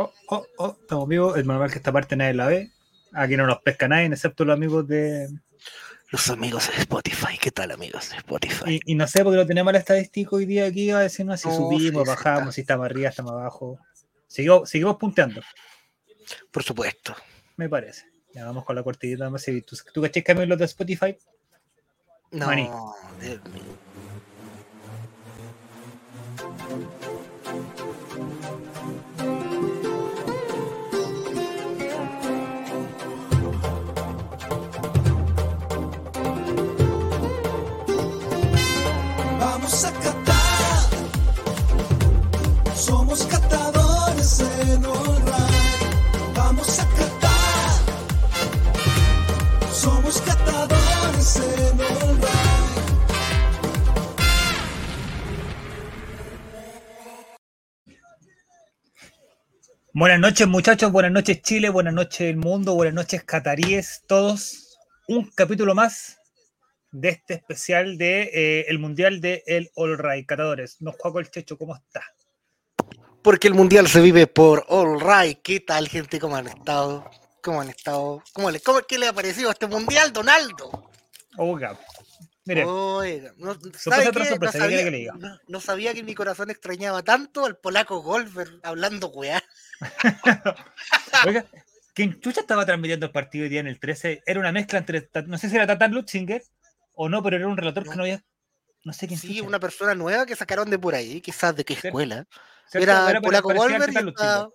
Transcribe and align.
Oh, 0.00 0.12
oh, 0.28 0.46
oh, 0.58 0.76
estamos 0.80 1.08
vivos. 1.08 1.36
El 1.36 1.46
normal 1.46 1.72
que 1.72 1.78
esta 1.78 1.90
parte 1.92 2.14
nadie 2.14 2.32
la 2.34 2.46
ve. 2.46 2.70
Aquí 3.12 3.36
no 3.36 3.46
nos 3.48 3.58
pesca 3.62 3.88
nadie, 3.88 4.06
excepto 4.06 4.44
los 4.44 4.54
amigos 4.54 4.86
de. 4.86 5.28
Los 6.10 6.30
amigos 6.30 6.68
de 6.70 6.76
Spotify. 6.82 7.36
¿Qué 7.40 7.50
tal, 7.50 7.72
amigos 7.72 8.10
de 8.10 8.16
Spotify? 8.18 8.80
Y, 8.84 8.92
y 8.92 8.94
no 8.94 9.08
sé, 9.08 9.24
porque 9.24 9.38
lo 9.38 9.46
tenemos 9.46 9.72
el 9.72 9.80
estadístico 9.80 10.36
hoy 10.36 10.46
día 10.46 10.66
aquí, 10.66 10.90
a 10.90 11.00
decirnos 11.00 11.40
si 11.40 11.48
No, 11.48 11.56
subimos, 11.56 12.04
sí, 12.04 12.08
bajamos, 12.08 12.40
está. 12.42 12.52
si 12.52 12.60
estamos 12.60 12.86
arriba, 12.86 13.08
estamos 13.08 13.32
abajo. 13.32 13.78
Seguimos, 14.28 14.70
seguimos 14.70 14.96
punteando, 14.98 15.40
Por 16.52 16.62
supuesto. 16.62 17.16
me 17.56 17.68
parece. 17.68 18.06
Ya 18.32 18.44
vamos 18.44 18.64
con 18.64 18.76
la 18.76 18.84
cortita. 18.84 19.24
Vamos 19.24 19.42
a 19.42 19.44
seguir. 19.46 19.64
¿Tú, 19.66 19.76
tú 19.92 20.00
cachai 20.00 20.22
que 20.22 20.32
a 20.32 20.34
mí 20.36 20.46
los 20.46 20.58
de 20.58 20.66
Spotify? 20.66 21.18
No, 22.30 22.46
Maní. 22.46 22.70
Dios 23.20 23.40
mío. 23.46 23.64
Buenas 59.98 60.20
noches, 60.20 60.46
muchachos. 60.46 60.92
Buenas 60.92 61.10
noches, 61.10 61.42
Chile. 61.42 61.70
Buenas 61.70 61.92
noches, 61.92 62.20
el 62.20 62.36
mundo. 62.36 62.76
Buenas 62.76 62.94
noches, 62.94 63.24
cataríes. 63.24 64.04
Todos. 64.06 64.78
Un 65.08 65.28
capítulo 65.34 65.74
más 65.74 66.18
de 66.92 67.08
este 67.08 67.34
especial 67.34 67.98
de 67.98 68.30
eh, 68.32 68.66
el 68.68 68.78
Mundial 68.78 69.20
de 69.20 69.42
el 69.44 69.72
All 69.74 69.98
Right. 69.98 70.24
Catadores. 70.24 70.80
Nos 70.80 70.94
juego 70.94 71.18
el 71.18 71.28
Checho, 71.32 71.58
¿cómo 71.58 71.74
está? 71.74 72.04
Porque 73.22 73.48
el 73.48 73.54
mundial 73.54 73.88
se 73.88 74.00
vive 74.00 74.28
por 74.28 74.64
All 74.68 75.00
Right. 75.00 75.40
¿Qué 75.42 75.58
tal, 75.58 75.88
gente? 75.88 76.20
¿Cómo 76.20 76.36
han 76.36 76.46
estado? 76.46 77.10
¿Cómo 77.42 77.60
han 77.60 77.70
estado? 77.70 78.22
¿Cómo 78.32 78.52
le, 78.52 78.60
cómo, 78.60 78.78
¿Qué 78.82 78.98
le 78.98 79.08
ha 79.08 79.12
parecido 79.12 79.48
a 79.48 79.52
este 79.52 79.66
mundial, 79.66 80.12
Donaldo? 80.12 80.92
Oiga. 81.38 81.76
Oiga, 82.56 83.32
no, 83.36 83.54
Sorpresa 83.54 83.78
¿sabe 83.90 84.02
tras 84.12 84.28
qué? 84.28 84.28
sorpresa, 84.30 84.34
no, 84.34 84.40
¿qué 84.40 84.58
quiere 84.58 84.58
sabía, 84.60 84.84
que 84.84 84.90
le 84.90 84.96
diga? 84.98 85.14
no- 85.18 85.38
no 85.46 85.60
sabía 85.60 85.94
que 85.94 86.02
mi 86.02 86.14
corazón 86.14 86.50
extrañaba 86.50 87.02
tanto 87.02 87.44
al 87.44 87.56
polaco 87.58 88.00
Golfer 88.02 88.48
hablando 88.62 89.08
weá. 89.08 89.42
oiga, 91.26 91.46
¿quién 91.94 92.20
chucha 92.20 92.40
estaba 92.40 92.64
transmitiendo 92.66 93.06
el 93.06 93.12
partido 93.12 93.44
hoy 93.44 93.48
día 93.50 93.60
en 93.60 93.66
el 93.66 93.78
13? 93.78 94.22
Era 94.26 94.40
una 94.40 94.52
mezcla 94.52 94.78
entre, 94.78 95.08
no 95.26 95.38
sé 95.38 95.48
si 95.48 95.56
era 95.56 95.66
Tatan 95.66 95.92
Lutzinger 95.92 96.42
o 96.94 97.08
no, 97.08 97.22
pero 97.22 97.36
era 97.36 97.46
un 97.46 97.56
relator 97.56 97.84
que 97.88 97.94
no 97.94 98.02
había, 98.02 98.22
no 98.84 98.92
sé 98.92 99.06
quién 99.06 99.18
Sí, 99.20 99.36
chucha. 99.36 99.48
una 99.48 99.60
persona 99.60 99.94
nueva 99.94 100.26
que 100.26 100.36
sacaron 100.36 100.70
de 100.70 100.78
por 100.78 100.94
ahí, 100.94 101.20
quizás 101.20 101.54
de 101.54 101.64
qué 101.64 101.74
escuela. 101.74 102.26
¿cierto? 102.70 102.90
Era, 102.90 103.10
Era 103.10 103.20
polaco 103.20 103.52
Golfer 103.52 103.92
y 103.92 104.08
estaba. 104.08 104.48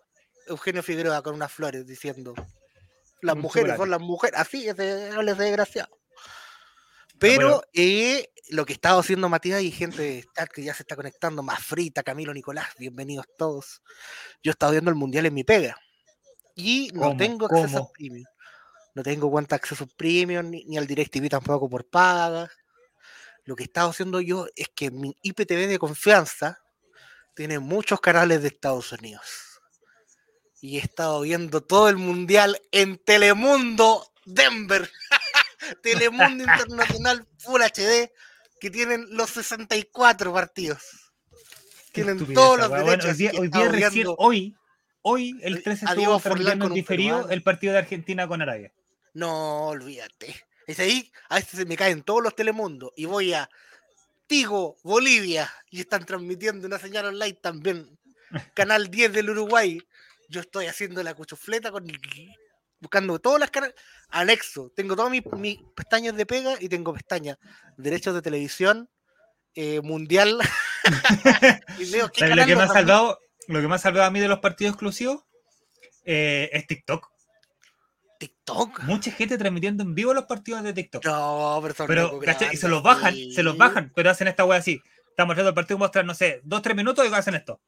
Eugenio 0.48 0.84
Figueroa 0.84 1.22
con 1.24 1.36
unas 1.36 1.52
flores 1.52 1.88
diciendo 1.88 2.34
las 3.22 3.38
mujeres 3.38 3.78
son 3.78 3.90
las 3.90 4.02
mujeres, 4.02 4.38
así 4.38 4.68
es 4.68 4.76
de, 4.76 5.10
no 5.12 5.22
les 5.22 5.38
desgraciado. 5.38 5.98
Pero 7.24 7.64
eh, 7.72 8.34
lo 8.50 8.66
que 8.66 8.74
estaba 8.74 9.00
haciendo 9.00 9.30
Matías 9.30 9.62
y 9.62 9.72
gente 9.72 10.02
de 10.02 10.26
chat 10.36 10.50
que 10.50 10.62
ya 10.62 10.74
se 10.74 10.84
está 10.84 10.98
conectando, 10.98 11.42
más 11.42 11.64
frita, 11.64 12.04
Camilo 12.04 12.34
Nicolás, 12.34 12.68
bienvenidos 12.78 13.26
todos. 13.38 13.82
Yo 14.44 14.52
estaba 14.52 14.74
viendo 14.74 14.90
el 14.90 14.98
mundial 14.98 15.26
en 15.28 15.34
mi 15.34 15.46
pega 15.46 15.78
y 16.54 16.92
no 16.94 17.16
tengo 17.16 17.46
acceso 17.46 17.78
¿Cómo? 17.78 17.86
a 17.86 17.92
premium. 17.94 18.26
No 18.94 19.04
tengo 19.04 19.32
cuenta 19.32 19.56
acceso 19.56 19.88
premium 19.96 20.50
ni, 20.50 20.66
ni 20.66 20.78
al 20.78 20.86
DirecTV 20.86 21.30
tampoco 21.30 21.70
por 21.70 21.90
paga. 21.90 22.52
Lo 23.46 23.56
que 23.56 23.64
estaba 23.64 23.90
haciendo 23.90 24.20
yo 24.20 24.48
es 24.58 24.68
que 24.76 24.92
mi 24.92 25.18
IPTV 25.22 25.68
de 25.70 25.80
confianza 25.80 26.60
tiene 27.34 27.60
muchos 27.60 28.02
canales 28.02 28.42
de 28.42 28.50
Estados 28.50 28.92
Unidos. 28.92 29.62
Y 30.60 30.78
he 30.78 30.82
estado 30.82 31.22
viendo 31.22 31.62
todo 31.62 31.88
el 31.88 31.96
mundial 31.96 32.62
en 32.74 32.98
Telemundo 32.98 34.12
Denver. 34.26 34.92
Telemundo 35.82 36.44
Internacional 36.52 37.28
Full 37.40 37.62
HD, 37.62 38.12
que 38.60 38.70
tienen 38.70 39.06
los 39.12 39.30
64 39.32 40.34
partidos. 40.34 40.82
Tienen 41.92 42.34
todos 42.34 42.58
los. 42.58 42.70
Bueno, 42.70 42.86
derechos. 42.86 43.12
hoy 43.12 43.18
día, 43.18 43.32
hoy 43.38 43.48
día 43.50 43.70
recién, 43.70 44.08
hoy, 44.18 44.56
hoy 45.04 45.40
el 45.44 45.58
a 45.58 45.62
13 45.62 45.86
Diego 45.96 46.18
estuvo 46.18 46.66
un 46.66 46.74
diferido 46.74 47.30
el 47.30 47.44
partido 47.44 47.74
de 47.74 47.80
Argentina 47.80 48.28
con 48.28 48.42
Arabia. 48.42 48.74
No, 49.14 49.68
olvídate. 49.68 50.36
Es 50.66 50.80
ahí, 50.80 51.12
a 51.30 51.36
veces 51.36 51.60
se 51.60 51.66
me 51.66 51.76
caen 51.76 52.04
todos 52.04 52.24
los 52.24 52.36
telemundos 52.36 52.92
y 52.96 53.06
voy 53.06 53.34
a 53.34 53.50
Tigo, 54.28 54.78
Bolivia, 54.84 55.52
y 55.70 55.82
están 55.82 56.06
transmitiendo 56.06 56.66
una 56.66 56.80
señal 56.80 57.08
online 57.08 57.34
también. 57.34 58.00
Canal 58.56 58.90
10 58.90 59.14
del 59.14 59.30
Uruguay. 59.30 59.80
Yo 60.30 60.42
estoy 60.42 60.68
haciendo 60.68 61.04
la 61.04 61.14
cuchufleta 61.14 61.72
con 61.72 61.86
buscando 62.84 63.18
todas 63.20 63.40
las 63.40 63.50
canales. 63.50 63.76
Anexo. 64.10 64.72
Tengo 64.76 64.96
todas 64.96 65.10
mis, 65.10 65.24
mis 65.38 65.58
pestañas 65.76 66.16
de 66.16 66.26
pega 66.28 66.56
y 66.60 66.70
tengo 66.70 66.94
pestañas. 66.94 67.38
Derechos 67.78 68.14
de 68.14 68.22
televisión, 68.22 68.90
eh, 69.56 69.82
mundial. 69.82 70.40
y 71.80 71.92
qué 71.92 72.02
¿Sabes 72.20 72.36
lo 72.36 72.46
que 72.46 72.56
me 72.56 72.64
ha 72.64 72.68
salvado? 72.68 73.20
Lo 73.48 73.62
que 73.62 73.68
me 73.68 73.76
ha 73.76 73.80
salvado 73.80 74.06
a 74.06 74.12
mí 74.12 74.20
de 74.20 74.28
los 74.28 74.40
partidos 74.40 74.74
exclusivos 74.74 75.24
eh, 76.06 76.50
es 76.54 76.68
TikTok. 76.68 77.10
TikTok. 78.20 78.84
Mucha 78.84 79.12
gente 79.12 79.38
transmitiendo 79.38 79.84
en 79.84 79.96
vivo 79.96 80.14
los 80.14 80.26
partidos 80.26 80.64
de 80.64 80.74
TikTok. 80.74 81.04
No, 81.06 81.62
pero. 81.88 82.20
Y 82.52 82.58
se 82.58 82.68
los 82.68 82.84
bajan, 82.84 83.14
sí. 83.14 83.34
se 83.34 83.44
los 83.44 83.58
bajan, 83.58 83.92
pero 83.96 84.12
hacen 84.12 84.28
esta 84.28 84.46
wea 84.46 84.60
así. 84.60 84.82
Están 85.10 85.28
mostrando 85.28 85.50
el 85.50 85.56
partido, 85.56 85.78
muestran, 85.78 86.06
no 86.06 86.14
sé, 86.14 86.42
dos, 86.44 86.62
tres 86.62 86.76
minutos 86.76 87.08
y 87.08 87.14
hacen 87.14 87.36
esto. 87.36 87.62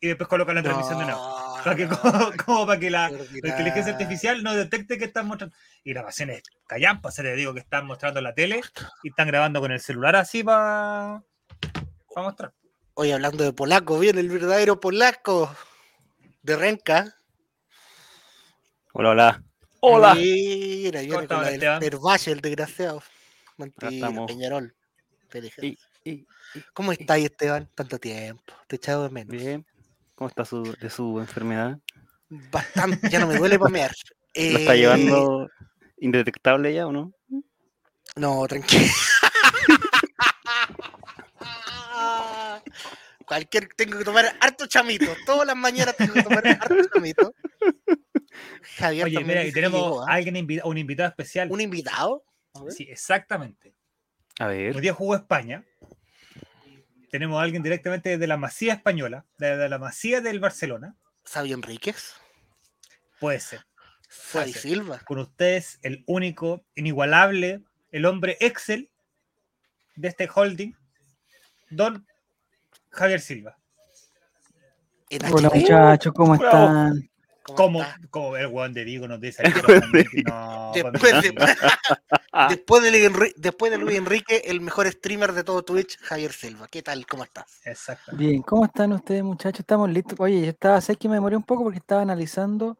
Y 0.00 0.08
después 0.08 0.28
colocan 0.28 0.56
la 0.56 0.62
transmisión 0.62 0.98
de 0.98 1.04
nuevo. 1.04 1.51
No, 1.62 1.64
Para 1.64 1.76
que, 1.76 1.88
como, 1.96 2.32
como 2.44 2.66
para 2.66 2.80
que 2.80 2.90
la, 2.90 3.10
inteligencia 3.10 3.92
artificial 3.92 4.42
no 4.42 4.54
detecte 4.54 4.98
que 4.98 5.04
están 5.04 5.26
mostrando. 5.26 5.54
Y 5.84 5.92
grabaciones 5.92 6.42
callampas, 6.66 7.14
se 7.14 7.22
les 7.22 7.36
digo 7.36 7.54
que 7.54 7.60
están 7.60 7.86
mostrando 7.86 8.18
en 8.18 8.24
la 8.24 8.34
tele 8.34 8.60
y 9.02 9.10
están 9.10 9.28
grabando 9.28 9.60
con 9.60 9.72
el 9.72 9.80
celular 9.80 10.16
así 10.16 10.42
para 10.42 11.22
mostrar. 12.16 12.52
Hoy 12.94 13.10
hablando 13.12 13.44
de 13.44 13.52
polaco, 13.52 13.98
viene 13.98 14.20
el 14.20 14.28
verdadero 14.28 14.80
polaco 14.80 15.54
de 16.42 16.56
Renca. 16.56 17.16
Hola, 18.92 19.10
hola. 19.10 19.42
Hola. 19.80 20.14
Mira, 20.14 21.00
viene 21.00 21.26
con 21.26 21.44
el 21.46 22.40
desgraciado. 22.40 23.02
Mentira, 23.56 23.90
estamos. 23.90 24.30
Peñarol. 24.30 24.74
Y- 25.62 25.78
y- 26.04 26.26
¿Cómo 26.74 26.92
estáis, 26.92 27.24
Esteban? 27.24 27.70
Tanto 27.74 27.98
tiempo. 27.98 28.52
Te 28.66 28.76
he 28.76 28.78
echado 28.78 29.04
de 29.04 29.10
menos. 29.10 29.34
bien. 29.34 29.66
¿Cómo 30.22 30.28
está 30.28 30.44
su, 30.44 30.62
de 30.80 30.88
su 30.88 31.18
enfermedad? 31.18 31.80
Bastante, 32.28 33.10
ya 33.10 33.18
no 33.18 33.26
me 33.26 33.34
duele 33.38 33.58
pamear. 33.58 33.90
¿Lo 34.36 34.58
está 34.58 34.74
Eh, 34.74 34.78
llevando 34.78 35.50
indetectable 35.98 36.72
ya 36.72 36.86
o 36.86 36.92
no? 36.92 37.12
No, 38.14 38.46
tranquilo. 38.46 38.84
Cualquier, 43.26 43.68
tengo 43.76 43.98
que 43.98 44.04
tomar 44.04 44.26
harto 44.40 44.68
chamito. 44.68 45.06
Todas 45.26 45.44
las 45.44 45.56
mañanas 45.56 45.96
tengo 45.96 46.14
que 46.14 46.22
tomar 46.22 46.46
harto 46.46 46.76
chamito. 46.94 47.34
Javier 48.76 49.06
Oye, 49.06 49.24
mira, 49.24 49.44
y 49.44 49.50
tenemos 49.50 49.80
llegó, 49.82 50.08
a 50.08 50.12
alguien 50.12 50.36
invita- 50.36 50.64
un 50.66 50.78
invitado 50.78 51.08
especial. 51.08 51.50
un 51.50 51.60
invitado. 51.60 52.22
A 52.54 52.62
ver. 52.62 52.72
Sí, 52.72 52.86
exactamente. 52.88 53.74
A 54.38 54.46
Hoy 54.46 54.56
ver. 54.58 54.80
día 54.80 54.94
jugó 54.94 55.16
España. 55.16 55.64
Tenemos 57.12 57.38
a 57.38 57.42
alguien 57.42 57.62
directamente 57.62 58.08
desde 58.08 58.26
la 58.26 58.38
Masía 58.38 58.72
española, 58.72 59.26
desde 59.36 59.68
la 59.68 59.78
Masía 59.78 60.22
del 60.22 60.40
Barcelona. 60.40 60.96
Xavi 61.30 61.52
Enríquez. 61.52 62.14
Puede 63.20 63.38
ser. 63.38 63.66
Puede 64.32 64.50
ser. 64.54 64.62
Silva. 64.62 64.98
Con 65.00 65.18
ustedes, 65.18 65.78
el 65.82 66.04
único, 66.06 66.64
inigualable, 66.74 67.60
el 67.90 68.06
hombre 68.06 68.38
Excel 68.40 68.88
de 69.94 70.08
este 70.08 70.26
holding, 70.34 70.72
don 71.68 72.06
Javier 72.88 73.20
Silva. 73.20 73.58
Hola 75.30 75.50
muchachos, 75.50 76.14
¿cómo 76.14 76.34
están? 76.34 77.10
¿Cómo 77.44 77.56
Como, 77.56 77.84
como 78.10 78.36
el 78.36 78.46
weón 78.46 78.72
de 78.72 78.84
Diego 78.84 79.08
nos 79.08 79.20
dice. 79.20 79.42
No, 80.24 80.72
Después 80.74 81.22
de, 81.22 81.32
después, 82.48 82.82
de 82.82 83.32
después 83.36 83.72
de 83.72 83.78
Luis 83.78 83.96
Enrique, 83.98 84.42
el 84.44 84.60
mejor 84.60 84.86
streamer 84.90 85.32
de 85.32 85.44
todo 85.44 85.62
Twitch, 85.62 85.98
Javier 86.00 86.32
Silva. 86.32 86.68
¿Qué 86.68 86.82
tal? 86.82 87.04
¿Cómo 87.06 87.24
estás? 87.24 87.60
Exacto. 87.64 88.16
Bien, 88.16 88.42
¿cómo 88.42 88.64
están 88.64 88.92
ustedes 88.92 89.22
muchachos? 89.22 89.60
Estamos 89.60 89.90
listos. 89.90 90.18
Oye, 90.20 90.40
yo 90.42 90.48
estaba, 90.50 90.80
sé 90.80 90.96
que 90.96 91.08
me 91.08 91.14
demoré 91.14 91.36
un 91.36 91.42
poco 91.42 91.64
porque 91.64 91.78
estaba 91.78 92.02
analizando 92.02 92.78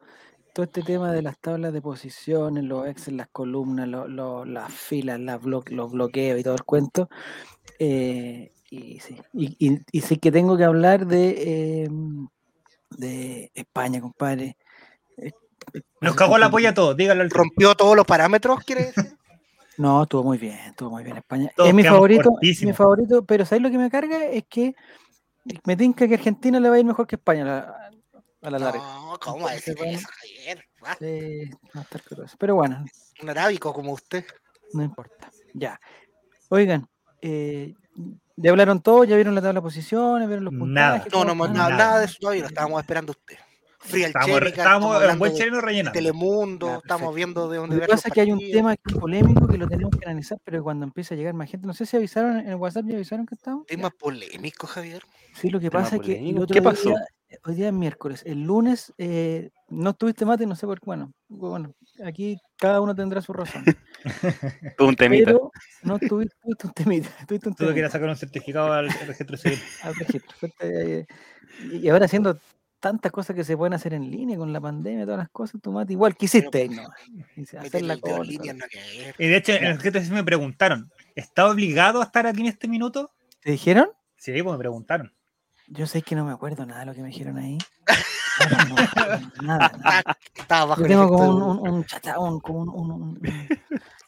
todo 0.53 0.65
este 0.65 0.81
tema 0.83 1.11
de 1.11 1.21
las 1.23 1.39
tablas 1.39 1.73
de 1.73 1.81
posiciones, 1.81 2.63
los 2.63 2.87
Excel, 2.87 3.17
las 3.17 3.27
columnas, 3.29 3.87
lo- 3.87 4.07
lo- 4.07 4.45
las 4.45 4.71
filas, 4.71 5.19
las 5.19 5.41
blo- 5.41 5.67
los 5.69 5.91
bloqueos 5.91 6.39
y 6.39 6.43
todo 6.43 6.53
el 6.55 6.63
cuento. 6.63 7.09
Eh, 7.79 8.51
y 8.69 8.99
sí, 8.99 9.19
y, 9.33 9.55
y- 9.73 9.79
y 9.91 10.01
sí 10.01 10.17
que 10.17 10.31
tengo 10.31 10.55
que 10.57 10.63
hablar 10.63 11.05
de, 11.07 11.83
eh, 11.85 11.89
de 12.97 13.51
España, 13.53 13.99
compadre. 14.01 14.57
Eh, 15.17 15.31
eh, 15.73 15.81
Nos 16.01 16.15
cagó 16.15 16.37
la 16.37 16.49
polla 16.49 16.69
a 16.69 16.73
todos, 16.73 16.95
díganlo 16.97 17.23
al. 17.23 17.29
Rompió 17.29 17.75
todos 17.75 17.95
los 17.95 18.05
parámetros, 18.05 18.63
quiere 18.63 18.85
decir. 18.85 19.17
No, 19.75 20.03
estuvo 20.03 20.23
muy 20.23 20.37
bien, 20.37 20.55
estuvo 20.67 20.91
muy 20.91 21.03
bien 21.03 21.17
España. 21.17 21.51
Todos 21.55 21.69
es 21.69 21.73
mi 21.73 21.83
favorito, 21.83 22.29
es 22.43 22.61
mi 22.61 22.73
favorito, 22.73 23.25
pero 23.25 23.43
¿sabes 23.43 23.63
lo 23.63 23.71
que 23.71 23.79
me 23.79 23.89
carga? 23.89 24.23
Es 24.25 24.43
que 24.47 24.75
me 25.65 25.75
tinca 25.75 26.07
que 26.07 26.13
Argentina 26.13 26.59
le 26.59 26.69
va 26.69 26.75
a 26.75 26.79
ir 26.79 26.85
mejor 26.85 27.07
que 27.07 27.15
España 27.15 27.41
a 27.41 27.45
la, 27.45 27.91
a 28.43 28.49
la 28.51 28.59
larga. 28.59 28.77
No, 28.77 29.17
¿cómo 29.19 29.39
Bueno. 29.39 29.57
eso, 29.57 29.71
Javier? 29.75 30.63
Sí, 30.99 31.49
va 31.75 31.79
a 31.79 31.83
estar 31.85 32.03
curioso. 32.03 32.35
Pero 32.37 32.53
bueno, 32.53 32.85
Un 33.23 33.29
arábico 33.31 33.73
como 33.73 33.93
usted. 33.93 34.23
no 34.73 34.83
importa. 34.83 35.31
Ya. 35.55 35.79
Oigan, 36.49 36.87
eh, 37.23 37.73
ya 38.35 38.49
hablaron 38.51 38.81
todos, 38.81 39.07
ya 39.07 39.15
vieron 39.15 39.35
la 39.35 39.41
tabla 39.41 39.59
de 39.59 39.63
posiciones, 39.63 40.27
vieron 40.27 40.45
los 40.45 40.53
Nada. 40.53 40.95
puntajes. 41.03 41.13
No, 41.13 41.19
cómo 41.19 41.33
no 41.35 41.45
están? 41.45 41.57
nada, 41.57 41.69
Nada. 41.69 41.83
nada 41.85 41.99
de 41.99 42.05
eso 42.05 42.17
todavía, 42.19 42.41
lo 42.41 42.47
estábamos 42.47 42.81
esperando 42.81 43.11
a 43.11 43.15
usted. 43.19 43.35
Free 43.85 44.03
al 44.03 44.07
Estábamos, 44.07 44.39
Cherica, 44.39 44.61
estábamos 44.61 44.89
en 44.91 44.95
hablando 45.01 45.19
buen 45.19 45.33
chileno 45.33 45.59
rellenando. 45.61 45.91
Telemundo, 45.91 46.77
estamos 46.81 47.13
viendo 47.15 47.49
de 47.49 47.57
dónde 47.57 47.75
Lo 47.75 47.81
que 47.81 47.87
pasa 47.89 48.07
es 48.07 48.13
que 48.13 48.21
hay 48.21 48.31
un 48.31 48.39
tema 48.39 48.75
polémico 48.97 49.45
que 49.45 49.57
lo 49.57 49.67
tenemos 49.67 49.91
que 49.99 50.05
analizar, 50.05 50.37
pero 50.43 50.63
cuando 50.63 50.85
empieza 50.85 51.15
a 51.15 51.17
llegar 51.17 51.33
más 51.33 51.49
gente, 51.51 51.67
no 51.67 51.73
sé 51.73 51.85
si 51.85 51.97
avisaron 51.97 52.37
en 52.39 52.47
el 52.47 52.55
WhatsApp, 52.55 52.85
¿ya 52.85 52.95
avisaron 52.95 53.25
que 53.25 53.35
estamos? 53.35 53.65
Tema 53.65 53.89
polémico, 53.89 54.67
Javier. 54.67 55.03
Sí, 55.35 55.49
lo 55.49 55.59
que 55.59 55.69
Tema 55.69 55.83
pasa 55.83 55.97
es 55.97 56.01
que 56.01 56.11
el 56.13 56.17
polémico. 56.19 56.43
otro 56.43 56.53
¿Qué 56.53 56.61
día- 56.61 56.69
pasó? 56.69 56.93
hoy 57.45 57.55
día 57.55 57.67
es 57.67 57.73
miércoles, 57.73 58.23
el 58.25 58.43
lunes 58.43 58.93
eh, 58.97 59.49
no 59.73 59.91
estuviste 59.91 60.25
mate, 60.25 60.45
no 60.45 60.55
sé 60.55 60.65
por 60.65 60.79
qué, 60.79 60.85
bueno, 60.85 61.13
bueno, 61.27 61.73
aquí 62.05 62.37
cada 62.57 62.81
uno 62.81 62.95
tendrá 62.95 63.21
su 63.21 63.33
razón, 63.33 63.63
un 64.79 64.95
temita. 64.95 65.25
pero 65.25 65.51
no 65.83 65.99
tuviste, 65.99 66.35
tuviste 66.41 66.67
un 66.67 66.73
temita, 66.73 67.09
tuviste 67.27 67.49
un 67.49 67.55
Tuve 67.55 67.73
que 67.73 67.79
ir 67.79 67.85
temita 67.85 67.87
a 67.87 67.91
sacar 67.91 68.09
un 68.09 68.15
certificado 68.15 68.73
al 68.73 68.89
registro 68.89 69.37
civil. 69.37 69.59
al 69.83 69.95
registro. 69.95 70.49
Eh, 70.59 71.05
y 71.71 71.89
ahora 71.89 72.05
haciendo 72.05 72.39
tantas 72.79 73.11
cosas 73.11 73.35
que 73.35 73.43
se 73.43 73.55
pueden 73.55 73.73
hacer 73.73 73.93
en 73.93 74.11
línea 74.11 74.37
con 74.37 74.51
la 74.51 74.59
pandemia, 74.59 75.05
todas 75.05 75.19
las 75.19 75.29
cosas, 75.29 75.61
tu 75.61 75.71
mate, 75.71 75.93
igual 75.93 76.15
quisiste, 76.15 76.67
no, 76.67 76.89
hacer 77.59 77.81
la 77.83 77.97
cosa, 77.97 78.23
línea 78.23 78.53
no. 78.53 78.65
Y 79.17 79.27
de 79.27 79.37
hecho, 79.37 79.53
en 79.53 79.65
el 79.65 79.77
registro 79.77 80.01
civil 80.01 80.15
me 80.15 80.23
preguntaron, 80.23 80.91
¿está 81.15 81.49
obligado 81.49 82.01
a 82.01 82.03
estar 82.03 82.27
aquí 82.27 82.41
en 82.41 82.47
este 82.47 82.67
minuto? 82.67 83.11
¿Te 83.41 83.51
dijeron? 83.51 83.89
Sí, 84.17 84.31
pues 84.31 84.53
me 84.53 84.59
preguntaron. 84.59 85.13
Yo 85.67 85.87
sé 85.87 86.01
que 86.01 86.15
no 86.15 86.25
me 86.25 86.31
acuerdo 86.31 86.65
nada 86.65 86.81
de 86.81 86.85
lo 86.87 86.93
que 86.93 87.01
me 87.01 87.07
dijeron 87.09 87.37
ahí. 87.37 87.57
Nada, 88.39 88.65
no 88.65 88.75
nada, 89.43 89.71
nada. 89.83 90.03
Estaba 90.35 90.65
bajo 90.65 90.81
Yo 90.81 90.87
tengo 90.87 91.09
como 91.09 91.29
un, 91.29 91.59
un, 91.59 91.67
un 91.69 91.83
chata- 91.85 92.19
un- 92.19 92.39
como 92.39 92.59
un- 92.61 92.69
un- 92.69 92.91
un- 92.91 93.01
un- 93.01 93.49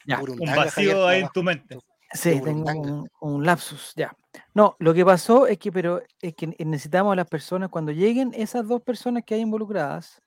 ya. 0.06 0.20
burundanga, 0.20 0.52
Un 0.64 0.70
Javier, 0.70 0.96
vacío 0.96 1.08
ahí 1.08 1.22
en 1.22 1.30
tu 1.30 1.44
mente. 1.44 1.78
Sí, 2.14 2.40
tengo 2.42 2.72
un, 2.72 3.10
un 3.20 3.46
lapsus, 3.46 3.94
ya. 3.96 4.16
No, 4.54 4.76
lo 4.80 4.94
que 4.94 5.04
pasó 5.06 5.48
es 5.48 5.58
que, 5.58 5.72
pero 5.72 6.02
es 6.22 6.34
que 6.36 6.48
necesitamos 6.66 7.14
a 7.14 7.16
las 7.16 7.28
personas, 7.28 7.70
cuando 7.70 7.92
lleguen 7.92 8.32
esas 8.36 8.68
dos 8.68 8.82
personas 8.82 9.24
que 9.26 9.36
hay 9.36 9.42
involucradas, 9.42 10.22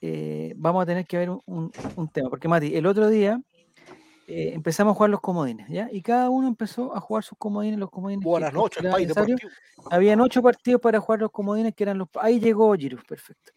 eh, 0.00 0.52
vamos 0.56 0.82
a 0.82 0.86
tener 0.86 1.06
que 1.06 1.18
ver 1.18 1.30
un, 1.30 1.40
un- 1.46 1.72
un 1.96 2.08
tema. 2.08 2.28
Porque, 2.30 2.48
Mati, 2.48 2.74
el 2.76 2.86
otro 2.86 3.08
día 3.08 3.40
eh, 4.32 4.54
empezamos 4.54 4.92
a 4.92 4.94
jugar 4.94 5.10
los 5.10 5.20
comodines, 5.20 5.68
¿ya? 5.68 5.88
Y 5.90 6.02
cada 6.02 6.30
uno 6.30 6.46
empezó 6.46 6.94
a 6.94 7.00
jugar 7.00 7.24
sus 7.24 7.36
comodines, 7.36 7.80
los 7.80 7.90
comodines. 7.90 8.24
Buenas 8.24 8.52
noches, 8.52 8.76
consideraba 8.76 8.96
país 8.96 9.08
deportivo. 9.08 9.38
Habían 9.90 10.20
ocho 10.20 10.40
partidos 10.40 10.80
para 10.80 11.00
jugar 11.00 11.18
los 11.18 11.32
comodines 11.32 11.74
que 11.74 11.82
eran 11.82 11.98
los. 11.98 12.08
Ahí 12.14 12.38
llegó 12.38 12.72
Giroud, 12.76 13.02
perfecto. 13.08 13.50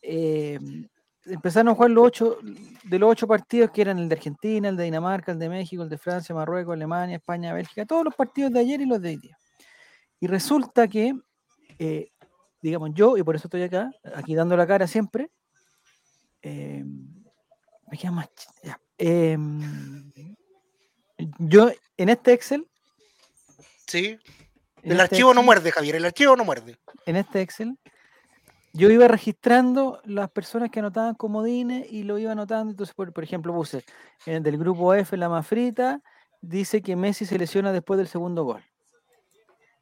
Eh, 0.00 0.56
empezaron 1.24 1.72
a 1.72 1.74
jugar 1.74 1.90
los 1.90 2.06
ocho, 2.06 2.38
de 2.84 2.98
los 3.00 3.10
ocho 3.10 3.26
partidos 3.26 3.72
que 3.72 3.80
eran 3.80 3.98
el 3.98 4.08
de 4.08 4.14
Argentina, 4.14 4.68
el 4.68 4.76
de 4.76 4.84
Dinamarca, 4.84 5.32
el 5.32 5.38
de 5.40 5.48
México, 5.48 5.82
el 5.82 5.88
de 5.88 5.98
Francia, 5.98 6.32
Marruecos, 6.32 6.74
Alemania, 6.74 7.16
España, 7.16 7.52
Bélgica, 7.52 7.84
todos 7.84 8.04
los 8.04 8.14
partidos 8.14 8.52
de 8.52 8.60
ayer 8.60 8.80
y 8.82 8.86
los 8.86 9.02
de 9.02 9.08
hoy 9.08 9.16
día. 9.16 9.36
Y 10.20 10.28
resulta 10.28 10.86
que, 10.86 11.12
eh, 11.80 12.12
digamos, 12.62 12.90
yo, 12.94 13.16
y 13.16 13.24
por 13.24 13.34
eso 13.34 13.48
estoy 13.48 13.64
acá, 13.64 13.90
aquí 14.14 14.36
dando 14.36 14.56
la 14.56 14.64
cara 14.64 14.86
siempre, 14.86 15.32
eh, 16.40 16.84
me 17.90 17.98
queda 17.98 18.12
más. 18.12 18.28
ya, 18.62 18.78
em, 18.98 20.12
yo 21.38 21.70
en 21.96 22.08
este 22.08 22.32
Excel. 22.32 22.66
Sí. 23.86 24.18
El 24.82 24.92
este 24.92 25.02
archivo 25.02 25.32
no 25.34 25.42
muerde, 25.42 25.70
Javier, 25.72 25.96
el 25.96 26.04
archivo 26.04 26.36
no 26.36 26.44
muerde. 26.44 26.76
en 27.06 27.16
este 27.16 27.40
Excel, 27.40 27.78
yo 28.72 28.90
iba 28.90 29.06
registrando 29.08 30.00
las 30.04 30.30
personas 30.30 30.70
que 30.70 30.80
anotaban 30.80 31.14
comodines 31.14 31.90
y 31.90 32.02
lo 32.02 32.18
iba 32.18 32.32
anotando. 32.32 32.70
Entonces, 32.72 32.94
por, 32.94 33.12
por 33.12 33.24
ejemplo, 33.24 33.54
puse 33.54 33.84
en 34.26 34.34
el 34.34 34.42
del 34.42 34.58
grupo 34.58 34.92
F, 34.94 35.16
la 35.16 35.28
más 35.28 35.46
frita, 35.46 36.02
dice 36.40 36.82
que 36.82 36.96
Messi 36.96 37.24
se 37.24 37.38
lesiona 37.38 37.72
después 37.72 37.96
del 37.98 38.08
segundo 38.08 38.44
gol. 38.44 38.62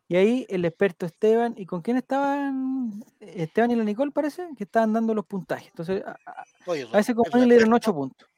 Y 0.09 0.17
ahí 0.17 0.47
el 0.51 0.65
experto 0.67 1.07
Esteban, 1.07 1.55
¿y 1.57 1.65
con 1.65 1.81
quién 1.81 1.97
estaban? 1.97 3.03
Esteban 3.19 3.71
y 3.71 3.77
la 3.77 3.85
Nicole, 3.85 4.11
parece, 4.13 4.47
que 4.59 4.65
estaban 4.65 4.93
dando 4.93 5.15
los 5.15 5.25
puntajes. 5.25 5.69
Entonces, 5.69 6.03
a, 6.05 6.11
a- 6.27 6.45
a 6.93 6.99
ese 7.01 7.13
eso 7.13 7.15
comodín 7.15 7.43
es 7.45 7.49
le 7.49 7.55
dieron 7.55 7.71
perfecto. 7.71 7.91
8 7.91 7.95
puntos. 7.95 8.29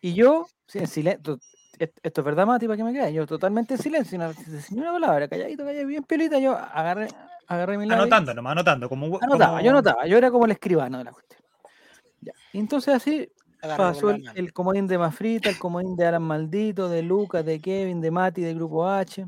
Y 0.00 0.14
yo, 0.14 0.46
en 0.74 0.86
silencio, 0.86 1.38
esto 1.78 2.20
es 2.20 2.24
verdad, 2.24 2.46
Mati, 2.46 2.66
para 2.66 2.76
que 2.76 2.84
me 2.84 2.92
creas, 2.92 3.12
yo 3.12 3.26
totalmente 3.26 3.74
en 3.74 3.82
silencio, 3.82 4.18
sin, 4.60 4.78
una 4.78 4.92
palabra, 4.92 5.28
calladito, 5.28 5.64
calladito, 5.64 5.86
bien 5.86 6.04
pelita, 6.04 6.38
yo 6.38 6.56
agarré, 6.56 7.08
agarré 7.46 7.78
mi 7.78 7.86
lápiz. 7.86 8.02
Anotando 8.02 8.34
nomás, 8.34 8.52
anotando. 8.52 8.88
Como, 8.88 9.06
Anotaba, 9.20 9.52
como- 9.52 9.60
yo 9.62 9.70
anotaba, 9.70 10.06
yo 10.06 10.18
era 10.18 10.30
como 10.30 10.44
el 10.44 10.52
escribano 10.52 10.98
de 10.98 11.04
la 11.04 11.12
cuestión. 11.12 11.40
Ya. 12.20 12.32
Y 12.52 12.58
entonces 12.58 12.94
así 12.94 13.30
pasó 13.60 14.10
el, 14.10 14.52
comodín 14.52 14.86
de 14.86 14.98
Mafrita, 14.98 15.50
el 15.50 15.58
comodín 15.58 15.96
de 15.96 16.06
Alan 16.06 16.22
Maldito, 16.22 16.88
de 16.88 17.02
Lucas, 17.02 17.44
de 17.44 17.60
Kevin, 17.60 18.00
de 18.00 18.10
Mati, 18.10 18.42
del 18.42 18.56
grupo 18.56 18.86
H, 18.86 19.26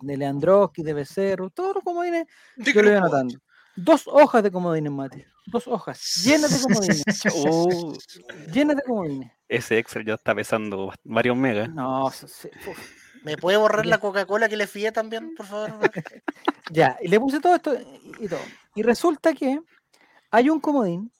de 0.00 0.16
Leandroski, 0.16 0.82
de 0.82 0.94
Becerro, 0.94 1.50
todos 1.50 1.76
los 1.76 1.84
comodines 1.84 2.26
De 2.56 2.72
yo 2.72 2.82
lo 2.82 2.90
iba 2.90 2.98
anotando. 2.98 3.38
Dos 3.76 4.06
hojas 4.06 4.42
de 4.42 4.50
comodines, 4.50 4.92
Mati. 4.92 5.24
Dos 5.46 5.66
hojas, 5.66 6.22
llenas 6.24 6.52
de 6.52 6.62
comodines, 6.62 7.04
Uh, 7.34 7.96
llenas 8.52 8.76
de 8.76 8.82
comodines. 8.82 9.32
ese 9.48 9.78
Excel 9.78 10.04
ya 10.06 10.14
está 10.14 10.34
pesando 10.34 10.92
varios 11.04 11.36
megas. 11.36 11.68
No, 11.70 12.10
sí, 12.10 12.48
uf. 12.68 12.78
¿Me 13.24 13.36
puede 13.36 13.56
borrar 13.56 13.86
la 13.86 13.98
Coca-Cola 13.98 14.48
que 14.48 14.56
le 14.56 14.66
fié 14.66 14.90
también, 14.92 15.34
por 15.36 15.46
favor? 15.46 15.70
ya, 16.72 16.96
y 17.02 17.08
le 17.08 17.18
puse 17.20 17.40
todo 17.40 17.54
esto 17.56 17.72
y, 18.20 18.28
todo. 18.28 18.40
Y 18.74 18.82
resulta 18.82 19.32
que 19.34 19.60
hay 20.30 20.50
un 20.50 20.60
comodín 20.60 21.10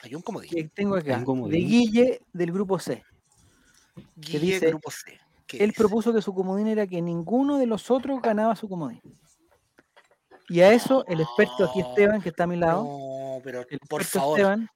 Hay 0.00 0.14
un 0.14 0.22
comodín. 0.22 0.50
que 0.50 0.64
tengo 0.68 0.96
acá, 0.96 1.22
Un 1.26 1.50
de. 1.50 1.56
Guille 1.58 2.20
del 2.32 2.52
grupo 2.52 2.78
C. 2.78 3.02
Guille, 4.16 4.38
dice- 4.40 4.68
grupo 4.68 4.90
C. 4.90 5.18
¿Qué 5.46 5.58
Él 5.58 5.70
dice? 5.70 5.78
propuso 5.78 6.12
que 6.12 6.22
su 6.22 6.32
comodín 6.34 6.66
era 6.68 6.86
que 6.86 7.00
ninguno 7.02 7.58
de 7.58 7.66
los 7.66 7.90
otros 7.90 8.20
ganaba 8.22 8.54
su 8.56 8.68
comodín. 8.68 9.00
Y 10.52 10.60
a 10.60 10.70
eso 10.70 11.02
el 11.08 11.18
experto 11.22 11.64
aquí 11.64 11.80
Esteban, 11.80 12.20
que 12.20 12.28
está 12.28 12.44
a 12.44 12.46
mi 12.46 12.56
lado, 12.56 12.84
No, 12.84 13.40
pero 13.42 13.64
el 13.70 13.78
por 13.88 14.04
favor, 14.04 14.38
Esteban, 14.38 14.68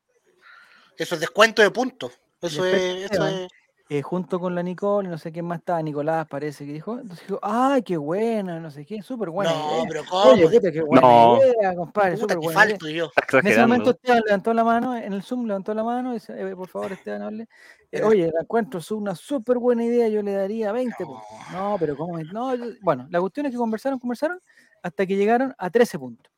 eso 0.96 1.14
es 1.16 1.20
descuento 1.20 1.60
de 1.60 1.70
puntos. 1.70 2.12
Eso 2.40 2.64
es, 2.64 3.10
eso 3.10 3.48
eh, 3.88 4.02
junto 4.02 4.40
con 4.40 4.54
la 4.54 4.62
Nicole, 4.62 5.06
no 5.08 5.18
sé 5.18 5.30
quién 5.30 5.44
más 5.44 5.58
estaba, 5.58 5.80
Nicolás 5.82 6.26
parece 6.28 6.64
que 6.66 6.72
dijo, 6.72 6.98
entonces 6.98 7.24
dijo, 7.26 7.38
¡ay, 7.42 7.82
qué 7.82 7.96
buena! 7.98 8.58
No 8.58 8.70
sé 8.70 8.84
qué, 8.86 9.00
súper 9.02 9.28
buena 9.30 9.52
no, 9.52 9.70
idea. 9.74 9.84
pero 9.86 10.02
¿cómo? 10.08 10.32
Oye, 10.32 10.48
puta, 10.48 10.72
qué 10.72 10.80
buena 10.82 11.00
No. 11.02 11.36
idea, 11.36 11.74
compadre, 11.76 12.16
súper 12.16 12.38
buena 12.38 12.60
falto 12.60 12.86
En 12.88 13.46
ese 13.46 13.60
momento. 13.60 13.90
Esteban 13.90 14.22
levantó 14.26 14.54
la 14.54 14.64
mano, 14.64 14.96
en 14.96 15.12
el 15.12 15.22
Zoom 15.22 15.46
levantó 15.46 15.72
la 15.74 15.84
mano 15.84 16.10
y 16.10 16.14
dice, 16.14 16.32
"Eh, 16.36 16.56
por 16.56 16.68
favor, 16.68 16.90
Esteban, 16.92 17.22
hable. 17.22 17.48
Eh, 17.92 18.02
Oye, 18.02 18.30
la 18.34 18.40
encuentro, 18.40 18.80
es 18.80 18.90
una 18.90 19.14
súper 19.14 19.58
buena 19.58 19.84
idea, 19.84 20.08
yo 20.08 20.20
le 20.22 20.32
daría 20.32 20.72
20 20.72 21.04
puntos. 21.04 21.22
No, 21.52 21.76
pero 21.78 21.96
¿cómo? 21.96 22.18
No, 22.32 22.54
yo- 22.56 22.72
bueno, 22.80 23.06
la 23.10 23.20
cuestión 23.20 23.46
es 23.46 23.52
que 23.52 23.58
conversaron, 23.58 23.98
conversaron, 24.00 24.40
hasta 24.82 25.06
que 25.06 25.16
llegaron 25.16 25.54
a 25.58 25.70
13 25.70 25.98
puntos. 25.98 26.32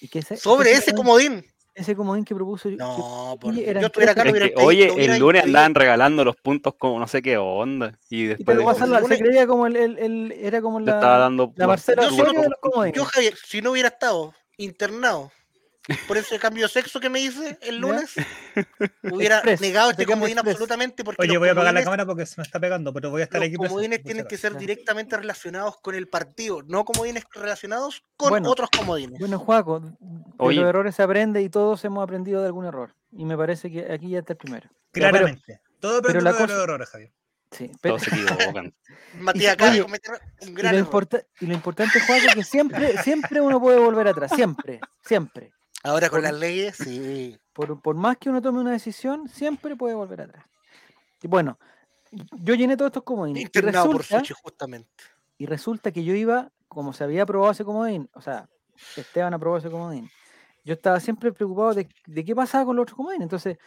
Y 0.00 0.08
que 0.08 0.20
ese, 0.20 0.36
Sobre 0.36 0.72
ese 0.72 0.92
comodín. 0.94 1.44
ese 1.74 1.94
comodín 1.96 2.24
que 2.24 2.34
propuso. 2.34 2.68
que- 2.68 2.76
No, 2.76 3.36
por 3.40 3.52
y 3.52 3.58
Dios. 3.58 3.68
eran 3.68 3.80
Yo 3.82 3.86
estuviera 3.88 4.12
acá, 4.12 4.22
hubiera 4.22 4.48
que, 4.48 4.54
oye, 4.56 4.90
hubiera 4.92 5.14
el 5.14 5.20
lunes 5.20 5.44
andaban 5.44 5.74
regalando 5.74 6.24
los 6.24 6.36
puntos 6.36 6.74
como 6.78 6.98
no 7.00 7.06
sé 7.08 7.20
qué 7.22 7.36
onda. 7.36 7.98
Y 8.08 8.22
Y 8.22 8.26
después 8.26 8.56
de 8.58 8.64
la- 8.64 9.02
se 9.02 9.18
creía 9.18 9.46
como 9.46 9.66
el, 9.66 9.76
el- 9.76 9.98
el- 9.98 10.32
era 10.32 10.60
como 10.62 10.78
la, 10.80 10.94
estaba 10.94 11.18
dando 11.18 11.52
la 11.56 11.66
Marcela 11.66 12.02
Yo 12.04 12.10
solo-. 12.10 12.86
Yo, 12.92 13.04
Javier, 13.04 13.34
si 13.44 13.60
no 13.60 13.72
hubiera 13.72 13.88
estado 13.88 14.34
internado 14.56 15.30
por 16.06 16.16
ese 16.18 16.38
cambio 16.38 16.64
de 16.66 16.68
sexo 16.72 17.00
que 17.00 17.08
me 17.08 17.20
hice 17.20 17.58
el 17.62 17.76
Ya. 17.76 17.80
lunes, 17.80 18.14
hubiera 19.02 19.36
Express, 19.36 19.60
negado 19.60 19.90
este 19.90 20.04
comodín 20.06 20.32
express. 20.38 20.54
absolutamente 20.54 21.04
porque 21.04 21.22
Oye, 21.22 21.32
los 21.32 21.38
voy 21.40 21.48
a 21.48 21.52
apagar 21.52 21.74
la 21.74 21.82
cámara 21.84 22.06
porque 22.06 22.26
se 22.26 22.34
me 22.38 22.42
está 22.42 22.60
pegando, 22.60 22.92
pero 22.92 23.10
voy 23.10 23.22
a 23.22 23.24
estar 23.24 23.40
los 23.40 23.46
aquí 23.48 23.56
presente, 23.56 23.68
comodines 23.74 24.02
tienen 24.02 24.26
que 24.26 24.36
ser 24.36 24.52
Ya. 24.52 24.58
directamente 24.58 25.16
relacionados 25.16 25.76
con 25.80 25.94
el 25.94 26.08
partido, 26.08 26.62
no 26.66 26.84
comodines 26.84 27.24
relacionados 27.32 28.02
con 28.16 28.30
Bueno, 28.30 28.50
otros 28.50 28.68
comodines. 28.70 29.18
Bueno, 29.18 29.38
Juaco, 29.38 29.80
de 29.80 29.90
Oye. 30.38 30.60
los 30.60 30.68
errores 30.68 30.94
se 30.94 31.02
aprende 31.02 31.42
y 31.42 31.48
todos 31.48 31.84
hemos 31.84 32.02
aprendido 32.04 32.40
de 32.40 32.46
algún 32.46 32.66
error. 32.66 32.94
Y 33.12 33.24
me 33.24 33.36
parece 33.36 33.70
que 33.70 33.90
aquí 33.90 34.10
ya 34.10 34.18
está 34.20 34.34
el 34.34 34.36
primero. 34.38 34.68
Ya, 34.68 34.72
pero- 34.92 35.10
Claramente. 35.10 35.60
Todo 35.80 36.02
pero 36.02 36.20
la 36.20 36.32
de 36.32 36.38
cosa- 36.38 36.52
los 36.54 36.62
errores, 36.64 36.88
Javier. 36.88 37.12
sí, 37.52 37.70
pero- 37.80 37.96
Todos 37.96 38.08
se 38.08 38.14
equivocan. 38.14 38.74
Matías 39.20 39.56
cometer 39.56 40.20
un 40.42 40.48
y, 40.48 40.52
gran 40.52 40.72
lo 40.72 40.78
error. 40.78 40.86
importa- 40.86 41.22
y 41.40 41.46
lo 41.46 41.54
importante, 41.54 42.00
Juaco, 42.00 42.26
es 42.28 42.34
que 42.34 42.44
siempre, 42.44 43.02
siempre 43.02 43.40
uno 43.40 43.60
puede 43.60 43.78
volver 43.78 44.08
atrás. 44.08 44.32
Siempre, 44.34 44.80
siempre. 45.02 45.52
Ahora 45.84 46.08
con 46.08 46.18
por- 46.18 46.30
las 46.30 46.38
leyes, 46.38 46.76
sí. 46.76 47.38
Por, 47.52 47.80
por 47.80 47.96
más 47.96 48.16
que 48.18 48.30
uno 48.30 48.42
tome 48.42 48.60
una 48.60 48.72
decisión, 48.72 49.28
siempre 49.28 49.76
puede 49.76 49.94
volver 49.94 50.22
atrás. 50.22 50.44
Y 51.22 51.28
bueno, 51.28 51.58
yo 52.32 52.54
llené 52.54 52.76
todos 52.76 52.90
estos 52.90 53.02
comodines. 53.02 53.42
Y 53.42 53.44
Internado 53.46 53.86
por 53.86 53.98
resulta, 53.98 54.20
Suchi, 54.20 54.34
justamente. 54.42 54.88
y 55.38 55.46
resulta 55.46 55.90
que 55.92 56.04
yo 56.04 56.14
iba, 56.14 56.50
como 56.68 56.92
se 56.92 57.04
había 57.04 57.22
aprobado 57.22 57.52
ese 57.52 57.64
comodín, 57.64 58.08
o 58.14 58.20
sea, 58.20 58.48
Esteban 58.96 59.34
aprobó 59.34 59.56
ese 59.58 59.70
comodín, 59.70 60.10
yo 60.64 60.74
estaba 60.74 61.00
siempre 61.00 61.32
preocupado 61.32 61.74
de, 61.74 61.88
de 62.06 62.24
qué 62.24 62.34
pasaba 62.34 62.64
con 62.64 62.76
los 62.76 62.82
otros 62.84 62.96
comodines. 62.96 63.22
Entonces, 63.24 63.58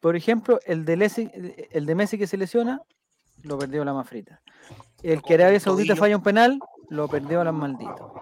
por 0.00 0.16
ejemplo, 0.16 0.58
el 0.66 0.84
de, 0.84 0.96
Messi, 0.96 1.30
el 1.70 1.86
de 1.86 1.94
Messi 1.94 2.18
que 2.18 2.26
se 2.26 2.36
lesiona, 2.36 2.82
lo 3.42 3.58
perdió 3.58 3.84
la 3.84 3.92
más 3.92 4.08
frita. 4.08 4.40
El 5.02 5.22
que 5.22 5.34
Arabia 5.34 5.60
Saudita 5.60 5.96
falla 5.96 6.16
un 6.16 6.22
penal, 6.22 6.58
lo 6.88 7.08
perdió 7.08 7.40
a 7.40 7.44
las 7.44 7.54
malditos. 7.54 8.12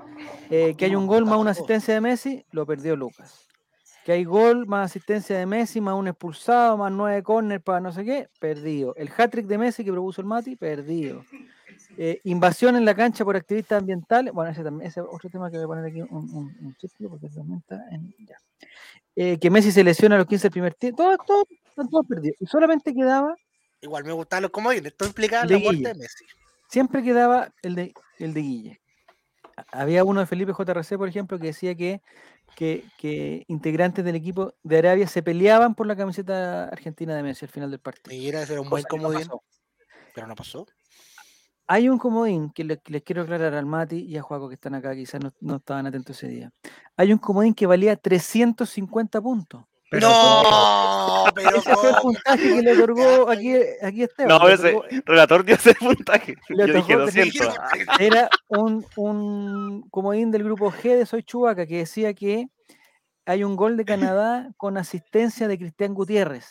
Eh, 0.51 0.75
que 0.77 0.87
hay 0.87 0.95
un 0.95 1.07
gol 1.07 1.27
más 1.27 1.39
una 1.39 1.51
asistencia 1.51 1.95
de 1.95 2.01
Messi, 2.01 2.45
lo 2.53 2.67
perdió 2.67 2.97
Lucas. 2.97 3.47
Que 4.05 4.13
hay 4.13 4.25
gol 4.25 4.67
más 4.67 4.91
asistencia 4.91 5.39
de 5.39 5.47
Messi, 5.47 5.81
más 5.81 5.95
un 5.95 6.09
expulsado, 6.09 6.77
más 6.77 6.91
nueve 6.91 7.23
córner 7.23 7.61
para 7.61 7.81
no 7.81 7.93
sé 7.93 8.05
qué, 8.05 8.29
perdido. 8.41 8.95
El 8.97 9.11
hat-trick 9.17 9.47
de 9.47 9.59
Messi 9.59 9.85
que 9.85 9.93
propuso 9.93 10.21
el 10.21 10.27
Mati, 10.27 10.57
perdido. 10.57 11.23
Eh, 11.99 12.21
invasión 12.25 12.77
en 12.77 12.85
la 12.85 12.95
cancha 12.95 13.25
por 13.25 13.37
activistas 13.37 13.81
ambientales. 13.81 14.33
Bueno, 14.33 14.51
ese 14.51 14.63
también 14.63 14.89
ese 14.89 15.01
es 15.01 15.07
otro 15.11 15.29
tema 15.29 15.51
que 15.51 15.57
voy 15.59 15.65
a 15.65 15.69
poner 15.69 15.85
aquí 15.85 16.01
un, 16.01 16.09
un, 16.11 16.57
un 16.63 16.77
círculo 16.79 17.11
porque 17.11 17.29
también 17.29 17.59
está 17.59 17.85
en. 17.91 18.15
Ya. 18.27 18.37
Eh, 19.17 19.39
que 19.39 19.51
Messi 19.51 19.73
se 19.73 19.85
lesiona 19.85 20.15
a 20.15 20.19
los 20.19 20.27
15 20.27 20.45
del 20.45 20.53
primer 20.53 20.75
tiempo. 20.75 21.03
Todo, 21.03 21.17
todo, 21.27 21.45
están 21.69 21.89
todos 21.89 22.07
perdidos. 22.07 22.37
Y 22.41 22.47
solamente 22.47 22.95
quedaba, 22.95 23.35
Igual 23.83 24.05
me 24.05 24.13
gustaban 24.13 24.43
los 24.43 24.51
comodines. 24.51 24.93
Esto 24.93 25.07
implicaba 25.07 25.45
De 25.47 25.55
la 25.55 25.59
muerte 25.61 25.77
Guille. 25.79 25.89
de 25.89 25.95
Messi. 25.99 26.25
siempre 26.69 27.03
quedaba 27.03 27.53
el 27.63 27.75
de, 27.75 27.95
el 28.19 28.35
de 28.35 28.41
Guille. 28.41 28.81
Había 29.73 30.05
uno 30.05 30.21
de 30.21 30.27
Felipe 30.27 30.53
JRC, 30.53 30.97
por 30.97 31.09
ejemplo, 31.09 31.39
que 31.39 31.49
decía 31.49 31.75
que, 31.75 32.01
que, 32.57 32.85
que 32.99 33.45
integrantes 33.49 34.05
del 34.05 34.17
equipo 34.17 34.55
de 34.63 34.79
Arabia 34.79 35.07
se 35.07 35.23
peleaban 35.23 35.75
por 35.75 35.87
la 35.87 35.97
camiseta 35.97 36.65
argentina 36.65 37.15
de 37.15 37.23
Messi 37.23 37.45
al 37.45 37.51
final 37.51 37.71
del 37.71 37.81
partido. 37.81 38.17
Mira, 38.17 38.43
ese 38.43 38.55
era 38.55 38.63
un 38.63 38.71
buen 38.71 38.83
no 38.83 38.89
comodín. 38.89 39.29
pero 40.15 40.27
no 40.27 40.35
pasó. 40.35 40.67
Hay 41.67 41.89
un 41.89 41.99
comodín 41.99 42.51
que 42.51 42.65
les, 42.65 42.81
quiero 43.05 43.23
aclarar 43.23 43.55
al 43.55 43.67
Mati 43.67 43.99
y 43.99 44.17
a 44.17 44.23
Juaco 44.23 44.49
que 44.49 44.55
están 44.55 44.75
acá, 44.75 44.95
quizás 44.95 45.23
no, 45.23 45.31
no 45.41 45.57
estaban 45.57 45.87
atentos 45.87 46.17
ese 46.17 46.27
día. 46.27 46.51
Hay 46.97 47.13
un 47.13 47.19
comodín 47.19 47.55
que 47.55 47.67
valía 47.67 47.95
350 47.97 49.21
puntos. 49.21 49.65
Pero 49.91 50.09
no, 50.09 51.25
pero 51.35 51.57
Ese 51.57 51.75
fue 51.75 51.91
el 51.91 51.97
puntaje 51.97 52.43
que 52.55 52.63
le 52.63 52.73
otorgó 52.73 53.29
aquí, 53.31 53.55
aquí 53.83 54.03
Esteban. 54.05 54.29
No, 54.39 54.49
ese 54.49 54.75
otorgó- 54.77 55.03
relator 55.05 55.45
dio 55.45 55.55
ese 55.57 55.75
puntaje. 55.75 56.37
Le 56.49 56.67
Yo 56.69 56.75
dije 56.75 56.93
tocó 56.93 57.05
200. 57.07 57.49
era 57.99 58.31
un, 58.49 58.87
un 58.97 59.83
comodín 59.91 60.31
del 60.31 60.45
grupo 60.45 60.71
G 60.71 60.97
de 60.97 61.07
Soy 61.07 61.25
Chubaca 61.25 61.67
que 61.67 61.79
decía 61.79 62.15
que 62.15 62.47
hay 63.27 63.43
un 63.45 63.57
gol 63.57 63.77
de 63.77 63.85
Canadá 63.85 64.51
con 64.57 64.79
asistencia 64.79 65.49
de 65.49 65.59
Cristian 65.59 65.93
Gutiérrez. 65.95 66.47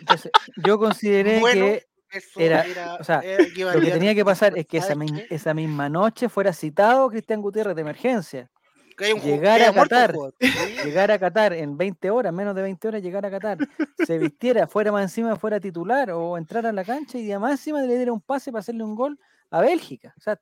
Entonces, 0.00 0.30
yo 0.56 0.78
consideré 0.78 1.40
Bueno, 1.40 1.64
que 1.66 1.86
eso 2.10 2.40
Era- 2.40 2.64
o 3.00 3.04
sea, 3.04 3.20
era 3.20 3.44
lo 3.74 3.80
que 3.80 3.90
tenía 3.90 4.14
que 4.14 4.24
pasar 4.24 4.56
es 4.56 4.66
que 4.66 4.78
esa, 4.78 4.94
esa 5.30 5.52
misma 5.54 5.88
noche 5.88 6.28
fuera 6.28 6.52
citado 6.52 7.08
Cristian 7.10 7.42
Gutiérrez 7.42 7.74
de 7.74 7.82
emergencia. 7.82 8.50
Que 8.96 9.06
hay 9.06 9.12
un 9.12 9.20
ju- 9.20 9.24
llegar 9.24 9.60
a 9.62 9.72
Qatar. 9.72 10.14
Llegar 10.84 11.10
a 11.10 11.18
Qatar 11.18 11.52
en 11.52 11.76
20 11.76 12.10
horas, 12.10 12.32
menos 12.32 12.54
de 12.54 12.62
20 12.62 12.88
horas, 12.88 13.02
llegar 13.02 13.24
a 13.26 13.30
Qatar, 13.30 13.58
se 14.06 14.18
vistiera, 14.18 14.66
fuera 14.66 14.92
más 14.92 15.02
encima, 15.02 15.34
fuera 15.36 15.58
titular 15.60 16.10
o 16.12 16.36
entrar 16.38 16.66
a 16.66 16.72
la 16.72 16.84
cancha 16.84 17.18
y 17.18 17.30
además 17.30 17.52
encima 17.52 17.80
le 17.82 17.96
diera 17.96 18.12
un 18.12 18.20
pase 18.20 18.52
para 18.52 18.60
hacerle 18.60 18.84
un 18.84 18.94
gol 18.94 19.18
a 19.50 19.60
Bélgica. 19.60 20.14
O 20.16 20.20
sea, 20.20 20.38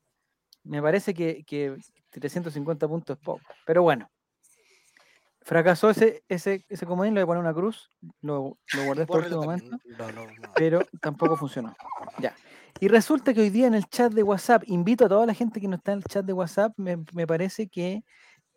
me 0.64 0.82
parece 0.82 1.14
que, 1.14 1.44
que 1.44 1.76
350 2.10 2.86
puntos 2.88 3.16
es 3.16 3.22
poco. 3.24 3.40
Pero 3.66 3.82
bueno, 3.82 4.10
fracasó 5.42 5.90
ese, 5.90 6.22
ese, 6.28 6.64
ese 6.68 6.86
comodín, 6.86 7.14
le 7.14 7.20
voy 7.20 7.24
a 7.24 7.26
poner 7.38 7.40
una 7.42 7.54
cruz, 7.54 7.90
lo, 8.20 8.58
lo 8.74 8.84
guardé 8.86 9.02
hasta 9.02 9.16
el 9.18 9.24
último 9.24 9.42
momento 9.42 9.76
No, 9.98 10.12
no, 10.12 10.26
no. 10.26 10.52
pero 10.54 10.82
tampoco 11.00 11.36
funcionó. 11.36 11.74
Ya. 12.18 12.34
Y 12.80 12.88
resulta 12.88 13.32
que 13.34 13.40
hoy 13.42 13.50
día 13.50 13.66
en 13.66 13.74
el 13.74 13.84
chat 13.86 14.12
de 14.12 14.22
WhatsApp, 14.22 14.64
invito 14.66 15.04
a 15.04 15.08
toda 15.08 15.26
la 15.26 15.34
gente 15.34 15.60
que 15.60 15.68
no 15.68 15.76
está 15.76 15.92
en 15.92 15.98
el 15.98 16.04
chat 16.04 16.24
de 16.24 16.32
WhatsApp, 16.32 16.72
me, 16.76 16.96
me 17.12 17.26
parece 17.26 17.68
que 17.68 18.02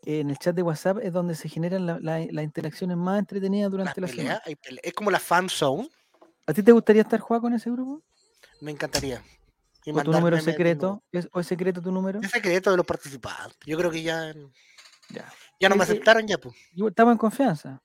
en 0.05 0.29
el 0.29 0.37
chat 0.37 0.55
de 0.55 0.61
WhatsApp 0.61 0.99
es 1.01 1.11
donde 1.11 1.35
se 1.35 1.49
generan 1.49 1.85
la- 1.85 1.99
la- 1.99 2.25
las 2.29 2.43
interacciones 2.43 2.95
más 2.97 3.19
entretenidas 3.19 3.65
Las 3.65 3.71
durante 3.71 4.01
la 4.01 4.07
peleas, 4.07 4.41
semana. 4.43 4.79
Es 4.83 4.93
como 4.93 5.11
la 5.11 5.19
fan 5.19 5.49
zone. 5.49 5.89
¿A 6.47 6.53
ti 6.53 6.61
te 6.63 6.71
gustaría 6.71 7.01
estar 7.01 7.19
jugando 7.19 7.43
con 7.47 7.53
ese 7.53 7.71
grupo? 7.71 8.03
Me 8.61 8.71
encantaría. 8.71 9.23
Y 9.83 9.91
¿O 9.91 10.01
tu 10.03 10.11
número 10.11 10.35
de 10.37 10.41
secreto? 10.41 10.87
nuevo. 10.87 11.03
¿Es, 11.11 11.27
¿O 11.31 11.39
es 11.39 11.47
secreto 11.47 11.81
tu 11.81 11.91
número? 11.91 12.19
Es 12.21 12.31
secreto 12.31 12.71
de 12.71 12.77
los 12.77 12.85
participantes. 12.85 13.57
Yo 13.65 13.77
creo 13.77 13.91
que 13.91 14.01
ya, 14.03 14.33
Ya. 15.09 15.31
ya 15.59 15.69
no 15.69 15.75
me 15.75 15.83
Oye, 15.83 15.91
aceptaron 15.93 16.27
ya, 16.27 16.37
pues. 16.37 16.55
Estamos 16.87 17.11
en 17.11 17.17
confianza. 17.17 17.81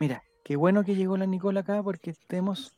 Mira, 0.00 0.22
qué 0.44 0.56
bueno 0.56 0.84
que 0.84 0.94
llegó 0.94 1.16
la 1.16 1.26
Nicola 1.26 1.60
acá 1.60 1.82
porque 1.82 2.10
estemos... 2.10 2.74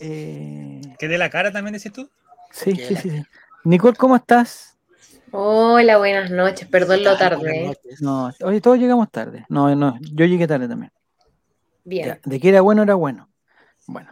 eh, 0.00 0.80
¿Que 0.98 1.08
dé 1.08 1.18
la 1.18 1.30
cara 1.30 1.50
también, 1.50 1.74
decís 1.74 1.92
tú? 1.92 2.08
Sí, 2.52 2.74
sí, 2.76 2.96
sí, 2.96 3.10
sí. 3.10 3.22
Nicole, 3.64 3.96
¿cómo 3.96 4.14
estás? 4.16 4.77
Hola, 5.32 5.98
buenas 5.98 6.30
noches. 6.30 6.68
Perdón 6.68 7.02
lo 7.04 7.16
tarde. 7.16 7.76
No, 8.00 8.30
oye, 8.44 8.60
todos 8.60 8.78
llegamos 8.78 9.10
tarde. 9.10 9.44
No, 9.48 9.74
no, 9.74 9.98
yo 10.00 10.24
llegué 10.24 10.46
tarde 10.46 10.68
también. 10.68 10.92
Bien. 11.84 12.06
Ya, 12.06 12.20
de 12.24 12.40
que 12.40 12.48
era 12.48 12.60
bueno, 12.60 12.82
era 12.82 12.94
bueno. 12.94 13.28
Bueno. 13.86 14.10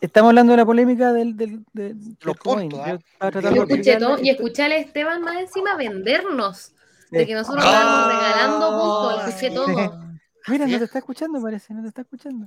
Estamos 0.00 0.28
hablando 0.28 0.52
de 0.52 0.56
la 0.58 0.64
polémica 0.66 1.12
del, 1.12 1.36
del, 1.36 1.64
del- 1.72 1.98
del 1.98 2.16
Los 2.22 2.36
puntos, 2.36 2.78
Yo 2.78 2.98
¿ah? 3.20 3.30
Yo 3.30 3.40
Yo 3.40 3.62
escuché 3.64 3.96
todo 3.96 4.18
y 4.22 4.30
escuché 4.30 4.62
al 4.62 4.72
Esteban 4.72 5.22
más 5.22 5.36
encima 5.40 5.74
vendernos. 5.76 6.72
De 7.10 7.26
que 7.26 7.34
nosotros 7.34 7.64
Ah. 7.66 7.70
estábamos 7.70 8.12
regalando 8.14 8.68
puntos. 8.80 9.22
Lo 9.22 9.28
escuché 9.28 9.50
todo. 9.50 10.08
Mira, 10.48 10.66
no 10.66 10.78
te 10.78 10.84
está 10.84 10.98
escuchando, 10.98 11.42
parece, 11.42 11.74
no 11.74 11.82
te 11.82 11.88
está 11.88 12.02
escuchando. 12.02 12.46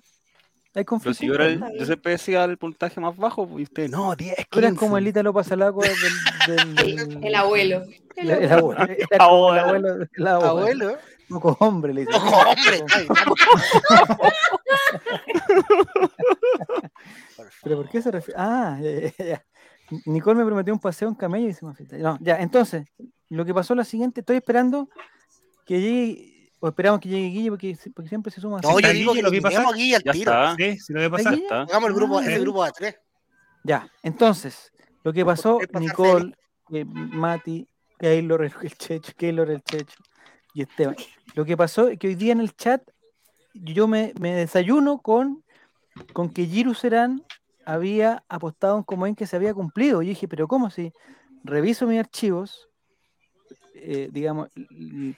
Hay 0.74 0.84
Pero 0.84 0.86
conflicto. 0.86 1.20
si 1.20 1.28
yo, 1.28 1.34
era 1.36 1.48
el- 1.48 1.62
yo 1.78 1.86
siempre 1.86 2.14
decía 2.14 2.44
el 2.46 2.58
puntaje 2.58 3.00
más 3.02 3.16
bajo, 3.18 3.46
pues, 3.48 3.60
y 3.60 3.64
usted, 3.64 3.90
no, 3.90 4.16
10, 4.16 4.36
15. 4.36 4.48
Tú 4.50 4.60
eras 4.60 4.74
como 4.76 4.98
el 4.98 5.08
Ítalo 5.08 5.34
Pasalaco 5.34 5.82
del, 5.82 5.92
del, 6.48 6.76
del- 7.10 7.26
El 7.26 7.36
abuelo. 7.36 7.84
El, 8.16 8.30
el 8.30 8.52
abuelo. 8.52 8.80
Como 9.18 9.54
el 9.54 9.60
Abuelo. 9.60 9.90
abuelo. 9.90 10.08
El 10.16 10.28
abuelo. 10.28 10.50
Abuelo. 10.50 10.98
Poco 11.30 11.58
hombre, 11.60 11.94
le 11.94 12.02
dice. 12.02 12.14
Ojo, 12.16 12.38
hombre. 12.38 12.86
¿Pero 17.64 17.78
por 17.78 17.90
qué 17.90 18.02
se 18.02 18.12
refiere? 18.12 18.40
Ah, 18.40 18.78
ya, 18.82 18.92
ya, 19.18 19.26
ya. 19.26 19.46
Nicole 20.06 20.40
me 20.40 20.46
prometió 20.46 20.74
un 20.74 20.80
paseo 20.80 21.10
en 21.10 21.16
camello 21.16 21.50
y 21.50 21.54
se 21.54 21.66
me 21.66 21.72
afecta. 21.72 21.98
No, 21.98 22.18
ya, 22.22 22.38
entonces, 22.40 22.86
lo 23.30 23.46
que 23.46 23.54
pasó 23.54 23.74
es 23.74 23.78
lo 23.78 23.84
siguiente, 23.84 24.22
estoy 24.22 24.38
esperando 24.38 24.90
que 25.66 25.82
llegue, 25.82 26.31
o 26.64 26.68
esperamos 26.70 27.02
que 27.02 27.10
llegue 27.10 27.28
Guille 27.30 27.50
porque, 27.50 27.76
si- 27.76 27.90
porque 27.90 28.08
siempre 28.08 28.32
se 28.32 28.40
suma. 28.40 28.60
No, 28.62 28.70
así. 28.70 28.72
yo 28.72 28.78
¿Está 28.78 28.92
digo 28.94 29.12
Guille, 29.12 29.24
que 29.32 29.36
lo 29.38 29.42
pasar? 29.42 29.52
quitemos 29.52 29.74
aquí 29.74 29.94
al 29.96 30.04
Ya 30.04 30.12
tiro. 30.14 30.32
está. 30.32 30.56
Sí, 30.56 30.80
sí 30.80 30.94
lo 30.94 31.00
voy 31.00 31.04
a 31.04 31.08
¿Está 31.08 31.18
pasar. 31.18 31.34
Guille? 31.34 31.44
está. 31.44 31.62
Hagamos 31.64 31.90
el 31.90 31.96
grupo, 31.96 32.18
Ah, 32.20 32.22
ese 32.22 32.32
ya. 32.32 32.40
grupo 32.40 32.64
a 32.64 32.72
tres. 32.72 32.96
Ya, 33.64 33.92
entonces, 34.02 34.72
lo 35.04 35.12
que 35.14 35.26
pasó, 35.26 35.60
Nicole, 35.80 36.34
eh, 36.72 36.86
Mati, 36.86 37.68
Keylor, 38.00 38.44
el, 38.44 38.54
el 38.62 38.78
Checho, 38.78 39.12
Keylor, 39.18 39.50
el 39.52 39.62
Checho 39.64 39.98
y 40.54 40.62
Esteban. 40.62 40.96
Lo 41.36 41.44
que 41.46 41.58
pasó 41.58 41.88
es 41.90 42.00
que 42.00 42.08
hoy 42.08 42.16
día 42.16 42.32
en 42.32 42.40
el 42.42 42.56
chat 42.56 42.82
yo 43.54 43.88
me, 43.88 44.14
me 44.20 44.34
desayuno 44.34 45.00
con, 45.00 45.44
con 46.14 46.30
que 46.30 46.46
Giru 46.46 46.74
Serán 46.74 47.24
había 47.66 48.24
apostado 48.30 48.76
un 48.78 48.84
comodín 48.84 49.16
que 49.16 49.28
se 49.28 49.36
había 49.36 49.54
cumplido. 49.54 50.02
Y 50.02 50.08
dije, 50.08 50.28
pero 50.28 50.48
¿cómo 50.48 50.70
si 50.70 50.92
reviso 51.44 51.86
mis 51.86 52.00
archivos? 52.00 52.70
Eh, 53.84 54.10
digamos, 54.12 54.50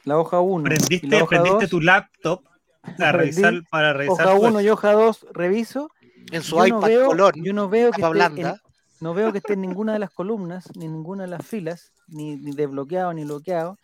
la 0.05 0.17
hoja 0.17 0.39
1 0.39 0.61
y 0.61 0.69
la 0.69 0.75
Prendiste, 0.75 1.21
hoja 1.21 1.27
prendiste 1.29 1.61
2, 1.65 1.69
tu 1.69 1.81
laptop 1.81 2.41
a 2.83 3.11
Prendí 3.11 3.11
revisar, 3.41 3.53
para 3.69 3.93
revisar 3.93 4.27
hoja 4.27 4.39
tu 4.39 4.45
1 4.45 4.61
y 4.61 4.69
hoja 4.69 4.91
2 4.93 5.25
reviso. 5.33 5.89
En 6.31 6.41
su 6.41 6.55
Yo 6.57 6.65
iPad 6.65 6.79
no 6.79 6.87
veo, 6.87 7.07
color. 7.07 7.33
yo 7.35 7.53
no 7.53 7.69
veo 7.69 7.91
que 7.91 8.01
esté 8.01 8.19
en- 8.41 8.53
no 9.01 9.13
veo 9.13 9.31
que 9.31 9.37
esté 9.39 9.53
en 9.53 9.61
ninguna 9.61 9.93
de 9.93 9.99
las 9.99 10.09
columnas, 10.11 10.69
ni 10.75 10.85
en 10.85 10.93
ninguna 10.93 11.23
de 11.23 11.29
las 11.29 11.45
filas, 11.45 11.91
ni, 12.07 12.37
ni 12.37 12.51
desbloqueado 12.51 13.13
ni 13.13 13.25
bloqueado, 13.25 13.77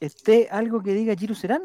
esté 0.00 0.48
algo 0.50 0.82
que 0.82 0.92
diga 0.92 1.14
Giru 1.14 1.34
Serán. 1.34 1.62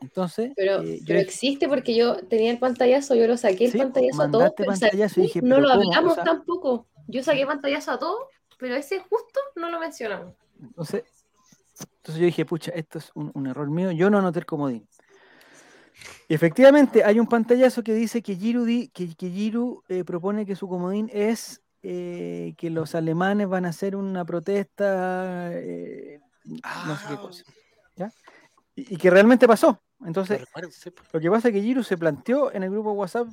Entonces, 0.00 0.52
Pero, 0.56 0.82
eh, 0.82 1.00
pero 1.06 1.18
existe 1.20 1.68
porque 1.68 1.96
yo 1.96 2.16
tenía 2.26 2.50
el 2.50 2.58
pantallazo, 2.58 3.14
yo 3.14 3.26
lo 3.26 3.36
saqué 3.36 3.66
el 3.66 3.72
Sí, 3.72 3.78
pantallazo 3.78 4.22
a 4.22 4.30
todos. 4.30 4.32
mandaste 4.42 4.54
pero, 4.58 4.72
o 4.72 4.76
sea, 4.76 4.88
pantallazo 4.90 5.20
y 5.20 5.22
dije, 5.24 5.40
no 5.42 5.60
lo 5.60 5.70
hablamos 5.70 6.14
sea- 6.14 6.24
tampoco. 6.24 6.86
Yo 7.06 7.22
saqué 7.22 7.46
pantallazo 7.46 7.92
a 7.92 7.98
todos, 7.98 8.18
pero 8.58 8.74
ese 8.74 8.98
justo 9.00 9.40
no 9.56 9.70
lo 9.70 9.78
mencionamos. 9.80 10.34
entonces, 10.60 11.04
entonces 11.80 12.20
yo 12.20 12.26
dije, 12.26 12.44
pucha, 12.44 12.70
esto 12.72 12.98
es 12.98 13.10
un, 13.14 13.30
un 13.34 13.46
error 13.46 13.68
mío, 13.70 13.90
yo 13.92 14.10
no 14.10 14.18
anoté 14.18 14.38
el 14.40 14.46
comodín. 14.46 14.88
Y 16.28 16.34
efectivamente, 16.34 17.04
hay 17.04 17.20
un 17.20 17.26
pantallazo 17.26 17.82
que 17.82 17.94
dice 17.94 18.20
que 18.22 18.34
Giru, 18.36 18.64
di- 18.64 18.88
que, 18.88 19.14
que 19.14 19.30
Giru, 19.30 19.82
eh, 19.88 20.02
propone 20.04 20.44
que 20.44 20.56
su 20.56 20.68
comodín 20.68 21.08
es 21.12 21.62
eh, 21.82 22.54
que 22.58 22.70
los 22.70 22.94
alemanes 22.94 23.48
van 23.48 23.64
a 23.64 23.68
hacer 23.68 23.94
una 23.94 24.24
protesta, 24.24 25.50
eh, 25.52 26.20
no 26.44 26.96
sé 26.96 27.08
qué 27.08 27.14
Ah, 27.14 27.20
cosa. 27.22 27.44
¿ya? 27.94 28.12
Y, 28.74 28.94
y 28.94 28.96
que 28.96 29.08
realmente 29.10 29.46
pasó. 29.46 29.80
Entonces, 30.04 30.44
pues. 30.52 31.12
Lo 31.12 31.20
que 31.20 31.30
pasa 31.30 31.48
es 31.48 31.54
que 31.54 31.62
Giru 31.62 31.82
se 31.84 31.96
planteó 31.96 32.52
en 32.52 32.64
el 32.64 32.70
grupo 32.70 32.92
WhatsApp 32.92 33.28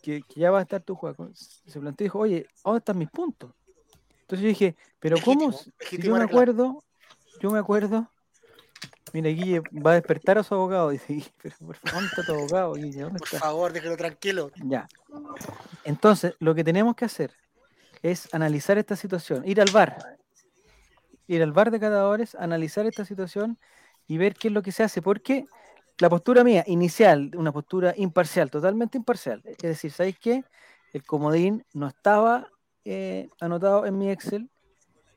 que, 0.00 0.22
que 0.22 0.40
ya 0.40 0.50
va 0.52 0.60
a 0.60 0.62
estar 0.62 0.80
tu 0.82 0.94
juego. 0.94 1.30
Se 1.34 1.80
planteó 1.80 2.04
y 2.04 2.06
dijo, 2.06 2.18
oye, 2.20 2.46
¿dónde 2.64 2.78
están 2.78 2.98
mis 2.98 3.10
puntos? 3.10 3.50
Entonces 4.22 4.42
yo 4.42 4.48
dije, 4.48 4.76
pero 5.00 5.18
¿cómo? 5.20 5.50
Si- 5.52 5.72
yo 5.98 6.12
me 6.14 6.22
acuerdo, 6.22 6.84
yo 7.40 7.50
me 7.50 7.58
acuerdo. 7.58 8.10
Mira, 9.12 9.30
Guille 9.30 9.62
va 9.84 9.92
a 9.92 9.94
despertar 9.94 10.38
a 10.38 10.42
su 10.42 10.54
abogado. 10.54 10.90
Dice, 10.90 11.12
Guille, 11.12 11.32
pero 11.42 11.56
por 11.58 11.76
favor, 11.76 11.94
¿dónde 11.94 12.08
está 12.08 12.22
tu 12.24 12.32
abogado? 12.32 12.74
Guille, 12.74 13.02
¿dónde 13.02 13.18
Por 13.18 13.28
está? 13.28 13.38
favor, 13.38 13.72
déjelo 13.72 13.96
tranquilo. 13.96 14.50
Ya. 14.56 14.88
Entonces, 15.84 16.34
lo 16.38 16.54
que 16.54 16.64
tenemos 16.64 16.94
que 16.94 17.04
hacer 17.04 17.34
es 18.02 18.32
analizar 18.32 18.78
esta 18.78 18.96
situación, 18.96 19.42
ir 19.46 19.60
al 19.60 19.70
bar, 19.72 20.18
ir 21.26 21.42
al 21.42 21.52
bar 21.52 21.70
de 21.70 21.80
cadáveres, 21.80 22.34
analizar 22.34 22.86
esta 22.86 23.04
situación 23.04 23.58
y 24.06 24.18
ver 24.18 24.34
qué 24.34 24.48
es 24.48 24.54
lo 24.54 24.62
que 24.62 24.72
se 24.72 24.82
hace, 24.82 25.02
porque 25.02 25.46
la 25.98 26.08
postura 26.08 26.44
mía 26.44 26.64
inicial, 26.66 27.30
una 27.36 27.52
postura 27.52 27.92
imparcial, 27.96 28.50
totalmente 28.50 28.98
imparcial, 28.98 29.42
es 29.44 29.58
decir, 29.58 29.90
¿sabéis 29.90 30.18
qué? 30.18 30.44
El 30.92 31.04
comodín 31.04 31.64
no 31.74 31.88
estaba 31.88 32.48
eh, 32.84 33.28
anotado 33.40 33.84
en 33.84 33.98
mi 33.98 34.10
Excel. 34.10 34.48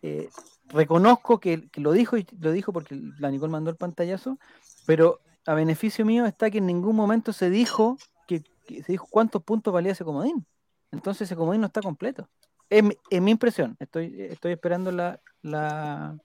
Eh, 0.01 0.29
reconozco 0.67 1.39
que, 1.39 1.69
lo 1.75 1.91
dijo 1.91 2.17
y 2.17 2.25
lo 2.39 2.51
dijo 2.51 2.73
porque 2.73 2.99
la 3.19 3.29
Nicole 3.29 3.51
mandó 3.51 3.69
el 3.69 3.77
pantallazo, 3.77 4.37
pero 4.85 5.19
a 5.45 5.53
beneficio 5.53 6.05
mío 6.05 6.25
está 6.25 6.49
que 6.49 6.59
en 6.59 6.65
ningún 6.65 6.95
momento 6.95 7.33
se 7.33 7.49
dijo 7.49 7.97
que, 8.27 8.43
se 8.67 8.91
dijo 8.91 9.07
cuántos 9.09 9.43
puntos 9.43 9.73
valía 9.73 9.91
ese 9.91 10.05
comodín. 10.05 10.45
Entonces 10.91 11.23
ese 11.23 11.35
comodín 11.35 11.61
no 11.61 11.67
está 11.67 11.81
completo. 11.81 12.27
Es, 12.69 12.83
mi- 12.83 12.97
es 13.09 13.21
mi 13.21 13.31
impresión. 13.31 13.75
Estoy, 13.79 14.15
estoy 14.29 14.53
esperando 14.53 14.91
la, 14.91 15.19
la, 15.41 16.17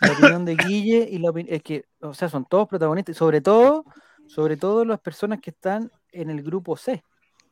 la 0.00 0.12
opinión 0.12 0.44
de 0.44 0.56
Guille 0.56 1.08
y 1.10 1.18
la. 1.18 1.32
Es 1.46 1.62
que, 1.62 1.84
o 2.00 2.14
sea, 2.14 2.28
son 2.28 2.44
todos 2.44 2.68
protagonistas, 2.68 3.16
sobre 3.16 3.40
todo, 3.40 3.84
sobre 4.26 4.56
todo 4.56 4.84
las 4.84 5.00
personas 5.00 5.40
que 5.40 5.50
están 5.50 5.90
en 6.12 6.30
el 6.30 6.42
grupo 6.42 6.76
C. 6.76 7.02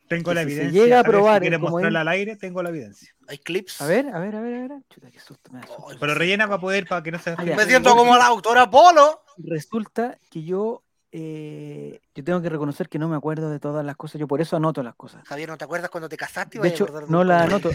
Tengo 0.08 0.32
la 0.34 0.42
si 0.42 0.48
se 0.50 0.54
evidencia. 0.54 0.82
llega 0.82 1.00
a 1.00 1.04
probar 1.04 1.36
si 1.36 1.40
quieres 1.42 1.60
mostrarla 1.60 2.00
al 2.02 2.08
aire, 2.08 2.36
tengo 2.36 2.62
la 2.62 2.68
evidencia. 2.70 3.12
Hay 3.28 3.38
clips. 3.38 3.80
A 3.80 3.86
ver, 3.86 4.08
a 4.08 4.18
ver, 4.20 4.36
a 4.36 4.40
ver, 4.40 4.54
a 4.54 4.74
ver. 4.74 4.82
Chuta, 4.88 5.10
qué 5.10 5.18
susto 5.18 5.50
me. 5.52 5.60
Ay, 5.60 5.96
Pero 5.98 6.14
rellena 6.14 6.46
para 6.46 6.60
poder, 6.60 6.86
para 6.86 7.02
que 7.02 7.10
no 7.10 7.18
se 7.18 7.30
Ah. 7.30 7.36
Me 7.42 7.64
siento 7.64 7.94
como 7.96 8.16
la 8.16 8.26
autora 8.26 8.70
Polo. 8.70 9.22
Resulta 9.38 10.18
que 10.30 10.44
yo, 10.44 10.84
eh, 11.12 12.00
yo 12.14 12.22
tengo 12.24 12.40
que 12.40 12.48
reconocer 12.48 12.88
que 12.88 12.98
no 12.98 13.08
me 13.08 13.16
acuerdo 13.16 13.50
de 13.50 13.58
todas 13.58 13.84
las 13.84 13.96
cosas. 13.96 14.20
Yo 14.20 14.28
por 14.28 14.40
eso 14.40 14.56
anoto 14.56 14.82
las 14.82 14.94
cosas. 14.94 15.26
Javier, 15.26 15.48
¿no 15.48 15.56
te 15.58 15.64
acuerdas 15.64 15.90
cuando 15.90 16.08
te 16.08 16.16
casaste? 16.16 16.60
De 16.60 16.68
hecho, 16.68 16.84
acordar 16.84 17.06
de 17.06 17.10
no 17.10 17.24
las 17.24 17.42
anoto, 17.42 17.70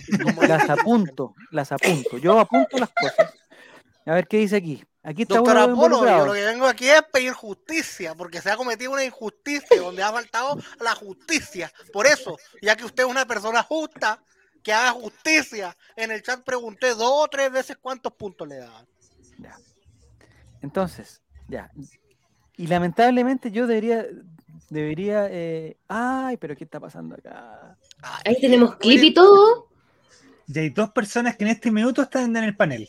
las 0.47 0.69
apunto, 0.69 1.35
las 1.51 1.71
apunto. 1.71 2.17
Yo 2.17 2.39
apunto 2.39 2.77
las 2.77 2.89
cosas. 2.89 3.33
A 4.05 4.13
ver 4.13 4.27
qué 4.27 4.37
dice 4.37 4.55
aquí. 4.55 4.83
Aquí 5.03 5.23
está 5.23 5.35
Doctora 5.35 5.65
uno 5.65 5.75
Polo, 5.75 6.05
yo 6.05 6.25
lo 6.25 6.33
que 6.33 6.45
vengo 6.45 6.67
aquí 6.67 6.87
es 6.87 7.01
pedir 7.11 7.33
justicia, 7.33 8.13
porque 8.13 8.39
se 8.39 8.51
ha 8.51 8.55
cometido 8.55 8.91
una 8.91 9.03
injusticia 9.03 9.81
donde 9.81 10.03
ha 10.03 10.11
faltado 10.11 10.59
la 10.79 10.93
justicia. 10.93 11.71
Por 11.91 12.05
eso, 12.05 12.37
ya 12.61 12.75
que 12.75 12.85
usted 12.85 13.03
es 13.03 13.09
una 13.09 13.25
persona 13.25 13.63
justa, 13.63 14.21
que 14.61 14.71
haga 14.71 14.91
justicia. 14.91 15.75
En 15.95 16.11
el 16.11 16.21
chat 16.21 16.43
pregunté 16.43 16.89
dos 16.89 17.25
o 17.25 17.27
tres 17.27 17.51
veces 17.51 17.77
cuántos 17.81 18.13
puntos 18.13 18.47
le 18.47 18.57
daban. 18.57 18.85
Ya. 19.39 19.57
Entonces, 20.61 21.21
ya. 21.47 21.71
Y 22.57 22.67
lamentablemente 22.67 23.49
yo 23.49 23.65
debería, 23.65 24.05
debería, 24.69 25.27
eh, 25.31 25.77
ay, 25.87 26.37
pero 26.37 26.55
¿qué 26.55 26.63
está 26.63 26.79
pasando 26.79 27.15
acá? 27.15 27.75
Ay, 28.03 28.35
Ahí 28.35 28.41
tenemos 28.41 28.75
clip 28.75 29.03
y 29.03 29.13
todo. 29.15 29.67
Y 30.45 30.59
hay 30.59 30.69
dos 30.69 30.91
personas 30.91 31.37
que 31.37 31.43
en 31.43 31.49
este 31.49 31.71
minuto 31.71 32.03
están 32.03 32.35
en 32.35 32.43
el 32.43 32.55
panel. 32.55 32.87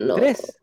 No. 0.00 0.16
Tres. 0.16 0.38
Tres 0.40 0.58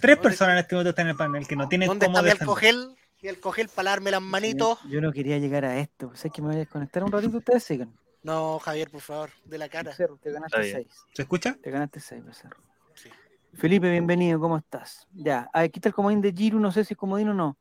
¿Dónde- 0.00 0.16
personas 0.16 0.52
en 0.54 0.58
este 0.60 0.74
minuto 0.74 0.90
están 0.90 1.06
en 1.06 1.10
el 1.10 1.16
panel 1.16 1.46
que 1.46 1.56
no 1.56 1.68
tienen 1.68 1.88
¿Dónde 1.88 2.06
cómo 2.06 2.18
está 2.18 2.24
defender. 2.24 2.42
alcogel? 2.48 2.96
Y 3.22 3.28
el 3.28 3.38
cogel 3.38 3.68
para 3.68 3.90
darme 3.90 4.10
las 4.10 4.22
manitos. 4.22 4.78
Yo, 4.84 4.88
yo 4.88 5.00
no 5.02 5.12
quería 5.12 5.36
llegar 5.38 5.66
a 5.66 5.76
esto. 5.78 6.10
Sé 6.14 6.30
que 6.30 6.40
me 6.40 6.48
voy 6.48 6.56
a 6.56 6.60
desconectar 6.60 7.04
un 7.04 7.12
ratito. 7.12 7.36
Ustedes 7.36 7.62
sigan. 7.64 7.92
No, 8.22 8.58
Javier, 8.60 8.90
por 8.90 9.02
favor, 9.02 9.30
de 9.44 9.58
la 9.58 9.68
cara. 9.68 9.90
Becerro, 9.90 10.16
te 10.16 10.30
ganaste 10.32 10.56
Está 10.60 10.64
bien. 10.78 10.86
seis. 10.88 11.04
¿Se 11.12 11.22
escucha? 11.22 11.56
Te 11.62 11.70
ganaste 11.70 12.00
seis, 12.00 12.24
Becerro. 12.24 12.56
Sí. 12.94 13.10
Felipe, 13.54 13.90
bienvenido, 13.90 14.40
¿cómo 14.40 14.56
estás? 14.56 15.06
Ya, 15.12 15.50
aquí 15.52 15.78
está 15.80 15.90
el 15.90 15.94
comodín 15.94 16.20
de 16.22 16.32
Giru, 16.32 16.60
no 16.60 16.70
sé 16.72 16.84
si 16.84 16.94
es 16.94 16.98
comodín 16.98 17.28
o 17.30 17.34
no. 17.34 17.58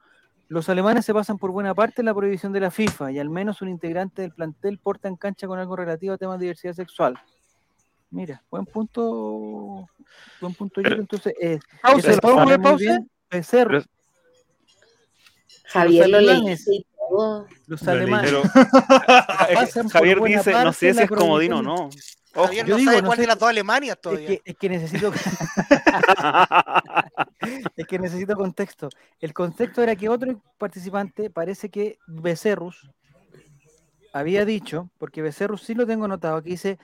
Los 0.47 0.69
alemanes 0.69 1.05
se 1.05 1.13
pasan 1.13 1.37
por 1.37 1.51
buena 1.51 1.73
parte 1.75 2.01
en 2.01 2.05
la 2.05 2.13
prohibición 2.13 2.53
de 2.53 2.59
la 2.61 2.71
FIFA 2.71 3.11
y 3.11 3.19
al 3.19 3.29
menos 3.29 3.61
un 3.61 3.69
integrante 3.69 4.21
del 4.21 4.31
plantel 4.31 4.79
porta 4.79 5.07
en 5.07 5.15
cancha 5.15 5.45
con 5.47 5.59
algo 5.59 5.75
relativo 5.75 6.13
a 6.13 6.17
temas 6.17 6.39
de 6.39 6.45
diversidad 6.45 6.73
sexual. 6.73 7.19
Mira, 8.11 8.41
buen 8.49 8.65
punto, 8.65 9.87
buen 10.41 10.53
punto 10.55 10.81
Pero-. 10.81 10.95
Entonces, 11.01 11.33
eh, 11.39 11.59
Pausa, 11.81 11.99
eso 11.99 12.09
lo 12.15 12.21
¿puedo 12.21 12.35
sabe 12.35 12.45
poner 12.45 12.59
muy 12.59 12.69
pausa? 12.69 12.83
bien 12.85 13.11
Becerro, 13.29 13.69
Pero- 13.69 13.85
Javier 15.65 16.09
lo 16.09 16.17
alemanes. 16.17 16.65
los 17.67 17.81
lo 17.83 17.91
alemanes. 17.91 18.31
Pero 18.31 18.43
Pasan 19.53 19.83
por 19.83 19.91
Javier 19.93 20.21
dice, 20.23 20.51
no 20.63 20.73
sé 20.73 20.93
si 20.93 21.01
es 21.01 21.09
comodín 21.09 21.53
o 21.53 21.61
no. 21.61 21.89
Ojo. 22.35 22.45
Javier 22.45 22.65
yo 22.65 22.73
no 22.73 22.77
digo, 22.77 22.91
sabe 22.91 23.01
no 23.01 23.07
cuál 23.07 23.15
sé- 23.17 23.21
de 23.21 23.27
las 23.27 23.39
dos 23.39 23.49
Alemanias 23.49 23.95
Es 23.95 24.01
todavía. 24.01 24.27
que, 24.27 24.41
es 24.45 24.55
que 24.57 24.69
necesito 24.69 25.11
es 27.75 27.87
que 27.87 27.99
necesito 27.99 28.35
contexto. 28.35 28.89
El 29.19 29.33
contexto 29.33 29.81
era 29.83 29.95
que 29.95 30.09
otro 30.09 30.41
participante, 30.57 31.29
parece 31.29 31.69
que 31.69 31.97
Becerrus, 32.07 32.89
había 34.13 34.45
dicho, 34.45 34.89
porque 34.97 35.21
Becerrus 35.21 35.61
sí 35.63 35.75
lo 35.75 35.85
tengo 35.85 36.05
anotado, 36.05 36.41
que 36.41 36.49
dice 36.51 36.79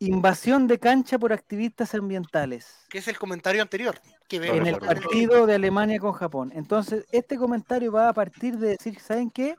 invasión 0.00 0.66
de 0.66 0.78
cancha 0.78 1.18
por 1.18 1.32
activistas 1.32 1.94
ambientales 1.94 2.86
Que 2.88 2.98
es 2.98 3.08
el 3.08 3.18
comentario 3.18 3.62
anterior. 3.62 4.00
Que 4.28 4.36
en 4.36 4.66
el 4.66 4.78
partido 4.78 5.46
de 5.46 5.56
Alemania 5.56 5.98
con 5.98 6.12
Japón. 6.12 6.52
Entonces, 6.54 7.04
este 7.10 7.36
comentario 7.36 7.92
va 7.92 8.08
a 8.08 8.12
partir 8.12 8.56
de 8.58 8.70
decir, 8.70 8.98
¿saben 9.00 9.30
qué? 9.30 9.56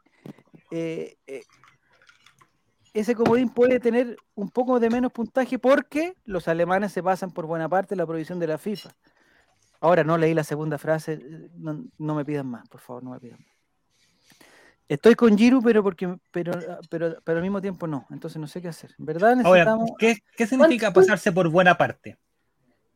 Eh, 0.71 1.17
eh, 1.27 1.43
ese 2.93 3.13
comodín 3.15 3.49
puede 3.49 3.79
tener 3.79 4.17
un 4.33 4.49
poco 4.49 4.79
de 4.79 4.89
menos 4.89 5.11
puntaje 5.11 5.59
porque 5.59 6.15
los 6.23 6.47
alemanes 6.47 6.93
se 6.93 7.03
pasan 7.03 7.31
por 7.31 7.45
buena 7.45 7.67
parte 7.67 7.95
la 7.95 8.05
prohibición 8.05 8.39
de 8.39 8.47
la 8.47 8.57
FIFA. 8.57 8.91
Ahora 9.81 10.03
no 10.03 10.17
leí 10.17 10.33
la 10.33 10.43
segunda 10.43 10.77
frase, 10.77 11.13
eh, 11.13 11.49
no, 11.55 11.83
no 11.97 12.15
me 12.15 12.23
pidan 12.23 12.47
más, 12.47 12.67
por 12.69 12.79
favor, 12.79 13.03
no 13.03 13.11
me 13.11 13.19
pidan 13.19 13.39
más. 13.39 13.50
Estoy 14.91 15.15
con 15.15 15.37
Giru, 15.37 15.61
pero 15.61 15.81
porque 15.83 16.17
pero, 16.31 16.51
pero, 16.89 17.15
pero 17.23 17.37
al 17.37 17.41
mismo 17.41 17.61
tiempo 17.61 17.87
no, 17.87 18.05
entonces 18.09 18.41
no 18.41 18.47
sé 18.47 18.61
qué 18.61 18.67
hacer. 18.67 18.93
Verdad 18.97 19.39
Ahora, 19.45 19.63
necesitamos 19.63 19.91
¿qué, 19.97 20.17
qué 20.35 20.45
significa 20.45 20.91
pasarse 20.91 21.31
por 21.31 21.47
buena 21.47 21.77
parte? 21.77 22.17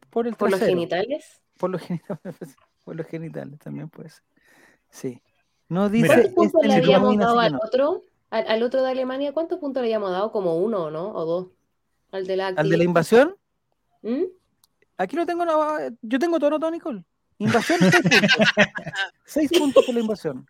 por 0.10 0.28
el 0.28 0.36
Por 0.36 0.52
los 0.52 0.60
genitales. 0.60 1.42
Por 1.58 1.70
los 1.70 1.82
genitales, 1.82 2.20
por 2.84 2.98
los 2.98 3.08
genitales 3.08 3.60
también 3.60 3.88
puede 3.88 4.10
ser. 4.10 4.24
Sí. 4.90 5.22
No 5.70 5.88
dice. 5.88 6.08
¿Cuántos 6.08 6.34
puntos 6.34 6.64
este 6.64 6.68
le 6.68 6.74
en 6.74 6.80
el 6.80 6.86
habíamos 6.86 7.18
dado 7.18 7.40
al 7.40 7.54
no. 7.54 7.60
otro? 7.64 8.02
Al, 8.30 8.46
al 8.46 8.64
otro 8.64 8.84
de 8.84 8.92
Alemania, 8.92 9.32
¿cuántos 9.32 9.60
puntos 9.60 9.80
le 9.80 9.88
habíamos 9.88 10.12
dado? 10.12 10.34
Como 10.34 10.58
uno, 10.58 10.92
¿no? 10.92 11.14
O 11.14 11.24
dos. 11.24 11.48
Al 12.12 12.28
de 12.28 12.36
la 12.36 12.48
Al 12.48 12.68
de 12.68 12.76
la 12.76 12.84
invasión, 12.84 13.38
¿Mm? 14.02 14.24
aquí 14.98 15.16
lo 15.16 15.26
tengo, 15.26 15.46
yo 16.02 16.20
tengo 16.20 16.40
todo 16.40 16.48
anotado, 16.48 16.74
Nicole. 16.74 17.06
Invasión, 17.38 17.80
seis 17.80 18.04
puntos. 18.04 18.30
seis 19.26 19.52
puntos 19.58 19.86
por 19.86 19.96
la 19.96 20.02
invasión. 20.02 20.46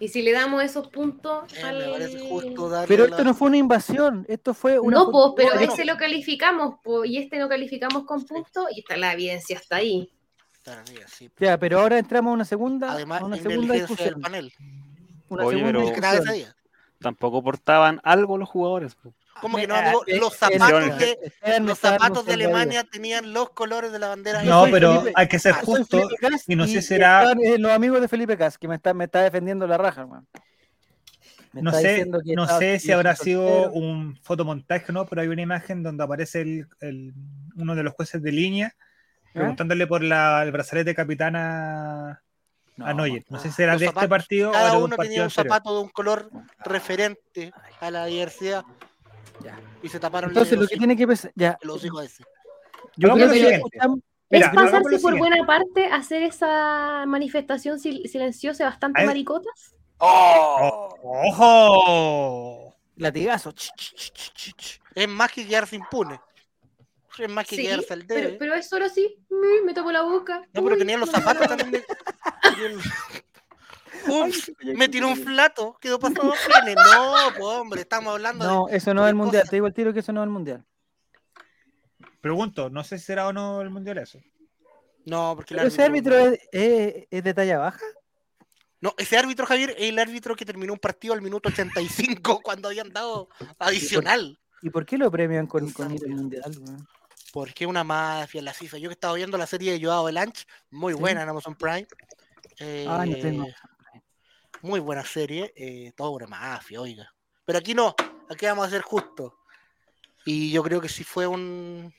Y 0.00 0.08
si 0.08 0.22
le 0.22 0.32
damos 0.32 0.62
esos 0.64 0.88
puntos 0.88 1.44
Eh, 1.54 1.62
al... 1.62 1.78
me 1.78 1.92
parece 1.92 2.18
justo 2.28 2.72
Pero 2.88 3.04
la- 3.04 3.10
esto 3.10 3.22
no 3.24 3.34
fue 3.34 3.48
una 3.48 3.58
invasión, 3.58 4.24
esto 4.28 4.54
fue 4.54 4.78
una. 4.78 4.96
No, 4.96 5.10
pues, 5.10 5.32
pero 5.36 5.54
Bueno. 5.56 5.72
ese 5.72 5.84
lo 5.84 5.96
calificamos, 5.98 6.76
po, 6.82 7.04
y 7.04 7.18
este 7.18 7.38
no 7.38 7.48
calificamos 7.48 8.04
con 8.04 8.24
puntos, 8.24 8.64
y 8.74 8.80
está 8.80 8.96
la 8.96 9.12
evidencia 9.12 9.56
está 9.58 9.76
ahí. 9.76 10.10
Está 10.54 10.82
bien, 10.90 11.06
sí. 11.06 11.30
Ya, 11.38 11.58
pero 11.58 11.80
ahora 11.80 11.98
entramos 11.98 12.30
a 12.30 12.34
una 12.34 12.44
segunda, 12.44 12.92
Además, 12.92 13.22
a 13.22 13.24
una 13.26 13.36
segunda 13.36 13.74
del 13.74 14.20
panel. 14.20 14.52
Una 15.28 15.44
Oye, 15.44 15.58
segunda 15.58 15.78
pero- 15.80 16.16
discusión. 16.16 16.54
Tampoco 16.98 17.42
portaban 17.42 18.00
algo 18.04 18.36
los 18.36 18.48
jugadores. 18.48 18.96
¿Cómo 19.40 19.58
que 19.58 19.66
no, 19.66 19.74
amigo? 19.76 20.02
eh, 20.06 20.18
Los 20.18 20.34
eh, 20.34 20.36
zapatos 20.38 20.98
de, 20.98 21.60
los 21.60 21.78
zapatos 21.78 22.26
de. 22.26 22.32
Alemania 22.34 22.84
tenían 22.84 23.32
los 23.32 23.50
colores 23.50 23.92
de 23.92 23.98
la 23.98 24.08
bandera. 24.08 24.42
No, 24.42 24.66
pero 24.70 25.00
Felipe- 25.02 25.12
hay 25.16 25.28
que 25.28 25.38
ser 25.38 25.54
Ah, 25.56 25.62
justo. 25.64 26.08
Y 26.46 26.56
no 26.56 26.66
sé 26.66 26.80
si 26.80 26.82
será- 26.88 27.32
eh, 27.32 27.58
los 27.58 27.72
amigos 27.72 28.00
de 28.00 28.08
Felipe 28.08 28.36
Cas, 28.36 28.58
que 28.58 28.68
me 28.68 28.76
está, 28.76 28.92
me 28.94 29.04
está 29.04 29.22
defendiendo 29.22 29.66
la 29.66 29.78
raja, 29.78 30.02
hermano. 30.02 30.26
Me 31.52 31.62
No 31.62 31.72
sé, 31.72 32.06
no 32.06 32.46
sé 32.58 32.78
si 32.78 32.92
habrá 32.92 33.16
sido 33.16 33.42
soltero. 33.64 33.72
un 33.72 34.16
fotomontaje 34.22 34.84
o 34.90 34.92
no, 34.92 35.06
pero 35.06 35.22
hay 35.22 35.28
una 35.28 35.42
imagen 35.42 35.82
donde 35.82 36.04
aparece 36.04 36.42
el, 36.42 36.66
el- 36.80 37.12
uno 37.56 37.74
de 37.74 37.82
los 37.82 37.92
jueces 37.94 38.22
de 38.22 38.30
línea 38.30 38.74
¿Ah? 38.76 39.30
preguntándole 39.32 39.86
por 39.88 40.02
la, 40.04 40.42
el 40.44 40.52
brazalete 40.52 40.94
capitana 40.94 42.22
a 42.78 42.94
Neuer. 42.94 43.24
No 43.28 43.38
sé 43.40 43.48
si 43.48 43.54
será 43.56 43.76
de 43.76 43.86
este 43.86 44.08
partido 44.08 44.52
Cada 44.52 44.70
de 44.70 44.76
un 44.76 44.84
uno 44.84 44.96
tenía 44.96 45.22
un 45.22 45.24
anterior. 45.24 45.30
zapato 45.32 45.74
de 45.76 45.82
un 45.82 45.88
color 45.90 46.30
referente 46.64 47.52
a 47.80 47.90
la 47.90 48.06
diversidad 48.06 48.62
Ya. 49.42 49.58
y 49.82 49.88
se 49.88 49.98
taparon 49.98 50.30
Entonces, 50.30 50.54
lo 50.54 50.60
los, 50.62 50.70
que 50.70 50.76
tiene 50.76 50.96
que 50.96 51.06
pensar, 51.06 51.32
ya, 51.34 51.58
los 51.62 51.84
hijos 51.84 52.04
ese. 52.04 52.24
yo 52.96 53.08
creo 53.14 53.28
que 53.30 53.34
Mira, 54.32 54.46
es 54.46 54.52
pero 54.52 54.64
pasarse 54.64 54.98
por 55.00 55.18
buena 55.18 55.44
parte, 55.44 55.86
hacer 55.86 56.22
esa 56.22 57.04
manifestación 57.06 57.78
sil- 57.82 58.06
silenciosa 58.06 58.62
y 58.62 58.66
bastante 58.66 59.04
maricotas. 59.04 59.74
¡Oh! 59.98 60.94
¡Ojo! 61.02 62.76
latigazo. 62.96 63.50
ch, 63.52 63.70
ch, 63.76 63.94
ch, 63.94 64.12
ch, 64.12 64.32
ch, 64.34 64.52
ch. 64.56 64.80
Es 64.94 65.08
más 65.08 65.32
que 65.32 65.46
quedarse 65.46 65.74
impune. 65.76 66.20
Es 67.18 67.28
más 67.28 67.46
que 67.46 67.56
Sí, 67.56 67.62
quedarse 67.62 67.92
al 67.92 68.04
pero, 68.06 68.26
debe. 68.28 68.38
pero 68.38 68.54
es 68.54 68.68
solo 68.68 68.84
así, 68.86 69.18
me, 69.30 69.62
me 69.64 69.74
tapo 69.74 69.90
la 69.90 70.02
boca. 70.02 70.38
No, 70.52 70.62
pero 70.62 70.74
uy, 70.74 70.78
tenían 70.78 71.00
los 71.00 71.10
no 71.10 71.18
me 71.18 71.24
zapatos 71.24 71.48
también. 71.48 71.70
de- 71.72 71.84
Ups, 74.08 74.52
me 74.62 74.88
tiró 74.88 75.08
un 75.08 75.16
flato, 75.16 75.76
quedó 75.80 75.98
pasado 75.98 76.32
pene. 76.46 76.74
No, 76.74 77.14
pues 77.30 77.44
hombre, 77.44 77.80
estamos 77.82 78.12
hablando 78.14 78.44
No, 78.44 78.66
de. 78.66 78.76
eso 78.76 78.94
no 78.94 79.04
es 79.04 79.08
el 79.10 79.14
mundial. 79.14 79.48
Te 79.48 79.56
digo 79.56 79.66
el 79.66 79.74
tiro 79.74 79.92
que 79.92 80.00
eso 80.00 80.12
no 80.12 80.20
es 80.22 80.24
el 80.26 80.30
mundial. 80.30 80.64
Pregunto, 82.20 82.68
no 82.70 82.84
sé 82.84 82.98
si 82.98 83.04
será 83.06 83.28
o 83.28 83.32
no 83.32 83.60
el 83.62 83.70
mundial 83.70 83.98
eso. 83.98 84.20
No, 85.06 85.34
porque 85.34 85.54
el 85.54 85.58
Pero 85.58 85.68
ese 85.68 85.82
árbitro 85.82 86.18
es, 86.18 86.38
es- 86.52 87.06
es 87.10 87.24
de 87.24 87.34
talla 87.34 87.58
baja. 87.58 87.84
No, 88.82 88.94
ese 88.98 89.18
árbitro, 89.18 89.46
Javier, 89.46 89.70
es 89.78 89.88
el 89.90 89.98
árbitro 89.98 90.34
que 90.36 90.44
terminó 90.44 90.72
un 90.72 90.78
partido 90.78 91.14
al 91.14 91.22
minuto 91.22 91.48
85 91.50 92.40
cuando 92.42 92.68
habían 92.68 92.90
dado 92.90 93.28
adicional. 93.58 94.38
¿Y 94.62 94.70
por 94.70 94.84
qué 94.84 94.98
lo 94.98 95.10
premian 95.10 95.46
con, 95.46 95.70
con 95.72 95.92
ir 95.94 96.02
al 96.04 96.10
mundial? 96.10 96.50
weón? 96.60 96.86
Porque 97.32 97.66
una 97.66 97.84
mafia, 97.84 98.42
la 98.42 98.52
FIFA. 98.52 98.78
Yo 98.78 98.88
que 98.88 98.94
estaba 98.94 99.14
viendo 99.14 99.38
la 99.38 99.46
serie 99.46 99.72
de 99.72 99.84
Joao 99.84 100.00
Avalanche, 100.00 100.46
muy 100.70 100.92
Sí. 100.94 100.98
buena 101.00 101.22
en 101.22 101.28
Amazon 101.28 101.54
Prime. 101.54 101.86
Ah, 102.88 103.04
no 103.06 103.16
tengo. 103.16 103.46
Muy 104.62 104.80
buena 104.80 105.04
serie, 105.04 105.52
eh, 105.56 105.92
toda 105.96 106.10
una 106.10 106.26
mafia, 106.26 106.80
oiga. 106.80 107.12
Pero 107.44 107.58
aquí 107.58 107.74
no, 107.74 107.94
aquí 108.28 108.46
vamos 108.46 108.66
a 108.66 108.70
ser 108.70 108.82
justos. 108.82 109.32
Y 110.24 110.50
yo 110.50 110.62
creo 110.62 110.80
que 110.80 110.88
sí 110.88 111.04
fue 111.04 111.26
un... 111.26 111.92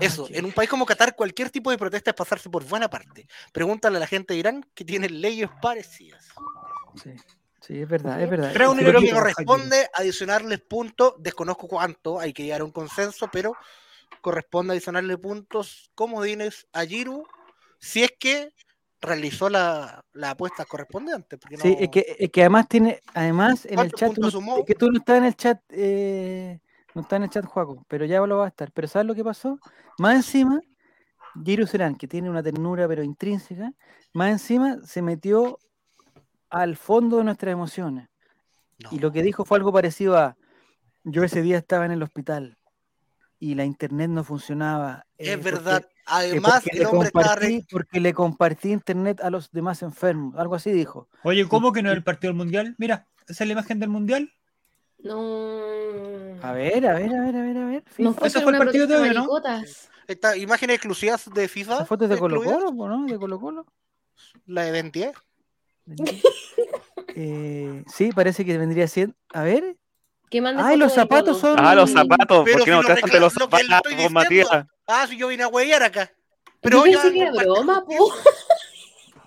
Eso, 0.00 0.28
en 0.30 0.44
un 0.44 0.52
país 0.52 0.68
como 0.68 0.84
Qatar, 0.84 1.16
cualquier 1.16 1.48
tipo 1.48 1.70
de 1.70 1.78
protesta 1.78 2.10
es 2.10 2.16
pasarse 2.16 2.50
por 2.50 2.64
buena 2.64 2.90
parte. 2.90 3.26
Pregúntale 3.52 3.96
a 3.96 4.00
la 4.00 4.06
gente 4.06 4.34
de 4.34 4.40
Irán 4.40 4.66
que 4.74 4.84
tiene 4.84 5.08
leyes 5.08 5.48
parecidas. 5.62 6.28
Sí, 7.02 7.14
sí, 7.62 7.80
es 7.80 7.88
verdad, 7.88 8.20
es 8.20 8.28
verdad. 8.28 8.52
Trae 8.52 8.68
un 8.68 8.78
Creo 8.78 9.00
que 9.00 9.10
corresponde 9.10 9.88
adicionarles 9.94 10.60
puntos, 10.60 11.14
desconozco 11.18 11.66
cuánto, 11.66 12.20
hay 12.20 12.34
que 12.34 12.42
llegar 12.42 12.60
a 12.60 12.64
un 12.64 12.72
consenso, 12.72 13.28
pero 13.32 13.54
corresponde 14.20 14.74
adicionarle 14.74 15.16
puntos 15.16 15.90
comodines 15.94 16.66
a 16.72 16.84
Giru 16.84 17.26
si 17.78 18.02
es 18.02 18.12
que 18.18 18.52
realizó 19.00 19.48
la, 19.48 20.04
la 20.12 20.30
apuesta 20.30 20.64
correspondiente. 20.64 21.38
Porque 21.38 21.56
Sí, 21.56 21.72
no- 21.74 21.80
es 21.80 21.88
que, 21.90 22.16
es 22.18 22.30
que 22.30 22.40
además 22.42 22.68
tiene, 22.68 23.00
además 23.14 23.64
en 23.66 23.78
el 23.78 23.92
¿Cuántos 23.92 24.00
chat, 24.00 24.42
no- 24.42 24.56
es 24.58 24.64
que 24.64 24.74
tú 24.74 24.90
no 24.90 24.98
estás 24.98 25.18
en 25.18 25.24
el 25.24 25.36
chat, 25.36 25.60
eh, 25.70 26.60
no 26.94 27.02
estás 27.02 27.16
en 27.18 27.22
el 27.24 27.30
chat, 27.30 27.44
Juaco, 27.44 27.84
pero 27.88 28.04
ya 28.04 28.20
lo 28.26 28.38
va 28.38 28.46
a 28.46 28.48
estar. 28.48 28.70
Pero 28.72 28.88
¿sabes 28.88 29.06
lo 29.06 29.14
que 29.14 29.24
pasó? 29.24 29.58
Más 29.98 30.16
encima, 30.16 30.60
Giru 31.44 31.66
Serán, 31.66 31.94
que 31.96 32.08
tiene 32.08 32.30
una 32.30 32.42
ternura 32.42 32.88
pero 32.88 33.02
intrínseca, 33.02 33.72
más 34.12 34.30
encima 34.30 34.78
se 34.84 35.02
metió 35.02 35.58
al 36.48 36.76
fondo 36.76 37.18
de 37.18 37.24
nuestras 37.24 37.52
emociones. 37.52 38.08
no. 38.78 38.88
Y 38.92 38.98
lo 38.98 39.10
que 39.12 39.22
dijo 39.22 39.44
fue 39.44 39.58
algo 39.58 39.72
parecido 39.72 40.16
a, 40.16 40.36
yo 41.04 41.22
ese 41.24 41.42
día 41.42 41.58
estaba 41.58 41.84
en 41.86 41.92
el 41.92 42.02
hospital 42.02 42.56
y 43.38 43.54
la 43.54 43.64
internet 43.64 44.08
no 44.10 44.24
funcionaba. 44.24 45.06
eh, 45.18 45.32
es 45.32 45.36
porque- 45.36 45.50
verdad. 45.50 45.88
Que 46.06 46.12
Además, 46.14 46.52
porque 46.62 46.70
el 46.72 46.78
le 46.78 46.86
hombre 46.86 47.06
estaba 47.08 47.34
re- 47.34 47.40
compartí, 47.48 47.66
porque 47.70 48.00
le 48.00 48.14
compartí 48.14 48.72
internet 48.72 49.20
a 49.22 49.30
los 49.30 49.50
demás 49.50 49.82
enfermos, 49.82 50.36
algo 50.36 50.54
así 50.54 50.70
dijo. 50.70 51.08
Oye, 51.24 51.46
¿cómo 51.48 51.72
que 51.72 51.82
no 51.82 51.90
es 51.90 51.96
el 51.96 52.04
partido 52.04 52.30
del 52.30 52.36
mundial? 52.36 52.74
Mira, 52.78 53.06
esa 53.28 53.44
es 53.44 53.48
la 53.48 53.52
imagen 53.52 53.80
del 53.80 53.88
mundial. 53.88 54.32
No. 54.98 55.60
A 56.42 56.52
ver, 56.52 56.86
a 56.86 56.94
ver, 56.94 57.14
a 57.14 57.20
ver, 57.20 57.36
a 57.36 57.42
ver, 57.42 57.56
a 57.58 57.66
ver. 57.66 57.84
No 57.98 58.12
FIFA. 58.14 58.40
fue 58.40 58.52
el 58.52 58.58
partido 58.58 58.86
de 58.86 58.96
hoy, 58.96 59.10
¿no? 59.14 59.26
Esta, 60.06 60.36
imágenes 60.36 60.76
exclusivas 60.76 61.28
de 61.34 61.48
FIFA. 61.48 61.74
Esa 61.74 61.84
foto 61.86 62.04
es 62.04 62.10
de 62.10 62.18
Colo 62.18 62.42
Colo, 62.42 62.70
¿no? 62.72 63.06
De 63.06 63.18
Colo 63.18 63.40
Colo. 63.40 63.66
La 64.46 64.62
de 64.62 64.70
20. 64.72 65.12
Eh, 67.14 67.84
sí, 67.92 68.10
parece 68.14 68.44
que 68.44 68.56
vendría 68.58 68.86
siendo. 68.88 69.14
A 69.32 69.42
ver. 69.42 69.76
¿Qué 70.30 70.40
mande 70.40 70.62
Ay, 70.62 70.76
los 70.76 70.92
zapatos 70.92 71.38
son- 71.38 71.58
Ah, 71.58 71.74
los 71.74 71.90
zapatos. 71.92 72.48
¿Por 72.48 72.64
qué 72.64 72.70
no 72.70 72.82
te 72.82 73.20
los 73.20 73.32
zapatos. 73.32 74.10
Matías? 74.10 74.48
Ah, 74.86 75.06
si 75.08 75.16
yo 75.16 75.28
vine 75.28 75.42
a 75.42 75.48
huellar 75.48 75.82
acá. 75.82 76.10
Yo 76.46 76.52
Pero 76.60 76.82
pensé 76.82 76.98
oiga, 77.08 77.12
que 77.12 77.20
era 77.22 77.32
broma, 77.32 77.84
po. 77.84 78.12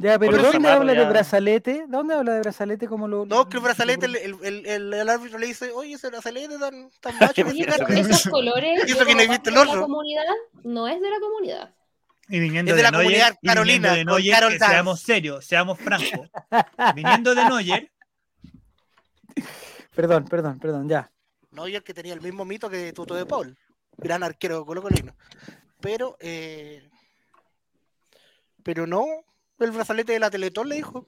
Ya, 0.01 0.17
pero 0.17 0.37
¿dónde 0.37 0.69
habla 0.69 0.93
de 0.93 1.03
brazalete? 1.03 1.83
¿Dónde 1.89 2.13
habla 2.13 2.31
de 2.35 2.39
brazalete 2.39 2.87
como 2.87 3.09
lo.? 3.09 3.25
No, 3.25 3.49
que 3.49 3.57
el 3.57 3.63
brazalete, 3.63 4.05
el, 4.05 4.15
el, 4.15 4.35
el, 4.43 4.65
el- 4.65 4.93
el 4.93 5.09
árbitro 5.09 5.37
le 5.37 5.47
dice, 5.47 5.71
oye, 5.71 5.95
ese 5.95 6.07
brazalete 6.07 6.57
tan, 6.57 6.89
tan 7.01 7.15
macho. 7.19 7.33
que 7.33 7.43
Oye, 7.43 7.65
fíjate". 7.65 7.83
pero 7.85 7.99
esos 7.99 8.31
colores 8.31 8.79
Y 8.87 8.91
eso 8.91 9.01
yo 9.01 9.05
que 9.05 9.13
no 9.15 9.21
el 9.21 9.27
de 9.27 9.35
otro. 9.35 9.65
la 9.65 9.81
comunidad 9.81 10.23
no 10.63 10.87
es 10.87 11.01
de 11.01 11.09
la 11.09 11.19
comunidad. 11.19 11.75
Y 12.29 12.39
viniendo 12.39 12.71
Es 12.71 12.77
de, 12.77 12.83
de 12.83 12.83
la 12.83 12.91
Neuer, 12.91 13.07
comunidad 13.09 13.35
Carolina, 13.43 13.93
de 13.95 14.05
Neuer, 14.05 14.33
Carol 14.33 14.51
que 14.53 14.59
seamos 14.59 15.01
serios, 15.01 15.45
seamos 15.45 15.77
francos. 15.77 16.29
viniendo 16.95 17.35
de 17.35 17.43
Neuer, 17.43 17.91
Perdón, 19.95 20.25
perdón, 20.25 20.59
perdón, 20.59 20.87
ya. 20.87 21.11
El 21.51 21.83
que 21.83 21.93
tenía 21.93 22.13
el 22.13 22.21
mismo 22.21 22.45
mito 22.45 22.69
que 22.69 22.93
Tuto 22.93 23.15
de 23.15 23.25
Paul, 23.25 23.57
gran 24.01 24.23
arquero 24.23 24.65
colocolino. 24.65 25.13
Pero, 25.79 26.17
eh, 26.19 26.89
pero 28.63 28.85
no, 28.87 29.05
el 29.59 29.71
brazalete 29.71 30.13
de 30.13 30.19
la 30.19 30.29
Teletón 30.29 30.69
le 30.69 30.75
dijo, 30.75 31.05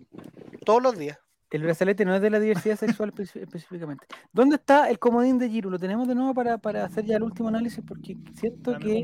todos 0.65 0.81
los 0.81 0.97
días. 0.97 1.19
El 1.49 1.63
brazalete 1.63 2.05
no 2.05 2.15
es 2.15 2.21
de 2.21 2.29
la 2.29 2.39
diversidad 2.39 2.77
sexual 2.77 3.13
espe- 3.15 3.41
específicamente. 3.41 4.07
¿Dónde 4.31 4.55
está 4.55 4.89
el 4.89 4.99
comodín 4.99 5.37
de 5.37 5.49
Giru? 5.49 5.69
Lo 5.69 5.79
tenemos 5.79 6.07
de 6.07 6.15
nuevo 6.15 6.33
para, 6.33 6.57
para 6.57 6.85
hacer 6.85 7.05
ya 7.05 7.17
el 7.17 7.23
último 7.23 7.49
análisis 7.49 7.83
porque 7.85 8.15
siento 8.39 8.71
que. 8.79 9.03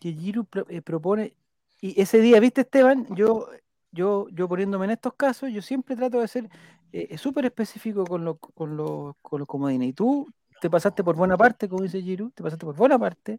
que 0.00 0.12
Giru 0.12 0.44
pro- 0.44 0.66
eh, 0.68 0.82
propone, 0.82 1.34
y 1.80 2.00
ese 2.00 2.18
día, 2.20 2.40
¿viste 2.40 2.62
Esteban? 2.62 3.06
Yo, 3.14 3.48
yo, 3.92 4.26
yo 4.30 4.48
poniéndome 4.48 4.86
en 4.86 4.90
estos 4.92 5.14
casos, 5.14 5.50
yo 5.52 5.62
siempre 5.62 5.94
trato 5.94 6.20
de 6.20 6.26
ser 6.28 6.50
eh, 6.92 7.16
súper 7.16 7.44
específico 7.46 8.04
con, 8.04 8.24
lo- 8.24 8.36
con, 8.38 8.76
lo- 8.76 9.16
con 9.22 9.38
los 9.38 9.46
comodines. 9.46 9.88
Y 9.88 9.92
tú 9.92 10.26
te 10.60 10.70
pasaste 10.70 11.02
por 11.04 11.16
buena 11.16 11.36
parte, 11.36 11.68
como 11.68 11.82
dice 11.82 12.00
Giru, 12.02 12.30
te 12.30 12.42
pasaste 12.42 12.64
por 12.66 12.74
buena 12.76 12.98
parte. 12.98 13.38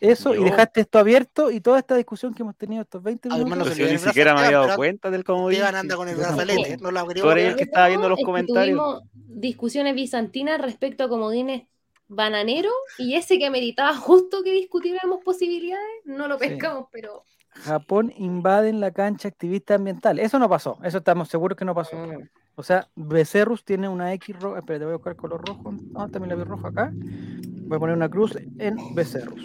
Eso, 0.00 0.32
y 0.32 0.38
Yo- 0.38 0.44
dejaste 0.44 0.82
esto 0.82 0.98
abierto 1.00 1.50
y 1.50 1.60
toda 1.60 1.80
esta 1.80 1.96
discusión 1.96 2.32
que 2.32 2.42
hemos 2.44 2.56
tenido 2.56 2.82
estos 2.82 3.02
20 3.02 3.28
Además, 3.30 3.44
minutos. 3.46 3.58
no 3.58 3.64
Pero 3.64 3.74
se 3.74 3.82
si 3.82 3.86
yo 3.86 3.92
ni 3.92 3.98
siquiera 4.08 4.34
me 4.34 4.40
había 4.42 4.58
dado 4.58 4.76
cuenta 4.76 5.10
del 5.10 5.24
comodín. 5.24 5.56
Esteban 5.58 5.74
anda 5.76 5.96
con 5.96 6.08
el 6.08 6.16
brazalete, 6.16 6.76
no 6.80 6.90
lo 6.92 7.04
Tú 7.04 7.10
eres 7.10 7.22
quería 7.24 7.48
el 7.48 7.56
que 7.56 7.62
estaba 7.64 7.88
viendo 7.88 8.08
los 8.08 8.20
comentarios. 8.24 8.76
Tuvimos 8.78 9.02
discusiones 9.14 9.94
bizantinas 9.96 10.60
respecto 10.60 11.02
a 11.04 11.08
comodines 11.08 11.64
bananero 12.06 12.70
y 12.96 13.14
ese 13.16 13.38
que 13.38 13.46
ameritaba 13.46 13.94
justo 13.96 14.42
que 14.44 14.52
discutiéramos 14.52 15.22
posibilidades, 15.24 15.84
no 16.04 16.28
lo 16.28 16.38
Sí. 16.38 16.48
pescamos, 16.48 16.86
pero 16.92 17.24
Japón 17.50 18.12
invaden 18.16 18.80
la 18.80 18.92
cancha 18.92 19.28
activista 19.28 19.74
ambiental. 19.74 20.18
Eso 20.18 20.38
no 20.38 20.48
pasó, 20.48 20.78
eso 20.84 20.98
estamos 20.98 21.28
seguros 21.28 21.56
que 21.56 21.64
no 21.64 21.74
pasó. 21.74 21.96
mm, 21.96 22.28
O 22.54 22.62
sea, 22.62 22.88
Becerrus 22.96 23.64
tiene 23.64 23.88
una 23.88 24.12
X 24.14 24.38
roja. 24.38 24.58
Espérate, 24.60 24.84
voy 24.84 24.94
a 24.94 24.96
buscar 24.96 25.16
color 25.16 25.44
rojo. 25.46 25.74
Ah, 25.94 26.08
también 26.10 26.30
la 26.30 26.36
veo 26.36 26.44
roja 26.44 26.68
acá. 26.68 26.92
Voy 26.92 27.76
a 27.76 27.80
poner 27.80 27.96
una 27.96 28.08
cruz 28.08 28.36
en 28.58 28.76
Becerrus. 28.94 29.40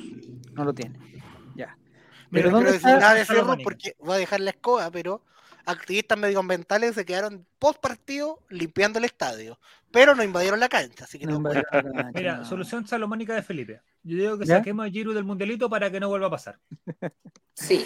No 0.53 0.65
lo 0.65 0.73
tiene. 0.73 0.97
Ya. 1.55 1.77
Pero 2.31 2.49
Pero 2.49 2.51
no 2.51 2.57
¿dónde 2.57 2.71
quiero 2.71 2.73
decir 2.73 2.89
está? 2.89 2.99
nada 2.99 3.13
de 3.15 3.25
Salomónica? 3.25 3.63
porque 3.63 3.95
va 4.07 4.15
a 4.15 4.17
dejar 4.17 4.39
la 4.39 4.51
escoba, 4.51 4.89
pero 4.91 5.21
activistas 5.65 6.17
medioambientales 6.17 6.95
se 6.95 7.05
quedaron 7.05 7.45
post 7.59 7.79
partido 7.79 8.39
limpiando 8.49 8.99
el 8.99 9.05
estadio, 9.05 9.59
pero 9.91 10.15
no 10.15 10.23
invadieron 10.23 10.59
la 10.59 10.69
cancha, 10.69 11.05
así 11.05 11.19
que 11.19 11.25
No 11.25 11.31
no, 11.31 11.37
invadieron 11.37 11.65
la 11.71 11.81
cancha, 11.93 12.11
Mira, 12.13 12.37
no. 12.37 12.45
solución 12.45 12.87
salomónica 12.87 13.33
de 13.35 13.43
Felipe. 13.43 13.81
Yo 14.03 14.17
digo 14.17 14.37
que 14.37 14.45
¿Ya? 14.45 14.57
saquemos 14.57 14.85
a 14.85 14.89
Giru 14.89 15.13
del 15.13 15.23
mundialito 15.23 15.69
para 15.69 15.89
que 15.91 15.99
no 15.99 16.09
vuelva 16.09 16.27
a 16.27 16.31
pasar. 16.31 16.59
sí. 17.53 17.85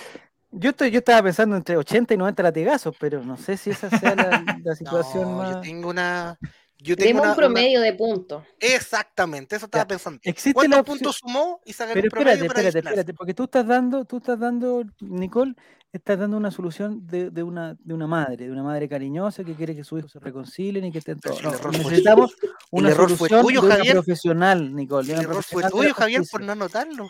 Yo, 0.49 0.69
estoy, 0.71 0.91
yo 0.91 0.99
estaba 0.99 1.21
pensando 1.23 1.55
entre 1.57 1.75
80 1.77 2.13
y 2.13 2.17
90 2.17 2.41
latigazos, 2.43 2.95
pero 2.99 3.23
no 3.23 3.37
sé 3.37 3.57
si 3.57 3.69
esa 3.71 3.89
sea 3.89 4.15
la, 4.15 4.43
la 4.63 4.75
situación 4.75 5.23
No, 5.37 5.51
yo 5.51 5.59
tengo 5.61 5.89
una. 5.89 6.37
Yo 6.79 6.95
tengo 6.95 7.07
Demos 7.07 7.21
una, 7.23 7.31
un 7.31 7.35
promedio 7.37 7.81
de 7.81 7.93
puntos. 7.93 8.43
Exactamente, 8.59 9.55
eso 9.55 9.65
estaba 9.65 9.83
Ya, 9.83 9.87
pensando. 9.87 10.19
Existe 10.23 10.53
¿Cuántos 10.53 10.83
puntos 10.83 11.15
sumó 11.17 11.59
y 11.65 11.73
sacar 11.73 11.93
Pero 11.95 12.05
un 12.05 12.09
promedio 12.09 12.31
espérate, 12.33 12.47
para 12.53 12.67
espérate, 12.67 12.89
espérate, 12.89 13.13
porque 13.13 13.33
tú 13.33 13.43
estás 13.45 13.65
dando, 13.67 14.05
tú 14.05 14.17
estás 14.17 14.39
dando, 14.39 14.83
Nicole, 14.99 15.55
estás 15.91 16.19
dando 16.19 16.37
una 16.37 16.51
solución 16.51 17.07
de, 17.07 17.31
de 17.31 17.41
una, 17.43 17.75
de 17.79 17.93
una 17.93 18.05
madre, 18.07 18.45
de 18.45 18.51
una 18.51 18.61
madre 18.63 18.87
cariñosa 18.87 19.43
que 19.43 19.55
quiere 19.55 19.75
que 19.75 19.83
sus 19.83 19.99
hijos 19.99 20.11
se 20.11 20.19
reconcilien 20.19 20.85
y 20.85 20.91
que 20.91 20.99
estén 20.99 21.19
todos. 21.19 21.39
el 21.39 21.45
No, 21.45 21.51
fue- 21.53 21.71
necesitamos 21.71 22.35
error 22.73 23.09
fue 23.09 23.29
solución 23.29 23.41
tuyo, 23.41 23.61
de 23.61 23.65
una 23.67 23.75
Javier. 23.77 23.93
profesional, 23.95 24.75
Nicole. 24.75 25.13
El 25.13 25.19
error 25.21 25.43
fue 25.43 25.63
tuyo, 25.69 25.93
Javier, 25.93 26.21
por 26.31 26.41
no 26.43 26.51
anotarlo. 26.51 27.09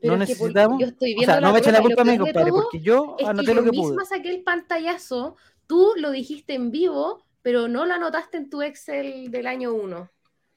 Pero 0.00 0.16
no 0.16 0.22
es 0.24 0.30
necesitamos. 0.30 0.80
yo 0.80 0.86
estoy 0.86 1.14
O 1.18 1.22
sea, 1.22 1.38
no 1.38 1.52
me 1.52 1.58
echen 1.58 1.74
la 1.74 1.82
culpa 1.82 2.00
a 2.00 2.04
mí, 2.06 2.16
compadre, 2.16 2.50
porque 2.50 2.80
yo 2.80 3.16
es 3.18 3.28
anoté 3.28 3.48
que 3.48 3.54
lo 3.54 3.62
que 3.64 3.70
pude. 3.70 3.80
misma 3.90 4.04
saqué 4.06 4.30
el 4.30 4.42
pantallazo, 4.42 5.36
tú 5.66 5.92
lo 5.98 6.10
dijiste 6.12 6.54
en 6.54 6.70
vivo, 6.70 7.22
pero 7.42 7.68
no 7.68 7.84
lo 7.84 7.94
anotaste 7.94 8.38
en 8.38 8.48
tu 8.48 8.62
Excel 8.62 9.30
del 9.30 9.46
año 9.46 9.74
1. 9.74 10.10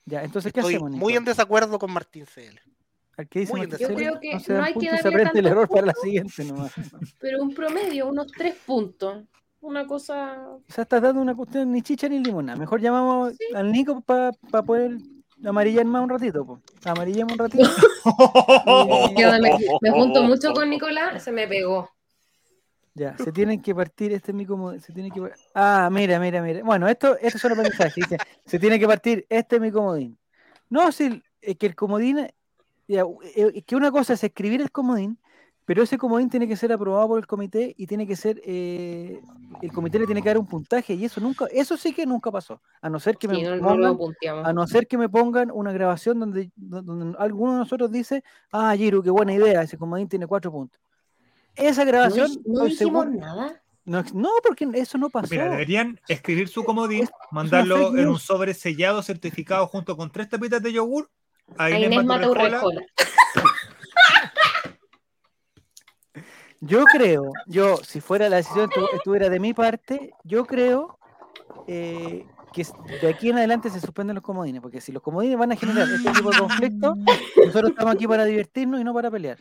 Ya, 0.06 0.24
entonces, 0.24 0.54
¿qué 0.54 0.60
Estoy 0.60 0.76
hacemos, 0.76 0.92
muy 0.92 0.98
Nicole? 1.00 1.16
en 1.18 1.26
desacuerdo 1.26 1.80
con 1.80 1.92
Martín 1.92 2.26
CL. 2.26 2.60
Al 3.18 3.28
que 3.28 3.40
dice 3.40 3.54
muy 3.54 3.62
en 3.62 3.70
Marcelo, 3.70 3.90
Yo 3.90 3.96
creo 3.96 4.20
que 4.20 4.34
no 4.34 4.40
se 4.40 4.54
no 4.54 4.64
hay 4.64 4.74
que 4.74 4.98
se 4.98 5.10
darle 5.10 5.40
el 5.40 5.46
error 5.48 5.68
para 5.68 5.88
la 5.88 5.94
siguiente 5.94 6.44
nomás. 6.44 6.72
Pero 7.20 7.42
un 7.42 7.54
promedio, 7.54 8.08
unos 8.08 8.32
3 8.32 8.56
puntos. 8.66 9.24
Una 9.62 9.88
cosa. 9.88 10.48
O 10.48 10.62
sea, 10.68 10.84
estás 10.84 11.02
dando 11.02 11.22
una 11.22 11.34
cuestión 11.34 11.72
ni 11.72 11.82
chicha 11.82 12.08
ni 12.08 12.20
limona. 12.20 12.56
Mejor 12.56 12.80
llamamos 12.82 13.34
al 13.56 13.72
Nico 13.72 14.02
para 14.02 14.32
poder 14.64 14.98
amarillar 15.44 15.86
más 15.86 16.04
un 16.04 16.10
ratito. 16.10 16.46
Po. 16.46 16.62
Amarillemos 16.84 17.34
un 17.34 17.40
ratito. 17.40 17.64
Yo 19.18 19.32
me, 19.42 19.58
me 19.82 19.92
junto 19.92 20.22
mucho 20.22 20.54
con 20.54 20.70
Nicolás, 20.70 21.24
se 21.24 21.32
me 21.32 21.48
pegó. 21.48 21.90
Ya, 22.96 23.16
se 23.30 23.32
tienen 23.32 23.62
que 23.62 23.76
partir, 23.76 24.14
este 24.14 24.32
es 24.32 24.36
mi 24.36 24.46
comodín, 24.46 24.80
se 24.80 24.94
tiene 24.94 25.12
que 25.12 25.30
Ah, 25.54 25.90
mira, 25.92 26.20
mira, 26.20 26.42
mira. 26.42 26.64
Bueno, 26.64 26.88
esto, 26.88 27.18
esto 27.20 27.38
son 27.38 27.52
aprendizajes. 27.52 27.94
Dice, 27.94 28.18
se 28.46 28.58
tiene 28.58 28.80
que 28.80 28.88
partir, 28.88 29.26
este 29.30 29.58
es 29.58 29.62
mi 29.62 29.72
comodín. 29.72 30.18
No, 30.70 30.92
si 30.92 31.22
es 31.42 31.58
que 31.58 31.68
el 31.68 31.76
comodín, 31.76 32.28
ya, 32.88 33.02
eh, 33.36 33.52
es 33.54 33.64
que 33.66 33.76
una 33.76 33.92
cosa 33.92 34.14
es 34.14 34.24
escribir 34.24 34.62
el 34.62 34.72
comodín, 34.72 35.20
pero 35.66 35.82
ese 35.82 35.98
comodín 35.98 36.30
tiene 36.30 36.48
que 36.48 36.56
ser 36.56 36.72
aprobado 36.72 37.08
por 37.08 37.20
el 37.20 37.28
comité 37.28 37.74
y 37.76 37.88
tiene 37.88 38.06
que 38.08 38.16
ser, 38.16 38.40
eh, 38.46 39.20
el 39.62 39.72
comité 39.74 39.98
le 40.00 40.06
tiene 40.06 40.22
que 40.22 40.30
dar 40.30 40.38
un 40.38 40.46
puntaje 40.46 40.94
y 40.94 41.04
eso 41.04 41.20
nunca, 41.20 41.48
eso 41.52 41.76
sí 41.76 41.92
que 41.92 42.06
nunca 42.06 42.32
pasó. 42.32 42.62
A 42.82 42.90
no 42.90 43.00
ser 43.00 43.18
que 43.18 43.28
me 43.28 43.36
Sí, 43.36 43.42
no, 43.42 43.56
no 43.58 43.98
pongan, 43.98 44.46
a 44.46 44.54
no 44.54 44.68
ser 44.68 44.88
que 44.88 44.98
me 44.98 45.10
pongan 45.10 45.50
una 45.52 45.74
grabación 45.74 46.20
donde, 46.20 46.52
donde 46.56 47.18
alguno 47.18 47.54
de 47.54 47.58
nosotros 47.60 47.92
dice, 47.92 48.24
ah, 48.52 48.76
Giru, 48.78 49.02
qué 49.02 49.10
buena 49.10 49.34
idea, 49.34 49.64
ese 49.64 49.78
comodín 49.78 50.08
tiene 50.08 50.28
cuatro 50.28 50.52
puntos. 50.52 50.80
Esa 51.56 51.86
grabación. 51.86 52.32
No, 52.46 52.60
no 52.60 52.66
dijimos 52.66 53.08
nada. 53.08 53.62
No, 53.86 54.04
no, 54.14 54.30
porque 54.44 54.68
eso 54.74 54.98
no 54.98 55.10
pasó. 55.10 55.28
Mira, 55.30 55.50
deberían 55.50 56.00
escribir 56.08 56.48
su 56.48 56.64
comodín, 56.64 57.08
mandarlo 57.32 57.96
en 57.96 58.08
un 58.08 58.20
sobre 58.20 58.54
sellado, 58.56 59.04
certificado, 59.04 59.68
junto 59.68 59.96
con 59.96 60.12
tres 60.12 60.28
tapitas 60.30 60.62
de 60.62 60.74
yogur. 60.74 61.10
A 61.58 61.70
Inés, 61.70 61.92
Inés 61.92 62.06
Maturrecola. 62.06 62.58
Maturrecola. 62.58 62.86
Yo 66.62 66.84
creo, 66.86 67.32
yo, 67.46 67.78
si 67.78 68.02
fuera 68.02 68.28
la 68.28 68.38
decisión 68.38 68.70
estuviera 68.94 69.30
de 69.30 69.40
mi 69.40 69.54
parte, 69.54 70.14
yo 70.24 70.46
creo 70.46 70.98
eh, 71.68 72.26
que 72.54 72.66
de 73.02 73.08
aquí 73.08 73.30
en 73.30 73.38
adelante 73.38 73.70
se 73.70 73.80
suspenden 73.80 74.16
los 74.16 74.24
comodines, 74.24 74.62
porque 74.62 74.82
si 74.82 74.92
los 74.92 75.04
comodines 75.04 75.38
van 75.38 75.52
a 75.52 75.56
generar 75.56 75.88
este 75.88 76.12
tipo 76.12 76.32
de 76.32 76.40
conflicto, 76.40 76.96
ah. 77.08 77.12
nosotros 77.46 77.72
estamos 77.72 77.94
aquí 77.94 78.08
para 78.08 78.26
divertirnos 78.26 78.82
y 78.82 78.84
no 78.84 78.96
para 78.96 79.12
pelear. 79.12 79.38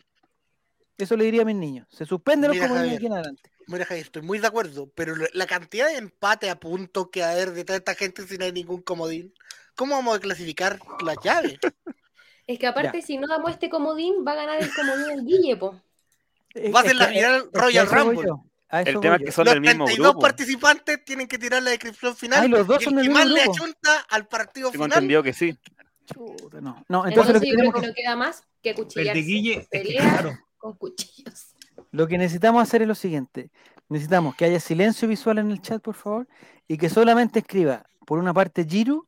Eso 0.97 1.15
le 1.17 1.25
diría 1.25 1.41
a 1.41 1.45
mis 1.45 1.55
niños. 1.55 1.87
Se 1.91 2.05
suspenden 2.05 2.51
los 2.51 2.59
comodines 2.59 2.91
de 2.91 2.95
aquí 2.97 3.05
en 3.07 3.13
adelante. 3.13 3.51
Mira, 3.67 3.85
Javier, 3.85 4.05
estoy 4.05 4.21
muy 4.21 4.39
de 4.39 4.47
acuerdo, 4.47 4.89
pero 4.95 5.15
la 5.33 5.45
cantidad 5.47 5.87
de 5.87 5.97
empate 5.97 6.49
a 6.49 6.59
punto 6.59 7.09
que 7.09 7.21
va 7.21 7.27
a 7.29 7.31
haber 7.31 7.51
de 7.53 7.65
tanta 7.65 7.95
gente 7.95 8.25
si 8.27 8.37
no 8.37 8.45
hay 8.45 8.51
ningún 8.51 8.81
comodín, 8.81 9.33
¿cómo 9.75 9.95
vamos 9.95 10.15
a 10.15 10.19
clasificar 10.19 10.79
las 11.03 11.17
llaves? 11.23 11.57
Es 12.47 12.59
que 12.59 12.67
aparte, 12.67 13.01
si 13.01 13.17
no 13.17 13.27
damos 13.27 13.51
este 13.51 13.69
comodín, 13.69 14.23
va 14.25 14.33
a 14.33 14.35
ganar 14.35 14.61
el 14.61 14.71
comodín 14.73 15.09
el 15.19 15.25
Guille, 15.25 15.57
po. 15.57 15.81
Va 16.73 16.81
a 16.81 16.83
ser 16.83 16.95
la 16.95 17.07
final 17.07 17.49
Royal 17.51 17.87
Rumble. 17.89 18.29
El 18.71 18.99
tema 18.99 19.15
es 19.15 19.23
que 19.23 19.31
son 19.31 19.45
Los 19.45 19.53
del 19.55 19.61
mismo 19.61 19.85
32 19.85 20.11
grupo. 20.11 20.21
participantes 20.21 21.03
tienen 21.05 21.27
que 21.27 21.37
tirar 21.39 21.63
la 21.63 21.71
descripción 21.71 22.15
final. 22.15 22.43
Ay, 22.43 22.49
los 22.49 22.67
dos 22.67 22.81
y 22.81 22.85
son 22.85 22.99
el 22.99 23.05
que 23.07 23.09
más 23.13 23.25
le 23.27 23.41
achunta 23.41 24.05
al 24.09 24.27
partido 24.27 24.69
Tengo 24.71 24.85
final. 24.85 24.97
entendido 24.99 25.23
que 25.23 25.33
sí. 25.33 25.57
Chuta, 26.05 26.61
no. 26.61 26.83
No, 26.87 27.07
entonces, 27.07 27.07
Entonces, 27.07 27.33
lo 27.35 27.39
que 27.41 27.49
yo 27.49 27.55
creo 27.55 27.81
que 27.81 27.87
no 27.87 27.93
queda 27.93 28.15
más 28.15 28.43
que 28.61 28.69
El 28.71 28.75
cuchillarse. 28.75 29.19
de 29.19 29.25
Guille, 29.25 29.53
es 29.53 29.67
que 29.69 29.79
Pelea 29.79 30.01
claro, 30.01 30.37
con 30.65 30.77
cuchillos. 30.77 31.53
Lo 31.91 32.07
que 32.07 32.17
necesitamos 32.17 32.63
hacer 32.63 32.81
es 32.81 32.87
lo 32.87 32.95
siguiente. 32.95 33.51
Necesitamos 33.87 34.35
que 34.35 34.45
haya 34.45 34.59
silencio 34.59 35.07
visual 35.07 35.37
en 35.37 35.51
el 35.51 35.61
chat, 35.61 35.81
por 35.81 35.95
favor, 35.95 36.27
y 36.67 36.77
que 36.77 36.89
solamente 36.89 37.39
escriba 37.39 37.85
por 38.05 38.17
una 38.17 38.33
parte 38.33 38.65
Giru 38.65 39.07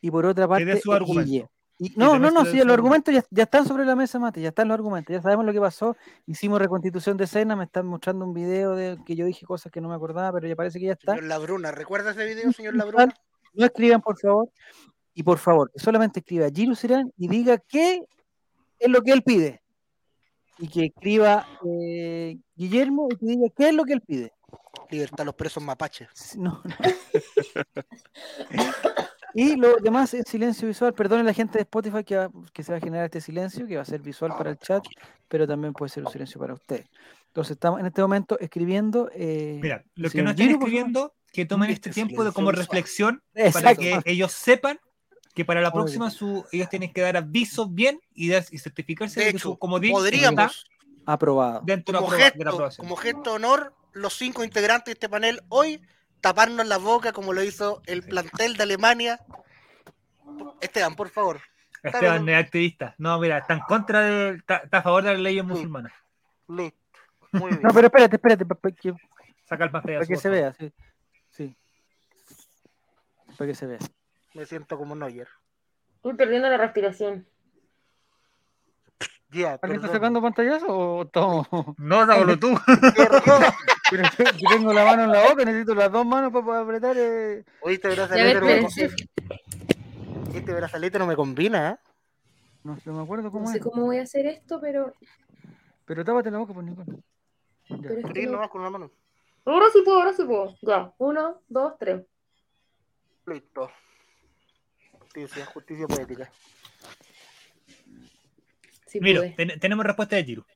y 0.00 0.10
por 0.10 0.26
otra 0.26 0.46
parte 0.46 0.80
su 0.80 0.92
argumento. 0.92 1.30
Guille. 1.30 1.48
Y, 1.80 1.92
no, 1.96 2.18
no, 2.18 2.32
no, 2.32 2.44
sí, 2.44 2.58
los 2.58 2.72
argumentos 2.74 3.14
ya, 3.14 3.24
ya 3.30 3.44
están 3.44 3.64
sobre 3.64 3.84
la 3.84 3.94
mesa, 3.94 4.18
Mate, 4.18 4.40
ya 4.40 4.48
están 4.48 4.66
los 4.66 4.74
argumentos, 4.74 5.14
ya 5.14 5.22
sabemos 5.22 5.46
lo 5.46 5.52
que 5.52 5.60
pasó. 5.60 5.96
Hicimos 6.26 6.58
reconstitución 6.58 7.16
de 7.16 7.24
escena, 7.24 7.54
me 7.54 7.64
están 7.64 7.86
mostrando 7.86 8.24
un 8.24 8.34
video 8.34 8.74
de 8.74 8.98
que 9.06 9.14
yo 9.14 9.24
dije 9.24 9.46
cosas 9.46 9.70
que 9.70 9.80
no 9.80 9.88
me 9.88 9.94
acordaba, 9.94 10.32
pero 10.32 10.48
ya 10.48 10.56
parece 10.56 10.80
que 10.80 10.86
ya 10.86 10.92
está. 10.92 11.12
Señor 11.12 11.28
Labruna, 11.28 11.70
¿recuerda 11.70 12.10
ese 12.10 12.26
video, 12.26 12.52
señor 12.52 12.74
Labruna? 12.74 13.14
No 13.54 13.64
escriban, 13.64 14.00
por 14.02 14.18
favor. 14.18 14.50
Y 15.14 15.22
por 15.22 15.38
favor, 15.38 15.70
que 15.72 15.78
solamente 15.78 16.20
escriba 16.20 16.48
Giru 16.52 16.74
Serán 16.74 17.12
y 17.16 17.28
diga 17.28 17.58
qué 17.58 18.02
es 18.78 18.90
lo 18.90 19.00
que 19.02 19.12
él 19.12 19.22
pide. 19.22 19.62
Y 20.58 20.68
que 20.68 20.86
escriba 20.86 21.46
eh, 21.64 22.36
Guillermo 22.56 23.08
y 23.10 23.16
que 23.16 23.26
diga 23.26 23.46
qué 23.56 23.68
es 23.68 23.74
lo 23.74 23.84
que 23.84 23.92
él 23.94 24.00
pide. 24.00 24.32
Libertad 24.90 25.20
a 25.20 25.24
los 25.26 25.34
presos 25.34 25.62
mapaches. 25.62 26.36
No, 26.36 26.62
no. 26.64 26.74
y 29.34 29.56
lo 29.56 29.76
demás 29.76 30.14
es 30.14 30.24
silencio 30.26 30.66
visual. 30.66 30.94
Perdonen 30.94 31.26
la 31.26 31.34
gente 31.34 31.58
de 31.58 31.62
Spotify 31.62 32.02
que, 32.04 32.16
va- 32.16 32.30
que 32.52 32.62
se 32.62 32.72
va 32.72 32.78
a 32.78 32.80
generar 32.80 33.04
este 33.04 33.20
silencio, 33.20 33.66
que 33.66 33.76
va 33.76 33.82
a 33.82 33.84
ser 33.84 34.00
visual 34.00 34.32
para 34.36 34.50
el 34.50 34.58
chat, 34.58 34.84
pero 35.28 35.46
también 35.46 35.72
puede 35.74 35.90
ser 35.90 36.04
un 36.04 36.10
silencio 36.10 36.40
para 36.40 36.54
ustedes. 36.54 36.86
Entonces 37.28 37.52
estamos 37.52 37.80
en 37.80 37.86
este 37.86 38.00
momento 38.02 38.38
escribiendo. 38.40 39.10
eh, 39.14 39.58
mira, 39.62 39.84
los 39.94 40.12
que 40.12 40.22
no 40.22 40.30
estén 40.30 40.50
escribiendo, 40.50 41.14
que 41.32 41.44
tomen 41.44 41.70
este 41.70 41.90
Este 41.90 42.02
tiempo 42.04 42.24
de 42.24 42.32
como 42.32 42.50
reflexión 42.52 43.22
para 43.52 43.74
que 43.74 44.00
ellos 44.06 44.32
sepan 44.32 44.80
que 45.38 45.44
para 45.44 45.60
la 45.60 45.72
próxima 45.72 46.10
su, 46.10 46.44
ellos 46.50 46.68
tienen 46.68 46.92
que 46.92 47.00
dar 47.00 47.16
avisos 47.16 47.72
bien 47.72 48.00
y, 48.12 48.28
dar- 48.28 48.44
y 48.50 48.58
certificarse 48.58 49.20
De 49.20 49.26
de 49.26 49.30
que 49.32 49.36
hecho, 49.36 49.50
su 49.50 49.56
comodín 49.58 49.94
está 49.96 50.50
Aprobado. 51.06 51.60
dentro 51.64 51.92
de 51.92 52.00
la, 52.00 52.04
como 52.04 52.12
de 52.12 52.18
la 52.18 52.24
gesto, 52.24 52.48
aprobación. 52.50 52.84
como 52.88 52.96
gesto 52.96 53.30
de 53.30 53.36
honor, 53.36 53.72
los 53.92 54.14
cinco 54.14 54.42
integrantes 54.42 54.86
de 54.86 54.92
este 54.94 55.08
panel 55.08 55.40
hoy 55.48 55.80
taparnos 56.20 56.66
la 56.66 56.78
boca 56.78 57.12
como 57.12 57.32
lo 57.32 57.44
hizo 57.44 57.80
el 57.86 58.02
plantel 58.02 58.56
de 58.56 58.64
Alemania. 58.64 59.20
Esteban, 60.60 60.96
por 60.96 61.08
favor. 61.08 61.40
Esteban 61.84 62.28
es 62.28 62.36
activista. 62.44 62.96
No, 62.98 63.16
mira, 63.20 63.38
está 63.38 63.54
en 63.54 63.60
contra 63.60 64.00
de. 64.00 64.30
Está, 64.38 64.56
está 64.56 64.78
a 64.78 64.82
favor 64.82 65.04
de 65.04 65.12
las 65.12 65.20
leyes 65.20 65.44
musulmanas. 65.44 65.92
Listo. 66.48 66.76
Muy 67.30 67.50
bien. 67.50 67.60
No, 67.62 67.70
pero 67.72 67.86
espérate, 67.86 68.16
espérate, 68.16 68.44
pa- 68.44 68.56
pa- 68.56 68.72
que- 68.72 68.92
Saca 69.48 69.64
el 69.64 69.70
más 69.70 69.82
para 69.84 70.04
que 70.04 70.16
se 70.16 70.28
vea. 70.28 70.52
Sí. 70.58 70.72
sí. 71.30 71.56
Para 73.38 73.48
que 73.48 73.54
se 73.54 73.66
vea. 73.66 73.78
Me 74.38 74.46
siento 74.46 74.78
como 74.78 74.94
Neuer. 74.94 75.26
Estoy 75.96 76.14
perdiendo 76.14 76.48
la 76.48 76.56
respiración. 76.58 77.26
Ya, 79.32 79.58
¿Alguien 79.60 79.80
está 79.82 79.92
sacando 79.92 80.22
pantallazo 80.22 80.66
o 80.68 81.06
todo? 81.08 81.44
No, 81.76 82.06
sácalo 82.06 82.38
tú. 82.38 82.56
Pero 83.90 84.02
yo 84.38 84.48
tengo 84.48 84.72
la 84.72 84.84
mano 84.84 85.02
en 85.04 85.10
la 85.10 85.28
boca, 85.28 85.44
necesito 85.44 85.74
las 85.74 85.90
dos 85.90 86.06
manos 86.06 86.32
para 86.32 86.44
poder 86.44 86.62
apretar. 86.62 86.96
eh. 86.96 87.44
Oíste, 87.62 87.94
Ya, 87.96 88.04
a 88.04 88.06
ver, 88.06 88.40
brazalete 88.40 88.40
no 88.40 88.46
me 88.46 88.52
espérense. 88.60 88.96
combina. 88.96 90.38
Este 90.38 90.54
brazalete 90.54 90.98
no 91.00 91.06
me 91.06 91.16
combina, 91.16 91.70
¿eh? 91.72 91.76
No, 92.62 92.76
sé, 92.76 92.90
no 92.90 92.98
me 92.98 93.02
acuerdo 93.02 93.32
cómo 93.32 93.46
No 93.46 93.50
sé 93.50 93.58
es. 93.58 93.64
cómo 93.64 93.86
voy 93.86 93.98
a 93.98 94.02
hacer 94.02 94.24
esto, 94.26 94.60
pero. 94.60 94.92
Pero 95.84 96.04
tápate 96.04 96.30
la 96.30 96.38
boca, 96.38 96.54
por 96.54 96.62
Nicole. 96.62 96.86
Ya. 97.70 97.76
pero 97.88 98.08
es 98.14 98.30
nomás 98.30 98.50
con 98.50 98.60
una 98.60 98.70
mano. 98.70 98.90
Ahora 99.44 99.66
sí 99.72 99.82
puedo, 99.84 99.98
ahora 99.98 100.12
sí 100.12 100.22
puedo. 100.24 100.54
Ya. 100.62 100.92
Uno, 100.98 101.42
dos, 101.48 101.74
tres. 101.78 102.06
Listo. 103.26 103.68
Justicia, 105.14 105.46
justicia 105.46 105.86
poética. 105.86 106.30
Sí 108.86 109.00
Mira, 109.00 109.20
pude. 109.20 109.30
ten- 109.30 109.58
tenemos 109.60 109.84
respuesta 109.86 110.16
de 110.16 110.24
Giro. 110.24 110.46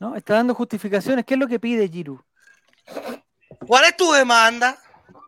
No, 0.00 0.16
está 0.16 0.34
dando 0.34 0.54
justificaciones. 0.54 1.24
¿Qué 1.24 1.34
es 1.34 1.40
lo 1.40 1.46
que 1.46 1.60
pide 1.60 1.88
Giru? 1.88 2.22
¿Cuál 3.66 3.84
es 3.84 3.96
tu 3.96 4.10
demanda? 4.12 4.78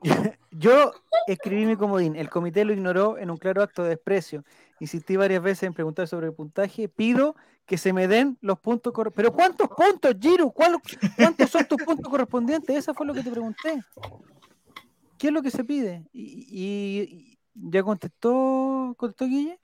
Yo 0.51 0.93
escribí 1.27 1.67
mi 1.67 1.77
comodín. 1.77 2.17
El 2.17 2.29
comité 2.31 2.65
lo 2.65 2.73
ignoró 2.73 3.19
en 3.19 3.31
un 3.31 3.37
claro 3.37 3.63
acto 3.63 3.83
de 3.83 3.91
desprecio. 3.91 4.45
Insistí 4.79 5.17
varias 5.17 5.43
veces 5.43 5.65
en 5.65 5.75
preguntar 5.75 6.09
sobre 6.09 6.27
el 6.29 6.35
puntaje. 6.35 6.89
Pido 6.89 7.37
que 7.67 7.77
se 7.79 7.93
me 7.93 8.09
den 8.09 8.37
los 8.41 8.59
puntos 8.59 8.93
correspondientes. 8.93 9.37
¿Pero 9.37 9.37
cuántos 9.37 9.69
puntos, 9.77 10.15
Giru? 10.21 10.53
¿Cuál- 10.53 10.81
¿Cuántos 11.17 11.51
son 11.51 11.65
tus 11.67 11.83
puntos 11.83 12.11
correspondientes? 12.11 12.77
Esa 12.77 12.95
fue 12.95 13.07
lo 13.07 13.15
que 13.15 13.23
te 13.23 13.31
pregunté. 13.31 13.83
¿Qué 15.21 15.27
es 15.27 15.33
lo 15.35 15.43
que 15.43 15.51
se 15.51 15.65
pide? 15.65 16.09
Y, 16.15 16.47
y- 16.51 17.39
ya 17.53 17.83
contestó, 17.83 18.95
contestó 18.97 19.27
Guille. 19.27 19.59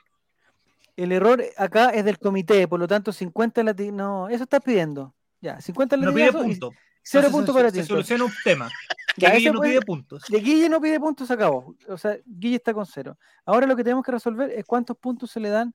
El 0.96 1.12
error 1.12 1.42
acá 1.56 1.88
es 1.90 2.04
del 2.04 2.18
comité, 2.18 2.68
por 2.68 2.78
lo 2.78 2.86
tanto 2.86 3.10
50 3.10 3.62
lati- 3.62 3.90
No, 3.90 4.28
eso 4.28 4.42
estás 4.44 4.60
pidiendo. 4.62 5.14
Ya, 5.40 5.58
50 5.62 5.96
No 5.96 6.12
pide 6.12 6.30
puntos. 6.30 6.74
cero 7.02 7.28
puntos 7.30 7.54
se- 7.54 7.58
para 7.58 7.70
se 7.70 7.72
ti. 7.72 7.78
entonces. 7.80 8.06
soluciona 8.06 8.24
un 8.24 8.32
tema. 8.44 8.70
Ya, 9.18 9.30
Guille 9.30 9.50
no 9.50 9.60
puede- 9.60 9.70
pide 9.70 9.80
puntos. 9.80 10.22
De 10.28 10.40
Guille 10.40 10.68
no 10.68 10.78
pide 10.78 11.00
puntos, 11.00 11.26
se 11.26 11.32
acabó. 11.32 11.74
O 11.88 11.96
sea, 11.96 12.18
Guille 12.26 12.56
está 12.56 12.74
con 12.74 12.84
cero. 12.84 13.16
Ahora 13.46 13.66
lo 13.66 13.74
que 13.74 13.82
tenemos 13.82 14.04
que 14.04 14.12
resolver 14.12 14.50
es 14.50 14.62
cuántos 14.66 14.94
puntos 14.98 15.30
se 15.30 15.40
le 15.40 15.48
dan 15.48 15.74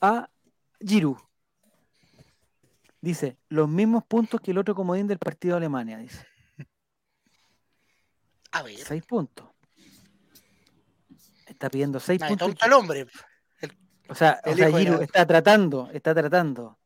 a 0.00 0.30
Giroud. 0.80 1.18
Dice, 3.02 3.36
los 3.50 3.68
mismos 3.68 4.04
puntos 4.04 4.40
que 4.40 4.52
el 4.52 4.58
otro 4.58 4.74
comodín 4.74 5.06
del 5.06 5.18
partido 5.18 5.54
de 5.54 5.58
Alemania, 5.58 5.98
dice. 5.98 6.24
A 8.52 8.62
ver, 8.62 8.76
Seis 8.78 9.02
puntos. 9.04 9.46
Está 11.46 11.68
pidiendo 11.70 12.00
seis 12.00 12.20
puntos. 12.26 12.54
al 12.60 12.72
hombre. 12.72 13.06
O 14.08 14.14
sea, 14.14 14.40
o 14.44 14.50
el 14.50 14.56
sea 14.56 14.68
la- 14.68 15.04
está 15.04 15.26
tratando, 15.26 15.88
está 15.92 16.14
tratando 16.14 16.78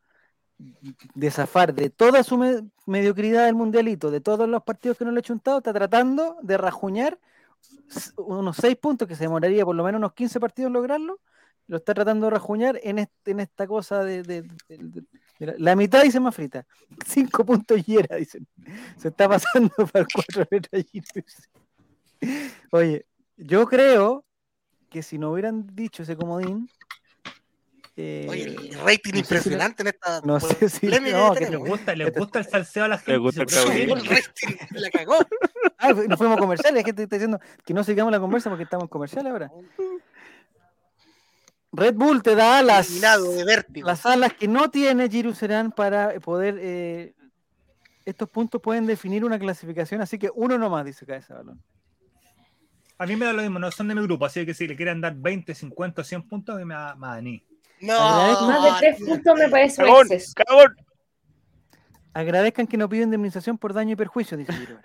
de 1.14 1.30
zafar 1.30 1.74
de 1.74 1.90
toda 1.90 2.22
su 2.22 2.36
me- 2.38 2.62
mediocridad 2.86 3.46
del 3.46 3.54
mundialito, 3.54 4.10
de 4.10 4.20
todos 4.20 4.48
los 4.48 4.62
partidos 4.62 4.96
que 4.98 5.04
no 5.04 5.10
le 5.10 5.20
ha 5.20 5.22
chuntado, 5.22 5.58
está 5.58 5.72
tratando 5.72 6.36
de 6.42 6.56
rajuñar 6.56 7.18
unos 8.16 8.56
seis 8.56 8.76
puntos 8.76 9.08
que 9.08 9.14
se 9.16 9.24
demoraría 9.24 9.64
por 9.64 9.74
lo 9.74 9.82
menos 9.84 9.98
unos 9.98 10.12
15 10.14 10.38
partidos 10.40 10.68
en 10.68 10.74
lograrlo, 10.74 11.20
lo 11.66 11.78
está 11.78 11.94
tratando 11.94 12.26
de 12.26 12.30
rajuñar 12.30 12.78
en, 12.82 12.98
este- 13.00 13.30
en 13.32 13.40
esta 13.40 13.66
cosa 13.66 14.04
de, 14.04 14.22
de- 14.22 14.42
de- 14.42 14.78
de- 14.78 15.04
la, 15.38 15.76
mitad 15.76 16.02
dice 16.02 16.18
más 16.20 16.34
frita, 16.34 16.66
cinco 17.06 17.44
puntos 17.44 17.80
y 17.86 17.96
era, 17.98 18.16
dicen. 18.16 18.46
Se 18.96 19.08
está 19.08 19.28
pasando 19.28 19.70
para 19.92 20.00
el 20.00 20.06
cuatro 20.12 20.46
letras. 20.50 20.84
Oye, 22.70 23.06
yo 23.36 23.66
creo 23.66 24.24
que 24.88 25.02
si 25.02 25.18
no 25.18 25.32
hubieran 25.32 25.66
dicho 25.74 26.02
ese 26.02 26.16
comodín, 26.16 26.70
eh, 27.98 28.26
Oye, 28.28 28.44
el 28.44 28.74
rating 28.80 28.84
no 28.84 28.90
sé 28.90 29.12
si 29.12 29.18
impresionante 29.20 29.82
en 29.82 29.86
esta 29.88 30.20
no 30.22 30.38
sé 30.38 30.68
si- 30.68 30.86
no, 30.86 30.92
que 30.92 31.00
que 31.00 31.40
Le 31.40 31.46
tenemos. 31.46 31.68
gusta, 31.68 31.94
le 31.94 32.10
gusta 32.10 32.38
el 32.40 32.44
salseo 32.44 32.84
a 32.84 32.88
la 32.88 32.98
gente. 32.98 33.16
gusta 33.16 33.42
el 33.42 33.48
cabrón. 33.48 33.74
bien. 33.74 33.90
El 33.90 34.06
rating 34.06 34.56
la 34.70 34.90
cagó. 34.90 35.14
Ah, 35.78 35.94
fu- 35.94 36.06
nos 36.06 36.18
fuimos 36.18 36.38
comerciales, 36.38 36.82
la 36.82 36.84
gente 36.86 37.02
está 37.04 37.16
diciendo 37.16 37.40
que 37.64 37.72
no 37.74 37.82
sigamos 37.84 38.12
la 38.12 38.20
conversa 38.20 38.50
porque 38.50 38.64
estamos 38.64 38.88
comerciales 38.90 39.32
ahora. 39.32 39.50
Red 41.76 41.94
Bull 41.94 42.22
te 42.22 42.34
da 42.34 42.58
alas, 42.58 42.86
Eliminado 42.88 43.32
de 43.32 43.44
vértigo. 43.44 43.86
las 43.86 44.06
alas 44.06 44.32
que 44.32 44.48
no 44.48 44.70
tiene 44.70 45.08
Giru 45.08 45.34
Serán 45.34 45.70
para 45.72 46.18
poder. 46.20 46.56
eh, 46.58 47.14
estos 48.06 48.28
puntos 48.28 48.62
pueden 48.62 48.86
definir 48.86 49.24
una 49.24 49.38
clasificación, 49.38 50.00
así 50.00 50.18
que 50.18 50.30
uno 50.34 50.56
nomás, 50.56 50.84
dice 50.84 51.04
Cabeza 51.04 51.34
Balón. 51.34 51.60
A 52.98 53.04
mí 53.04 53.16
me 53.16 53.26
da 53.26 53.32
lo 53.32 53.42
mismo, 53.42 53.58
no 53.58 53.70
son 53.70 53.88
de 53.88 53.94
mi 53.94 54.02
grupo, 54.02 54.24
así 54.24 54.46
que 54.46 54.54
si 54.54 54.66
le 54.66 54.76
quieren 54.76 55.00
dar 55.00 55.14
20, 55.14 55.54
50, 55.54 56.02
100 56.02 56.22
puntos, 56.28 56.54
a 56.54 56.58
mí 56.58 56.64
me 56.64 56.74
da 56.74 56.94
da 56.98 57.20
ni. 57.20 57.44
No, 57.80 58.46
Más 58.46 58.62
de 58.62 58.70
tres 58.78 59.06
puntos 59.06 59.36
me 59.36 59.48
parece 59.48 59.84
un 59.84 59.90
exceso. 60.12 60.32
Agradezcan 62.14 62.66
que 62.66 62.78
no 62.78 62.88
piden 62.88 63.08
indemnización 63.08 63.58
por 63.58 63.74
daño 63.74 63.92
y 63.92 63.96
perjuicio, 63.96 64.38
dice 64.38 64.52
Giru. 64.54 64.78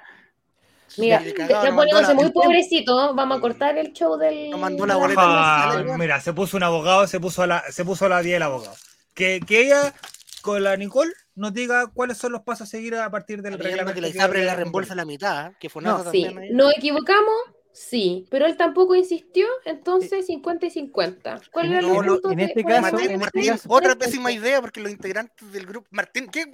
Mira, 0.97 1.19
Sí, 1.23 1.34
nos 1.38 1.69
poniéndose 1.75 2.13
muy 2.13 2.32
pobrecito. 2.32 3.13
Vamos 3.15 3.38
a 3.38 3.41
cortar 3.41 3.77
el 3.77 3.93
show 3.93 4.17
del. 4.17 4.49
Nos 4.49 4.60
mandó 4.60 4.86
la 4.86 4.95
boleta 4.95 5.21
Ah, 5.23 5.84
mira, 5.97 6.19
se 6.21 6.34
puso 6.34 6.58
un 6.58 6.63
abogado, 6.63 7.08
se 7.08 7.19
puso 7.19 7.43
a 7.43 7.47
la, 7.47 7.63
se 7.71 7.86
puso 7.86 8.06
a 8.06 8.10
la 8.10 8.21
10 8.21 8.38
el 8.38 8.43
abogado. 8.43 8.75
Que, 9.13 9.39
que 9.45 9.62
ella 9.65 9.93
con 10.41 10.63
la 10.63 10.75
Nicole 10.77 11.12
nos 11.36 11.54
diga 11.54 11.88
cuáles 11.93 12.17
son 12.17 12.32
los 12.34 12.41
pasos 12.41 12.67
a 12.67 12.71
seguir 12.71 12.95
a 12.95 13.10
partir 13.10 13.41
del 13.41 13.58
reglamento. 13.58 13.93
que 13.93 14.01
la 14.01 14.08
ISAPRE 14.10 14.43
la 14.43 14.56
reembolsa 14.56 14.95
la 14.95 15.06
mitad, 15.06 15.54
que 15.60 15.69
fue 15.69 15.82
No, 15.82 15.97
nada 15.99 16.12
Sí, 16.12 16.23
también 16.25 16.43
ahí. 16.49 16.54
nos 16.54 16.75
equivocamos, 16.75 17.34
sí, 17.73 18.27
pero 18.29 18.45
él 18.45 18.57
tampoco 18.57 18.95
insistió, 18.95 19.45
entonces 19.65 20.25
50 20.27 20.65
y 20.65 20.69
50. 20.71 21.41
¿Cuál 21.51 21.65
En 21.67 21.71
era 21.73 21.79
el 21.81 21.86
punto 21.93 22.31
en 22.31 22.38
de- 22.38 22.43
este 22.45 22.63
caso- 22.63 22.81
Martín, 22.81 23.12
en 23.12 23.21
este 23.21 23.45
caso- 23.47 23.69
otra 23.69 23.95
pésima 23.95 24.31
idea 24.31 24.62
porque 24.62 24.81
los 24.81 24.91
integrantes 24.91 25.51
del 25.51 25.65
grupo. 25.65 25.88
Martín, 25.91 26.27
¿qué, 26.27 26.45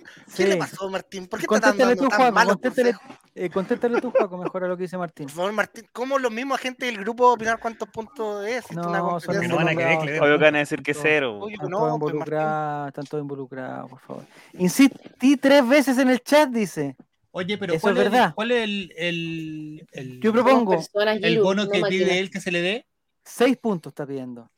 le 0.46 0.58
pasó, 0.58 0.90
Martín? 0.90 1.28
¿Por 1.28 1.40
qué 1.40 1.46
está 1.46 1.60
tan 1.60 1.72
Contéstale 1.72 1.96
tú, 1.96 2.08
tan 2.10 2.18
Juaco, 2.20 2.34
malos 2.36 2.54
contéstale, 2.54 2.96
eh, 3.36 3.50
contéstale 3.50 4.02
tú, 4.02 4.12
Juaco, 4.12 4.38
mejor 4.38 4.64
a 4.64 4.68
lo 4.68 4.78
que 4.78 4.84
dice 4.84 4.98
Martín. 4.98 5.26
Por 5.28 5.36
favor, 5.36 5.52
Martín, 5.54 5.88
¿cómo 5.92 6.20
los 6.20 6.32
mismos 6.32 6.60
agentes 6.60 6.88
del 6.88 7.00
grupo 7.00 7.32
opinar 7.32 7.60
cuántos 7.60 7.90
puntos 7.90 8.46
es? 8.48 8.72
No, 8.72 8.88
una 8.90 9.00
son 9.00 9.10
competencia. 9.10 9.48
no 9.50 9.56
van 9.56 9.68
a 9.70 9.76
querer 9.76 10.00
que 10.00 10.06
le 10.06 10.12
den 10.14 10.22
Obvio 10.24 10.38
que 10.38 10.44
van 10.44 10.56
a 10.56 10.60
decir 10.60 10.82
que 10.84 10.94
No. 10.94 11.00
cero. 11.02 11.40
Oye, 11.42 11.54
Están 11.56 11.70
no, 11.70 11.78
todos 11.80 12.00
pues, 12.00 12.14
están 12.14 13.06
todos 13.06 13.22
involucrados, 13.22 13.90
por 13.90 14.00
favor. 14.00 14.24
Insistí 14.54 15.38
tres 15.38 15.68
veces 15.68 15.98
en 15.98 16.10
el 16.10 16.20
chat, 16.22 16.50
dice. 16.50 16.96
Oye, 17.38 17.56
pero 17.60 17.74
Eso 17.76 17.82
¿cuál 17.82 17.98
es 17.98 18.04
verdad. 18.04 18.34
¿cuál 18.34 18.50
es 18.52 18.64
el, 18.64 18.94
el, 18.98 19.88
el- 19.92 20.20
Yo 20.22 20.34
propongo 20.34 20.72
personas, 20.72 21.20
el 21.22 21.40
bono 21.40 21.66
no 21.66 21.70
que 21.70 21.84
pide 21.84 22.18
él 22.18 22.32
que 22.32 22.42
se 22.42 22.52
le 22.52 22.62
dé? 22.62 22.88
Seis 23.24 23.56
puntos 23.58 23.92
está 23.92 24.08
pidiendo. 24.08 24.50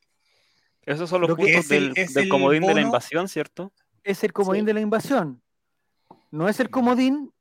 Esos 0.84 1.10
son 1.10 1.20
los 1.20 1.30
Lo 1.32 1.36
puntos 1.36 1.70
el- 1.72 1.94
del, 1.94 2.08
el 2.16 2.30
comodín 2.30 2.62
de 2.66 2.74
la 2.74 2.80
invasión, 2.82 3.28
¿cierto? 3.28 3.74
Es 4.02 4.24
el 4.24 4.32
comodín 4.32 4.62
Sí. 4.62 4.68
de 4.68 4.74
la 4.76 4.80
invasión. 4.80 5.42
No 6.32 6.48
es 6.48 6.58
el 6.62 6.70
comodín. 6.70 7.34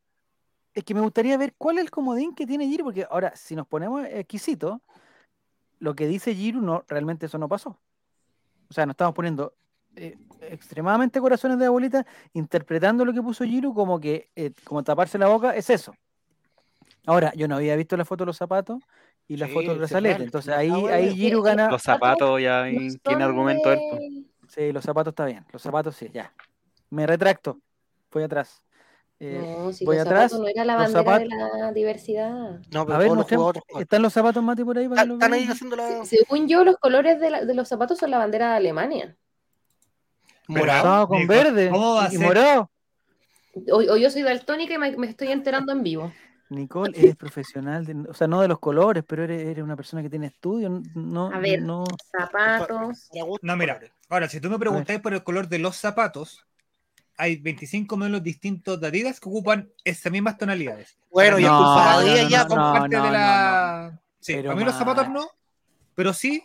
Es 0.74 0.82
que 0.82 0.92
me 0.92 1.00
gustaría 1.02 1.36
ver 1.38 1.54
cuál 1.56 1.78
es 1.78 1.84
el 1.84 1.90
comodín 1.92 2.34
que 2.34 2.44
tiene 2.44 2.66
Giro, 2.66 2.82
porque 2.84 3.06
ahora, 3.08 3.36
si 3.36 3.54
nos 3.54 3.66
ponemos 3.68 4.04
exquisitos, 4.06 4.78
lo 5.78 5.94
que 5.94 6.08
dice 6.08 6.34
Giro, 6.34 6.60
no, 6.60 6.84
realmente 6.88 7.26
eso 7.26 7.38
no 7.38 7.48
pasó. 7.48 7.78
O 8.68 8.74
sea, 8.74 8.86
nos 8.86 8.94
estamos 8.94 9.14
poniendo 9.14 9.54
eh, 9.98 10.16
extremadamente 10.42 11.20
corazones 11.20 11.58
de 11.58 11.66
abuelita, 11.66 12.06
interpretando 12.32 13.04
lo 13.04 13.12
que 13.12 13.22
puso 13.22 13.44
Giro 13.44 13.74
como 13.74 13.98
que, 14.00 14.30
eh, 14.36 14.52
como 14.64 14.82
taparse 14.84 15.18
la 15.18 15.28
boca, 15.28 15.54
es 15.56 15.68
eso. 15.70 15.94
Ahora, 17.06 17.32
yo 17.34 17.48
no 17.48 17.56
había 17.56 17.74
visto 17.76 17.96
la 17.96 18.04
foto 18.04 18.24
de 18.24 18.26
los 18.26 18.36
zapatos 18.36 18.80
y 19.26 19.36
la 19.36 19.46
Sí, 19.46 19.52
foto 19.54 19.70
del 19.70 19.78
brazalete. 19.78 20.22
Entonces 20.22 20.52
Ah, 20.54 20.58
ahí, 20.58 20.70
ahí 20.88 21.14
Giro 21.16 21.42
gana. 21.42 21.70
Los 21.70 21.82
zapatos 21.82 22.40
ya 22.40 22.64
tiene 23.02 23.24
argumento 23.24 23.72
él. 23.72 23.78
pues. 23.90 24.02
Sí, 24.48 24.72
los 24.72 24.84
zapatos 24.84 25.12
está 25.12 25.26
bien. 25.26 25.44
Los 25.52 25.62
zapatos 25.62 25.96
sí, 25.96 26.08
ya. 26.12 26.32
Me 26.90 27.06
retracto. 27.06 27.60
Voy 28.10 28.22
atrás. 28.22 28.62
Eh, 29.20 29.56
No, 29.58 29.72
si 29.72 29.84
voy 29.84 29.96
los 29.96 30.06
atrás, 30.06 30.30
zapatos 30.30 30.40
no 30.40 30.48
era 30.48 30.64
la 30.64 30.76
bandera 30.76 31.18
de 31.18 31.26
la 31.26 31.72
diversidad. 31.72 32.60
No, 32.70 32.86
pero 32.86 32.94
a 32.94 32.98
ver, 32.98 33.10
los 33.10 33.26
jugadores. 33.26 33.62
¿están 33.78 34.02
los 34.02 34.12
zapatos 34.12 34.42
Mati 34.42 34.64
por 34.64 34.78
ahí 34.78 34.88
para 34.88 35.04
que 35.04 35.12
Están 35.12 35.32
ahí 35.32 35.46
haciendo 35.48 35.76
la. 35.76 36.04
Se- 36.04 36.16
Según 36.18 36.46
yo, 36.48 36.64
los 36.64 36.76
colores 36.76 37.18
de, 37.20 37.30
la- 37.30 37.44
de 37.44 37.54
los 37.54 37.68
zapatos 37.68 37.98
son 37.98 38.10
la 38.10 38.18
bandera 38.18 38.50
de 38.52 38.56
Alemania. 38.58 39.16
Morado. 40.48 41.06
Con 41.08 41.26
verde 41.26 41.70
¿cómo 41.70 41.94
va 41.94 42.06
a 42.06 42.08
y 42.08 42.16
ser? 42.16 42.20
morado. 42.20 42.70
O, 43.70 43.76
o 43.76 43.96
yo 43.96 44.10
soy 44.10 44.22
daltónica 44.22 44.74
y 44.74 44.78
me, 44.78 44.96
me 44.96 45.06
estoy 45.08 45.28
enterando 45.28 45.72
en 45.72 45.82
vivo. 45.82 46.12
Nicole, 46.50 46.98
eres 46.98 47.16
profesional, 47.16 47.84
de- 47.84 48.08
o 48.08 48.14
sea, 48.14 48.26
no 48.26 48.40
de 48.40 48.48
los 48.48 48.58
colores, 48.58 49.04
pero 49.06 49.22
eres, 49.24 49.42
eres 49.42 49.62
una 49.62 49.76
persona 49.76 50.02
que 50.02 50.08
tiene 50.08 50.28
estudio. 50.28 50.80
No, 50.94 51.30
A 51.32 51.38
ver. 51.38 51.60
no. 51.60 51.84
Zapatos. 52.10 53.10
No, 53.42 53.56
mira, 53.56 53.78
ahora, 54.08 54.28
si 54.28 54.40
tú 54.40 54.48
me 54.48 54.58
preguntáis 54.58 55.00
por 55.00 55.12
el 55.12 55.22
color 55.22 55.48
de 55.48 55.58
los 55.58 55.76
zapatos, 55.76 56.46
hay 57.18 57.36
25 57.36 57.96
modelos 57.98 58.22
distintos 58.22 58.80
de 58.80 58.86
Adidas 58.86 59.20
que 59.20 59.28
ocupan 59.28 59.68
esas 59.84 60.10
mismas 60.10 60.38
tonalidades. 60.38 60.96
Bueno, 61.10 61.38
y 61.38 61.42
es 61.44 61.50
No, 61.50 61.58
culpa 61.58 62.00
no, 62.02 62.28
ya. 62.28 62.46
con- 62.46 62.56
parte 62.56 62.96
de 62.96 63.10
la. 63.10 64.00
Sí, 64.20 64.34
Pero 64.34 64.52
a 64.52 64.54
mí 64.54 64.64
los 64.64 64.74
zapatos 64.74 65.08
no, 65.10 65.28
pero 65.94 66.14
sí 66.14 66.44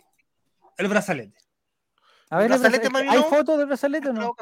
el 0.76 0.88
brazalete. 0.88 1.38
A 2.34 2.38
ver, 2.38 2.48
brazalete, 2.48 2.88
brazalete- 2.88 3.10
¿hay 3.10 3.22
fotos 3.30 3.58
del 3.58 3.66
brazalete 3.66 4.08
o 4.08 4.12
no? 4.12 4.34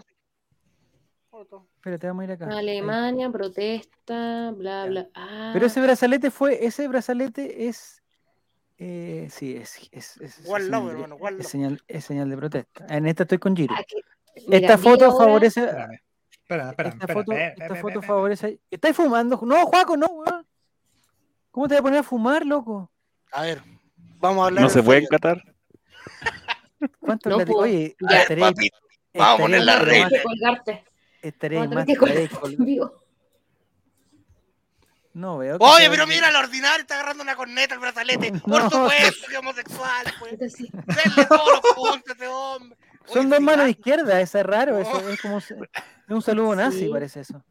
Espérate, 1.76 2.06
vamos 2.06 2.22
a 2.22 2.24
ir 2.24 2.32
acá. 2.32 2.46
Alemania, 2.56 3.30
protesta, 3.30 4.52
bla, 4.52 4.86
bla. 4.86 5.08
Ah, 5.14 5.50
Pero 5.52 5.66
ese 5.66 5.80
brazalete 5.82 6.30
fue, 6.30 6.64
ese 6.64 6.86
brazalete 6.88 7.66
es, 7.68 8.02
eh, 8.78 9.28
sí, 9.30 9.56
es, 9.56 9.76
es, 9.90 10.16
es, 10.20 10.38
es 10.38 10.48
One 10.48 10.64
love, 10.66 10.70
señal 10.70 10.86
de- 10.86 10.92
hermano, 10.92 11.14
one 11.16 11.30
es 11.32 11.36
love. 11.38 11.46
señal, 11.50 11.82
es 11.88 12.04
señal 12.04 12.30
de 12.30 12.36
protesta. 12.36 12.86
En 12.88 13.06
esta 13.06 13.24
estoy 13.24 13.38
con 13.38 13.56
Giro. 13.56 13.74
ah, 13.76 13.82
mira, 14.46 14.58
Esta 14.58 14.78
foto 14.78 15.04
ahora- 15.06 15.24
favorece, 15.24 15.60
Espérame, 15.64 16.00
espérame, 16.30 16.70
espérame. 16.70 16.92
esta 16.92 17.04
espérame, 17.06 17.12
foto, 17.24 17.32
esta 17.62 17.74
foto 17.76 18.02
favorece. 18.02 18.60
¿Estáis 18.70 18.96
fumando? 18.96 19.40
No, 19.42 19.66
Juaco, 19.66 19.96
no, 19.96 20.06
weón. 20.06 20.46
¿Cómo 21.50 21.68
te 21.68 21.74
vas 21.74 21.80
a 21.80 21.82
poner 21.82 21.98
a 22.00 22.02
fumar, 22.04 22.46
loco? 22.46 22.90
A 23.32 23.42
ver, 23.42 23.60
vamos 24.18 24.44
a 24.44 24.46
hablar. 24.46 24.62
No 24.62 24.70
se 24.70 24.82
puede 24.82 25.00
encatar. 25.02 25.42
¿Cuántos 27.00 27.46
No. 27.46 27.54
Oye, 27.56 27.96
Ya, 28.00 28.22
estaréis- 28.22 28.48
Papi, 28.48 28.70
vamos 29.14 29.34
a 29.34 29.42
poner 29.42 29.62
la 29.62 29.72
Vamos 29.76 31.72
a 31.72 31.74
más 31.74 31.86
vivo. 32.58 33.02
No 35.14 35.38
veo. 35.38 35.58
que 35.58 35.64
Oye, 35.64 35.90
pero 35.90 36.06
mira, 36.06 36.30
el 36.30 36.36
ordinario 36.36 36.80
está 36.80 36.94
agarrando 36.94 37.22
una 37.22 37.36
corneta 37.36 37.74
el 37.74 37.80
brazalete. 37.80 38.32
Por 38.46 38.62
supuesto 38.70 39.26
que 39.28 39.36
homosexual, 39.36 40.06
pues. 40.18 40.38
Denle 40.38 41.26
todos 41.28 41.48
los 41.52 41.74
puntos 41.74 42.10
a 42.10 42.14
ese 42.14 42.28
hombre. 42.28 42.78
Son 43.06 43.28
dos 43.28 43.40
manos 43.40 43.66
ah, 43.66 43.70
izquierdas, 43.70 44.22
eso 44.22 44.38
es 44.38 44.46
raro, 44.46 44.78
eso 44.78 45.02
No. 45.02 45.08
es 45.08 45.20
como 45.20 45.40
un 46.08 46.22
saludo 46.22 46.54
nazi, 46.54 46.78
Sí. 46.80 46.88
parece 46.88 47.20
eso. 47.20 47.42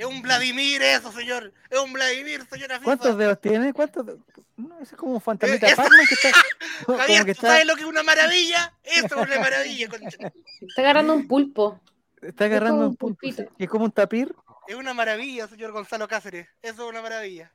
Es 0.00 0.06
un 0.06 0.22
Vladimir 0.22 0.80
eso, 0.80 1.12
señor. 1.12 1.52
Es 1.68 1.78
un 1.78 1.92
Vladimir, 1.92 2.42
señora 2.50 2.76
FIFA. 2.76 2.84
¿Cuántos 2.84 3.18
dedos 3.18 3.38
tiene? 3.38 3.74
¿Cuántos 3.74 4.06
de- 4.06 4.16
No, 4.56 4.74
ese 4.80 4.94
es 4.94 4.98
como 4.98 5.12
un 5.12 5.20
fantasmita 5.20 5.68
Eh, 5.68 5.76
Pac-Man 5.76 6.06
que 6.08 6.14
está. 6.14 6.38
como 6.86 6.98
Javier, 6.98 7.18
que 7.26 7.34
¿tú 7.34 7.38
está, 7.40 7.48
sabes 7.48 7.66
lo 7.66 7.74
que 7.74 7.82
es 7.82 7.86
una 7.86 8.02
maravilla? 8.02 8.72
Eso 8.82 9.06
es 9.06 9.12
una 9.12 9.38
maravilla. 9.40 9.88
Está 10.62 10.80
agarrando 10.80 11.12
un 11.12 11.28
pulpo. 11.28 11.80
está 12.22 12.46
agarrando 12.46 12.88
un 12.88 12.96
pulpito. 12.96 13.42
sí, 13.42 13.48
es 13.64 13.68
como 13.68 13.84
un 13.84 13.92
tapir. 13.92 14.34
Es 14.68 14.74
una 14.74 14.94
maravilla, 14.94 15.46
señor 15.48 15.72
Gonzalo 15.72 16.08
Cáceres. 16.08 16.48
Eso 16.62 16.84
es 16.84 16.88
una 16.88 17.02
maravilla. 17.02 17.52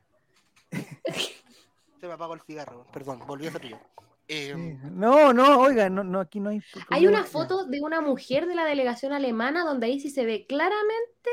Se 2.00 2.06
me 2.06 2.12
apagó 2.12 2.34
el 2.34 2.42
cigarro, 2.42 2.86
perdón, 2.92 3.22
volví 3.26 3.46
a 3.48 3.52
ser 3.52 3.62
yo. 3.68 3.80
Eh, 4.28 4.54
No, 4.92 5.32
no, 5.32 5.60
oiga, 5.60 5.88
no, 5.88 6.04
no, 6.04 6.20
aquí 6.20 6.40
no 6.40 6.50
hay. 6.50 6.60
Hay 6.90 7.06
una 7.06 7.24
foto 7.24 7.64
de 7.64 7.80
una 7.80 8.00
mujer 8.00 8.46
de 8.46 8.54
la 8.54 8.64
delegación 8.64 9.12
alemana 9.12 9.64
donde 9.64 9.86
ahí 9.86 9.98
sí 10.00 10.10
se 10.10 10.24
ve 10.24 10.46
claramente 10.48 11.30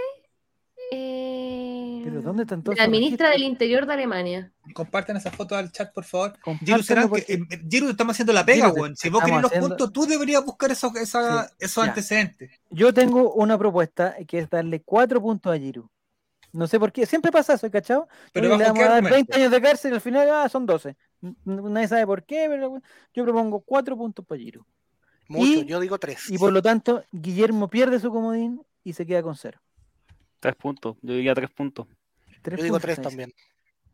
eh, 0.96 2.02
¿Pero 2.04 2.22
dónde 2.22 2.44
están 2.44 2.62
todos 2.64 2.78
la 2.78 2.88
ministra 2.88 3.30
del? 3.30 3.44
Interior 3.44 3.86
de 3.86 3.94
Alemania. 3.94 4.52
Compartan 4.74 5.18
esa 5.18 5.32
foto 5.32 5.56
al 5.56 5.72
chat, 5.72 5.94
por 5.94 6.04
favor. 6.04 6.34
Giru, 6.66 6.82
que, 7.14 7.34
eh, 7.34 7.62
Giru, 7.70 7.90
estamos 7.90 8.14
haciendo 8.16 8.34
la 8.34 8.46
pega, 8.46 8.72
weón. 8.72 8.96
Si 8.96 9.10
vos 9.10 9.24
querés 9.24 9.42
los 9.42 9.52
haciendo- 9.52 9.70
puntos, 9.70 9.94
tú 9.94 10.06
deberías 10.06 10.44
buscar 10.46 10.72
esos, 10.72 10.96
esa- 10.96 11.48
Sí, 11.48 11.54
esos 11.60 11.84
ya. 11.84 11.90
antecedentes. 11.90 12.52
Yo 12.70 12.94
tengo 12.94 13.34
una 13.34 13.58
propuesta 13.58 14.16
que 14.28 14.40
es 14.40 14.50
darle 14.50 14.82
cuatro 14.82 15.22
puntos 15.22 15.54
a 15.54 15.58
Giru. 15.58 15.90
No 16.52 16.68
sé 16.68 16.80
por 16.80 16.92
qué, 16.92 17.06
siempre 17.08 17.32
pasa 17.32 17.54
eso, 17.54 17.72
¿cachado? 17.72 18.08
Pero 18.32 18.48
le 18.48 18.52
vamos 18.64 18.68
a 18.68 18.74
dar 18.82 18.92
argumento? 18.92 19.16
20 19.16 19.36
años 19.38 19.52
de 19.52 19.62
cárcel 19.62 19.92
y 19.92 19.96
al 19.96 20.02
final 20.02 20.30
ah, 20.30 20.48
son 20.50 20.66
12. 20.68 20.96
N- 21.22 21.36
Nadie 21.46 21.88
sabe 21.88 22.06
por 22.06 22.24
qué, 22.26 22.46
pero 22.48 22.80
yo 23.14 23.24
propongo 23.24 23.62
cuatro 23.62 23.98
puntos 23.98 24.24
para 24.26 24.40
Giru. 24.40 24.64
mucho, 25.30 25.46
y- 25.46 25.66
yo 25.66 25.80
digo 25.80 25.98
tres. 25.98 26.30
Y 26.30 26.38
por 26.38 26.52
lo 26.54 26.62
tanto, 26.62 27.04
Guillermo 27.12 27.70
pierde 27.70 28.00
su 28.00 28.12
comodín 28.12 28.62
y 28.84 28.94
se 28.94 29.06
queda 29.06 29.24
con 29.24 29.36
cero. 29.36 29.60
Tres 30.44 30.56
puntos. 30.58 30.98
Yo 31.02 31.14
diría 31.14 31.34
tres 31.34 31.50
puntos. 31.52 31.88
Tres 32.42 32.58
Yo 32.60 32.64
digo 32.66 32.76
puntos, 32.76 32.82
tres 32.82 33.02
también. 33.02 33.34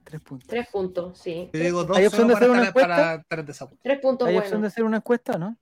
Tres 0.03 0.19
puntos. 0.21 0.47
Tres 0.47 0.67
puntos, 0.67 1.17
sí. 1.19 1.47
Yo 1.53 1.59
digo 1.59 1.83
dos 1.83 1.95
¿Hay 1.95 2.07
opción 2.07 2.27
de 2.27 2.33
hacer 2.33 2.47
para 2.47 2.59
una 2.59 2.67
encuesta? 2.69 3.23
para. 3.29 3.43
Tres 3.83 3.99
puntos 3.99 4.27
Hay 4.27 4.33
buenos. 4.33 4.47
opción 4.47 4.61
de 4.61 4.67
hacer 4.67 4.83
una 4.83 4.97
encuesta, 4.97 5.37
¿no? 5.37 5.55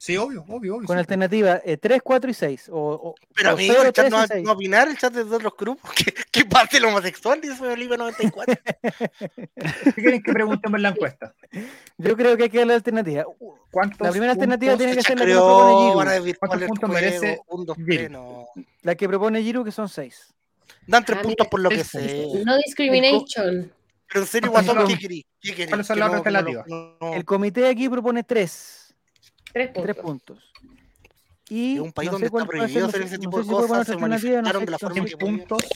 Sí, 0.00 0.16
obvio, 0.16 0.46
obvio, 0.48 0.76
obvio. 0.76 0.86
Con 0.86 0.96
sí. 0.96 1.00
alternativa 1.00 1.60
eh, 1.62 1.76
3, 1.76 2.00
4 2.02 2.30
y 2.30 2.32
6. 2.32 2.70
O, 2.70 2.78
o, 2.78 3.14
Pero 3.34 3.50
o 3.50 3.52
amigo, 3.52 3.74
cero, 3.76 3.86
el 3.86 3.92
chat 3.92 4.10
no 4.10 4.42
no 4.42 4.52
opinar, 4.52 4.88
el 4.88 4.96
chat 4.96 5.12
de 5.12 5.24
todos 5.24 5.42
los 5.42 5.52
grupos. 5.54 5.90
¿Qué, 5.94 6.14
qué 6.32 6.46
parte 6.46 6.78
el 6.78 6.86
homosexual? 6.86 7.38
Dice 7.38 7.66
Oliva 7.66 7.98
94. 7.98 8.56
¿Qué 9.84 9.92
quieren 9.92 10.22
que 10.22 10.32
preguntemos 10.32 10.78
en 10.78 10.82
la 10.84 10.88
encuesta? 10.88 11.34
Yo 11.98 12.16
creo 12.16 12.34
que 12.38 12.44
hay 12.44 12.48
que 12.48 12.56
dar 12.56 12.68
la 12.68 12.74
alternativa. 12.76 13.26
¿Cuántos 13.70 14.00
La 14.00 14.10
primera 14.10 14.32
alternativa 14.32 14.74
tiene 14.74 14.94
que 14.96 15.02
ser 15.02 15.18
la 15.18 15.26
que 15.26 15.32
propone 15.32 16.22
Giru. 16.22 16.38
¿Cuántos 16.38 16.68
puntos 16.68 16.88
juego, 16.88 16.94
merece 16.94 17.40
un, 17.48 17.66
dos, 17.66 17.76
tres, 17.84 18.10
no. 18.10 18.46
La 18.80 18.94
que 18.94 19.06
propone 19.06 19.42
Giru, 19.42 19.64
que 19.64 19.70
son 19.70 19.90
6. 19.90 20.34
Dan 20.86 21.04
tres 21.04 21.18
Ah, 21.18 21.22
puntos 21.22 21.46
por 21.48 21.60
lo 21.60 21.68
que 21.68 21.84
sé. 21.84 22.26
No 22.42 22.56
discrimination. 22.56 23.70
Pero 24.08 24.20
en 24.22 24.26
serio, 24.26 24.50
¿Cuántos 24.50 24.74
Guasón, 24.74 24.88
son? 24.88 24.96
¿qué 24.98 25.02
querí? 25.02 25.26
¿Qué 25.42 25.54
querí? 25.54 25.68
¿Cuáles 25.68 25.86
son 25.86 25.98
las 25.98 26.14
alternativas? 26.14 26.64
El 27.12 27.24
comité 27.26 27.68
aquí 27.68 27.86
propone 27.90 28.24
3. 28.24 28.78
Tres 29.52 29.72
3 29.72 29.96
puntos. 29.96 30.38
puntos. 30.38 30.52
Y 31.48 31.78
un 31.80 31.92
país 31.92 32.06
no 32.06 32.12
donde 32.12 32.26
está 32.28 32.46
prohibido 32.46 32.80
no 32.80 32.86
hacer 32.86 33.02
ese 33.02 33.16
no 33.16 33.20
tipo 33.20 33.32
sé 33.32 33.38
de 33.38 33.44
si 33.44 33.50
cosas, 33.50 33.86
se 33.86 33.94
no 33.94 34.00
manifestaron 34.00 34.64
de 34.64 34.70
la 34.70 34.76
no 34.76 34.78
forma 34.78 35.04
que 35.04 35.16
puntos. 35.16 35.68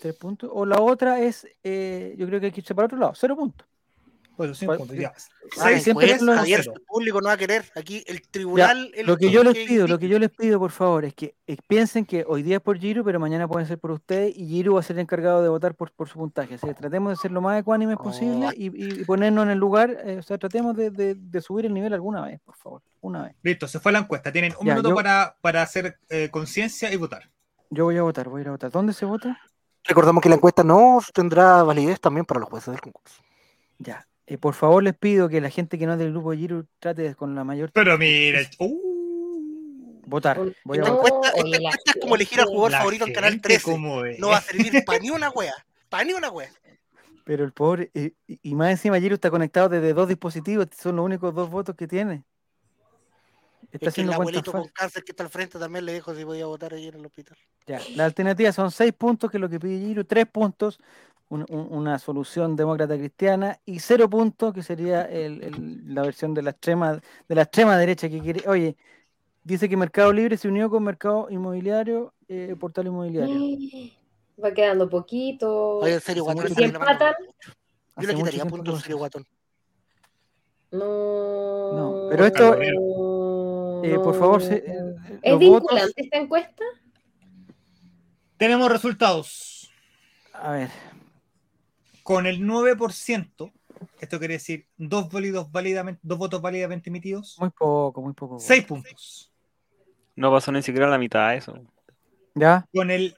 Tres 0.00 0.14
puntos. 0.16 0.50
O 0.52 0.64
la 0.64 0.80
otra 0.80 1.20
es, 1.20 1.46
eh, 1.64 2.14
yo 2.16 2.26
creo 2.26 2.38
que 2.38 2.46
hay 2.46 2.52
que 2.52 2.60
irse 2.60 2.74
para 2.74 2.86
otro 2.86 2.98
lado, 2.98 3.12
cero 3.16 3.34
puntos. 3.36 3.66
Pues 4.36 4.58
cinco 4.58 4.70
¿Cuál- 4.70 4.78
puntos, 4.78 4.96
ya. 4.96 5.12
Ah, 5.14 5.20
Seis, 5.68 5.84
siempre 5.84 6.06
tres, 6.08 6.18
son 6.18 6.26
los- 6.26 6.36
Javier, 6.38 6.60
cero. 6.62 6.72
el 6.76 6.82
público 6.82 7.20
no 7.20 7.28
va 7.28 7.34
a 7.34 7.36
querer. 7.36 7.64
Aquí 7.76 8.02
el 8.06 8.20
tribunal. 8.28 8.90
el 8.94 9.06
Lo 9.06 9.16
que 9.16 9.30
yo 9.30 9.44
les 9.44 9.54
que 9.54 9.64
pido, 9.66 9.86
lo 9.86 9.98
que 9.98 10.08
yo 10.08 10.18
les 10.18 10.30
pido, 10.30 10.58
por 10.58 10.70
favor, 10.72 11.04
es 11.04 11.14
que 11.14 11.36
eh, 11.46 11.56
piensen 11.68 12.04
que 12.04 12.24
hoy 12.26 12.42
día 12.42 12.56
es 12.56 12.62
por 12.62 12.78
Giro, 12.78 13.04
pero 13.04 13.20
mañana 13.20 13.46
pueden 13.46 13.68
ser 13.68 13.78
por 13.78 13.92
ustedes 13.92 14.36
y 14.36 14.46
Giro 14.48 14.74
va 14.74 14.80
a 14.80 14.82
ser 14.82 14.96
el 14.96 15.00
encargado 15.02 15.42
de 15.42 15.48
votar 15.48 15.74
por, 15.76 15.92
por 15.92 16.08
su 16.08 16.18
puntaje. 16.18 16.54
Así 16.54 16.66
que 16.66 16.74
tratemos 16.74 17.10
de 17.12 17.16
ser 17.16 17.30
lo 17.30 17.40
más 17.40 17.60
ecuánimes 17.60 17.96
Oh, 18.00 18.02
posible 18.02 18.48
y, 18.56 18.66
y- 18.66 19.00
y 19.00 19.04
ponernos 19.04 19.44
en 19.44 19.50
el 19.50 19.58
lugar, 19.58 19.90
eh, 20.04 20.16
o 20.18 20.22
sea, 20.22 20.36
tratemos 20.38 20.76
de, 20.76 20.90
de- 20.90 21.14
de 21.14 21.40
subir 21.40 21.66
el 21.66 21.74
nivel 21.74 21.92
alguna 21.92 22.22
vez, 22.22 22.40
por 22.40 22.56
favor, 22.56 22.82
una 23.02 23.22
vez. 23.24 23.36
Listo, 23.42 23.68
se 23.68 23.78
fue 23.78 23.92
la 23.92 24.00
encuesta. 24.00 24.32
Tienen 24.32 24.52
un 24.58 24.66
Ya, 24.66 24.72
minuto 24.74 24.88
yo- 24.90 24.94
para, 24.96 25.36
para 25.40 25.62
hacer 25.62 25.98
eh, 26.08 26.28
conciencia 26.30 26.92
y 26.92 26.96
votar. 26.96 27.30
Yo 27.70 27.84
voy 27.84 27.96
a 27.98 28.02
votar, 28.02 28.28
voy 28.28 28.40
a 28.40 28.42
ir 28.42 28.48
a 28.48 28.52
votar. 28.52 28.70
¿Dónde 28.70 28.92
se 28.92 29.04
vota? 29.04 29.38
Recordamos 29.86 30.22
que 30.22 30.28
la 30.30 30.36
encuesta 30.36 30.64
no 30.64 31.00
tendrá 31.12 31.62
validez 31.62 32.00
también 32.00 32.24
para 32.24 32.40
los 32.40 32.48
jueces 32.48 32.72
del 32.72 32.80
concurso. 32.80 33.22
Ya. 33.78 34.06
Eh, 34.26 34.38
por 34.38 34.54
favor, 34.54 34.82
les 34.82 34.94
pido 34.94 35.28
que 35.28 35.40
la 35.40 35.50
gente 35.50 35.78
que 35.78 35.86
no 35.86 35.92
es 35.92 35.98
del 35.98 36.12
grupo 36.12 36.30
de 36.30 36.38
Giro 36.38 36.66
trate 36.78 37.14
con 37.14 37.34
la 37.34 37.44
mayor 37.44 37.70
Pero 37.72 37.98
mira, 37.98 38.40
uh, 38.58 40.00
votar. 40.06 40.38
Voy 40.64 40.78
a 40.78 40.82
Esta 40.82 40.92
votar. 40.94 41.32
encuesta, 41.36 41.68
esta 41.68 41.90
es 41.90 41.96
como 42.00 42.14
elegir 42.14 42.40
al 42.40 42.46
jugador 42.46 42.70
la 42.70 42.78
favorito 42.78 43.06
en 43.06 43.12
Canal 43.12 43.32
gente 43.32 43.48
13. 43.48 43.62
como 43.64 44.04
es. 44.04 44.18
No 44.18 44.28
va 44.28 44.38
a 44.38 44.40
servir 44.40 44.82
para 44.84 44.98
ni 44.98 45.10
una 45.10 45.28
wea. 45.30 45.54
Para 45.90 46.04
ni 46.04 46.14
una 46.14 46.30
wea. 46.30 46.50
Pero 47.24 47.44
el 47.44 47.52
pobre, 47.52 47.90
eh, 47.94 48.12
y 48.26 48.54
más 48.54 48.70
encima 48.70 49.00
Giro 49.00 49.14
está 49.14 49.30
conectado 49.30 49.68
desde 49.68 49.94
dos 49.94 50.08
dispositivos, 50.08 50.68
son 50.78 50.96
los 50.96 51.04
únicos 51.04 51.34
dos 51.34 51.50
votos 51.50 51.74
que 51.74 51.86
tiene. 51.86 52.24
Está 53.72 53.88
Es 53.88 53.94
que 53.94 54.02
el 54.02 54.08
haciendo 54.08 54.12
cuentas 54.16 54.46
abuelito 54.46 54.52
con 54.52 54.68
cáncer 54.68 55.04
que 55.04 55.12
está 55.12 55.24
al 55.24 55.30
frente 55.30 55.58
también 55.58 55.84
le 55.84 55.94
dijo 55.94 56.14
si 56.14 56.24
podía 56.24 56.46
votar 56.46 56.74
ahí 56.74 56.86
en 56.86 56.94
el 56.94 57.06
hospital. 57.06 57.36
Ya, 57.66 57.80
la 57.96 58.04
alternativa 58.04 58.52
son 58.52 58.70
seis 58.70 58.92
puntos, 58.92 59.30
que 59.30 59.38
es 59.38 59.40
lo 59.40 59.48
que 59.48 59.58
pide 59.58 59.78
Giro, 59.78 60.04
tres 60.04 60.26
puntos, 60.26 60.78
un- 61.34 61.46
un- 61.50 61.68
una 61.72 61.98
solución 61.98 62.54
demócrata 62.56 62.96
cristiana, 62.96 63.58
y 63.66 63.80
cero 63.80 64.08
puntos, 64.08 64.52
que 64.54 64.62
sería 64.62 65.02
el- 65.02 65.42
el- 65.42 65.94
la 65.94 66.02
versión 66.02 66.32
de 66.34 66.42
la 66.42 66.50
extrema, 66.50 67.00
de 67.28 67.34
la 67.34 67.42
extrema 67.42 67.76
derecha 67.76 68.08
que 68.08 68.20
quiere. 68.20 68.48
Oye, 68.48 68.76
dice 69.42 69.68
que 69.68 69.76
Mercado 69.76 70.12
Libre 70.12 70.36
se 70.36 70.48
unió 70.48 70.70
con 70.70 70.82
Mercado 70.84 71.26
Inmobiliario, 71.30 72.14
eh, 72.28 72.54
Portal 72.58 72.86
Inmobiliario. 72.86 73.34
Va 74.42 74.52
quedando 74.52 74.88
poquito. 74.88 75.78
Oye, 75.78 75.94
en 75.94 76.00
serio, 76.00 76.24
guatón. 76.24 76.44
reclamando 76.44 76.78
empatan. 76.80 77.14
Yo 77.96 78.08
le 78.08 78.14
quitaría 78.16 78.44
puntos 78.46 78.74
en 78.74 78.80
serio, 78.80 78.98
guatón. 78.98 79.24
No. 80.72 81.72
No, 81.72 82.06
pero 82.10 82.26
esto, 82.26 82.56
Eh, 83.86 83.98
por 84.02 84.14
favor, 84.18 84.42
se- 84.42 84.56
eh, 84.56 84.94
¿Es 85.22 85.38
vinculante 85.38 85.74
votos- 85.74 85.92
esta 85.96 86.16
encuesta? 86.18 86.64
Tenemos 88.38 88.70
resultados. 88.72 89.70
A 90.32 90.52
ver, 90.52 90.68
Con 92.04 92.26
el 92.26 92.40
9%, 92.46 93.52
esto 93.98 94.18
quiere 94.18 94.34
decir 94.34 94.68
dos, 94.76 95.10
válidos 95.10 95.50
válidamente, 95.50 96.00
dos 96.04 96.18
votos 96.18 96.40
válidamente 96.42 96.90
emitidos, 96.90 97.36
muy 97.40 97.50
poco, 97.50 98.00
muy 98.02 98.12
poco. 98.12 98.38
6 98.38 98.64
puntos. 98.66 99.32
No 100.14 100.30
pasó 100.30 100.52
ni 100.52 100.62
siquiera 100.62 100.86
la 100.88 100.98
mitad 100.98 101.30
de 101.30 101.38
eso. 101.38 101.58
¿Ya? 102.34 102.66
Con 102.72 102.90
el 102.90 103.16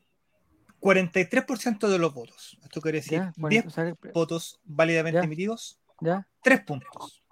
43% 0.80 1.89
de 1.89 1.99
los 1.99 2.14
votos, 2.14 2.57
esto 2.62 2.80
quiere 2.80 2.99
decir 2.99 3.18
¿Ya? 3.18 3.32
Bueno, 3.37 3.51
10 3.51 3.66
o 3.66 3.70
sea, 3.70 3.95
votos 4.14 4.61
válidamente 4.64 5.18
Ya. 5.20 5.24
emitidos, 5.24 5.80
¿Ya? 6.01 6.26
3 6.43 6.61
puntos. 6.64 7.24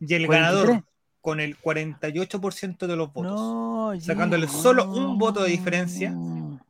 Y 0.00 0.14
el 0.14 0.26
43. 0.26 0.28
ganador, 0.28 0.84
con 1.20 1.38
el 1.38 1.56
48% 1.58 2.86
de 2.88 2.96
los 2.96 3.12
votos, 3.12 3.32
No, 3.40 3.92
sacándole 4.00 4.48
solo 4.48 4.90
un 4.92 5.16
voto 5.16 5.44
de 5.44 5.50
diferencia. 5.50 6.10
no. 6.10 6.60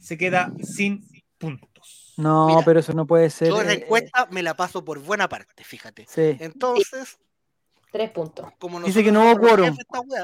se 0.00 0.18
queda 0.18 0.52
sin 0.60 1.06
puntos. 1.38 2.01
No, 2.16 2.46
Mira, 2.48 2.62
pero 2.64 2.80
eso 2.80 2.92
no 2.92 3.06
puede 3.06 3.30
ser. 3.30 3.48
Yo 3.48 3.62
la 3.62 3.72
eh, 3.72 3.76
eh, 3.76 3.82
encuesta 3.84 4.26
me 4.30 4.42
la 4.42 4.54
paso 4.54 4.84
por 4.84 4.98
buena 4.98 5.28
parte, 5.28 5.64
fíjate. 5.64 6.06
sí, 6.08 6.36
Entonces, 6.40 7.18
Tres 7.92 8.10
puntos. 8.10 8.48
como 8.58 8.80
Dice 8.80 9.04
que 9.04 9.12
no 9.12 9.30
hubo 9.30 9.38
quórum. 9.38 9.76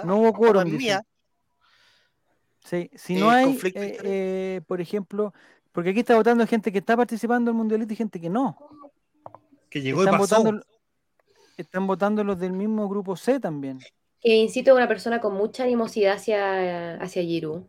no 0.05 0.17
hubo 0.17 0.33
quórum. 0.33 0.79
Sí, 2.65 2.91
si 2.95 3.17
eh, 3.17 3.21
no 3.21 3.31
hay, 3.31 3.59
eh, 3.75 3.99
eh, 4.05 4.61
por 4.67 4.81
ejemplo, 4.81 5.33
porque 5.73 5.91
aquí 5.91 6.01
está 6.01 6.17
votando 6.17 6.47
gente 6.47 6.73
que 6.73 6.79
está 6.79 6.97
participando 6.97 7.51
en 7.51 7.57
el 7.57 7.59
mundialito 7.59 7.93
y 7.93 7.97
gente 7.97 8.21
que 8.21 8.29
no. 8.31 8.59
Que 9.71 9.81
llegó 9.83 10.03
y 10.03 10.05
Están 10.07 10.21
pasó. 10.21 10.37
votando, 10.37 10.67
están 11.57 11.87
votando 11.87 12.25
los 12.25 12.39
del 12.39 12.53
mismo 12.53 12.89
grupo 12.89 13.17
C 13.17 13.39
también. 13.39 13.81
Que 14.21 14.35
incito 14.35 14.73
a 14.73 14.75
una 14.75 14.89
persona 14.89 15.21
con 15.21 15.35
mucha 15.35 15.65
animosidad 15.65 16.17
hacia, 16.17 16.95
hacia 16.97 17.23
Giru. 17.23 17.69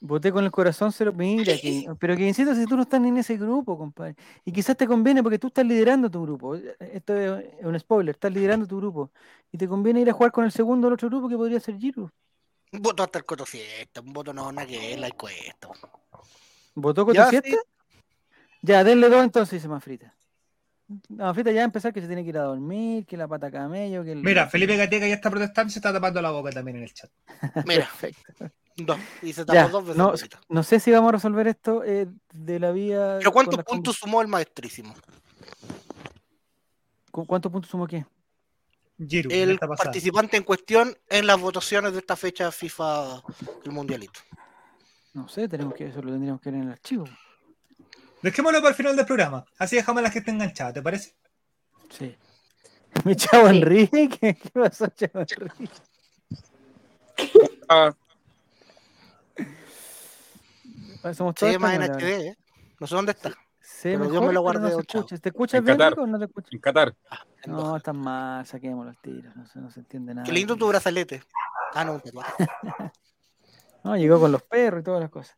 Voté 0.00 0.30
con 0.30 0.44
el 0.44 0.50
corazón 0.50 0.92
cero. 0.92 1.12
Mira, 1.14 1.54
que, 1.56 1.86
pero 1.98 2.16
que 2.16 2.26
insisto, 2.28 2.54
si 2.54 2.66
tú 2.66 2.76
no 2.76 2.82
estás 2.82 3.00
ni 3.00 3.08
en 3.08 3.16
ese 3.16 3.36
grupo, 3.36 3.78
compadre. 3.78 4.14
Y 4.44 4.52
quizás 4.52 4.76
te 4.76 4.86
conviene 4.86 5.22
porque 5.22 5.38
tú 5.38 5.46
estás 5.46 5.64
liderando 5.64 6.10
tu 6.10 6.22
grupo. 6.22 6.54
Esto 6.54 7.16
es 7.38 7.44
un 7.64 7.78
spoiler, 7.80 8.14
estás 8.14 8.32
liderando 8.32 8.66
tu 8.66 8.76
grupo. 8.76 9.10
Y 9.50 9.58
te 9.58 9.66
conviene 9.66 10.00
ir 10.02 10.10
a 10.10 10.12
jugar 10.12 10.32
con 10.32 10.44
el 10.44 10.52
segundo 10.52 10.86
del 10.86 10.94
otro 10.94 11.08
grupo 11.08 11.28
que 11.28 11.36
podría 11.36 11.60
ser 11.60 11.78
Giru. 11.78 12.10
un 12.72 12.82
voto 12.82 13.02
hasta 13.04 13.18
el 13.18 13.24
coto 13.24 13.46
siete, 13.46 14.00
un 14.00 14.12
voto 14.12 14.34
no, 14.34 14.52
nada 14.52 14.66
que 14.66 14.78
ver, 14.78 14.98
la 14.98 15.06
encuesta. 15.06 15.68
¿Votó 16.74 17.10
Ya, 17.12 17.24
tu 17.24 17.30
siete? 17.30 17.56
Ya, 18.62 18.84
denle 18.84 19.08
dos 19.08 19.24
entonces, 19.24 19.52
dice 19.52 19.68
Mafrita. 19.68 20.12
No, 21.08 21.24
Mafrita 21.24 21.50
ya 21.50 21.56
va 21.56 21.62
a 21.62 21.64
empezar 21.64 21.92
que 21.92 22.00
se 22.02 22.06
tiene 22.06 22.22
que 22.22 22.28
ir 22.28 22.38
a 22.38 22.42
dormir, 22.42 23.06
que 23.06 23.16
la 23.16 23.26
pata 23.26 23.50
camello, 23.50 24.04
que 24.04 24.12
el... 24.12 24.22
Mira, 24.22 24.46
Felipe 24.48 24.76
Gateca 24.76 25.06
ya 25.08 25.14
está 25.14 25.30
protestando 25.30 25.68
y 25.70 25.72
se 25.72 25.78
está 25.78 25.92
tapando 25.92 26.20
la 26.20 26.30
boca 26.30 26.50
también 26.52 26.76
en 26.76 26.82
el 26.84 26.92
chat. 26.92 27.10
Mira, 27.64 27.88
Perfecto. 28.00 28.50
Dos, 28.76 28.98
y 29.22 29.32
se 29.32 29.44
Ya, 29.46 29.64
tapó 29.64 29.68
dos 29.70 29.84
veces. 29.84 29.96
no, 29.96 30.12
no 30.48 30.62
sé 30.62 30.80
si 30.80 30.90
vamos 30.90 31.08
a 31.08 31.12
resolver 31.12 31.46
esto 31.48 31.82
eh, 31.84 32.06
de 32.32 32.60
la 32.60 32.72
vía... 32.72 33.16
Pero 33.18 33.32
¿cuántos 33.32 33.64
puntos 33.64 33.96
sumó 33.96 34.20
el 34.22 34.28
maestrísimo? 34.28 34.94
con- 37.10 37.24
¿Cuántos 37.24 37.50
puntos 37.50 37.70
sumó 37.70 37.86
qué? 37.86 38.04
Giru, 38.98 39.30
El 39.32 39.58
participante 39.58 40.36
en 40.36 40.42
cuestión 40.42 40.96
en 41.08 41.26
las 41.26 41.38
votaciones 41.40 41.92
de 41.92 41.98
esta 41.98 42.16
fecha 42.16 42.50
FIFA 42.52 43.22
del 43.62 43.72
Mundialito. 43.72 44.20
No 45.14 45.28
sé, 45.28 45.48
tenemos 45.48 45.74
que, 45.74 45.86
eso 45.88 46.02
lo 46.02 46.10
tendríamos 46.12 46.40
que 46.42 46.50
ver 46.50 46.60
en 46.60 46.66
el 46.66 46.72
archivo. 46.72 47.04
Dejémoslo 48.22 48.58
para 48.58 48.70
el 48.70 48.74
final 48.74 48.96
del 48.96 49.06
programa. 49.06 49.44
Así 49.58 49.76
dejamos 49.76 50.00
a 50.00 50.02
la 50.02 50.10
gente 50.10 50.30
enganchada, 50.30 50.72
¿te 50.74 50.82
parece? 50.82 51.14
Sí. 51.90 52.14
Mi 53.04 53.14
chavo 53.16 53.48
Sí. 53.50 53.56
Enrique, 53.56 54.18
¿qué 54.42 54.50
pasó, 54.52 54.88
chavo 54.88 55.20
Enrique? 55.20 55.70
Ah, 57.68 57.94
Ah, 59.38 59.44
Somos 61.14 61.34
Se 61.36 61.40
todos 61.40 61.52
llama 61.52 61.74
en. 61.74 61.82
HD, 61.82 62.26
¿eh? 62.28 62.36
No 62.80 62.86
sé 62.86 62.94
dónde 62.94 63.12
está. 63.12 63.32
Pero 63.82 63.98
Dios 63.98 64.12
mejor, 64.12 64.26
me 64.28 64.32
lo 64.32 64.42
no 64.60 64.68
escucha. 64.68 65.18
¿Te 65.18 65.28
escuchas 65.28 65.58
En 65.58 65.64
bien, 65.64 65.78
o 65.98 66.06
no 66.06 66.18
te 66.18 66.24
escuchas? 66.26 66.52
en 66.52 66.60
Qatar. 66.60 66.94
En 67.42 67.52
No, 67.52 67.76
está 67.76 67.92
mal, 67.92 68.46
saquemos 68.46 68.86
los 68.86 68.96
tiros, 69.00 69.34
no 69.36 69.44
se, 69.46 69.58
no 69.58 69.70
se 69.70 69.80
entiende 69.80 70.14
nada. 70.14 70.24
Qué 70.24 70.32
lindo 70.32 70.56
tu 70.56 70.68
brazalete. 70.68 71.22
Ah, 71.74 71.84
no. 71.84 72.00
No, 73.84 73.96
llegó 73.96 74.18
con 74.18 74.32
los 74.32 74.42
perros 74.42 74.80
y 74.80 74.84
todas 74.84 75.00
las 75.00 75.10
cosas. 75.10 75.36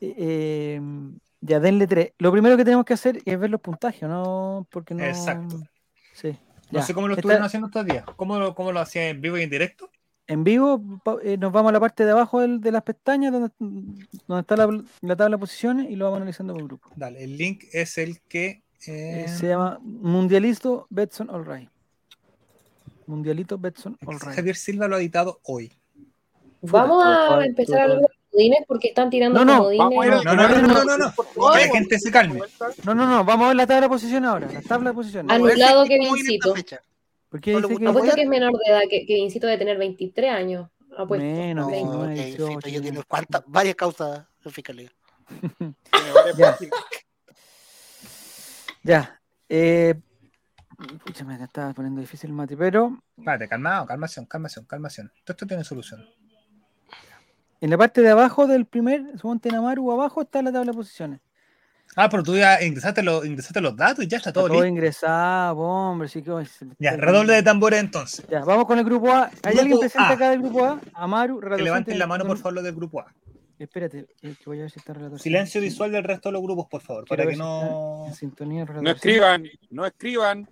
Eh, 0.00 0.14
eh, 0.16 0.80
ya, 1.40 1.58
denle 1.58 1.86
tres. 1.88 2.12
Lo 2.18 2.30
primero 2.30 2.56
que 2.56 2.64
tenemos 2.64 2.84
que 2.84 2.94
hacer 2.94 3.20
es 3.24 3.38
ver 3.40 3.50
los 3.50 3.60
puntajes, 3.60 4.08
¿no? 4.08 4.66
Porque 4.70 4.94
no. 4.94 5.02
Exacto. 5.02 5.56
Sí. 6.12 6.38
No 6.70 6.78
ya. 6.78 6.82
sé 6.82 6.94
cómo 6.94 7.08
lo 7.08 7.14
Esta- 7.14 7.20
estuvieron 7.22 7.44
haciendo 7.44 7.66
estos 7.66 7.84
días. 7.86 8.04
¿Cómo, 8.16 8.38
lo- 8.38 8.54
cómo 8.54 8.70
lo 8.70 8.78
hacían 8.80 9.06
en 9.06 9.20
vivo 9.20 9.36
y 9.38 9.42
en 9.42 9.50
directo? 9.50 9.90
En 10.28 10.44
vivo 10.44 10.80
eh, 11.24 11.36
nos 11.38 11.50
vamos 11.52 11.70
a 11.70 11.72
la 11.72 11.80
parte 11.80 12.04
de 12.04 12.10
abajo 12.12 12.40
del- 12.40 12.60
de 12.60 12.70
las 12.70 12.82
pestañas 12.82 13.32
donde, 13.32 13.50
donde 13.58 14.40
está 14.40 14.56
la, 14.56 14.68
la 15.00 15.16
tabla 15.16 15.36
de 15.36 15.40
posiciones 15.40 15.90
y 15.90 15.96
lo 15.96 16.04
vamos 16.04 16.18
analizando 16.18 16.52
por 16.54 16.64
grupo. 16.64 16.90
Dale, 16.94 17.24
el 17.24 17.36
link 17.36 17.64
es 17.72 17.96
el 17.98 18.20
que. 18.28 18.62
Eh, 18.86 19.24
eh, 19.24 19.28
se 19.28 19.48
llama 19.48 19.78
Mundialito 19.82 20.86
Betson 20.90 21.30
All 21.30 21.44
Right. 21.46 21.68
Mundialito 23.06 23.58
Betson 23.58 23.96
All 24.06 24.20
Right. 24.20 24.34
Javier 24.34 24.54
Silva 24.56 24.86
lo 24.86 24.96
ha 24.96 24.98
editado 25.00 25.40
hoy. 25.44 25.72
Vamos 26.60 27.04
a 27.06 27.44
empezar 27.44 27.78
a 27.80 27.82
hablar 27.84 28.00
de 28.00 28.06
comodines 28.30 28.58
porque 28.68 28.88
están 28.88 29.08
tirando 29.10 29.44
No, 29.44 29.44
no, 29.46 29.58
comodines. 29.64 29.78
vamos 29.78 30.04
a 30.04 30.06
ir 30.06 30.12
a- 30.12 30.22
No, 30.22 30.34
no, 30.34 30.48
no, 30.48 30.60
no, 30.60 30.84
no, 30.84 30.98
no. 30.98 31.12
Que 31.54 31.66
la 31.66 31.72
gente 31.72 31.98
se 31.98 32.10
calme. 32.10 32.40
No, 32.84 32.94
no, 32.94 33.06
no, 33.06 33.24
vamos 33.24 33.44
a 33.46 33.48
ver 33.48 33.56
la 33.56 33.66
tabla 33.66 33.82
de 33.82 33.88
posiciones 33.88 34.28
ahora. 34.28 34.48
La 34.52 34.60
tabla 34.60 34.90
de 34.90 34.94
posiciones. 34.94 35.34
Anulado 35.34 35.84
es 35.84 35.90
como 36.00 36.16
Kevincito. 37.30 37.40
viene 37.40 37.40
esta 37.40 37.40
fecha. 37.40 37.40
¿Por 37.40 37.40
qué 37.40 37.52
no 37.52 37.68
dice 37.68 37.78
que 37.78 37.88
Apuesto 37.88 38.14
que 38.16 38.22
es 38.22 38.28
menor 38.28 38.52
de 38.52 38.72
edad, 38.72 38.80
que, 38.90 39.06
que 39.06 39.18
incito 39.18 39.46
de 39.46 39.58
tener 39.58 39.78
23 39.78 40.30
años. 40.32 40.68
Apuesto. 40.96 41.24
Menos, 41.24 41.66
No, 41.66 41.72
19, 41.72 42.14
que 42.14 42.24
18, 42.24 42.46
Fito 42.56 42.68
ya 42.68 42.80
tiene 42.80 43.02
cuántas, 43.06 43.42
varias 43.46 43.74
causas 43.76 44.26
en 44.44 44.52
fiscalía. 44.52 44.92
Ya. 46.36 46.56
Ya. 48.82 49.20
Eh, 49.48 49.94
pucha, 51.04 51.24
me 51.24 51.34
estaba 51.42 51.72
poniendo 51.74 52.00
difícil, 52.00 52.32
Mati, 52.32 52.56
pero 52.56 52.98
Espérate, 53.16 53.48
calmado, 53.48 53.86
calmación, 53.86 54.26
calmación, 54.26 54.64
calmación. 54.64 55.08
Todo 55.24 55.32
esto 55.32 55.46
tiene 55.46 55.64
solución. 55.64 56.06
en 57.60 57.70
la 57.70 57.76
parte 57.76 58.00
de 58.00 58.10
abajo 58.10 58.46
del 58.46 58.66
primer, 58.66 59.18
suponte 59.18 59.50
Namaru, 59.50 59.90
abajo 59.92 60.22
está 60.22 60.40
la 60.42 60.52
tabla 60.52 60.72
de 60.72 60.76
posiciones. 60.76 61.20
Ah, 62.00 62.08
pero 62.08 62.22
tú 62.22 62.36
ya 62.36 62.62
ingresaste, 62.62 63.02
los 63.02 63.26
ingresaste 63.26 63.60
los 63.60 63.74
datos 63.74 64.04
y 64.04 64.06
ya 64.08 64.18
está 64.18 64.30
Está 64.30 64.40
todo 64.40 64.46
todo 64.48 64.54
listo. 64.62 64.66
ingresado, 64.68 65.58
hombre, 65.58 66.06
sí 66.08 66.22
que 66.22 66.30
Ya, 66.78 66.90
está- 66.90 66.96
redoble 67.04 67.32
de 67.32 67.42
tambores 67.42 67.80
entonces. 67.80 68.24
Ya, 68.30 68.44
vamos 68.44 68.66
con 68.66 68.78
el 68.78 68.84
grupo 68.84 69.10
A. 69.10 69.24
¿Hay 69.24 69.30
Grupo 69.54 69.60
alguien 69.60 69.80
presente 69.80 70.06
A. 70.06 70.10
acá 70.12 70.30
del 70.30 70.40
grupo 70.42 70.64
A? 70.64 70.80
Amaru, 70.94 71.40
Que 71.40 71.62
levanten 71.62 71.98
la 71.98 72.06
mano, 72.06 72.24
por 72.24 72.36
favor, 72.36 72.52
los 72.54 72.62
del 72.64 72.74
grupo 72.76 73.00
A. 73.00 73.12
Espérate, 73.58 74.06
eh, 74.22 74.34
que 74.38 74.44
voy 74.46 74.58
a 74.58 74.62
ver 74.62 74.70
si 74.70 74.78
está 74.78 74.92
el 74.92 74.98
relator. 74.98 75.18
Silencio 75.18 75.60
visual 75.60 75.90
del 75.90 76.04
resto 76.04 76.28
de 76.28 76.34
los 76.34 76.42
grupos, 76.42 76.68
por 76.68 76.80
favor, 76.80 77.04
Quiero 77.04 77.20
para 77.24 77.28
que 77.30 77.34
si 77.34 77.42
está 77.42 77.68
no. 77.68 78.04
En 78.06 78.14
sintonía 78.14 78.64
No 78.64 78.90
escriban, 78.92 79.44
no 79.70 79.84
escriban. 79.84 80.48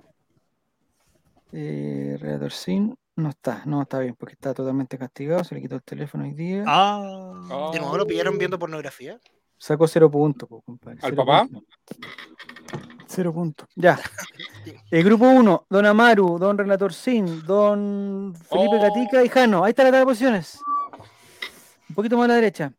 Eh, 1.53 2.17
Redactor 2.21 2.51
Sin 2.53 2.97
no 3.15 3.29
está, 3.31 3.63
no 3.65 3.83
está 3.83 4.01
bien, 4.01 4.15
porque 4.19 4.35
está 4.35 4.53
totalmente 4.53 4.99
castigado, 4.99 5.45
se 5.45 5.55
le 5.55 5.63
quitó 5.63 5.77
el 5.77 5.83
teléfono 5.83 6.25
hoy 6.25 6.33
día. 6.33 6.65
Ah. 6.67 7.71
De 7.73 7.79
nuevo 7.79 7.97
lo 7.97 8.07
pillaron 8.07 8.37
viendo 8.37 8.59
pornografía. 8.59 9.19
Sacó 9.67 9.89
cero 9.89 10.09
puntos, 10.09 10.49
compadre. 10.65 10.99
¿Al 11.03 11.11
cero 11.11 11.17
papá? 11.27 11.49
puntos. 11.49 11.67
Cero 13.09 13.33
puntos. 13.33 13.69
Ya. 13.75 13.99
El 14.93 15.03
grupo 15.03 15.29
1, 15.29 15.67
Don 15.69 15.87
Amaru, 15.87 16.39
Don 16.39 16.57
Relator 16.57 16.93
Sin, 16.93 17.45
Don 17.45 18.33
Felipe 18.49 18.77
Oh. 18.77 18.81
Gatica 18.81 19.25
y 19.25 19.29
Jano. 19.29 19.65
Ahí 19.65 19.71
está 19.71 19.83
la 19.83 19.89
tabla 19.89 19.99
de 20.01 20.05
posiciones. 20.05 20.61
Un 21.89 21.97
poquito 21.97 22.17
más 22.17 22.27
a 22.27 22.29
la 22.29 22.35
derecha. 22.37 22.73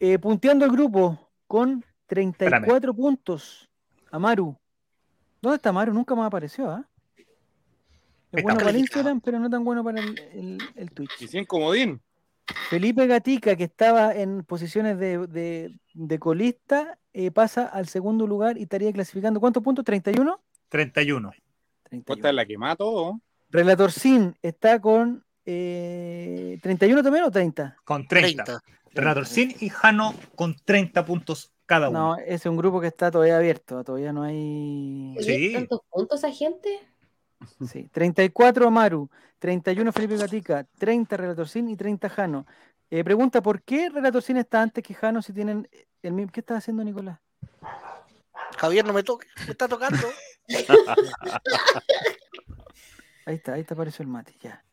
Eh, 0.00 0.18
punteando 0.18 0.64
el 0.64 0.72
grupo 0.72 1.30
con 1.46 1.84
34 2.06 2.92
puntos. 2.92 3.68
Amaru. 4.10 4.56
¿Dónde 5.40 5.56
está 5.56 5.68
Amaru? 5.68 5.92
Nunca 5.92 6.16
más 6.16 6.26
apareció, 6.26 6.68
¿ah? 6.68 6.84
Es 7.16 8.38
Está 8.38 8.42
bueno 8.42 8.58
para 8.58 8.70
el. 8.70 8.76
Instagram, 8.78 9.20
pero 9.20 9.38
no 9.38 9.48
tan 9.48 9.62
bueno 9.64 9.84
para 9.84 10.00
el, 10.00 10.18
el- 10.34 10.58
el 10.74 10.90
Twitch. 10.90 11.10
Y 11.22 11.28
sin 11.28 11.44
comodín. 11.44 12.00
Felipe 12.70 13.06
Gatica, 13.06 13.56
que 13.56 13.64
estaba 13.64 14.14
en 14.14 14.44
posiciones 14.44 14.98
de, 14.98 15.26
de- 15.26 15.74
de 15.94 16.18
colista, 16.18 16.98
eh, 17.12 17.30
pasa 17.30 17.66
al 17.66 17.88
segundo 17.88 18.26
lugar 18.26 18.56
y 18.58 18.62
estaría 18.62 18.92
clasificando. 18.92 19.40
¿Cuántos 19.40 19.62
puntos? 19.62 19.84
¿31? 19.84 20.38
31. 20.68 21.32
31. 21.84 22.04
Puesta 22.04 22.28
en 22.30 22.36
la 22.36 22.46
que 22.46 22.58
mato. 22.58 23.20
Relator 23.50 23.90
Sin 23.92 24.36
está 24.42 24.80
con 24.80 25.24
eh, 25.46 26.58
31 26.62 27.02
también 27.02 27.24
o 27.24 27.30
30? 27.30 27.76
Con 27.84 28.06
30. 28.06 28.44
30. 28.44 28.62
Renato 28.94 29.24
Sin 29.24 29.54
y 29.60 29.68
Jano 29.70 30.14
con 30.34 30.54
30 30.64 31.04
puntos 31.04 31.52
cada 31.66 31.88
uno. 31.90 31.98
No, 31.98 32.16
ese 32.18 32.34
es 32.34 32.46
un 32.46 32.56
grupo 32.56 32.80
que 32.80 32.86
está 32.88 33.10
todavía 33.10 33.36
abierto, 33.36 33.82
todavía 33.84 34.12
no 34.12 34.22
hay... 34.22 35.14
Sí. 35.20 35.52
¿Tantos 35.54 35.80
puntos 35.90 36.24
a 36.24 36.30
gente? 36.32 36.68
Sí, 37.66 37.88
34 37.92 38.66
Amaru, 38.68 39.08
31 39.38 39.92
Felipe 39.92 40.16
Gatica, 40.16 40.64
30 40.78 41.16
Relator 41.16 41.48
Sin 41.48 41.68
y 41.68 41.76
30 41.76 42.08
Jano. 42.08 42.46
Eh, 42.90 43.04
pregunta, 43.04 43.40
¿por 43.42 43.62
qué 43.62 43.88
Relator 43.90 44.22
Sin 44.22 44.36
está 44.38 44.62
antes 44.62 44.82
que 44.82 44.94
Jano 44.94 45.22
si 45.22 45.32
tienen 45.32 45.68
el 46.02 46.12
mismo... 46.12 46.32
¿Qué 46.32 46.40
está 46.40 46.56
haciendo 46.56 46.82
Nicolás? 46.84 47.18
Javier, 48.58 48.84
no 48.84 48.92
me 48.92 49.02
toque, 49.02 49.26
me 49.46 49.52
está 49.52 49.68
tocando. 49.68 50.06
Ahí 53.26 53.34
está, 53.36 53.52
ahí 53.54 53.60
está 53.60 53.74
apareció 53.74 54.02
el 54.02 54.08
mate, 54.08 54.34
ya. 54.40 54.64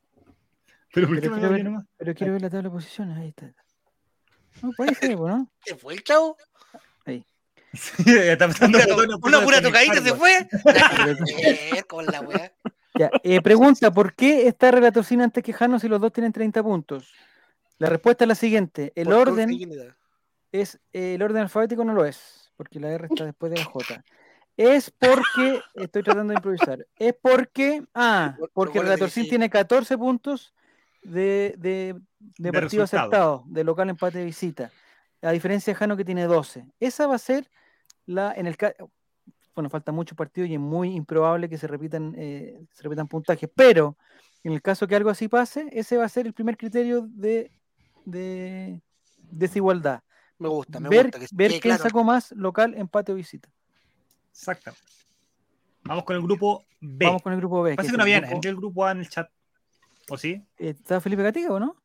Pero 0.93 1.07
¿por 1.07 1.19
Pero 1.19 1.21
qué 1.21 1.29
no 1.29 1.35
quiero 1.35 1.51
ver- 1.53 1.63
nomás? 1.65 1.85
Pero 1.97 2.15
quiero 2.15 2.33
ver 2.33 2.41
la 2.41 2.49
tabla 2.49 2.69
de 2.69 2.73
posiciones, 2.75 3.17
ahí 3.17 3.29
está. 3.29 3.51
No, 4.61 4.71
por 4.71 4.87
ahí 4.87 4.95
se 4.95 5.09
ve, 5.09 5.17
po, 5.17 5.27
¿no? 5.27 5.49
¿Se 5.65 5.75
fue 5.75 5.93
el 5.95 6.03
chavo? 6.03 6.37
Una, 9.21 9.41
pura 9.41 9.61
tocadita 9.61 10.01
se 10.01 10.13
fue. 10.13 10.47
Eh, 11.37 11.83
con 11.87 12.05
la 12.05 12.21
weá. 12.21 12.51
Ya, 12.97 13.09
eh, 13.23 13.41
pregunta, 13.41 13.91
¿por 13.91 14.13
qué 14.15 14.47
está 14.47 14.71
Relator 14.71 15.03
Sin 15.03 15.21
antes 15.21 15.43
que 15.43 15.51
Jano 15.53 15.79
si 15.79 15.87
los 15.89 15.99
dos 15.99 16.13
tienen 16.13 16.31
30 16.31 16.63
puntos? 16.63 17.13
La 17.77 17.89
respuesta 17.89 18.23
es 18.23 18.27
la 18.29 18.35
siguiente. 18.35 18.93
El 18.95 19.05
Por 19.07 19.15
orden 19.15 19.49
es 20.51 20.79
eh, 20.93 21.15
el 21.15 21.21
orden 21.21 21.41
alfabético 21.41 21.83
no 21.83 21.93
lo 21.93 22.05
es, 22.05 22.51
porque 22.55 22.79
la 22.79 22.89
R 22.91 23.07
está 23.11 23.25
después 23.25 23.51
de 23.51 23.57
la 23.59 23.65
J. 23.65 24.03
Es 24.57 24.89
porque, 24.91 25.59
estoy 25.73 26.01
tratando 26.03 26.31
de 26.31 26.35
improvisar, 26.37 26.87
es 26.95 27.13
porque, 27.21 27.83
ah, 27.93 28.35
Por- 28.39 28.49
porque 28.53 28.79
por 28.79 28.85
Relator 28.85 29.09
Sin 29.09 29.23
decir. 29.23 29.31
tiene 29.31 29.49
14 29.49 29.97
puntos 29.97 30.53
de, 31.03 31.55
de, 31.57 31.93
de 31.93 32.01
De 32.37 32.51
partido 32.53 32.83
resultado. 32.83 33.03
aceptado, 33.03 33.43
de 33.47 33.63
local 33.65 33.89
empate 33.89 34.19
de 34.19 34.23
visita, 34.25 34.71
a 35.21 35.31
diferencia 35.31 35.73
de 35.73 35.75
Jano 35.75 35.97
que 35.97 36.05
tiene 36.05 36.23
12. 36.23 36.65
Esa 36.79 37.05
va 37.07 37.15
a 37.15 37.19
ser 37.19 37.51
la, 38.05 38.33
en 38.35 38.47
el 38.47 38.57
bueno, 39.55 39.69
falta 39.69 39.91
muchos 39.91 40.17
partidos 40.17 40.49
y 40.49 40.55
es 40.55 40.59
muy 40.59 40.93
improbable 40.95 41.47
que 41.49 41.57
se 41.57 41.67
repitan, 41.67 42.13
eh, 42.17 42.61
se 42.73 42.83
repitan 42.83 43.07
puntajes, 43.07 43.49
pero 43.55 43.97
en 44.43 44.51
el 44.51 44.61
caso 44.61 44.85
que 44.87 44.95
algo 44.95 45.09
así 45.09 45.27
pase, 45.27 45.67
ese 45.71 45.97
va 45.97 46.05
a 46.05 46.09
ser 46.09 46.27
el 46.27 46.33
primer 46.33 46.57
criterio 46.57 47.07
de, 47.09 47.51
de 48.03 48.81
desigualdad. 49.17 50.01
Me 50.37 50.49
gusta, 50.49 50.79
me 50.81 50.89
ver 50.89 51.05
gusta. 51.05 51.19
Que 51.19 51.27
ver 51.31 51.51
quién 51.51 51.61
claro. 51.61 51.83
sacó 51.83 52.03
más 52.03 52.31
local, 52.33 52.73
empate 52.75 53.13
o 53.13 53.15
visita. 53.15 53.49
Exacto. 54.29 54.73
Vamos 55.83 56.03
con 56.03 56.15
el 56.17 56.21
grupo 56.21 56.65
B. 56.81 57.05
Vamos 57.05 57.21
con 57.21 57.31
el 57.31 57.39
grupo 57.39 57.61
B. 57.63 57.75
Parece 57.75 57.91
que 57.93 57.97
no 57.97 58.03
viene. 58.03 58.27
grupo- 58.27 58.47
el 58.47 58.55
grupo 58.55 58.85
A 58.85 58.91
en 58.91 58.99
el 58.99 59.09
chat. 59.09 59.29
¿O 60.09 60.17
sí? 60.17 60.45
¿Está 60.57 60.99
Felipe 60.99 61.23
Gatica 61.23 61.53
o 61.53 61.59
no? 61.59 61.77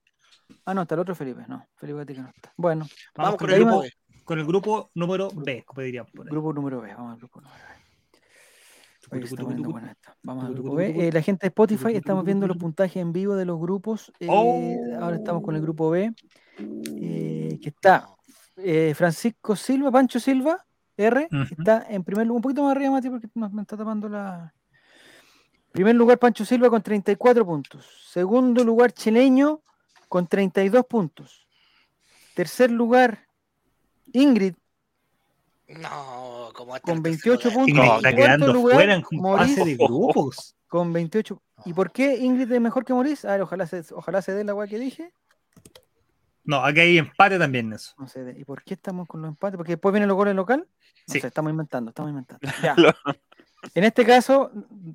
Ah, 0.64 0.74
no, 0.74 0.82
está 0.82 0.96
el 0.96 1.00
otro 1.02 1.14
Felipe. 1.14 1.44
No, 1.46 1.64
Felipe 1.76 1.98
Gatica 2.00 2.22
no 2.22 2.28
está. 2.28 2.52
Bueno, 2.56 2.86
Vamos 3.14 3.36
con 3.36 3.50
el 3.50 3.60
grupo 3.60 3.82
B. 3.82 3.92
con 4.30 4.38
el 4.38 4.46
grupo 4.46 4.90
número 4.94 5.28
B, 5.34 5.64
como 5.66 5.80
ahí. 6.22 6.30
grupo 6.30 6.52
número 6.52 6.80
B. 6.80 6.94
Vamos 6.94 7.14
al 7.14 7.18
grupo 7.18 7.40
número 7.40 7.58
B. 7.64 7.74
Oye, 9.10 9.24
está. 9.90 10.16
Vamos 10.22 10.44
al 10.44 10.54
grupo 10.54 10.74
B. 10.76 11.08
Eh, 11.08 11.12
la 11.12 11.20
gente 11.20 11.46
de 11.46 11.48
Spotify, 11.48 11.96
estamos 11.96 12.24
viendo 12.24 12.46
los 12.46 12.56
puntajes 12.56 12.96
en 13.02 13.12
vivo 13.12 13.34
de 13.34 13.44
los 13.44 13.58
grupos. 13.58 14.12
eh, 14.20 14.28
Oh. 14.30 15.02
Ahora 15.02 15.16
estamos 15.16 15.42
con 15.42 15.56
el 15.56 15.62
grupo 15.62 15.90
B. 15.90 16.14
eh, 16.60 17.58
que 17.60 17.68
está 17.70 18.08
Francisco 18.94 19.56
Silva, 19.56 19.90
Pancho 19.90 20.20
Silva, 20.20 20.64
R, 20.96 21.26
está 21.58 21.86
en 21.88 22.04
primer 22.04 22.24
lugar, 22.28 22.36
un 22.36 22.42
poquito 22.42 22.62
más 22.62 22.76
arriba, 22.76 22.92
Mati, 22.92 23.10
porque 23.10 23.26
nos- 23.34 23.52
me 23.52 23.62
está 23.62 23.76
tapando 23.76 24.08
la. 24.08 24.54
Primer 25.72 25.96
lugar, 25.96 26.18
Pancho 26.20 26.44
Silva 26.44 26.70
con 26.70 26.82
34 26.82 27.44
puntos. 27.44 27.84
Segundo 28.12 28.62
lugar, 28.62 28.92
Chileño 28.92 29.60
con 30.08 30.28
32 30.28 30.84
puntos. 30.86 31.48
Tercer 32.36 32.70
lugar, 32.70 33.26
Ingrid 34.12 34.54
No, 35.68 36.50
como 36.54 36.78
con 36.80 36.96
el 36.96 37.00
28 37.00 37.38
tercer 37.40 37.52
puntos. 37.52 37.68
Ingrid 37.84 37.96
está 37.96 38.14
quedando 38.14 38.52
lugar, 38.52 38.74
fuera 38.74 38.94
en 38.94 39.04
Maurice 39.12 39.56
fase 39.56 39.70
de 39.70 39.76
grupos. 39.76 40.56
con 40.68 40.92
28. 40.92 41.42
¿Y 41.66 41.72
por 41.72 41.92
qué 41.92 42.16
Ingrid 42.16 42.50
es 42.50 42.60
mejor 42.60 42.84
que 42.84 42.92
Maurice? 42.92 43.28
A 43.28 43.32
ver, 43.32 43.42
ojalá 43.42 43.66
se, 43.66 43.82
ojalá 43.94 44.22
se 44.22 44.32
dé 44.32 44.44
la 44.44 44.54
weá 44.54 44.66
que 44.66 44.78
dije. 44.78 45.12
No, 46.44 46.64
aquí 46.64 46.80
hay 46.80 46.98
empate 46.98 47.38
también 47.38 47.66
en 47.66 47.74
eso. 47.74 47.94
No 47.98 48.08
se 48.08 48.24
dé. 48.24 48.40
¿Y 48.40 48.44
por 48.44 48.62
qué 48.64 48.74
estamos 48.74 49.06
con 49.06 49.20
los 49.22 49.28
empates? 49.28 49.56
Porque 49.56 49.72
después 49.72 49.92
vienen 49.92 50.08
los 50.08 50.16
goles 50.16 50.34
local. 50.34 50.66
No 51.06 51.12
Sí. 51.14 51.20
sé, 51.20 51.26
estamos 51.28 51.50
inventando, 51.50 51.90
estamos 51.90 52.10
inventando. 52.10 52.40
Ya. 52.62 52.74
Lo- 52.76 52.92
En 53.74 53.84
este 53.84 54.06
caso, 54.06 54.50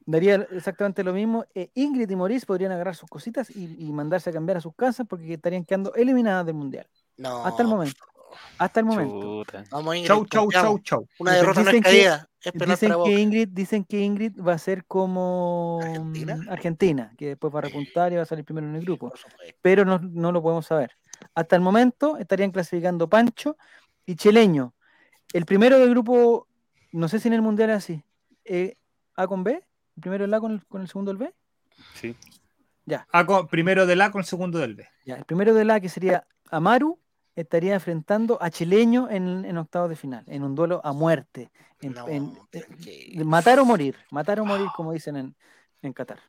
daría 0.07 0.35
exactamente 0.51 1.03
lo 1.03 1.13
mismo. 1.13 1.45
Eh, 1.53 1.69
Ingrid 1.75 2.09
y 2.09 2.15
Maurice 2.15 2.47
podrían 2.47 2.71
agarrar 2.71 2.95
sus 2.95 3.07
cositas 3.07 3.51
y, 3.55 3.75
y 3.77 3.91
mandarse 3.93 4.31
a 4.31 4.33
cambiar 4.33 4.57
a 4.57 4.61
sus 4.61 4.73
casas 4.75 5.05
porque 5.07 5.35
estarían 5.35 5.63
quedando 5.63 5.93
eliminadas 5.93 6.47
del 6.47 6.55
mundial. 6.55 6.87
No. 7.17 7.45
Hasta 7.45 7.61
el 7.61 7.67
momento. 7.69 8.03
Hasta 8.57 8.79
el 8.79 8.85
momento. 8.85 9.43
Chuta. 9.43 9.63
Vamos, 9.71 9.95
Ingrid, 9.95 10.07
Chau, 10.07 10.25
chau, 10.25 10.51
chau, 10.51 10.79
chau. 10.79 11.07
Una 11.19 11.31
Dicen- 11.31 11.41
derrota 11.41 11.61
no 11.63 11.69
es 11.69 11.73
dicen 11.75 11.83
que- 11.83 11.89
caída. 11.89 12.29
Dicen 12.53 12.93
que, 13.03 13.19
Ingrid, 13.19 13.47
dicen 13.49 13.83
que 13.85 13.99
Ingrid 14.01 14.33
va 14.39 14.53
a 14.53 14.57
ser 14.59 14.85
como 14.85 15.79
¿Argentina? 15.81 16.35
mm, 16.35 16.49
Argentina, 16.49 17.13
que 17.17 17.27
después 17.29 17.53
va 17.53 17.59
a 17.59 17.61
repuntar 17.63 18.13
y 18.13 18.17
va 18.17 18.21
a 18.21 18.25
salir 18.25 18.45
primero 18.45 18.67
en 18.67 18.75
el 18.75 18.85
grupo. 18.85 19.11
Pero 19.63 19.83
no, 19.83 19.97
no 19.99 20.31
lo 20.31 20.43
podemos 20.43 20.65
saber. 20.67 20.91
Hasta 21.33 21.55
el 21.55 21.61
momento 21.63 22.17
estarían 22.17 22.51
clasificando 22.51 23.09
Pancho 23.09 23.57
y 24.05 24.15
Chileño. 24.15 24.73
El 25.33 25.45
primero 25.45 25.79
del 25.79 25.89
grupo, 25.89 26.47
no 26.91 27.07
sé 27.07 27.19
si 27.19 27.29
en 27.29 27.33
el 27.33 27.41
Mundial 27.41 27.71
es 27.71 27.77
así, 27.77 28.03
eh, 28.43 28.77
A 29.15 29.25
con 29.27 29.43
B, 29.43 29.53
el 29.95 30.01
primero 30.01 30.25
el 30.25 30.33
A 30.33 30.39
con 30.39 30.51
el, 30.51 30.65
con 30.67 30.81
el 30.81 30.87
segundo 30.87 31.09
el 31.11 31.17
B. 31.17 31.33
Sí. 31.95 32.15
A 33.11 33.25
con- 33.25 33.47
primero 33.47 33.87
del 33.87 34.01
A 34.01 34.11
con 34.11 34.19
el 34.19 34.25
segundo 34.25 34.59
del 34.59 34.75
B. 34.75 34.87
Ya, 35.05 35.15
el 35.15 35.25
primero 35.25 35.55
del 35.55 35.71
A, 35.71 35.79
que 35.79 35.89
sería 35.89 36.27
Amaru, 36.51 36.99
estaría 37.35 37.73
enfrentando 37.73 38.37
a 38.41 38.49
Chileño 38.49 39.09
en, 39.09 39.45
en 39.45 39.57
octavos 39.57 39.89
de 39.89 39.95
final, 39.95 40.23
en 40.27 40.43
un 40.43 40.55
duelo 40.55 40.81
a 40.83 40.93
muerte. 40.93 41.51
en- 41.81 41.93
No, 41.93 42.07
en- 42.07 42.33
tranquilo. 42.49 43.21
eh, 43.21 43.25
matar 43.25 43.59
o 43.59 43.65
morir, 43.65 43.95
matar 44.11 44.39
o 44.39 44.45
morir, 44.45 44.67
como 44.75 44.91
dicen 44.93 45.15
en, 45.17 45.35
en 45.81 45.93
Qatar. 45.93 46.19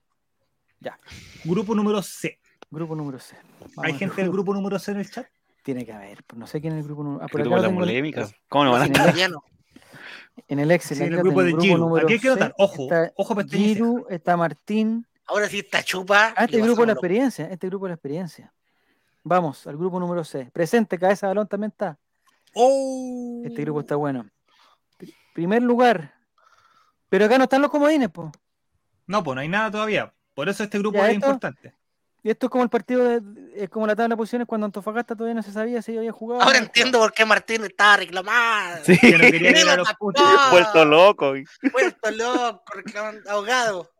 Grupo 1.44 1.74
número 1.74 2.02
C. 2.02 2.38
Grupo 2.70 2.94
número 2.96 3.18
C. 3.18 3.36
Vamos 3.60 3.72
¿Hay 3.84 3.94
gente 3.94 4.20
del 4.22 4.30
grupo 4.30 4.52
número 4.52 4.78
C 4.78 4.90
en 4.92 4.98
el 4.98 5.10
chat? 5.10 5.26
Tiene 5.62 5.84
que 5.86 5.92
haber, 5.92 6.22
pues, 6.24 6.38
no 6.38 6.46
sé 6.46 6.60
quién 6.60 6.74
es 6.74 6.80
el 6.80 6.84
grupo 6.84 7.02
número 7.02 7.24
ah, 7.24 7.28
por 7.28 7.40
acá 7.40 7.50
lo 7.50 7.62
la 7.62 7.74
polémica. 7.74 8.28
¿Cómo 8.48 8.64
no 8.64 8.72
van 8.72 8.82
a 8.82 8.84
Sí, 8.86 8.90
en 8.90 8.96
el- 8.96 9.02
Italiano. 9.08 9.44
En 10.48 10.58
el 10.58 10.70
Excel, 10.70 10.96
Sí, 10.98 11.02
en 11.04 11.08
el 11.10 11.16
lo 11.16 11.22
grupo 11.24 11.42
de 11.42 11.56
Giru. 11.58 11.96
Aquí 11.96 12.12
hay 12.12 12.18
que 12.20 12.28
notar, 12.28 12.54
ojo, 12.58 12.82
está 12.82 13.12
ojo. 13.16 13.34
Giru, 13.48 14.06
está 14.10 14.36
Martín. 14.36 15.06
Ahora 15.26 15.48
sí 15.48 15.60
está 15.60 15.82
chupa. 15.82 16.34
Ah, 16.36 16.44
este 16.44 16.60
grupo 16.60 16.82
de 16.82 16.86
la 16.88 16.92
experiencia, 16.92 17.46
este 17.50 17.66
grupo 17.68 17.86
de 17.86 17.90
la 17.90 17.94
experiencia. 17.94 18.52
Vamos, 19.28 19.66
al 19.66 19.76
grupo 19.76 19.98
número 19.98 20.22
C. 20.22 20.48
Presente, 20.52 20.98
cabeza 21.00 21.26
de 21.26 21.30
balón 21.32 21.48
también 21.48 21.72
está. 21.72 21.98
¡Oh! 22.54 23.42
Este 23.44 23.62
grupo 23.62 23.80
está 23.80 23.96
bueno. 23.96 24.24
Pri- 24.96 25.12
Primer 25.34 25.62
lugar. 25.64 26.14
Pero 27.08 27.24
acá 27.24 27.36
no 27.36 27.44
están 27.44 27.60
los 27.60 27.70
comodines, 27.72 28.08
pues. 28.10 28.30
No, 29.08 29.24
pues 29.24 29.34
no 29.34 29.40
hay 29.40 29.48
nada 29.48 29.68
todavía. 29.72 30.14
Por 30.32 30.48
eso 30.48 30.62
este 30.62 30.78
grupo 30.78 30.98
Ya, 30.98 31.08
es 31.08 31.14
esto- 31.14 31.26
importante. 31.26 31.74
Y 32.22 32.30
esto 32.30 32.46
es 32.46 32.50
como 32.50 32.62
el 32.64 32.70
partido 32.70 33.04
de, 33.04 33.20
es 33.56 33.68
como 33.68 33.86
la 33.86 33.96
tabla 33.96 34.14
de 34.14 34.16
posiciones 34.16 34.46
cuando 34.48 34.64
Antofagasta 34.64 35.14
todavía 35.16 35.34
no 35.34 35.42
se 35.42 35.52
sabía 35.52 35.82
si 35.82 35.96
había 35.98 36.12
jugado. 36.12 36.42
Ahora 36.42 36.58
entiendo 36.58 36.98
por 37.00 37.12
qué 37.12 37.24
Martín 37.24 37.64
estaba 37.64 37.96
reclamando. 37.96 38.84
Sí. 38.84 38.96
Que 38.98 39.12
no 39.12 39.18
quería 39.18 39.72
a 39.72 39.76
los 39.76 39.92
puntos. 39.94 40.24
Vuelto 40.52 40.84
loco. 40.84 41.34
Vuelto 41.72 42.10
loco, 42.12 42.62
reclamando, 42.74 43.28
ahogado. 43.30 43.90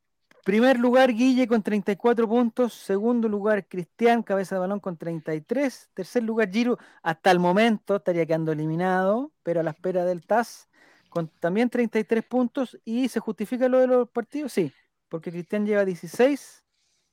Primer 0.46 0.78
lugar, 0.78 1.12
Guille 1.12 1.48
con 1.48 1.60
34 1.60 2.28
puntos. 2.28 2.72
Segundo 2.72 3.28
lugar, 3.28 3.66
Cristian, 3.66 4.22
cabeza 4.22 4.54
de 4.54 4.60
balón 4.60 4.78
con 4.78 4.96
33. 4.96 5.90
Tercer 5.92 6.22
lugar, 6.22 6.52
Giro, 6.52 6.78
hasta 7.02 7.32
el 7.32 7.40
momento 7.40 7.96
estaría 7.96 8.24
quedando 8.26 8.52
eliminado, 8.52 9.32
pero 9.42 9.58
a 9.58 9.64
la 9.64 9.72
espera 9.72 10.04
del 10.04 10.24
TAS, 10.24 10.68
con 11.08 11.28
también 11.40 11.68
33 11.68 12.24
puntos. 12.24 12.78
¿Y 12.84 13.08
se 13.08 13.18
justifica 13.18 13.68
lo 13.68 13.80
de 13.80 13.88
los 13.88 14.08
partidos? 14.10 14.52
Sí. 14.52 14.72
porque 15.08 15.32
Cristian 15.32 15.66
lleva 15.66 15.84
16, 15.84 16.64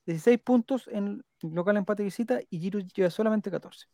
16 0.06 0.38
puntos 0.40 0.88
en 0.92 1.24
local 1.42 1.76
empate 1.76 2.02
y 2.02 2.06
visita 2.06 2.40
y 2.50 2.60
Giru 2.60 2.80
lleva 2.94 3.10
solamente 3.10 3.50
14. 3.50 3.86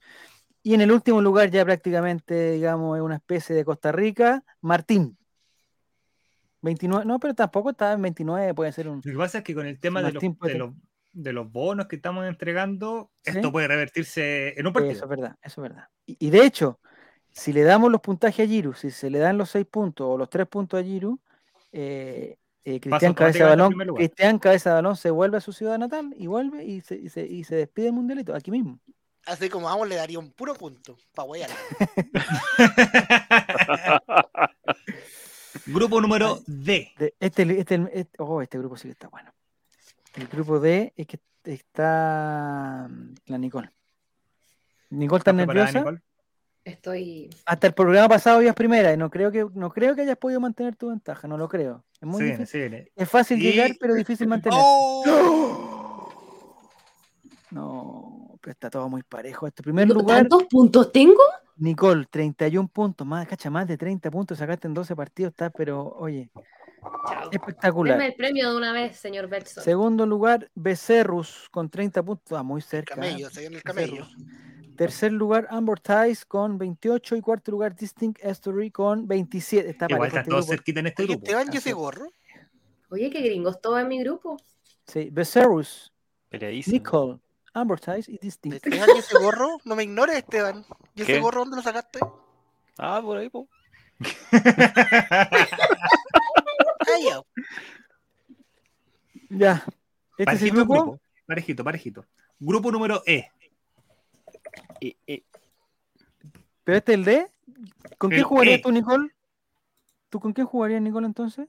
Y 0.63 0.75
en 0.75 0.83
el 0.83 0.93
último 0.93 1.23
lugar, 1.23 1.51
ya 1.51 1.65
prácticamente, 1.65 2.53
digamos, 2.53 2.99
es 2.99 3.03
una 3.03 3.17
especie 3.17 3.57
de 3.57 3.65
Costa 3.65 3.93
Rica, 3.93 4.45
Martín. 4.61 5.20
29, 6.63 7.05
no, 7.07 7.19
pero 7.19 7.35
tampoco 7.35 7.71
está 7.71 7.93
en 7.93 8.03
29, 8.03 8.55
puede 8.55 8.73
ser 8.73 8.89
un. 8.89 9.01
Lo 9.05 9.13
que 9.13 9.19
pasa 9.19 9.39
es 9.39 9.45
que 9.45 9.55
con 9.55 9.67
el 9.67 9.79
tema 9.79 10.03
de 10.03 10.13
los, 10.13 10.23
de, 10.23 10.55
los, 10.55 10.73
de 11.13 11.33
los 11.33 11.51
bonos 11.51 11.87
que 11.87 11.97
estamos 11.97 12.27
entregando, 12.27 13.11
¿Sí? 13.25 13.33
esto 13.37 13.53
puede 13.53 13.69
revertirse 13.69 14.59
en 14.59 14.67
un 14.67 14.71
Eso 14.71 14.75
partido. 14.75 14.93
es 14.93 15.09
verdad, 15.09 15.37
eso 15.43 15.65
es 15.65 15.71
verdad. 15.71 15.89
Y, 16.07 16.17
y 16.19 16.31
de 16.31 16.45
hecho, 16.45 16.81
si 17.33 17.53
le 17.53 17.63
damos 17.63 17.91
los 17.91 18.01
puntajes 18.01 18.47
a 18.47 18.49
Giru, 18.49 18.75
si 18.75 18.91
se 18.91 19.11
le 19.11 19.19
dan 19.19 19.39
los 19.39 19.51
6 19.51 19.67
puntos 19.67 20.07
o 20.09 20.19
los 20.19 20.29
3 20.29 20.47
puntos 20.47 20.81
a 20.81 20.83
Giru, 20.83 21.21
eh, 21.73 22.37
eh, 22.65 22.81
Cristian 22.81 23.15
Cabeza 23.15 23.47
Balón. 23.47 23.75
Cristian 23.95 24.39
Cabeza 24.39 24.71
de 24.71 24.75
Balón 24.77 24.97
se 24.97 25.11
vuelve 25.11 25.39
a 25.39 25.41
su 25.41 25.53
ciudad 25.53 25.79
natal 25.79 26.15
y 26.17 26.27
vuelve 26.27 26.65
y 26.65 26.81
se, 26.81 26.97
y 26.97 27.09
se, 27.09 27.27
y 27.27 27.45
se 27.45 27.57
despide 27.57 27.87
del 27.87 27.95
mundialito, 27.95 28.35
aquí 28.35 28.51
mismo. 28.51 28.79
Así 29.27 29.49
como 29.49 29.67
vamos, 29.67 29.89
le 29.89 29.97
daría 29.97 30.19
un 30.19 30.33
puro 30.33 30.55
punto. 30.55 30.97
Pa' 31.15 31.25
huear. 31.25 31.51
Grupo 35.73 36.01
número 36.01 36.41
D. 36.47 36.93
De- 36.99 37.15
este, 37.21 37.43
este, 37.61 37.89
este- 37.93 38.09
oh, 38.23 38.43
este 38.43 38.59
grupo 38.59 38.77
sí 38.77 38.89
que 38.89 38.93
está 38.93 39.09
bueno. 39.09 39.31
El 40.15 40.27
grupo 40.29 40.59
D 40.61 40.93
es 40.97 41.07
que 41.07 41.21
está 41.45 42.87
mm, 42.91 43.15
la 43.27 43.39
Nicole. 43.39 43.71
Nicole 44.91 45.19
está 45.19 45.31
¿Estás 45.31 45.47
preparada, 45.47 45.67
nerviosa. 45.67 45.79
Nicole? 45.79 46.01
Estoy. 46.65 47.31
Hasta 47.47 47.67
el 47.69 47.73
programa 47.73 48.09
pasado 48.09 48.43
ibas 48.43 48.55
primera 48.55 48.93
y 48.93 48.97
no 48.97 49.09
creo 49.11 49.31
que 49.33 49.47
no 49.55 49.71
creo 49.71 49.95
que 49.95 50.03
hayas 50.03 50.19
podido 50.19 50.41
mantener 50.41 50.77
tu 50.77 50.89
ventaja, 50.91 51.27
no 51.27 51.39
lo 51.39 51.49
creo. 51.49 51.85
Es 52.01 52.07
muy 52.07 52.23
viene, 52.23 52.39
difícil. 52.39 52.61
viene. 52.61 52.93
Es 52.97 53.09
fácil 53.09 53.39
Y- 53.41 53.43
llegar, 53.51 53.71
pero 53.81 53.95
difícil 53.95 54.27
mantener. 54.29 54.59
¡Oh! 54.61 56.09
No, 57.51 58.39
pero 58.41 58.53
está 58.53 58.71
todo 58.71 58.89
muy 58.89 59.03
parejo. 59.03 59.47
Este 59.47 59.63
primer 59.63 59.89
lugar, 59.89 60.19
¿Tantos 60.19 60.45
puntos 60.45 60.93
tengo? 60.93 61.23
Nicole, 61.61 62.07
31 62.11 62.69
puntos, 62.69 63.07
más, 63.07 63.27
cacha, 63.29 63.51
más 63.51 63.67
de 63.69 63.77
30 63.77 64.11
puntos 64.11 64.39
sacaste 64.39 64.67
en 64.67 64.75
12 64.75 64.97
partidos, 64.97 65.31
está, 65.33 65.51
pero 65.51 65.93
oye, 65.99 66.31
Chao. 67.09 67.31
espectacular. 67.31 67.99
Deme 67.99 68.09
el 68.09 68.15
premio 68.15 68.51
de 68.51 68.57
una 68.57 68.73
vez, 68.73 68.97
señor 68.97 69.29
Betson. 69.29 69.63
Segundo 69.63 70.07
lugar, 70.07 70.51
Becerrus 70.55 71.49
con 71.51 71.69
30 71.69 72.03
puntos, 72.03 72.39
ah, 72.39 72.43
muy 72.43 72.61
El 72.61 72.65
cerca. 72.67 72.95
camello, 72.95 73.29
se 73.31 73.47
el 73.47 73.63
camello. 73.63 74.05
Becerrus. 74.07 74.17
Tercer 74.77 75.13
lugar, 75.13 75.47
Amber 75.51 75.79
Tice 75.79 76.25
con 76.27 76.57
28 76.57 77.17
y 77.17 77.21
cuarto 77.21 77.51
lugar, 77.51 77.77
Distinct 77.77 78.25
Story 78.25 78.71
con 78.71 79.07
27. 79.07 79.69
Está 79.69 79.87
Igual 79.91 80.07
están 80.09 80.21
este 80.21 80.31
todos 80.31 80.47
cerquita 80.47 80.81
en 80.81 80.87
este 80.87 81.03
Oye, 81.03 81.13
grupo. 81.13 81.27
Esteban, 81.27 81.47
¿y 81.47 81.49
Así 81.51 81.59
ese 81.59 81.69
es. 81.71 81.75
gorro? 81.77 82.07
Oye, 82.89 83.11
qué 83.11 83.21
gringos 83.21 83.61
todo 83.61 83.79
en 83.79 83.89
mi 83.89 84.03
grupo. 84.03 84.39
Sí, 84.87 85.11
Becerrus, 85.13 85.93
Peleadísimo. 86.31 86.73
Nicole, 86.79 87.19
Amber 87.53 87.81
Tice 87.81 88.11
y 88.13 88.19
Distinct. 88.19 88.65
Esteban, 88.65 88.89
¿y 88.95 88.99
ese 88.99 89.19
gorro? 89.19 89.59
No 89.65 89.75
me 89.77 89.83
ignores, 89.85 90.17
Esteban. 90.17 90.65
¿Y 90.95 91.03
ese 91.03 91.15
¿Qué? 91.15 91.21
gorro 91.21 91.41
dónde 91.41 91.57
lo 91.57 91.63
sacaste? 91.63 91.99
Ah, 92.79 93.01
por 93.03 93.19
ahí, 93.19 93.29
po. 93.29 93.49
Ya. 97.03 97.23
Ya. 99.31 99.65
Este 100.19 100.35
es 100.35 100.43
el 100.43 100.51
grupo. 100.53 100.75
grupo. 100.75 101.01
Parejito, 101.27 101.65
parejito. 101.65 102.05
Grupo 102.39 102.71
número 102.73 103.03
E. 103.07 103.31
Y- 104.81 104.97
y- 105.07 105.25
Pero 106.65 106.79
este 106.79 106.93
es 106.93 106.99
el 106.99 107.05
D. 107.05 107.27
¿Con 107.99 108.11
quién 108.11 108.21
El 108.21 108.25
jugarías 108.25 108.59
E. 108.59 108.63
tú, 108.63 108.73
Nicole? 108.73 109.11
¿Tú 110.09 110.21
con 110.21 110.33
quién 110.33 110.47
jugarías, 110.47 110.83
Nicole, 110.83 111.07
entonces? 111.07 111.49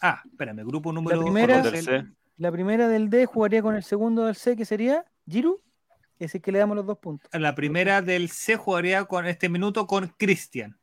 Ah, 0.00 0.22
espérame, 0.24 0.64
grupo 0.64 0.92
número 0.92 1.20
primera- 1.22 1.62
con 1.62 1.74
el 1.74 1.82
C. 1.84 2.06
La 2.38 2.52
primera 2.52 2.88
del 2.88 3.08
D 3.10 3.26
jugaría 3.26 3.62
con 3.62 3.74
el 3.76 3.82
segundo 3.82 4.26
del 4.26 4.36
C, 4.36 4.56
que 4.56 4.64
sería 4.64 5.04
Giru. 5.28 5.60
Es 6.18 6.28
decir, 6.28 6.40
que 6.42 6.52
le 6.52 6.58
damos 6.58 6.76
los 6.76 6.86
dos 6.86 6.98
puntos. 6.98 7.30
La 7.32 7.54
primera 7.54 8.00
del 8.02 8.30
C 8.30 8.56
jugaría 8.56 9.04
con 9.04 9.26
este 9.26 9.48
minuto 9.48 9.86
con 9.86 10.08
Cristian. 10.16 10.78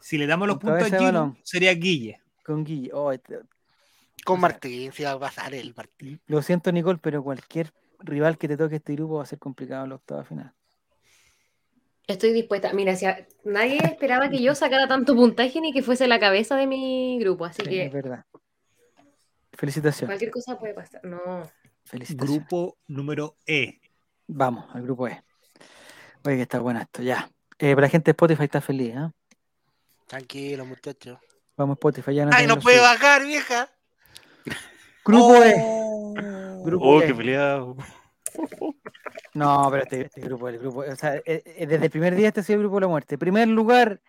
Si 0.00 0.18
le 0.18 0.26
damos 0.26 0.48
los 0.48 0.58
Con 0.58 0.70
puntos 0.72 0.92
a 0.92 1.00
balón. 1.02 1.38
sería 1.42 1.72
Guille. 1.72 2.20
Con 2.44 2.62
Guille. 2.64 2.90
Oh, 2.92 3.10
este- 3.12 3.40
Con 4.24 4.40
Martín, 4.40 4.92
si 4.92 5.02
va 5.02 5.12
a 5.12 5.18
pasar 5.18 5.54
el 5.54 5.74
Martín. 5.74 6.20
Lo 6.26 6.40
siento, 6.42 6.72
Nicole, 6.72 6.98
pero 7.00 7.22
cualquier 7.22 7.72
rival 8.00 8.36
que 8.38 8.48
te 8.48 8.56
toque 8.56 8.76
este 8.76 8.94
grupo 8.94 9.14
va 9.16 9.22
a 9.22 9.26
ser 9.26 9.38
complicado 9.38 9.84
en 9.84 9.90
la 9.90 9.96
octava 9.96 10.24
final. 10.24 10.52
Estoy 12.06 12.32
dispuesta. 12.32 12.72
Mira, 12.74 12.96
si 12.96 13.06
a- 13.06 13.26
nadie 13.44 13.78
esperaba 13.78 14.28
que 14.28 14.42
yo 14.42 14.54
sacara 14.54 14.86
tanto 14.88 15.14
puntaje 15.14 15.60
ni 15.62 15.72
que 15.72 15.82
fuese 15.82 16.06
la 16.06 16.18
cabeza 16.20 16.54
de 16.56 16.66
mi 16.66 17.18
grupo. 17.18 17.46
Así 17.46 17.62
Sí, 17.64 17.78
es 17.78 17.90
que 17.90 17.94
verdad. 17.96 18.24
Felicitaciones. 19.56 20.08
cualquier 20.10 20.30
cosa 20.30 20.58
puede 20.58 20.74
pasar. 20.74 21.04
No. 21.04 21.42
Felicitaciones. 21.84 22.46
Grupo 22.48 22.76
número 22.88 23.36
E. 23.46 23.80
Vamos, 24.26 24.66
al 24.74 24.82
grupo 24.82 25.06
E. 25.08 25.22
Oye, 26.24 26.36
que 26.36 26.42
está 26.42 26.58
bueno 26.60 26.80
esto, 26.80 27.02
ya. 27.02 27.28
Eh, 27.58 27.74
para 27.74 27.86
la 27.86 27.90
gente 27.90 28.06
de 28.06 28.12
Spotify 28.12 28.44
está 28.44 28.60
feliz, 28.60 28.94
¿ah? 28.96 29.12
Tranquilo, 30.06 30.64
muchachos. 30.64 31.18
Vamos, 31.56 31.74
Spotify, 31.76 32.14
ya 32.14 32.24
no 32.26 32.30
¡Ay, 32.34 32.46
no 32.46 32.58
puede 32.58 32.80
bajar, 32.80 33.22
vieja! 33.24 33.68
Grupo 35.04 35.34
E. 35.44 35.54
Oh. 35.58 36.62
Grupo 36.64 36.84
Oh, 36.86 37.02
E. 37.02 37.06
qué 37.06 37.14
peleado. 37.14 37.76
No, 39.34 39.68
pero 39.70 39.82
este, 39.82 40.02
este 40.02 40.20
grupo, 40.20 40.48
el 40.48 40.58
grupo, 40.60 40.80
o 40.80 40.96
sea, 40.96 41.16
eh, 41.16 41.42
eh, 41.44 41.66
desde 41.66 41.86
el 41.86 41.90
primer 41.90 42.14
día 42.14 42.28
este 42.28 42.38
ha 42.40 42.42
sido 42.44 42.56
el 42.56 42.62
grupo 42.62 42.76
de 42.76 42.82
la 42.82 42.88
muerte. 42.88 43.18
Primer 43.18 43.48
lugar, 43.48 44.00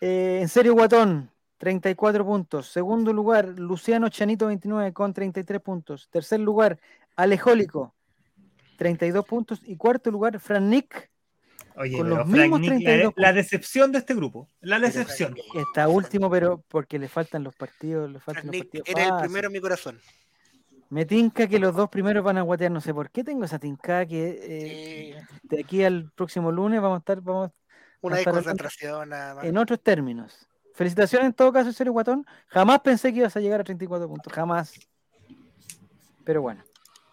eh, 0.00 0.38
en 0.40 0.48
serio 0.48 0.72
Guatón, 0.72 1.30
34 1.64 2.26
puntos. 2.26 2.68
Segundo 2.68 3.10
lugar, 3.14 3.46
Luciano 3.58 4.10
Chanito 4.10 4.48
29 4.48 4.92
con 4.92 5.14
33 5.14 5.60
puntos. 5.62 6.08
Tercer 6.10 6.40
lugar, 6.40 6.78
Alejólico, 7.16 7.94
32 8.76 9.24
puntos. 9.24 9.60
Y 9.64 9.76
cuarto 9.76 10.10
lugar, 10.10 10.38
Fran 10.40 10.68
Nick, 10.68 11.10
Oye, 11.76 11.96
Con 11.96 12.08
los 12.10 12.18
Frank 12.18 12.28
mismos 12.30 12.60
Nick, 12.60 12.70
la, 12.70 12.76
32 12.78 13.12
la 13.16 13.32
decepción 13.32 13.92
de 13.92 13.98
este 13.98 14.14
grupo. 14.14 14.46
La 14.60 14.78
decepción. 14.78 15.34
está 15.54 15.88
último, 15.88 16.30
pero 16.30 16.62
porque 16.68 16.98
le 16.98 17.08
faltan 17.08 17.42
los 17.42 17.56
partidos, 17.56 18.10
le 18.12 18.20
faltan 18.20 18.46
los 18.46 18.52
Nick, 18.52 18.64
partidos 18.66 18.88
eres 18.90 19.08
el 19.08 19.16
primero 19.22 19.46
en 19.48 19.52
mi 19.54 19.60
corazón. 19.60 19.98
Me 20.90 21.06
tinca 21.06 21.48
que 21.48 21.58
los 21.58 21.74
dos 21.74 21.88
primeros 21.88 22.22
van 22.22 22.36
a 22.38 22.42
guatear, 22.42 22.70
no 22.70 22.80
sé 22.82 22.92
por 22.94 23.10
qué 23.10 23.24
tengo 23.24 23.44
esa 23.46 23.58
tinca 23.58 24.04
que 24.06 24.38
eh, 24.40 25.16
Sí, 25.18 25.38
de 25.48 25.60
aquí 25.62 25.82
al 25.82 26.12
próximo 26.14 26.52
lunes 26.52 26.80
vamos 26.80 26.96
a 26.96 26.98
estar, 27.00 27.20
vamos 27.22 27.50
una 28.02 28.16
la- 28.16 28.18
desconcentración 28.18 29.08
nada 29.08 29.34
más. 29.36 29.44
en 29.44 29.56
otros 29.56 29.80
términos. 29.82 30.46
Felicitaciones 30.74 31.26
en 31.26 31.32
todo 31.32 31.52
caso, 31.52 31.72
serio 31.72 31.92
guatón. 31.92 32.26
Jamás 32.48 32.80
pensé 32.80 33.12
que 33.12 33.20
ibas 33.20 33.36
a 33.36 33.40
llegar 33.40 33.60
a 33.60 33.64
34 33.64 34.08
puntos, 34.08 34.32
jamás. 34.32 34.74
Pero 36.24 36.42
bueno, 36.42 36.64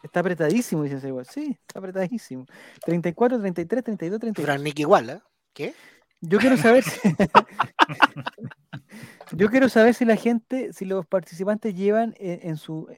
está 0.02 0.22
apretadísimo, 0.22 0.82
dice 0.84 1.08
igual. 1.08 1.28
Sí, 1.28 1.58
está 1.68 1.80
apretadísimo. 1.80 2.48
34, 2.84 3.40
33, 3.40 3.84
32, 3.84 4.20
33. 4.20 4.46
Fran 4.46 4.64
Nick 4.64 4.80
igual, 4.80 5.10
¿eh? 5.12 5.22
¿Qué? 5.54 5.76
Yo 6.22 6.40
quiero 6.40 6.58
saber 6.58 6.84
si... 6.84 7.00
Yo 9.34 9.50
quiero 9.50 9.70
saber 9.70 9.94
si 9.94 10.06
la 10.06 10.18
gente, 10.18 10.74
si 10.74 10.84
los 10.84 11.06
participantes 11.06 11.74
llevan 11.74 12.14
en, 12.18 12.50
en 12.50 12.58
su 12.58 12.90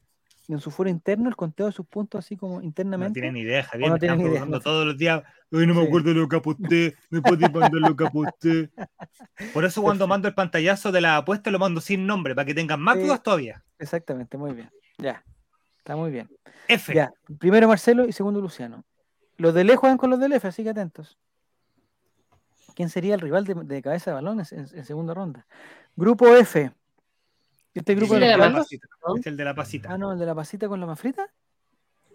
en 0.49 0.59
su 0.59 0.71
foro 0.71 0.89
interno 0.89 1.29
el 1.29 1.35
conteo 1.35 1.67
de 1.67 1.71
sus 1.71 1.85
puntos 1.85 2.19
así 2.25 2.35
como 2.35 2.57
No 2.59 2.63
internamente. 2.63 3.19
tienen 3.21 3.37
idea, 3.37 3.63
Javier. 3.63 3.89
no 3.89 3.93
me 3.93 3.97
están 4.05 4.17
tienen 4.17 4.33
idea, 4.33 4.45
no 4.45 4.59
todos 4.59 4.85
los 4.85 4.97
días. 4.97 5.23
Hoy 5.51 5.65
no 5.67 5.73
me 5.73 5.81
Sí. 5.81 5.87
acuerdo 5.87 6.13
lo 6.13 6.27
que 6.27 6.35
aposté. 6.35 6.95
Me 7.09 7.21
podéis 7.21 7.51
mandar 7.53 7.73
lo 7.73 7.95
que 7.95 8.05
aposté. 8.05 8.69
Por 9.53 9.63
eso 9.65 9.81
cuando 9.81 10.05
mando 10.07 10.27
el 10.27 10.33
pantallazo 10.33 10.91
de 10.91 11.01
la 11.01 11.17
apuesta 11.17 11.49
lo 11.51 11.59
mando 11.59 11.79
sin 11.79 12.05
nombre, 12.05 12.35
para 12.35 12.45
que 12.45 12.53
tengan 12.53 12.81
más 12.81 12.95
Sí. 12.97 13.03
dudas 13.03 13.23
todavía. 13.23 13.63
Exactamente, 13.79 14.37
muy 14.37 14.53
bien. 14.53 14.69
Ya. 14.97 15.23
Está 15.77 15.95
muy 15.95 16.11
bien. 16.11 16.29
F. 16.67 16.93
Ya. 16.93 17.11
Primero 17.39 17.67
Marcelo 17.67 18.05
y 18.05 18.11
segundo 18.13 18.39
Luciano. 18.41 18.83
Los 19.37 19.53
de 19.53 19.63
lejos 19.63 19.81
juegan 19.81 19.97
con 19.97 20.09
los 20.09 20.19
del 20.19 20.33
F, 20.33 20.47
así 20.47 20.63
que 20.63 20.69
atentos. 20.69 21.17
¿Quién 22.75 22.89
sería 22.89 23.13
el 23.15 23.21
rival 23.21 23.45
de, 23.45 23.53
de 23.55 23.81
cabeza 23.81 24.11
de 24.11 24.15
balón 24.15 24.39
en, 24.39 24.45
en 24.73 24.85
segunda 24.85 25.13
ronda? 25.13 25.45
Grupo 25.95 26.27
F. 26.35 26.71
Este 27.73 27.95
grupo 27.95 28.13
Sí, 28.15 28.19
de 28.19 28.27
de 28.27 28.37
la 28.37 28.51
pasita. 28.53 28.87
¿no? 29.07 29.15
Es 29.15 29.25
el 29.25 29.37
de 29.37 29.43
la 29.45 29.55
pasita. 29.55 29.89
Ah, 29.91 29.97
no, 29.97 30.13
el 30.13 30.19
de 30.19 30.25
la 30.25 30.35
pasita 30.35 30.67
con 30.67 30.79
la 30.79 30.85
mafrita. 30.85 31.27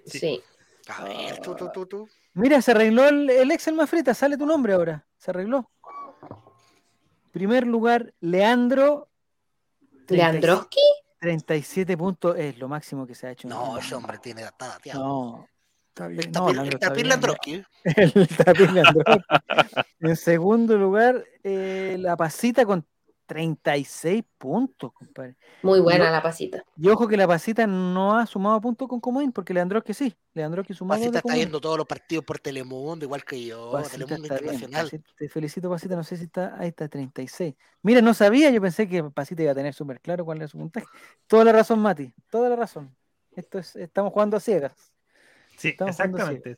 Sí. 0.07 0.19
Sí. 0.19 0.43
A 0.89 1.05
ver, 1.05 1.39
tú, 1.41 1.55
tú, 1.55 1.69
tú, 1.73 1.87
tú. 1.87 2.09
Mira, 2.35 2.63
se 2.63 2.71
arregló 2.71 3.07
el, 3.09 3.29
el 3.29 3.51
Excel 3.51 3.75
mafrita, 3.75 4.15
sale 4.15 4.37
tu 4.39 4.47
nombre 4.47 4.73
ahora. 4.73 5.05
Se 5.19 5.31
arregló. 5.31 5.71
Primer 7.33 7.67
lugar, 7.67 8.15
Leandro. 8.21 9.09
37 10.07 10.17
¿Leandroski? 10.17 10.81
37 11.21 11.97
puntos 11.97 12.37
es 12.39 12.59
lo 12.59 12.69
máximo 12.69 13.07
que 13.07 13.15
se 13.15 13.27
ha 13.27 13.33
hecho. 13.33 13.49
No, 13.49 13.77
ese 13.77 13.95
hombre 13.95 14.19
tiene 14.19 14.43
está 14.43 14.69
dateado. 14.69 15.01
No, 15.05 15.49
está 15.89 16.07
bien. 16.07 16.21
El 16.21 16.33
No, 16.33 16.33
tapir, 16.33 16.55
Leandro 16.55 16.63
el 16.63 16.75
está 16.75 16.89
tapir 16.89 16.97
bien. 17.03 17.09
Landroski. 17.09 17.65
El 17.85 18.29
tapir 18.29 18.73
Leandroski. 18.73 19.25
En 20.01 20.17
segundo 20.17 20.79
lugar, 20.79 21.25
eh, 21.43 21.97
la 21.99 22.17
pasita 22.17 22.65
con 22.65 22.87
36 23.29 24.25
puntos, 24.39 24.91
compadre. 24.93 25.37
Muy 25.63 25.81
buena 25.81 26.07
Yo- 26.07 26.11
la 26.13 26.23
pasita. 26.23 26.65
Y 26.79 26.89
ojo 26.89 27.07
que 27.07 27.17
la 27.17 27.29
pasita 27.29 27.67
no 27.67 28.17
ha 28.17 28.25
sumado 28.27 28.59
puntos 28.61 28.89
con 28.89 29.01
Comodín, 29.01 29.33
porque 29.33 29.53
Leandro 29.53 29.85
que 29.85 29.93
sí. 29.93 30.17
Leandro 30.33 30.65
que 30.65 30.73
sumó 30.73 30.95
dos 30.95 31.01
Pasita 31.01 31.19
está 31.19 31.35
viendo 31.35 31.61
todos 31.61 31.77
los 31.77 31.87
partidos 31.87 32.25
por 32.25 32.39
Telemundo, 32.39 33.05
igual 33.05 33.23
que 33.25 33.45
yo. 33.45 33.71
Pasita 33.71 33.93
Telemundo 33.93 34.27
Internacional. 34.35 34.85
Pasita, 34.87 35.11
te 35.19 35.29
felicito, 35.29 35.69
Pasita. 35.69 35.95
No 35.95 36.03
sé 36.03 36.17
si 36.17 36.25
está. 36.25 36.57
Ahí 36.59 36.69
está, 36.69 36.89
36. 36.89 37.55
Mira, 37.83 38.01
no 38.01 38.15
sabía, 38.15 38.51
yo 38.51 38.61
pensé 38.63 38.89
que 38.89 39.05
Pasita 39.05 39.43
iba 39.43 39.53
a 39.53 39.55
tener 39.55 39.75
súper 39.75 40.01
claro 40.01 40.25
cuál 40.25 40.39
era 40.39 40.49
su 40.49 40.57
puntaje. 40.59 40.87
Toda 41.27 41.45
la 41.45 41.53
razón, 41.53 41.81
Mati. 41.81 42.13
Toda 42.31 42.49
la 42.49 42.57
razón. 42.57 42.97
Esto 43.33 43.59
es, 43.59 43.77
estamos 43.77 44.13
jugando 44.13 44.37
a 44.39 44.41
ciegas. 44.41 44.73
Sí, 45.57 45.69
Estamos 45.69 45.91
exactamente. 45.91 46.57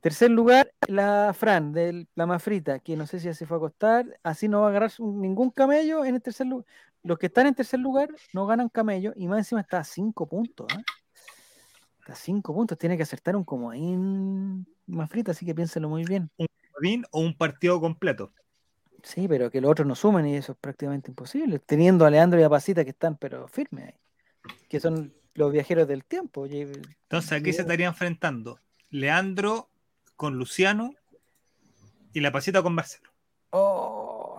Tercer 0.00 0.30
lugar, 0.30 0.72
la 0.88 1.34
Fran, 1.34 1.72
de 1.72 2.06
la 2.14 2.26
Mafrita, 2.26 2.78
que 2.78 2.96
no 2.96 3.06
sé 3.06 3.20
si 3.20 3.26
ya 3.26 3.34
se 3.34 3.44
fue 3.44 3.56
a 3.56 3.58
acostar. 3.58 4.18
Así 4.22 4.48
no 4.48 4.60
va 4.60 4.68
a 4.68 4.70
agarrar 4.70 4.90
ningún 4.98 5.50
camello 5.50 6.04
en 6.04 6.14
el 6.14 6.22
tercer 6.22 6.46
lugar. 6.46 6.64
Los 7.02 7.18
que 7.18 7.26
están 7.26 7.46
en 7.46 7.54
tercer 7.54 7.80
lugar 7.80 8.08
no 8.32 8.46
ganan 8.46 8.68
camello 8.70 9.12
y 9.14 9.28
más 9.28 9.38
encima 9.38 9.60
está 9.60 9.78
a 9.78 9.84
5 9.84 10.26
puntos. 10.26 10.66
¿ah? 10.74 10.82
Está 12.00 12.14
a 12.14 12.16
5 12.16 12.54
puntos. 12.54 12.78
Tiene 12.78 12.96
que 12.96 13.02
acertar 13.02 13.36
un 13.36 13.44
comodín 13.44 14.66
Mafrita, 14.86 15.32
así 15.32 15.44
que 15.44 15.54
piénselo 15.54 15.88
muy 15.88 16.04
bien. 16.04 16.30
Comodín 16.72 17.04
o 17.10 17.20
un 17.20 17.36
partido 17.36 17.80
completo. 17.80 18.32
Sí, 19.02 19.28
pero 19.28 19.50
que 19.50 19.60
los 19.60 19.70
otros 19.70 19.86
no 19.86 19.94
sumen 19.94 20.26
y 20.26 20.36
eso 20.36 20.52
es 20.52 20.58
prácticamente 20.58 21.10
imposible. 21.10 21.58
Teniendo 21.58 22.04
a 22.06 22.10
Leandro 22.10 22.40
y 22.40 22.42
a 22.42 22.50
Pasita 22.50 22.84
que 22.84 22.90
están, 22.90 23.16
pero 23.16 23.48
firmes 23.48 23.86
ahí. 23.86 23.94
Que 24.68 24.80
son 24.80 25.12
los 25.34 25.52
viajeros 25.52 25.86
del 25.88 26.04
tiempo. 26.04 26.46
Entonces 26.46 27.32
aquí 27.32 27.52
se 27.52 27.62
estaría 27.62 27.86
enfrentando 27.86 28.58
Leandro 28.90 29.69
con 30.20 30.36
Luciano 30.36 30.92
y 32.12 32.20
la 32.20 32.30
pasita 32.30 32.62
con 32.62 32.74
Marcelo. 32.74 33.08
Oh. 33.48 34.38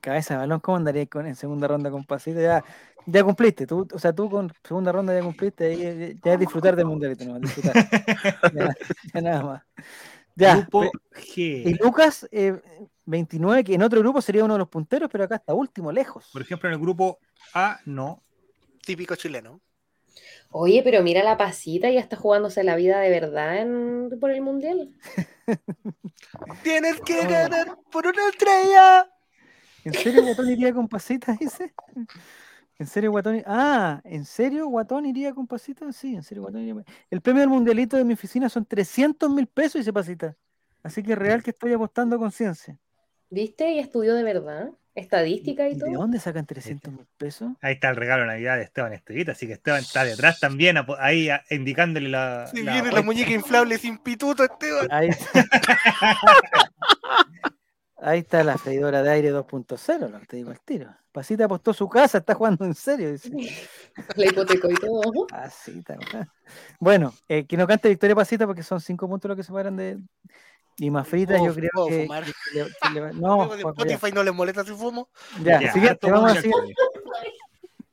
Cabeza 0.00 0.32
de 0.32 0.40
balón, 0.40 0.60
¿cómo 0.60 0.78
andarías 0.78 1.06
con, 1.10 1.26
en 1.26 1.34
segunda 1.34 1.68
ronda 1.68 1.90
con 1.90 2.06
Pasita? 2.06 2.40
Ya, 2.40 2.64
ya 3.04 3.22
cumpliste, 3.22 3.66
tú, 3.66 3.86
o 3.92 3.98
sea, 3.98 4.14
tú 4.14 4.30
con 4.30 4.50
segunda 4.66 4.90
ronda 4.90 5.12
ya 5.14 5.22
cumpliste, 5.22 5.76
ya, 5.76 6.18
ya 6.24 6.32
es 6.32 6.40
disfrutar 6.40 6.76
del 6.76 6.86
mundialito, 6.86 7.26
no, 7.26 7.38
disfrutar. 7.40 7.74
ya, 8.54 8.74
ya 9.12 9.20
nada 9.20 9.42
más. 9.42 9.62
Ya. 10.34 10.56
Grupo 10.56 10.80
pe- 10.80 10.90
Y 11.34 11.64
G. 11.74 11.78
Lucas, 11.84 12.26
eh, 12.32 12.58
29, 13.04 13.64
que 13.64 13.74
en 13.74 13.82
otro 13.82 14.00
grupo 14.00 14.22
sería 14.22 14.44
uno 14.44 14.54
de 14.54 14.60
los 14.60 14.68
punteros, 14.68 15.10
pero 15.12 15.24
acá 15.24 15.34
está 15.36 15.52
último, 15.52 15.92
lejos. 15.92 16.30
Por 16.32 16.40
ejemplo, 16.40 16.70
en 16.70 16.72
el 16.72 16.80
grupo 16.80 17.18
A, 17.52 17.80
no. 17.84 18.22
Típico 18.82 19.14
chileno. 19.14 19.60
Oye, 20.56 20.82
pero 20.84 21.02
mira 21.02 21.24
la 21.24 21.36
pasita, 21.36 21.90
ya 21.90 21.98
está 21.98 22.14
jugándose 22.16 22.62
la 22.62 22.76
vida 22.76 23.00
de 23.00 23.10
verdad 23.10 23.58
en- 23.58 24.20
por 24.20 24.30
el 24.30 24.40
mundial. 24.40 24.94
Tienes 26.62 27.00
que 27.00 27.18
Oh. 27.20 27.28
ganar 27.28 27.76
por 27.90 28.06
una 28.06 28.28
estrella. 28.28 29.10
¿En 29.84 29.94
serio 29.94 30.22
Guatón 30.22 30.48
iría 30.50 30.72
con 30.72 30.86
Pasita, 30.88 31.36
dice? 31.40 31.74
¿En 32.78 32.86
serio 32.86 33.10
Guatón? 33.10 33.42
Ah, 33.46 34.00
¿en 34.04 34.24
serio 34.24 34.68
Guatón 34.68 35.06
iría 35.06 35.34
con 35.34 35.48
Pasita? 35.48 35.90
Sí, 35.92 36.14
en 36.14 36.22
serio 36.22 36.42
Guatón 36.44 36.60
iría. 36.62 36.74
con- 36.74 36.84
El 37.10 37.20
premio 37.20 37.40
del 37.40 37.50
mundialito 37.50 37.96
de 37.96 38.04
mi 38.04 38.14
oficina 38.14 38.48
son 38.48 38.64
300 38.64 39.28
mil 39.30 39.48
pesos, 39.48 39.80
dice 39.80 39.92
Pasita. 39.92 40.36
Así 40.84 41.02
que 41.02 41.14
es 41.14 41.18
real 41.18 41.42
que 41.42 41.50
estoy 41.50 41.72
apostando 41.72 42.16
con 42.16 42.30
ciencia. 42.30 42.78
¿Viste? 43.28 43.72
Y 43.72 43.80
estudió 43.80 44.14
de 44.14 44.22
verdad. 44.22 44.70
Estadística 44.94 45.68
y 45.68 45.72
¿Y 45.72 45.74
de 45.74 45.80
todo. 45.80 45.90
dónde 45.92 46.20
sacan 46.20 46.46
300 46.46 46.92
mil 46.92 47.06
pesos? 47.16 47.50
Ahí 47.60 47.74
está 47.74 47.90
el 47.90 47.96
regalo 47.96 48.22
de 48.22 48.28
Navidad 48.28 48.56
de 48.56 48.62
Esteban 48.62 48.92
Estevita, 48.92 49.32
así 49.32 49.46
que 49.46 49.54
Esteban 49.54 49.80
está 49.80 50.04
detrás 50.04 50.38
también, 50.38 50.76
ahí 50.98 51.28
a- 51.30 51.42
indicándole 51.50 52.08
la. 52.08 52.46
Si 52.46 52.62
la 52.62 52.72
viene 52.74 52.92
la 52.92 53.02
muñeca 53.02 53.30
inflable 53.32 53.76
sin 53.78 53.98
pituto, 53.98 54.44
Esteban. 54.44 54.86
Ahí 54.90 55.08
está. 55.08 55.44
Ahí 57.96 58.18
está 58.18 58.44
la 58.44 58.58
freidora 58.58 59.02
de 59.02 59.10
aire 59.10 59.32
2.0, 59.32 60.10
lo 60.10 60.20
que 60.20 60.26
te 60.26 60.36
digo 60.36 60.50
al 60.50 60.60
tiro. 60.60 60.94
Pasita 61.10 61.46
apostó 61.46 61.72
su 61.72 61.88
casa, 61.88 62.18
está 62.18 62.34
jugando 62.34 62.66
en 62.66 62.74
serio. 62.74 63.10
Dice. 63.10 63.30
La 64.16 64.26
hipotecó 64.26 64.70
y 64.70 64.74
todo. 64.74 65.26
Pasita. 65.26 65.96
Bueno, 66.78 67.14
eh, 67.28 67.46
que 67.46 67.56
no 67.56 67.66
cante 67.66 67.88
Victoria 67.88 68.14
Pasita 68.14 68.46
porque 68.46 68.62
son 68.62 68.80
cinco 68.82 69.08
puntos 69.08 69.30
los 69.30 69.36
que 69.38 69.42
separan 69.42 69.76
de. 69.76 69.98
Y 70.76 70.90
más 70.90 71.06
frita, 71.06 71.34
¿Puedo- 71.38 71.46
yo 71.46 71.54
creo 71.54 71.70
puedo 71.72 71.86
que. 71.88 72.02
fumar? 72.02 72.24
que 72.24 72.32
le- 72.52 72.64
que 72.64 72.88
le 72.90 73.00
no, 73.14 73.48
de 73.56 73.62
Juanjo, 73.62 73.84
ya. 73.84 73.94
Spotify 73.94 74.12
no 74.12 74.22
le 74.24 74.32
molesta 74.32 74.64
si 74.64 74.72
fumo. 74.72 75.08
Ya, 75.42 75.60
Ya, 75.60 75.72
siguiente, 75.72 76.10
vamos 76.10 76.30
a 76.32 76.34
mundial 76.34 76.74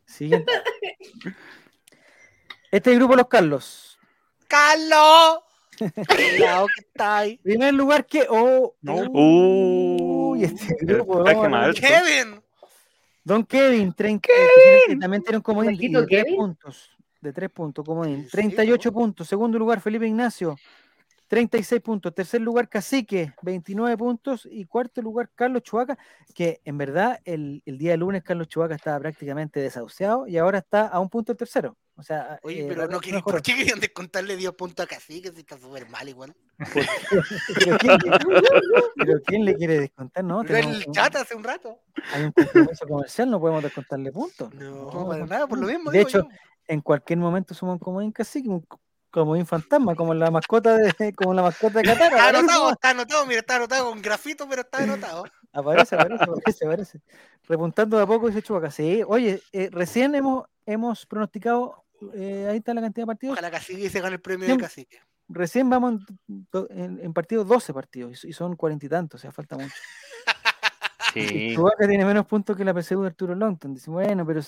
siguiente. 0.06 0.52
Este 2.72 2.90
es 2.90 2.94
el 2.94 3.00
grupo 3.00 3.16
Los 3.16 3.28
Carlos. 3.28 4.00
¡Carlos! 4.48 5.42
Lado 6.40 6.68
que 6.68 6.82
está 6.88 7.18
ahí. 7.20 7.38
Primer 7.38 7.74
lugar 7.74 8.06
que. 8.06 8.26
Oh, 8.30 8.76
No. 8.82 8.96
Uy, 9.12 10.44
este 10.44 10.76
El 10.82 10.88
grupo. 10.88 11.24
vamos 11.24 11.44
ver. 11.52 11.54
alto. 11.56 11.82
Kevin. 11.82 12.42
Don 13.24 13.46
Kevin, 13.46 13.94
30, 13.94 14.28
que 14.28 14.96
también 15.00 15.22
tiene 15.24 15.38
un 15.38 15.44
comodín 15.44 15.72
de, 15.72 15.76
Maldito 15.78 16.02
de 16.02 16.08
tres 16.08 16.24
Kevin. 16.24 16.36
puntos. 16.38 16.92
De 17.22 17.34
tres 17.34 17.50
puntos, 17.52 17.86
comodín. 17.86 18.24
Sí, 18.26 18.32
38 18.32 18.92
puntos. 18.92 19.28
Segundo 19.28 19.60
lugar, 19.60 19.80
Felipe 19.80 20.08
Ignacio, 20.08 20.56
36 21.32 21.82
puntos. 21.82 22.14
Tercer 22.14 22.42
lugar, 22.42 22.68
Cacique, 22.68 23.34
29 23.42 23.96
puntos. 23.96 24.46
Y 24.52 24.66
cuarto 24.66 25.02
lugar, 25.02 25.30
Carlos 25.34 25.64
Chubaca, 25.64 25.98
que 26.36 26.60
en 26.66 26.78
verdad 26.78 27.22
el, 27.24 27.64
el 27.66 27.78
día 27.78 27.96
lunes 27.96 28.22
Carlos 28.22 28.50
Chubaca 28.50 28.76
estaba 28.76 29.00
prácticamente 29.00 29.62
desahuciado 29.62 30.28
y 30.28 30.38
ahora 30.38 30.58
está 30.58 30.88
a 30.88 31.00
un 31.00 31.08
punto 31.10 31.32
el 31.32 31.38
tercero. 31.38 31.78
O 31.96 32.04
sea, 32.04 32.38
Oye, 32.44 32.64
eh, 32.64 32.66
pero 32.68 32.86
no 32.90 33.00
mejoró. 33.00 33.24
¿por 33.24 33.42
qué 33.42 33.56
querían 33.56 33.80
descontarle 33.80 34.36
10 34.36 34.52
puntos 34.56 34.84
a 34.84 34.90
Cacique 34.90 35.32
si 35.32 35.40
está 35.40 35.58
súper 35.58 35.88
mal 35.88 36.10
igual? 36.10 36.36
¿Pero 36.74 37.78
quién, 37.78 37.98
pero 38.98 39.22
quién 39.26 39.46
le 39.46 39.56
quiere 39.56 39.80
descontar? 39.80 40.26
No, 40.26 40.44
Pero 40.46 40.58
en 40.58 40.70
el 40.70 40.86
chat 40.92 41.16
hace 41.16 41.34
un 41.34 41.46
rato. 41.46 41.80
hay 42.14 42.26
un 42.26 42.34
compromiso 42.34 42.86
comercial, 42.86 43.32
no 43.32 43.40
podemos 43.40 43.64
descontarle 43.64 44.12
puntos. 44.12 44.54
No, 44.54 45.08
para 45.08 45.26
nada, 45.26 45.48
por 45.48 45.60
lo 45.60 45.68
mismo. 45.68 45.92
De 45.92 46.00
digo 46.00 46.10
hecho, 46.10 46.24
yo. 46.24 46.30
en 46.68 46.82
cualquier 46.82 47.20
momento 47.20 47.54
suma 47.54 47.72
un 47.72 47.80
comodín 47.80 48.12
cacique, 48.12 48.50
un 49.12 49.14
co- 49.14 49.22
comodín 49.22 49.46
fantasma, 49.46 49.96
como 49.96 50.14
la 50.14 50.32
mascota 50.32 50.78
de, 50.78 50.94
como 51.16 51.34
la 51.34 51.42
mascota 51.44 51.80
de 51.80 51.84
Qatar. 51.86 52.12
está 52.14 52.30
anotado, 52.30 52.72
está 52.72 52.90
anotado, 52.92 53.26
mira, 53.26 53.40
está 53.42 53.56
anotado 53.58 53.90
con 53.90 54.02
grafito, 54.02 54.48
pero 54.48 54.62
está 54.62 54.84
anotado. 54.84 55.24
Aparece, 55.54 55.96
aparece, 55.96 56.24
aparece, 56.24 56.66
aparece. 56.66 57.02
Repuntando 57.48 57.98
de 57.98 58.04
a 58.04 58.08
poco, 58.08 58.28
dice 58.28 58.42
Chubaca. 58.42 58.72
Sí, 58.72 59.04
oye, 59.06 59.42
eh, 59.52 59.70
recién 59.72 60.16
hemos, 60.16 60.46
hemos 60.66 61.06
pronosticado, 61.06 61.84
eh, 62.14 62.48
ahí 62.50 62.58
está 62.58 62.74
la 62.74 62.82
cantidad 62.82 63.04
de 63.04 63.08
partidos. 63.08 63.34
Ojalá 63.34 63.52
Cacique 63.52 63.90
se 63.90 64.00
gane 64.00 64.16
el 64.16 64.22
premio 64.22 64.46
Bien. 64.46 64.58
de 64.58 64.64
Cacique. 64.64 65.00
Recién 65.28 65.70
vamos 65.70 66.02
en, 66.28 66.48
do- 66.52 66.68
en, 66.70 67.00
en 67.04 67.14
partidos 67.14 67.48
12 67.48 67.74
partidos 67.74 68.12
y 68.12 68.16
so- 68.16 68.28
y 68.28 68.34
son 68.34 68.56
cuarenta 68.56 68.86
y 68.86 68.90
tantos, 68.90 69.20
o 69.20 69.22
sea, 69.22 69.32
falta 69.32 69.58
mucho. 69.58 69.74
Sí. 71.14 71.54
Chubaca 71.56 71.86
tiene 71.90 72.06
menos 72.06 72.26
puntos 72.26 72.56
que 72.56 72.64
la 72.64 72.74
PSU 72.74 73.02
de 73.02 73.08
Arturo 73.08 73.36
Longton. 73.36 73.74
Dice, 73.74 73.90
bueno, 73.92 74.26
pero 74.26 74.40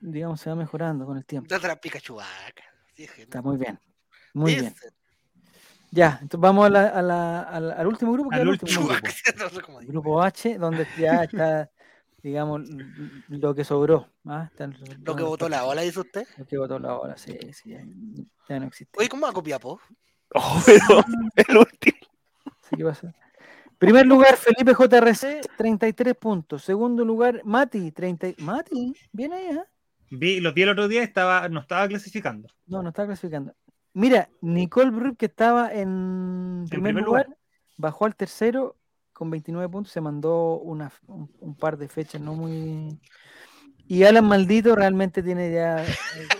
digamos, 0.00 0.40
se 0.40 0.48
va 0.48 0.56
mejorando 0.56 1.04
con 1.04 1.18
el 1.18 1.26
tiempo. 1.26 1.48
Date 1.50 1.66
la. 1.68 1.78
Sí, 2.94 3.06
gente. 3.06 3.22
Está 3.24 3.42
muy 3.42 3.58
bien. 3.58 3.78
Muy 4.34 4.54
bien. 4.54 4.74
Ya, 5.90 6.18
entonces 6.20 6.40
vamos 6.40 6.66
a 6.66 6.70
la- 6.70 6.88
a 6.88 7.02
la- 7.02 7.42
al, 7.42 7.70
al 7.72 7.86
último 7.86 8.12
grupo, 8.12 8.28
que 8.30 8.36
Al 8.36 8.42
es 8.42 8.46
el 8.46 8.50
último 8.52 8.88
grupo. 8.88 9.06
No 9.38 9.80
sé. 9.80 9.86
Grupo 9.86 10.22
H, 10.22 10.58
donde 10.58 10.86
ya 10.98 11.24
está, 11.24 11.70
digamos, 12.22 12.60
lo 13.28 13.54
que 13.54 13.64
sobró. 13.64 14.10
¿ah? 14.26 14.48
Está 14.50 14.66
Lo 15.02 15.16
que 15.16 15.22
votó 15.22 15.48
la 15.48 15.64
ola, 15.64 15.80
dice 15.82 16.00
usted. 16.00 16.26
Lo 16.36 16.46
que 16.46 16.58
votó 16.58 16.78
la 16.78 16.94
ola, 16.98 17.16
sí, 17.16 17.38
sí, 17.52 17.70
ya, 17.70 17.84
ya 18.48 18.60
no 18.60 18.66
existe. 18.66 18.98
Oye, 18.98 19.08
¿cómo 19.08 19.22
va 19.22 19.30
a 19.30 19.32
copiar, 19.32 19.60
po? 19.60 19.80
Oh, 20.34 20.62
pero 20.66 21.04
el 21.36 21.56
último. 21.56 21.98
Sí, 22.68 22.76
¿qué 22.76 22.84
pasa? 22.84 23.14
Primer 23.78 24.06
lugar, 24.06 24.36
Felipe 24.36 24.74
JRC, 24.74 25.40
33 25.56 26.14
puntos. 26.16 26.64
Segundo 26.64 27.04
lugar, 27.04 27.40
Mati, 27.44 27.92
30. 27.92 28.28
y- 28.28 28.34
Mati, 28.40 28.92
viene 29.12 29.36
ahí, 29.36 29.56
¿ah? 29.56 29.64
Vi, 30.10 30.40
lo 30.40 30.52
vi 30.52 30.62
el 30.62 30.70
otro 30.70 30.88
día, 30.88 31.02
estaba, 31.02 31.48
no 31.48 31.60
estaba 31.60 31.86
clasificando. 31.88 32.48
No, 32.66 32.82
no 32.82 32.88
está 32.90 33.06
clasificando. 33.06 33.54
Mira, 33.92 34.28
Nicole 34.40 34.90
Bruck, 34.90 35.16
que 35.16 35.26
estaba 35.26 35.72
en 35.72 36.64
primer, 36.68 36.92
primer 36.92 37.04
lugar, 37.04 37.26
lugar. 37.26 37.38
bajó 37.76 38.04
al 38.06 38.14
tercero 38.14 38.76
con 39.12 39.30
29 39.30 39.68
puntos, 39.68 39.92
se 39.92 40.00
mandó 40.00 40.58
una, 40.60 40.92
un, 41.08 41.30
un 41.40 41.56
par 41.56 41.76
de 41.76 41.88
fechas 41.88 42.20
no 42.20 42.34
muy... 42.34 43.00
Y 43.90 44.04
Alan 44.04 44.26
Maldito 44.26 44.76
realmente 44.76 45.22
tiene 45.22 45.50
ya... 45.50 45.82
eh, 45.82 45.88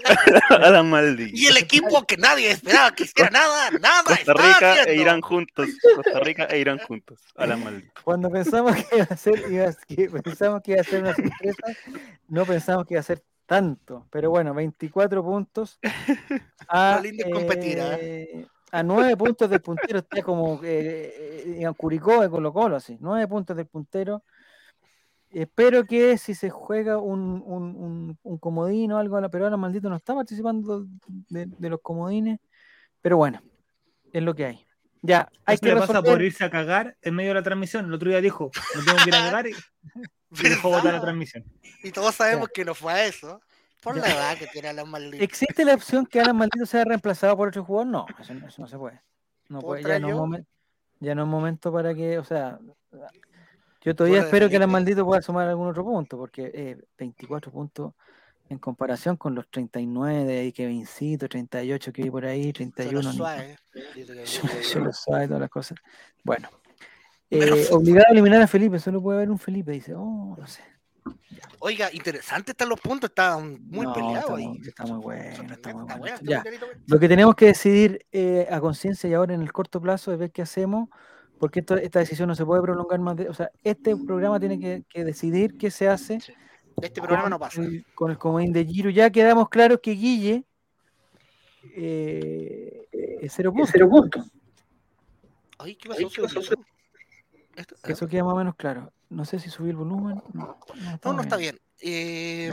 Adam 0.50 0.86
Maldi. 0.90 1.30
Y 1.32 1.46
el 1.46 1.56
equipo 1.56 2.02
que 2.06 2.18
nadie 2.18 2.50
esperaba 2.50 2.94
que 2.94 3.04
hiciera 3.04 3.30
nada, 3.30 3.70
nada 3.80 4.02
Costa 4.04 4.34
Rica 4.34 4.82
e 4.84 4.94
Irán 4.96 5.22
juntos. 5.22 5.66
Costa 5.96 6.20
Rica 6.20 6.44
e 6.44 6.58
Irán 6.58 6.78
juntos. 6.78 7.20
Alan 7.36 7.64
Maldi. 7.64 7.88
Cuando 8.04 8.30
pensamos 8.30 8.76
que 8.76 8.96
iba 8.96 9.06
a 9.08 9.16
ser, 9.16 9.50
iba 9.50 9.64
a- 9.64 9.74
que 9.86 10.10
pensamos 10.10 10.60
que 10.62 10.72
iba 10.72 10.82
a 10.82 10.84
ser 10.84 11.00
una 11.02 11.14
sorpresa, 11.14 11.62
no 12.28 12.44
pensamos 12.44 12.84
que 12.84 12.94
iba 12.94 13.00
a 13.00 13.04
ser 13.04 13.24
tanto. 13.48 14.06
Pero 14.10 14.28
bueno, 14.30 14.52
24 14.52 15.24
puntos 15.24 15.80
a, 16.68 17.00
lindo 17.02 17.24
es 17.26 17.32
competir, 17.32 17.78
eh, 17.80 18.46
a 18.70 18.82
9 18.82 19.16
puntos 19.16 19.48
del 19.48 19.60
puntero. 19.62 20.00
Está 20.00 20.22
como 20.22 20.60
eh, 20.62 21.14
eh, 21.46 21.56
en 21.62 21.72
Curicó 21.74 22.20
de 22.20 22.28
Colo 22.28 22.52
Colo, 22.52 22.76
así. 22.76 22.98
9 23.00 23.26
puntos 23.26 23.56
del 23.56 23.66
puntero. 23.66 24.22
Espero 25.30 25.84
que 25.84 26.16
si 26.18 26.34
se 26.34 26.50
juega 26.50 26.98
un, 26.98 27.42
un, 27.44 27.62
un, 27.74 28.18
un 28.22 28.38
comodín 28.38 28.92
o 28.92 28.98
algo 28.98 29.16
a 29.16 29.20
la 29.20 29.28
peruana, 29.30 29.56
maldito 29.56 29.88
no 29.90 29.96
está 29.96 30.14
participando 30.14 30.86
de, 31.28 31.46
de 31.46 31.68
los 31.70 31.80
comodines. 31.80 32.38
Pero 33.00 33.16
bueno, 33.16 33.40
es 34.12 34.22
lo 34.22 34.34
que 34.34 34.44
hay. 34.44 34.64
Ya, 35.00 35.30
hay 35.46 35.54
Eso 35.54 35.60
que 35.62 35.68
le 35.68 35.74
pasa 35.80 35.92
resolver. 35.94 36.12
por 36.12 36.22
irse 36.22 36.44
a 36.44 36.50
cagar 36.50 36.96
en 37.02 37.14
medio 37.14 37.30
de 37.30 37.34
la 37.36 37.42
transmisión. 37.42 37.86
El 37.86 37.94
otro 37.94 38.10
día 38.10 38.20
dijo, 38.20 38.50
no 38.74 38.84
tengo 38.84 38.98
que 39.04 39.08
ir 39.10 39.14
a 39.14 39.18
cagar. 39.24 39.46
y- 39.46 39.52
y 40.30 40.48
dejó 40.48 40.70
botar 40.70 40.92
la 40.94 41.00
transmisión. 41.00 41.44
Y 41.82 41.90
todos 41.90 42.14
sabemos 42.14 42.48
que 42.52 42.64
no 42.64 42.74
fue 42.74 42.92
a 42.92 43.04
eso. 43.06 43.40
Por 43.82 43.94
Ya. 43.96 44.02
la 44.02 44.08
edad 44.10 44.38
que 44.38 44.46
tiene 44.48 44.68
Alan 44.68 44.90
Maldito. 44.90 45.22
¿Existe 45.22 45.64
la 45.64 45.74
opción 45.74 46.04
que 46.04 46.20
Alan 46.20 46.36
Maldito 46.36 46.66
sea 46.66 46.84
reemplazado 46.84 47.36
por 47.36 47.48
otro 47.48 47.64
jugador? 47.64 47.86
No, 47.86 48.06
eso, 48.18 48.34
no- 48.34 48.48
eso 48.48 48.60
no 48.62 48.66
se 48.68 48.76
puede. 48.76 49.00
No 49.48 49.60
¿Puedo 49.60 49.80
puede 49.82 49.94
ya, 49.94 49.98
no 50.00 50.08
yo? 50.08 50.16
momen- 50.18 50.46
ya 51.00 51.14
no 51.14 51.22
es 51.22 51.28
momento 51.28 51.72
para 51.72 51.94
que, 51.94 52.18
o 52.18 52.24
sea, 52.24 52.58
yo 53.82 53.94
todavía 53.94 54.20
espero 54.22 54.48
que 54.48 54.56
Alan. 54.56 54.70
Maldito 54.70 55.04
pueda 55.06 55.22
sumar 55.22 55.46
algún 55.48 55.68
otro 55.68 55.84
punto, 55.84 56.18
porque 56.18 56.50
eh, 56.52 56.76
24 56.98 57.52
puntos 57.52 57.94
en 58.50 58.58
comparación 58.58 59.16
con 59.16 59.34
los 59.36 59.48
39 59.48 60.24
de 60.24 60.38
ahí 60.40 60.52
que 60.52 60.66
Vincito, 60.66 61.28
38 61.28 61.92
que 61.92 62.02
vi 62.02 62.10
por 62.10 62.24
ahí, 62.26 62.52
31. 62.52 63.00
Solo 63.00 63.12
ni- 63.12 63.16
suave. 63.16 63.58
Yo, 63.94 64.14
yo 64.74 64.80
lo 64.80 64.92
sabe, 64.92 65.26
todas 65.28 65.40
las 65.40 65.50
cosas. 65.50 65.78
Bueno. 66.24 66.48
Eh, 67.30 67.66
obligado 67.70 68.06
a 68.08 68.12
eliminar 68.12 68.40
a 68.42 68.46
Felipe, 68.46 68.78
solo 68.78 69.02
puede 69.02 69.18
haber 69.18 69.30
un 69.30 69.38
Felipe, 69.38 69.72
dice. 69.72 69.94
Oh, 69.94 70.34
no 70.38 70.46
sé. 70.46 70.62
Oiga, 71.60 71.90
interesante 71.92 72.52
están 72.52 72.68
los 72.68 72.80
puntos, 72.80 73.10
están 73.10 73.58
muy 73.66 73.84
No, 73.86 73.92
peleados 73.92 74.18
está 74.24 74.34
ahí. 74.36 74.46
muy- 74.48 74.68
está 74.68 74.86
muy 74.86 74.98
bueno, 75.00 75.52
está 75.52 75.72
muy 75.74 75.82
bueno. 75.98 76.16
Ya. 76.22 76.44
Lo 76.86 76.98
que 76.98 77.08
tenemos 77.08 77.34
que 77.34 77.46
decidir 77.46 78.06
eh, 78.12 78.46
a 78.50 78.60
conciencia 78.60 79.08
y 79.10 79.14
ahora 79.14 79.34
en 79.34 79.42
el 79.42 79.52
corto 79.52 79.80
plazo 79.80 80.12
es 80.12 80.18
ver 80.18 80.30
qué 80.30 80.42
hacemos, 80.42 80.88
porque 81.38 81.60
esto- 81.60 81.76
esta 81.76 81.98
decisión 81.98 82.28
no 82.28 82.34
se 82.34 82.44
puede 82.46 82.62
prolongar 82.62 83.00
más 83.00 83.16
de. 83.16 83.28
O 83.28 83.34
sea, 83.34 83.50
este 83.64 83.96
programa 83.96 84.38
tiene 84.38 84.58
que, 84.58 84.84
que 84.88 85.04
decidir 85.04 85.56
qué 85.58 85.70
se 85.70 85.88
hace 85.88 86.18
Este 86.80 87.00
programa 87.00 87.22
con, 87.24 87.30
no 87.30 87.38
pasa. 87.38 87.60
el, 87.62 87.84
con 87.94 88.10
el 88.10 88.18
comodín 88.18 88.52
de 88.52 88.64
Giro. 88.64 88.88
Ya 88.90 89.10
quedamos 89.10 89.48
claros 89.48 89.80
que 89.82 89.92
Guille 89.92 90.44
eh, 91.74 92.88
es 93.20 93.32
cero 93.34 93.52
puntos. 93.52 94.30
Ay, 95.58 95.74
¿qué 95.74 95.88
pasó? 95.88 96.08
¿Qué 96.08 96.22
pasó? 96.22 96.40
Esto- 97.58 97.76
Que 97.82 97.92
Eso 97.92 98.06
queda 98.08 98.24
más 98.24 98.34
o 98.34 98.36
menos 98.36 98.54
claro. 98.56 98.92
No 99.10 99.24
sé 99.24 99.38
si 99.38 99.50
subí 99.50 99.70
el 99.70 99.76
volumen. 99.76 100.22
No, 100.32 100.58
no, 100.74 100.98
No, 101.04 101.12
no 101.12 101.22
está 101.22 101.36
bien. 101.36 101.60
Eh, 101.80 102.52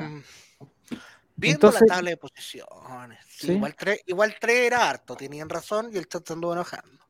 viendo 1.35 1.67
Entonces- 1.67 1.81
la 1.81 1.95
tabla 1.95 2.09
de 2.11 2.17
posiciones. 2.17 3.19
sí. 3.27 3.51
Igual 3.53 3.75
3 3.75 3.99
igual 4.07 4.35
tres 4.39 4.57
era 4.67 4.89
harto, 4.89 5.15
tenían 5.15 5.49
razón 5.49 5.89
y 5.93 5.97
el 5.97 6.07
chat 6.07 6.25
se 6.25 6.33
anduvo 6.33 6.53
enojando. 6.53 7.05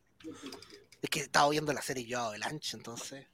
Es 1.01 1.09
que 1.09 1.19
estaba 1.21 1.49
viendo 1.49 1.71
la 1.73 1.81
serie 1.81 2.05
yo 2.05 2.33
el 2.33 2.43
ancho, 2.43 2.77
entonces. 2.77 3.27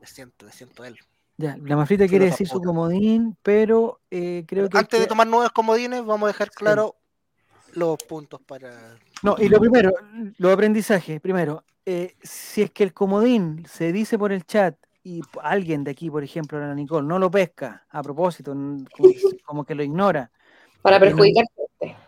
Me 0.00 0.06
siento, 0.06 0.46
me 0.46 0.52
siento 0.52 0.84
él. 0.84 0.98
Ya, 1.36 1.56
la 1.60 1.76
mafrita 1.76 2.06
quiere 2.06 2.26
decir 2.26 2.46
su 2.48 2.60
comodín, 2.60 3.36
pero 3.42 4.00
eh, 4.10 4.44
creo 4.46 4.68
que. 4.68 4.78
Antes 4.78 5.00
de 5.00 5.06
tomar 5.06 5.26
nuevos 5.26 5.50
comodines, 5.52 6.04
vamos 6.04 6.26
a 6.28 6.32
dejar 6.32 6.50
claro 6.50 6.96
los 7.72 7.96
puntos 8.04 8.40
para. 8.42 8.96
No, 9.22 9.36
y 9.38 9.48
lo 9.48 9.60
primero, 9.60 9.92
los 10.38 10.52
aprendizajes. 10.52 11.20
Primero, 11.20 11.64
eh, 11.86 12.16
si 12.22 12.62
es 12.62 12.70
que 12.70 12.82
el 12.84 12.92
comodín 12.92 13.64
se 13.68 13.92
dice 13.92 14.18
por 14.18 14.32
el 14.32 14.44
chat 14.44 14.76
y 15.04 15.20
alguien 15.42 15.84
de 15.84 15.92
aquí, 15.92 16.10
por 16.10 16.22
ejemplo, 16.24 16.60
la 16.60 16.74
Nicole, 16.74 17.06
no 17.06 17.18
lo 17.18 17.30
pesca 17.30 17.84
a 17.90 18.02
propósito, 18.02 18.52
como, 18.52 18.86
como 19.44 19.64
que 19.64 19.74
lo 19.74 19.82
ignora 19.82 20.30
Para 20.80 20.98
Tiene 20.98 21.14
un- 21.14 21.18
perjudicar. 21.18 21.44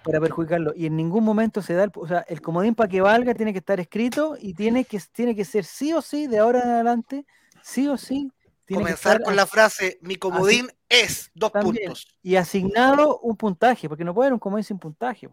para 0.05 0.21
perjudicarlo, 0.21 0.73
y 0.77 0.87
en 0.87 0.97
ningún 0.97 1.25
momento 1.25 1.63
se 1.63 1.73
da, 1.75 1.85
el, 1.85 1.91
o 1.95 2.07
sea, 2.07 2.21
el 2.29 2.41
comodín 2.43 2.75
para 2.75 2.89
que 2.89 3.01
valga 3.01 3.35
tiene 3.35 3.53
que 3.53 3.59
estar 3.59 3.81
escrito 3.81 4.37
y 4.39 4.53
tiene 4.55 4.85
que, 4.85 5.01
tiene 5.13 5.35
que 5.35 5.45
ser 5.45 5.65
sí 5.65 5.93
o 5.95 6.03
sí, 6.03 6.27
de 6.27 6.39
ahora 6.39 6.63
en 6.63 6.69
adelante, 6.71 7.27
sí 7.63 7.89
o 7.89 7.97
sí, 7.97 8.31
tiene 8.67 8.83
comenzar 8.83 9.23
con 9.23 9.35
la 9.35 9.47
frase: 9.47 9.99
Mi 10.03 10.17
comodín 10.17 10.69
es 10.89 11.31
dos 11.35 11.53
También. 11.53 11.87
puntos. 11.87 12.07
y 12.23 12.37
asignado 12.37 13.19
un 13.21 13.37
puntaje, 13.37 13.89
porque 13.89 14.05
no 14.05 14.15
puede 14.15 14.27
haber 14.27 14.35
un 14.35 14.39
comodín 14.39 14.65
sin 14.65 14.79
puntaje. 14.79 15.29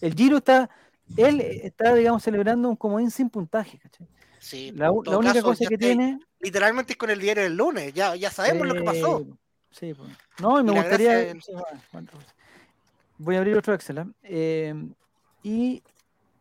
El 0.00 0.14
Giro 0.14 0.36
está, 0.38 0.70
él 1.16 1.40
está, 1.40 1.94
digamos, 1.94 2.22
celebrando 2.22 2.68
un 2.68 2.76
comodín 2.76 3.10
sin 3.10 3.30
puntaje. 3.30 3.78
¿cachai? 3.78 4.06
Sí, 4.38 4.72
La, 4.72 4.86
la 4.86 5.18
única 5.18 5.34
caso, 5.34 5.42
cosa 5.46 5.64
que 5.68 5.78
tiene. 5.78 6.18
Literalmente 6.40 6.92
es 6.92 6.96
con 6.96 7.10
el 7.10 7.20
diario 7.20 7.42
del 7.42 7.56
lunes, 7.56 7.92
ya, 7.92 8.14
ya 8.14 8.30
sabemos 8.30 8.66
lo 8.66 8.74
que 8.74 8.84
pasó. 8.84 9.26
sí, 9.70 9.92
pues. 9.94 10.10
No, 10.40 10.60
y 10.60 10.64
me 10.64 10.72
Y 10.72 10.76
gustaría. 10.76 11.34
gracia 11.34 11.64
voy 13.18 13.34
a 13.34 13.38
abrir 13.38 13.56
otro 13.56 13.74
Excel. 13.74 13.98
¿ah? 13.98 14.08
Eh, 14.22 14.74
y 15.42 15.82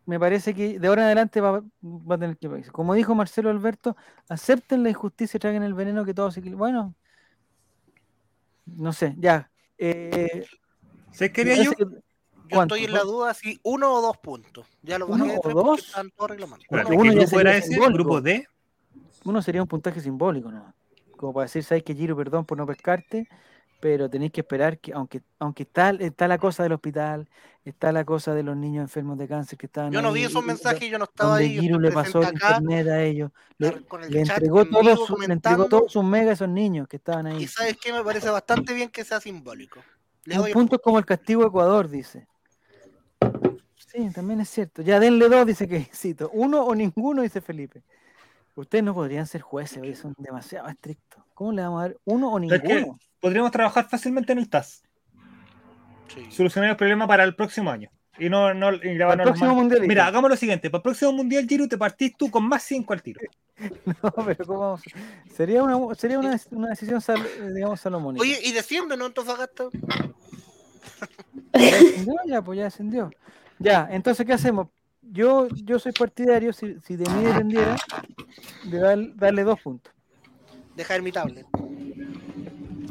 me 0.05 0.20
parece 0.20 0.53
que 0.53 0.80
de 0.80 0.88
ahora 0.88 1.01
en 1.01 1.05
adelante 1.07 1.41
va, 1.41 1.63
va 1.82 2.15
a 2.15 2.20
tener 2.20 2.38
que. 2.38 2.47
Como 2.72 2.93
dijo 2.93 3.15
Marcelo 3.15 3.49
Alberto, 3.49 3.97
acepten 4.30 4.84
la 4.84 4.89
injusticia 4.89 5.38
y 5.38 5.39
traigan 5.39 5.63
el 5.63 5.74
veneno 5.74 6.05
que 6.05 6.13
todos 6.13 6.34
se 6.34 6.41
Bueno, 6.41 6.95
no 8.65 8.93
sé, 8.93 9.15
ya. 9.18 9.51
Eh, 9.78 10.45
¿Sabes 11.11 11.32
qué 11.34 11.43
me 11.45 11.51
haría 11.51 11.65
yo? 11.65 11.72
que- 11.72 11.86
Yo 12.49 12.61
estoy 12.61 12.85
en 12.85 12.93
la 12.93 13.01
duda 13.01 13.33
si 13.33 13.59
uno 13.63 13.93
o 13.93 14.01
dos 14.01 14.17
puntos. 14.17 14.67
Ya 14.81 14.97
lo 14.97 15.07
¿Uno 15.07 15.25
bajé 15.25 15.31
de 15.33 15.37
o 15.37 15.41
tres 15.41 15.53
porque 15.53 15.69
dos? 15.69 15.87
están 15.87 16.11
todos 16.11 16.31
reclamando. 16.31 16.65
Uno 16.69 16.83
¿qué 16.89 16.95
ya 16.95 17.01
grupo 17.01 17.39
era 17.39 17.53
sería 17.53 17.57
ese? 17.57 17.91
¿Grupo 17.93 18.21
D? 18.21 18.47
uno 19.25 19.41
sería 19.41 19.61
un 19.61 19.67
puntaje 19.67 19.99
simbólico, 19.99 20.51
¿no? 20.51 20.73
Como 21.17 21.33
para 21.33 21.45
decir, 21.45 21.63
sabes 21.63 21.83
que 21.83 21.95
Giro, 21.95 22.15
perdón 22.15 22.45
por 22.45 22.57
no 22.57 22.65
pescarte, 22.65 23.27
pero 23.79 24.09
tenéis 24.09 24.31
que 24.31 24.41
esperar 24.41 24.79
que, 24.79 24.93
aunque, 24.93 25.21
aunque 25.39 25.63
está, 25.63 25.89
está 25.89 26.27
la 26.27 26.37
cosa 26.37 26.63
del 26.63 26.73
hospital, 26.73 27.27
está 27.65 27.91
la 27.91 28.05
cosa 28.05 28.33
de 28.33 28.43
los 28.43 28.55
niños 28.55 28.83
enfermos 28.83 29.17
de 29.17 29.27
cáncer 29.27 29.57
que 29.57 29.65
estaban 29.65 29.91
Yo 29.91 30.01
no 30.01 30.11
vi 30.11 30.21
ahí, 30.21 30.25
esos 30.27 30.43
y- 30.43 30.45
mensajes, 30.45 30.89
yo 30.89 30.97
no 30.97 31.05
estaba 31.05 31.31
donde 31.31 31.45
ahí. 31.45 31.55
yo 31.55 31.61
Giro 31.61 31.79
le 31.79 31.91
pasó 31.91 32.21
el 32.21 32.29
internet 32.33 32.87
a 32.87 33.03
ellos, 33.03 33.31
le, 33.57 33.67
el 33.67 33.85
le 34.09 34.19
entregó 34.21 34.61
en 34.61 34.69
todos 34.69 34.85
sus, 34.99 35.09
le 35.09 35.15
comentando, 35.15 35.33
entregó 35.33 35.65
todos 35.65 35.91
sus 35.91 36.03
megas 36.03 36.29
a 36.29 36.33
esos 36.33 36.49
niños 36.49 36.87
que 36.87 36.97
estaban 36.97 37.27
ahí. 37.27 37.43
Y 37.43 37.47
sabes 37.47 37.77
que 37.77 37.91
me 37.91 38.03
parece 38.03 38.29
bastante 38.29 38.73
bien 38.73 38.89
que 38.89 39.03
sea 39.03 39.19
simbólico. 39.19 39.83
Le 40.25 40.35
Un 40.35 40.41
doy 40.41 40.53
punto 40.53 40.79
como 40.79 40.99
el 40.99 41.05
castigo 41.05 41.43
a 41.43 41.47
Ecuador, 41.47 41.89
dice. 41.89 42.27
Sí, 43.76 44.09
también 44.13 44.41
es 44.41 44.49
cierto. 44.49 44.82
Ya 44.82 44.99
denle 44.99 45.30
dos, 45.30 45.45
dice 45.45 45.68
que 45.68 45.80
cito. 45.93 46.30
Uno 46.34 46.63
o 46.63 46.76
ninguno, 46.76 47.22
dice 47.22 47.41
Felipe. 47.41 47.84
Ustedes 48.55 48.84
no 48.84 48.93
podrían 48.93 49.28
ser 49.28 49.41
jueces, 49.41 49.78
oye, 49.78 49.95
son 49.95 50.15
demasiado 50.18 50.68
estrictos. 50.68 51.24
¿Cómo 51.36 51.51
le 51.51 51.61
vamos 51.61 51.80
a 51.80 51.84
dar 51.89 51.97
uno 52.05 52.32
o 52.34 52.39
Es 52.39 52.61
que 52.61 52.68
ninguno? 52.76 52.99
podríamos 53.20 53.51
trabajar 53.51 53.88
fácilmente 53.88 54.32
en 54.34 54.39
el 54.39 54.49
TAS. 54.49 54.84
Sí. 56.13 56.32
Solucionar 56.32 56.72
el 56.72 56.76
problema 56.76 57.05
para 57.07 57.24
el 57.24 57.36
próximo 57.36 57.70
año. 57.70 57.91
Y 58.20 58.30
no, 58.30 58.53
no 58.55 58.74
y 58.74 58.97
próximo 58.97 59.53
mundial. 59.53 59.82
Mira, 59.88 60.07
hagamos 60.07 60.30
lo 60.32 60.36
siguiente. 60.36 60.72
Para 60.72 60.80
el 60.80 60.84
próximo 60.84 61.13
mundial, 61.13 61.45
Giro, 61.47 61.68
te 61.68 61.78
partís 61.78 62.18
tú 62.18 62.32
con 62.32 62.47
más 62.47 62.63
5 62.63 62.93
al 62.93 63.01
tiro. 63.01 63.22
No, 64.03 64.11
pero 64.24 64.45
¿cómo 64.45 64.59
vamos? 64.59 64.82
Sería 65.36 65.63
una, 65.63 65.95
sería 65.95 66.20
una, 66.20 66.39
una 66.51 66.70
decisión, 66.70 67.01
sal- 67.01 67.26
eh, 67.26 67.51
digamos, 67.55 67.80
salomónica. 67.82 68.22
Oye, 68.22 68.39
y 68.43 68.51
desciende, 68.51 68.95
¿no? 68.95 69.05
Antofagasta. 69.05 69.65
¿Ya 71.53 71.77
descendió? 71.77 72.13
Ya, 72.25 72.41
pues 72.41 72.57
ya 72.57 72.63
descendió. 72.65 73.09
Ya, 73.59 73.88
entonces, 73.91 74.25
¿qué 74.25 74.33
hacemos? 74.33 74.67
Yo, 75.01 75.47
yo 75.63 75.79
soy 75.79 75.91
partidario, 75.93 76.51
si, 76.53 76.75
si 76.81 76.95
de 76.95 77.09
mí 77.09 77.23
dependiera, 77.23 77.75
de 78.63 78.79
dar- 78.79 79.15
darle 79.15 79.43
dos 79.43 79.59
puntos. 79.61 79.93
Dejar 80.75 81.01
mi 81.01 81.11
tablet. 81.11 81.45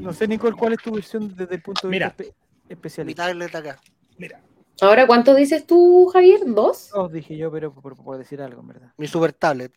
No 0.00 0.12
sé, 0.12 0.26
Nicole, 0.26 0.56
¿cuál 0.56 0.72
es 0.72 0.78
tu 0.82 0.92
visión 0.94 1.34
desde 1.34 1.54
el 1.56 1.62
punto 1.62 1.88
de 1.88 1.90
Mira. 1.92 2.06
vista 2.08 2.24
espe- 2.24 2.34
Mi 2.68 2.72
especialista? 2.74 3.26
tablet 3.26 3.54
acá. 3.54 3.80
Mira, 4.18 4.42
Ahora, 4.80 5.06
¿cuánto 5.06 5.34
dices 5.34 5.66
tú, 5.66 6.06
Javier? 6.12 6.40
¿Dos? 6.44 6.90
Dos 6.90 7.10
dije 7.10 7.36
yo, 7.36 7.50
pero 7.50 7.72
por, 7.72 7.96
por 7.96 8.18
decir 8.18 8.42
algo, 8.42 8.60
en 8.60 8.68
verdad. 8.68 8.92
Mi 8.98 9.06
super 9.06 9.32
tablet. 9.32 9.72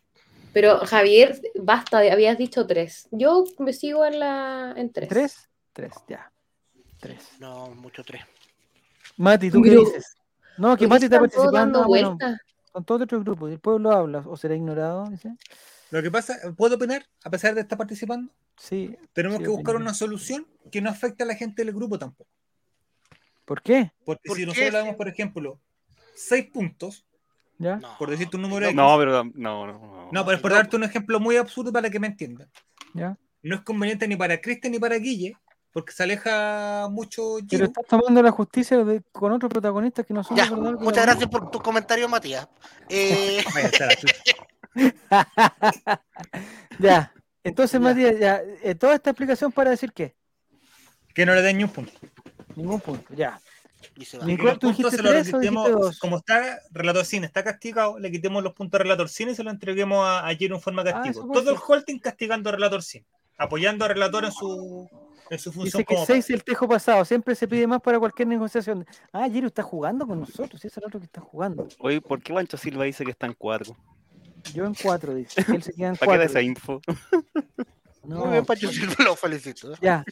Pero 0.52 0.78
Javier, 0.80 1.40
basta, 1.62 1.98
habías 1.98 2.36
dicho 2.36 2.66
tres. 2.66 3.08
Yo 3.10 3.44
me 3.58 3.72
sigo 3.72 4.04
en 4.04 4.18
la 4.20 4.74
en 4.76 4.92
tres. 4.92 5.08
¿Tres? 5.08 5.48
Tres, 5.72 5.94
ya. 6.08 6.29
Tres. 7.00 7.28
No, 7.38 7.68
mucho 7.70 8.04
tres. 8.04 8.22
Mati, 9.16 9.50
¿tú 9.50 9.62
qué 9.62 9.70
dices? 9.70 10.16
No, 10.58 10.68
que 10.68 10.70
¿Por 10.70 10.78
qué 10.78 10.86
Mati 10.88 11.04
está 11.06 11.18
participando. 11.18 11.52
dando 11.58 11.84
bueno, 11.86 12.08
vueltas? 12.16 12.40
con 12.72 12.84
todo 12.84 13.04
otro 13.04 13.20
grupo. 13.20 13.48
¿El 13.48 13.58
pueblo 13.58 13.90
habla 13.90 14.22
o 14.26 14.36
será 14.36 14.54
ignorado? 14.54 15.06
Dice. 15.10 15.34
lo 15.90 16.02
que 16.02 16.10
pasa, 16.10 16.36
¿puedo 16.56 16.76
opinar 16.76 17.04
a 17.24 17.30
pesar 17.30 17.54
de 17.54 17.62
estar 17.62 17.76
participando? 17.78 18.32
Sí. 18.56 18.94
Tenemos 19.12 19.38
Sí, 19.38 19.44
que 19.44 19.48
buscar 19.50 19.76
una 19.76 19.94
solución 19.94 20.46
que 20.70 20.80
no 20.80 20.90
afecte 20.90 21.22
a 21.22 21.26
la 21.26 21.34
gente 21.34 21.64
del 21.64 21.74
grupo 21.74 21.98
tampoco. 21.98 22.30
¿Por 23.44 23.62
qué? 23.62 23.90
Porque 24.04 24.28
¿Por 24.28 24.36
si 24.36 24.42
qué? 24.42 24.46
nosotros 24.46 24.72
le 24.72 24.78
damos, 24.78 24.96
por 24.96 25.08
ejemplo, 25.08 25.58
6 26.14 26.50
puntos, 26.52 27.04
¿Ya? 27.58 27.76
No. 27.76 27.96
por 27.98 28.08
decirte 28.10 28.36
un 28.36 28.42
número 28.42 28.66
X. 28.66 28.76
No, 28.76 28.96
pero 28.98 29.24
no, 29.24 29.32
no. 29.34 29.66
No, 29.76 30.08
No, 30.12 30.24
pero 30.24 30.36
es 30.36 30.42
por 30.42 30.52
darte 30.52 30.76
un 30.76 30.84
ejemplo 30.84 31.18
muy 31.20 31.36
absurdo 31.36 31.72
para 31.72 31.90
que 31.90 31.98
me 31.98 32.06
entiendan. 32.06 32.48
¿Ya? 32.94 33.16
No 33.42 33.56
es 33.56 33.62
conveniente 33.62 34.06
ni 34.06 34.16
para 34.16 34.40
Cristian 34.40 34.72
ni 34.72 34.78
para 34.78 34.96
Guille, 34.96 35.34
porque 35.72 35.92
se 35.92 36.02
aleja 36.02 36.88
mucho 36.90 37.38
Pero 37.48 37.66
estás 37.66 37.86
tomando 37.86 38.22
la 38.22 38.30
justicia 38.30 38.84
de- 38.84 39.02
con 39.12 39.32
otros 39.32 39.50
protagonistas 39.50 40.04
que 40.06 40.12
no 40.14 40.24
son 40.24 40.36
Ya, 40.36 40.50
muchas 40.50 41.04
gracias 41.06 41.28
por 41.28 41.50
tu 41.50 41.60
comentario, 41.60 42.08
Matías. 42.08 42.48
Eh, 42.88 43.42
chucha. 43.70 43.88
ya. 46.78 47.12
Entonces, 47.42 47.72
Ya. 47.80 47.80
Matías, 47.80 48.18
ya, 48.18 48.42
eh, 48.62 48.74
toda 48.74 48.94
esta 48.94 49.10
explicación 49.10 49.52
para 49.52 49.70
decir 49.70 49.92
qué? 49.92 50.14
que 51.14 51.26
no 51.26 51.34
le 51.34 51.42
den 51.42 51.58
ni 51.58 51.64
un 51.64 51.70
punto. 51.70 51.92
Ningún 52.54 52.80
punto, 52.80 53.12
ya. 53.14 53.40
y 53.96 54.04
se 54.04 54.16
va. 54.18 54.24
Nicole, 54.24 54.56
¿tú 54.58 54.68
dijiste 54.68 54.96
se 54.96 55.02
los 55.02 55.12
tres 55.12 55.34
o 55.34 55.40
quitemos, 55.40 55.64
dijiste 55.66 55.82
dos? 55.86 55.98
como 55.98 56.18
está 56.18 56.60
Relator 56.70 57.04
Cine, 57.04 57.26
está 57.26 57.42
castigado, 57.42 57.98
le 57.98 58.10
quitemos 58.12 58.42
los 58.44 58.52
puntos 58.54 58.78
a 58.78 58.82
Relator 58.84 59.08
Cine 59.08 59.32
y 59.32 59.34
se 59.34 59.42
lo 59.42 59.50
entreguemos 59.50 60.06
a, 60.06 60.26
a 60.26 60.34
Giro 60.36 60.54
en 60.54 60.62
forma 60.62 60.84
de 60.84 60.90
Ah, 60.90 61.02
castigo. 61.02 61.28
Todo 61.32 61.50
el 61.50 61.58
holding 61.66 61.98
castigando 61.98 62.48
a 62.48 62.52
Relator 62.52 62.82
Cine, 62.82 63.04
apoyando 63.38 63.84
a 63.84 63.88
Relator 63.88 64.24
en 64.24 64.32
su, 64.32 64.88
Dice 65.30 65.78
que 65.78 65.84
como 65.84 66.06
6 66.06 66.30
el 66.30 66.44
tejo 66.44 66.68
pasado. 66.68 67.04
Siempre 67.04 67.34
se 67.34 67.46
pide 67.46 67.66
más 67.66 67.80
para 67.80 67.98
cualquier 67.98 68.26
negociación. 68.28 68.84
Ah, 69.12 69.28
Giro 69.30 69.46
está 69.46 69.62
jugando 69.62 70.06
con 70.06 70.20
nosotros. 70.20 70.56
Ese 70.56 70.68
es 70.68 70.76
el 70.78 70.84
otro 70.84 70.98
que 70.98 71.06
está 71.06 71.20
jugando. 71.20 71.68
Oye, 71.78 72.00
¿por 72.00 72.20
qué 72.20 72.34
Pancho 72.34 72.56
Silva 72.56 72.84
dice 72.84 73.04
que 73.04 73.12
está 73.12 73.26
en 73.26 73.34
cuatro? 73.34 73.76
Yo 74.54 74.64
en 74.64 74.74
4, 74.74 75.14
dice. 75.14 75.44
Él 75.48 75.62
se 75.62 75.72
queda 75.72 75.88
en 75.88 75.96
¿Para 75.96 76.12
qué 76.12 76.18
da 76.18 76.24
4. 76.24 76.30
esa 76.30 76.42
info? 76.42 76.80
No, 78.02 78.20
Muy 78.24 78.30
bien, 78.30 78.46
Pacho 78.46 78.72
Silva, 78.72 78.94
lo 79.04 79.14
felicito. 79.14 79.74
Ya, 79.82 80.02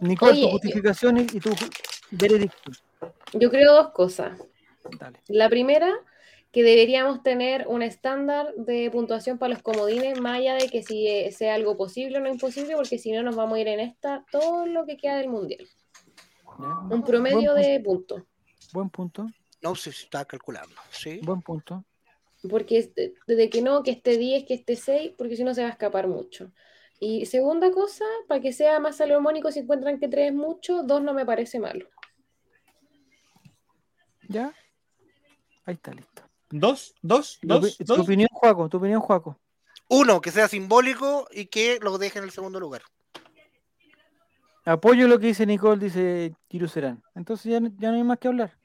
Nicole, 0.00 0.32
Oye, 0.32 0.42
tu 0.42 0.50
justificación 0.50 1.18
y, 1.18 1.20
y 1.20 1.40
tu 1.40 1.54
veredicto. 2.10 2.72
Yo 3.32 3.48
creo 3.48 3.74
dos 3.74 3.92
cosas. 3.92 4.36
Dale. 4.98 5.20
La 5.28 5.48
primera, 5.48 5.88
que 6.50 6.62
deberíamos 6.62 7.22
tener 7.22 7.66
un 7.68 7.82
estándar 7.82 8.54
de 8.56 8.90
puntuación 8.90 9.38
para 9.38 9.54
los 9.54 9.62
comodines, 9.62 10.18
más 10.20 10.38
allá 10.38 10.54
de 10.54 10.68
que 10.68 10.82
si 10.82 11.06
eh, 11.06 11.30
sea 11.30 11.54
algo 11.54 11.76
posible 11.76 12.18
o 12.18 12.20
no 12.20 12.28
imposible, 12.28 12.74
porque 12.74 12.98
si 12.98 13.12
no 13.12 13.22
nos 13.22 13.36
vamos 13.36 13.56
a 13.56 13.60
ir 13.60 13.68
en 13.68 13.80
esta 13.80 14.24
todo 14.32 14.66
lo 14.66 14.86
que 14.86 14.96
queda 14.96 15.16
del 15.18 15.28
mundial. 15.28 15.66
Ya. 16.58 16.78
Un 16.90 17.04
promedio 17.04 17.52
Buen 17.52 17.62
de 17.62 17.80
puntos. 17.80 18.22
Buen 18.72 18.90
punto, 18.90 19.26
No 19.62 19.74
sé 19.74 19.92
si 19.92 20.04
estaba 20.04 20.24
calculando. 20.24 20.74
Sí. 20.90 21.20
buen 21.22 21.42
punto. 21.42 21.84
Porque 22.48 22.78
es 22.78 22.94
de- 22.94 23.14
desde 23.26 23.50
que 23.50 23.60
no, 23.62 23.82
que 23.82 23.90
esté 23.90 24.16
10, 24.16 24.44
que 24.44 24.54
esté 24.54 24.76
6, 24.76 25.12
porque 25.18 25.36
si 25.36 25.44
no 25.44 25.54
se 25.54 25.62
va 25.62 25.68
a 25.68 25.72
escapar 25.72 26.06
mucho. 26.08 26.52
Y 27.00 27.26
segunda 27.26 27.70
cosa, 27.72 28.04
para 28.26 28.40
que 28.40 28.52
sea 28.52 28.80
más 28.80 28.96
salomónico, 28.96 29.50
si 29.52 29.60
encuentran 29.60 29.98
que 30.00 30.08
3 30.08 30.28
es 30.28 30.34
mucho, 30.34 30.82
2 30.82 31.02
no 31.02 31.12
me 31.14 31.26
parece 31.26 31.58
malo. 31.60 31.88
¿Ya? 34.28 34.52
Ahí 35.64 35.74
está, 35.74 35.92
listo. 35.92 36.22
¿Dos? 36.50 36.94
¿Dos? 37.02 37.38
¿Dos? 37.42 37.76
tu 37.76 37.84
¿Dos? 37.84 37.98
opinión, 38.00 38.28
Juaco, 38.32 38.68
tu 38.68 38.78
opinión, 38.78 39.00
Juaco. 39.00 39.38
Uno, 39.88 40.20
que 40.20 40.30
sea 40.30 40.48
simbólico 40.48 41.28
y 41.30 41.46
que 41.46 41.78
lo 41.80 41.98
deje 41.98 42.18
en 42.18 42.24
el 42.24 42.30
segundo 42.30 42.58
lugar. 42.60 42.82
Apoyo 44.64 45.08
lo 45.08 45.18
que 45.18 45.28
dice 45.28 45.46
Nicole, 45.46 45.82
dice 45.82 46.34
Kiru 46.46 46.68
Serán. 46.68 47.02
Entonces 47.14 47.50
ya, 47.52 47.60
no- 47.60 47.70
ya 47.78 47.90
no 47.90 47.96
hay 47.96 48.02
más 48.04 48.18
que 48.18 48.28
hablar. 48.28 48.56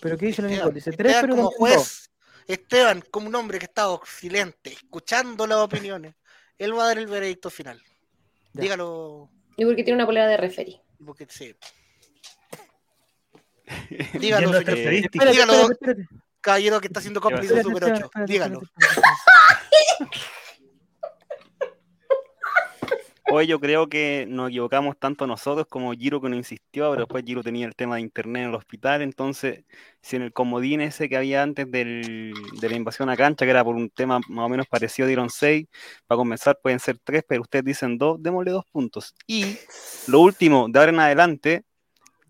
¿Pero 0.00 0.18
qué 0.18 0.26
dice 0.26 0.42
la 0.42 0.48
Nicole? 0.48 0.74
Dice 0.74 0.92
tres, 0.92 1.14
Esteban 1.14 1.30
pero 1.30 1.36
como 1.36 1.50
juez, 1.56 2.10
Esteban, 2.46 3.02
como 3.10 3.28
un 3.28 3.34
hombre 3.34 3.58
que 3.58 3.64
está 3.64 3.86
silente, 4.04 4.72
escuchando 4.72 5.46
las 5.46 5.58
opiniones, 5.58 6.14
él 6.58 6.76
va 6.76 6.84
a 6.84 6.86
dar 6.88 6.98
el 6.98 7.06
veredicto 7.06 7.48
final. 7.48 7.80
Ya. 8.52 8.62
Dígalo, 8.62 9.30
Y 9.56 9.64
porque 9.64 9.82
tiene 9.82 9.94
una 9.96 10.06
polera 10.06 10.26
de 10.28 10.36
referee. 10.36 10.80
porque 11.04 11.26
sí. 11.30 11.54
Dígalo, 14.20 14.52
señor. 14.52 14.68
Espérate, 14.78 15.08
Dígalo. 15.32 15.52
espérate, 15.52 15.72
espérate. 15.72 16.08
caballero 16.40 16.80
que 16.80 16.86
está 16.88 17.00
siendo 17.00 17.20
cómplice 17.20 17.54
de 17.54 17.62
Super 17.62 17.82
espérate, 17.82 18.04
8. 18.04 18.06
espérate, 18.06 18.32
Dígalo. 18.32 18.60
Hoy 23.28 23.48
yo 23.48 23.58
creo 23.58 23.88
que 23.88 24.24
nos 24.28 24.50
equivocamos 24.50 24.96
tanto 25.00 25.26
nosotros 25.26 25.66
como 25.68 25.92
Giro 25.94 26.20
que 26.20 26.28
nos 26.28 26.36
insistió, 26.38 26.90
pero 26.92 27.02
después 27.02 27.24
Giro 27.26 27.42
tenía 27.42 27.66
el 27.66 27.74
tema 27.74 27.96
de 27.96 28.02
internet 28.02 28.44
en 28.44 28.48
el 28.50 28.54
hospital, 28.54 29.02
entonces 29.02 29.64
si 30.00 30.14
en 30.14 30.22
el 30.22 30.32
comodín 30.32 30.80
ese 30.80 31.08
que 31.08 31.16
había 31.16 31.42
antes 31.42 31.68
del- 31.68 32.32
de 32.60 32.68
la 32.70 32.76
invasión 32.76 33.10
a 33.10 33.16
cancha, 33.16 33.44
que 33.44 33.50
era 33.50 33.64
por 33.64 33.74
un 33.74 33.90
tema 33.90 34.20
más 34.28 34.46
o 34.46 34.48
menos 34.48 34.68
parecido, 34.68 35.08
dieron 35.08 35.28
6, 35.28 35.66
para 36.06 36.16
comenzar 36.18 36.56
pueden 36.62 36.78
ser 36.78 36.98
3, 37.02 37.24
pero 37.26 37.42
ustedes 37.42 37.64
dicen 37.64 37.98
2, 37.98 38.22
démosle 38.22 38.52
2 38.52 38.64
puntos. 38.70 39.12
Y 39.26 39.58
lo 40.06 40.20
último, 40.20 40.68
de 40.70 40.78
ahora 40.78 40.92
en 40.92 41.00
adelante, 41.00 41.64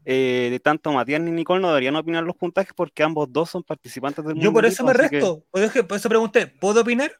eh, 0.09 0.48
de 0.52 0.61
tanto 0.61 0.92
Matías 0.92 1.20
ni 1.20 1.32
Nicole 1.32 1.61
no 1.61 1.68
deberían 1.68 1.96
opinar 1.96 2.22
los 2.22 2.36
puntajes 2.36 2.72
porque 2.74 3.02
ambos 3.02 3.26
dos 3.32 3.50
son 3.50 3.64
participantes 3.64 4.24
del 4.24 4.38
Yo 4.38 4.52
por 4.52 4.64
eso 4.64 4.84
me 4.84 4.92
así 4.92 5.00
que- 5.11 5.20
resto. 5.20 5.44
Por 5.50 5.62
eso- 5.96 6.09
pregunté, 6.09 6.46
¿puedo 6.46 6.80
opinar? 6.80 7.12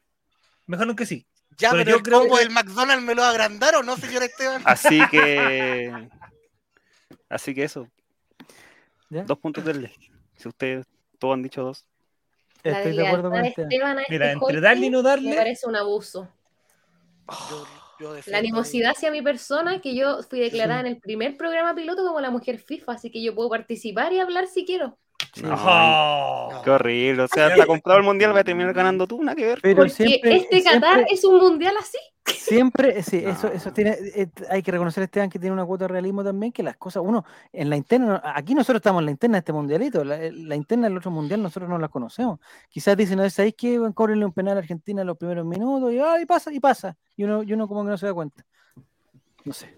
Mejor 0.67 0.87
no 0.87 0.95
que 0.95 1.05
sí. 1.05 1.27
Ya, 1.57 1.71
Pero 1.71 1.79
pero, 1.81 1.89
yo 1.91 1.97
el 1.97 2.03
creo 2.03 2.19
combo 2.21 2.35
que- 2.37 2.43
del 2.43 2.51
McDonald's 2.53 3.03
me 3.03 3.13
lo 3.15 3.21
va 3.23 3.27
a 3.27 3.31
agrandar 3.31 3.75
o 3.75 3.83
no, 3.83 3.97
señor 3.97 4.23
Esteban. 4.23 4.61
Así 4.63 4.99
que. 5.11 6.07
Así 7.29 7.53
que 7.53 7.63
eso. 7.63 7.87
¿Ya? 9.09 9.23
Dos 9.23 9.37
puntos 9.39 9.65
del 9.65 9.81
ley. 9.81 9.93
Si 10.37 10.47
ustedes 10.47 10.85
todos 11.19 11.33
han 11.33 11.43
dicho 11.43 11.63
dos. 11.63 11.85
La 12.63 12.77
Estoy 12.79 12.95
de 12.97 13.07
acuerdo 13.07 13.29
con 13.31 13.45
este. 13.45 13.63
Esteban 13.63 13.97
Mira, 14.09 14.31
este 14.31 14.39
entre 14.45 14.61
darle 14.61 14.85
y 14.85 14.89
no 14.89 15.01
Me 15.03 15.09
darle, 15.09 15.35
parece 15.35 15.67
un 15.67 15.75
abuso. 15.75 16.29
Yo- 17.49 17.67
yo 17.99 18.15
La 18.27 18.37
animosidad 18.37 18.91
hacia 18.91 19.11
mi 19.11 19.21
persona, 19.21 19.81
que 19.81 19.95
yo 19.95 20.21
fui 20.23 20.39
declarada 20.39 20.79
en 20.81 20.87
el 20.87 20.99
primer 20.99 21.37
programa 21.37 21.75
piloto 21.75 22.05
como 22.05 22.21
la 22.21 22.31
mujer 22.31 22.59
FIFA, 22.59 22.93
así 22.93 23.11
que 23.11 23.21
yo 23.21 23.35
puedo 23.35 23.49
participar 23.49 24.13
y 24.13 24.19
hablar 24.19 24.47
si 24.47 24.65
quiero. 24.65 24.97
Sí. 25.37 25.43
No, 25.43 25.55
¡Oh! 25.57 26.61
Qué 26.63 26.69
horrible. 26.71 27.23
O 27.23 27.27
sea, 27.27 27.49
está 27.49 27.65
comprado 27.65 27.99
el 27.99 28.05
mundial, 28.05 28.35
va 28.35 28.39
a 28.39 28.43
terminar 28.43 28.73
ganando 28.73 29.07
tú, 29.07 29.21
nada 29.23 29.35
que 29.35 29.45
ver. 29.45 29.59
Pero 29.61 29.75
Porque 29.77 29.91
siempre, 29.91 30.35
este 30.37 30.63
Qatar 30.63 30.95
siempre, 30.95 31.13
es 31.13 31.23
un 31.23 31.37
mundial 31.39 31.75
así. 31.79 31.97
siempre, 32.25 33.03
sí, 33.03 33.23
eso, 33.25 33.47
No. 33.47 33.53
eso 33.53 33.71
tiene, 33.71 33.91
eh, 34.15 34.27
hay 34.49 34.61
que 34.63 34.71
reconocer 34.71 35.03
Esteban 35.03 35.29
que 35.29 35.39
tiene 35.39 35.53
una 35.53 35.65
cuota 35.65 35.85
de 35.85 35.89
realismo 35.89 36.23
también, 36.23 36.51
que 36.51 36.63
las 36.63 36.75
cosas, 36.77 37.03
uno, 37.05 37.23
en 37.53 37.69
la 37.69 37.77
interna, 37.77 38.21
aquí 38.23 38.53
nosotros 38.55 38.77
estamos 38.79 39.01
en 39.01 39.05
la 39.05 39.11
interna 39.11 39.35
de 39.37 39.39
este 39.39 39.53
mundialito, 39.53 40.03
la, 40.03 40.17
la 40.31 40.55
interna 40.55 40.87
del 40.89 40.97
otro 40.97 41.11
mundial 41.11 41.41
nosotros 41.41 41.69
no 41.69 41.77
la 41.77 41.87
conocemos. 41.87 42.39
Quizás 42.69 42.97
dicen, 42.97 43.17
no, 43.17 43.29
¿sabéis 43.29 43.55
qué? 43.57 43.79
Cóbrenle 43.93 44.25
un 44.25 44.33
penal 44.33 44.57
a 44.57 44.59
Argentina 44.59 45.01
en 45.01 45.07
los 45.07 45.17
primeros 45.17 45.45
minutos, 45.45 45.93
y, 45.93 45.99
ah, 45.99 46.19
y 46.21 46.25
pasa, 46.25 46.51
y 46.51 46.59
pasa, 46.59 46.97
y 47.15 47.23
uno, 47.23 47.43
y 47.43 47.53
uno 47.53 47.67
como 47.67 47.83
que 47.83 47.91
no 47.91 47.97
se 47.97 48.07
da 48.07 48.13
cuenta. 48.13 48.43
No 49.45 49.53
sé. 49.53 49.73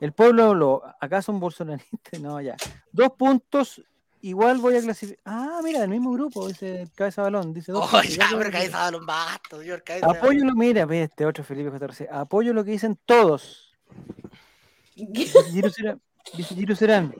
El 0.00 0.12
pueblo 0.12 0.54
lo, 0.54 0.82
¿acaso 1.00 1.32
un 1.32 1.40
bolsonarista? 1.40 1.90
No, 2.22 2.40
ya. 2.40 2.56
Dos 2.92 3.10
puntos, 3.18 3.82
igual 4.22 4.58
voy 4.58 4.76
a 4.76 4.82
clasificar. 4.82 5.22
Ah, 5.24 5.60
mira, 5.62 5.80
del 5.80 5.90
mismo 5.90 6.12
grupo, 6.12 6.48
dice 6.48 6.88
Cabeza 6.94 7.22
Balón, 7.22 7.52
dice 7.52 7.72
dos 7.72 7.88
Oh, 7.94 8.02
ya, 8.02 8.28
pero 8.36 8.50
cabeza 8.50 8.78
balón, 8.78 9.06
basta, 9.06 9.58
señor, 9.58 9.82
cabeza 9.82 10.06
de 10.06 10.18
Apoyo 10.18 10.44
lo, 10.44 10.54
mira, 10.54 10.86
ve 10.86 11.04
este 11.04 11.26
otro 11.26 11.44
Felipe 11.44 11.70
14. 11.70 12.08
Apoyo 12.10 12.52
lo 12.52 12.64
que 12.64 12.72
dicen 12.72 12.98
todos. 13.04 13.76
Dice 14.94 15.42
Giro 16.54 16.76
Serán. 16.76 17.14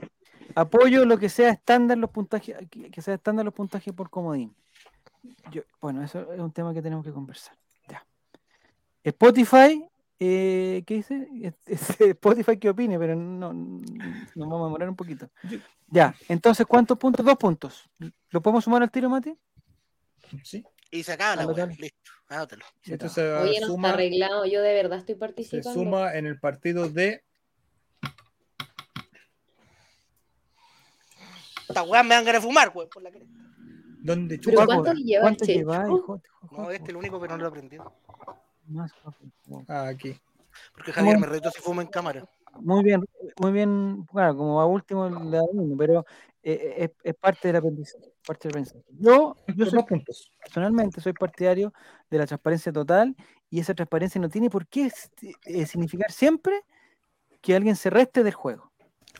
Apoyo 0.54 1.04
lo 1.04 1.18
que 1.18 1.28
sea 1.28 1.50
estándar 1.50 1.98
los 1.98 2.10
puntajes, 2.10 2.56
que 2.70 3.02
sea 3.02 3.14
estándar 3.14 3.44
los 3.44 3.54
puntajes 3.54 3.94
por 3.94 4.10
comodín. 4.10 4.54
Yo, 5.50 5.62
bueno, 5.80 6.02
eso 6.02 6.32
es 6.32 6.40
un 6.40 6.52
tema 6.52 6.74
que 6.74 6.82
tenemos 6.82 7.04
que 7.04 7.12
conversar. 7.12 7.56
Ya. 7.88 8.04
Spotify, 9.04 9.84
eh, 10.20 10.82
¿qué 10.86 10.94
dice? 10.94 11.26
Spotify 11.66 12.58
que 12.58 12.68
opine, 12.70 12.98
pero 12.98 13.16
no, 13.16 13.52
nos 13.52 14.24
vamos 14.36 14.60
a 14.60 14.64
demorar 14.66 14.88
un 14.90 14.96
poquito. 14.96 15.28
Ya, 15.88 16.14
entonces, 16.28 16.66
¿cuántos 16.66 16.98
puntos? 16.98 17.24
Dos 17.24 17.36
puntos. 17.36 17.90
¿Lo 18.28 18.40
podemos 18.40 18.62
sumar 18.64 18.82
al 18.82 18.90
tiro, 18.90 19.08
Mati? 19.10 19.36
Sí. 20.44 20.64
Y 20.92 21.02
se 21.02 21.12
acaba 21.12 21.36
la 21.36 21.66
listo, 21.66 22.10
anótalo. 22.28 22.64
Ya 22.84 22.94
Esto 22.94 23.06
está. 23.06 23.20
se 23.22 23.32
Oye, 23.32 23.60
no 23.60 23.66
suma, 23.68 23.88
está 23.88 23.94
arreglado, 23.94 24.44
yo 24.44 24.60
de 24.60 24.74
verdad 24.74 24.98
estoy 24.98 25.14
se 25.14 25.18
participando. 25.18 25.72
suma 25.72 26.14
en 26.14 26.26
el 26.26 26.38
partido 26.38 26.88
de 26.88 27.24
Esta 31.68 31.82
weá 31.84 32.02
me 32.02 32.14
dan 32.16 32.24
ganas 32.24 32.42
de 32.42 32.48
fumar, 32.48 32.72
weón, 32.74 32.88
por 32.90 33.02
la 33.02 33.10
cresta. 33.10 33.32
Pero 34.04 34.38
chupa- 34.40 34.66
¿cuánto 34.66 34.92
lleva 34.94 35.22
¿Cuánto 35.22 35.44
el 35.44 35.50
lleva, 35.54 35.82
Checho? 35.84 35.96
hijo? 35.96 36.22
No, 36.50 36.70
este 36.70 36.82
es 36.84 36.88
el 36.90 36.96
único, 36.96 37.20
pero 37.20 37.32
no 37.36 37.38
lo 37.38 37.44
he 37.44 37.48
aprendido. 37.48 37.94
Más. 38.66 38.92
Ah, 39.68 39.88
aquí. 39.88 40.16
Porque 40.72 40.92
Javier 40.92 41.18
me 41.18 41.26
retó 41.26 41.50
si 41.50 41.60
fuma 41.60 41.82
en 41.82 41.88
cámara. 41.88 42.24
Muy 42.60 42.82
bien, 42.82 43.04
muy 43.40 43.52
bien, 43.52 44.04
claro, 44.10 44.36
como 44.36 44.60
a 44.60 44.66
último 44.66 45.08
le 45.08 45.36
da 45.36 45.42
uno, 45.52 45.76
pero 45.76 46.04
eh, 46.42 46.74
es, 46.78 46.90
es 47.04 47.14
parte 47.14 47.48
del 47.48 47.56
aprendizaje, 47.56 48.12
parte 48.26 48.48
del 48.48 48.52
aprendizaje. 48.52 48.84
Yo, 48.98 49.36
yo 49.54 49.66
soy, 49.66 49.84
personalmente 50.42 51.00
soy 51.00 51.12
partidario 51.12 51.72
de 52.10 52.18
la 52.18 52.26
transparencia 52.26 52.72
total 52.72 53.14
y 53.50 53.60
esa 53.60 53.74
transparencia 53.74 54.20
no 54.20 54.28
tiene 54.28 54.50
por 54.50 54.66
qué 54.66 54.90
eh, 55.44 55.66
significar 55.66 56.10
siempre 56.10 56.64
que 57.40 57.54
alguien 57.54 57.76
se 57.76 57.88
reste 57.90 58.24
del 58.24 58.34
juego. 58.34 58.69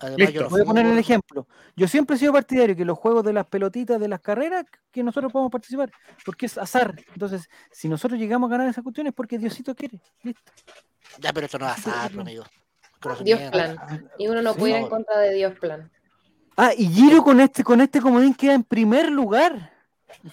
Además, 0.01 0.18
Listo. 0.18 0.32
yo 0.34 0.41
no 0.43 0.49
Voy 0.51 0.61
a 0.61 0.64
poner 0.64 0.86
el 0.86 0.99
ejemplo. 0.99 1.47
Yo 1.76 1.88
siempre 1.88 2.16
he 2.16 2.18
sido 2.18 2.32
partidario 2.32 2.76
que 2.76 2.84
los 2.84 2.97
juegos 2.99 3.24
de 3.24 3.32
las 3.32 3.47
pelotitas, 3.47 3.99
de 4.01 4.09
las 4.09 4.20
carreras, 4.20 4.64
que 4.91 5.03
nosotros 5.03 5.32
podemos 5.32 5.51
participar, 5.51 5.91
porque 6.24 6.47
es 6.47 6.57
azar. 6.59 6.95
Entonces, 7.12 7.49
si 7.70 7.88
nosotros 7.88 8.18
llegamos 8.18 8.49
a 8.49 8.53
ganar 8.53 8.68
esas 8.68 8.82
cuestiones, 8.84 9.11
es 9.11 9.14
porque 9.16 9.38
Diosito 9.38 9.74
quiere. 9.74 10.01
Listo. 10.22 10.53
Ya, 11.18 11.32
pero 11.32 11.47
esto 11.47 11.59
no 11.59 11.66
es 11.66 11.72
azar, 11.72 12.12
amigo. 12.18 12.45
Conoce 13.01 13.24
Dios 13.24 13.41
mierda. 13.41 13.86
plan. 13.86 14.11
Y 14.18 14.28
uno 14.28 14.43
no 14.43 14.53
Sí. 14.55 14.59
puede 14.59 14.72
ir 14.72 14.78
en 14.78 14.88
contra 14.88 15.18
de 15.18 15.34
Dios 15.34 15.59
plan. 15.59 15.91
Ah, 16.57 16.72
y 16.76 16.86
Giro 16.88 17.22
con 17.24 17.41
este, 17.41 17.64
con 17.64 17.80
este 17.80 18.01
comodín 18.01 18.34
queda 18.34 18.55
en 18.55 18.62
primer 18.64 19.11
lugar. 19.11 19.72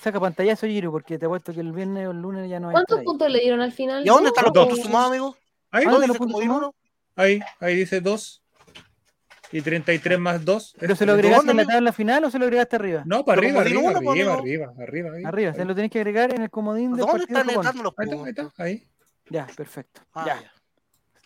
Saca 0.01 0.19
pantallazo 0.19 0.67
Giro, 0.67 0.91
porque 0.91 1.17
te 1.17 1.25
apuesto 1.25 1.53
que 1.53 1.61
el 1.61 1.71
viernes 1.71 2.07
o 2.07 2.11
el 2.11 2.21
lunes 2.21 2.49
ya 2.49 2.59
no 2.59 2.69
hay. 2.69 2.73
¿Cuántos 2.73 3.01
puntos 3.03 3.29
le 3.31 3.39
dieron 3.39 3.61
al 3.61 3.71
final? 3.71 4.05
¿Y 4.05 4.09
a 4.09 4.11
dónde 4.11 4.29
están 4.29 4.45
los 4.45 4.53
Dos. 4.53 4.67
puntos 4.67 4.85
sumados, 4.85 5.09
amigo? 5.09 5.35
Ahí, 5.71 5.83
Ah, 5.87 5.91
¿Dónde 5.91 6.01
¿de 6.03 6.07
los 6.07 6.17
puntos 6.17 6.41
ahí, 7.15 7.39
ahí 7.59 7.75
dice 7.75 8.01
2. 8.01 8.41
Y 9.51 9.61
33 9.61 10.19
más 10.19 10.43
2. 10.43 10.75
¿Pero 10.79 10.95
se 10.95 11.05
lo 11.05 11.13
agregaste 11.13 11.47
¿Dónde, 11.47 11.61
en 11.61 11.67
la 11.67 11.73
tabla 11.73 11.93
final 11.93 12.23
o 12.25 12.29
se 12.29 12.37
lo 12.37 12.45
agregaste 12.45 12.75
arriba? 12.75 13.03
No, 13.05 13.23
para 13.23 13.39
arriba, 13.39 13.61
arriba, 13.61 13.79
uno, 13.79 13.89
arriba, 13.97 14.11
amigo. 14.11 14.33
arriba, 14.33 14.73
arriba, 14.79 15.11
ahí. 15.13 15.23
Arriba, 15.23 15.53
se 15.53 15.65
lo 15.65 15.73
tenés 15.75 15.91
que 15.91 15.99
agregar 15.99 16.33
en 16.33 16.41
el 16.41 16.49
comodín 16.49 16.93
del 16.93 17.05
¿Dónde 17.05 17.23
están 17.23 17.47
los 17.47 17.93
Ahí 17.97 18.09
está, 18.09 18.23
ahí 18.23 18.29
está, 18.29 18.63
ahí. 18.63 18.87
Ya, 19.29 19.47
perfecto. 19.55 20.01
Ah, 20.13 20.25
ya. 20.25 20.41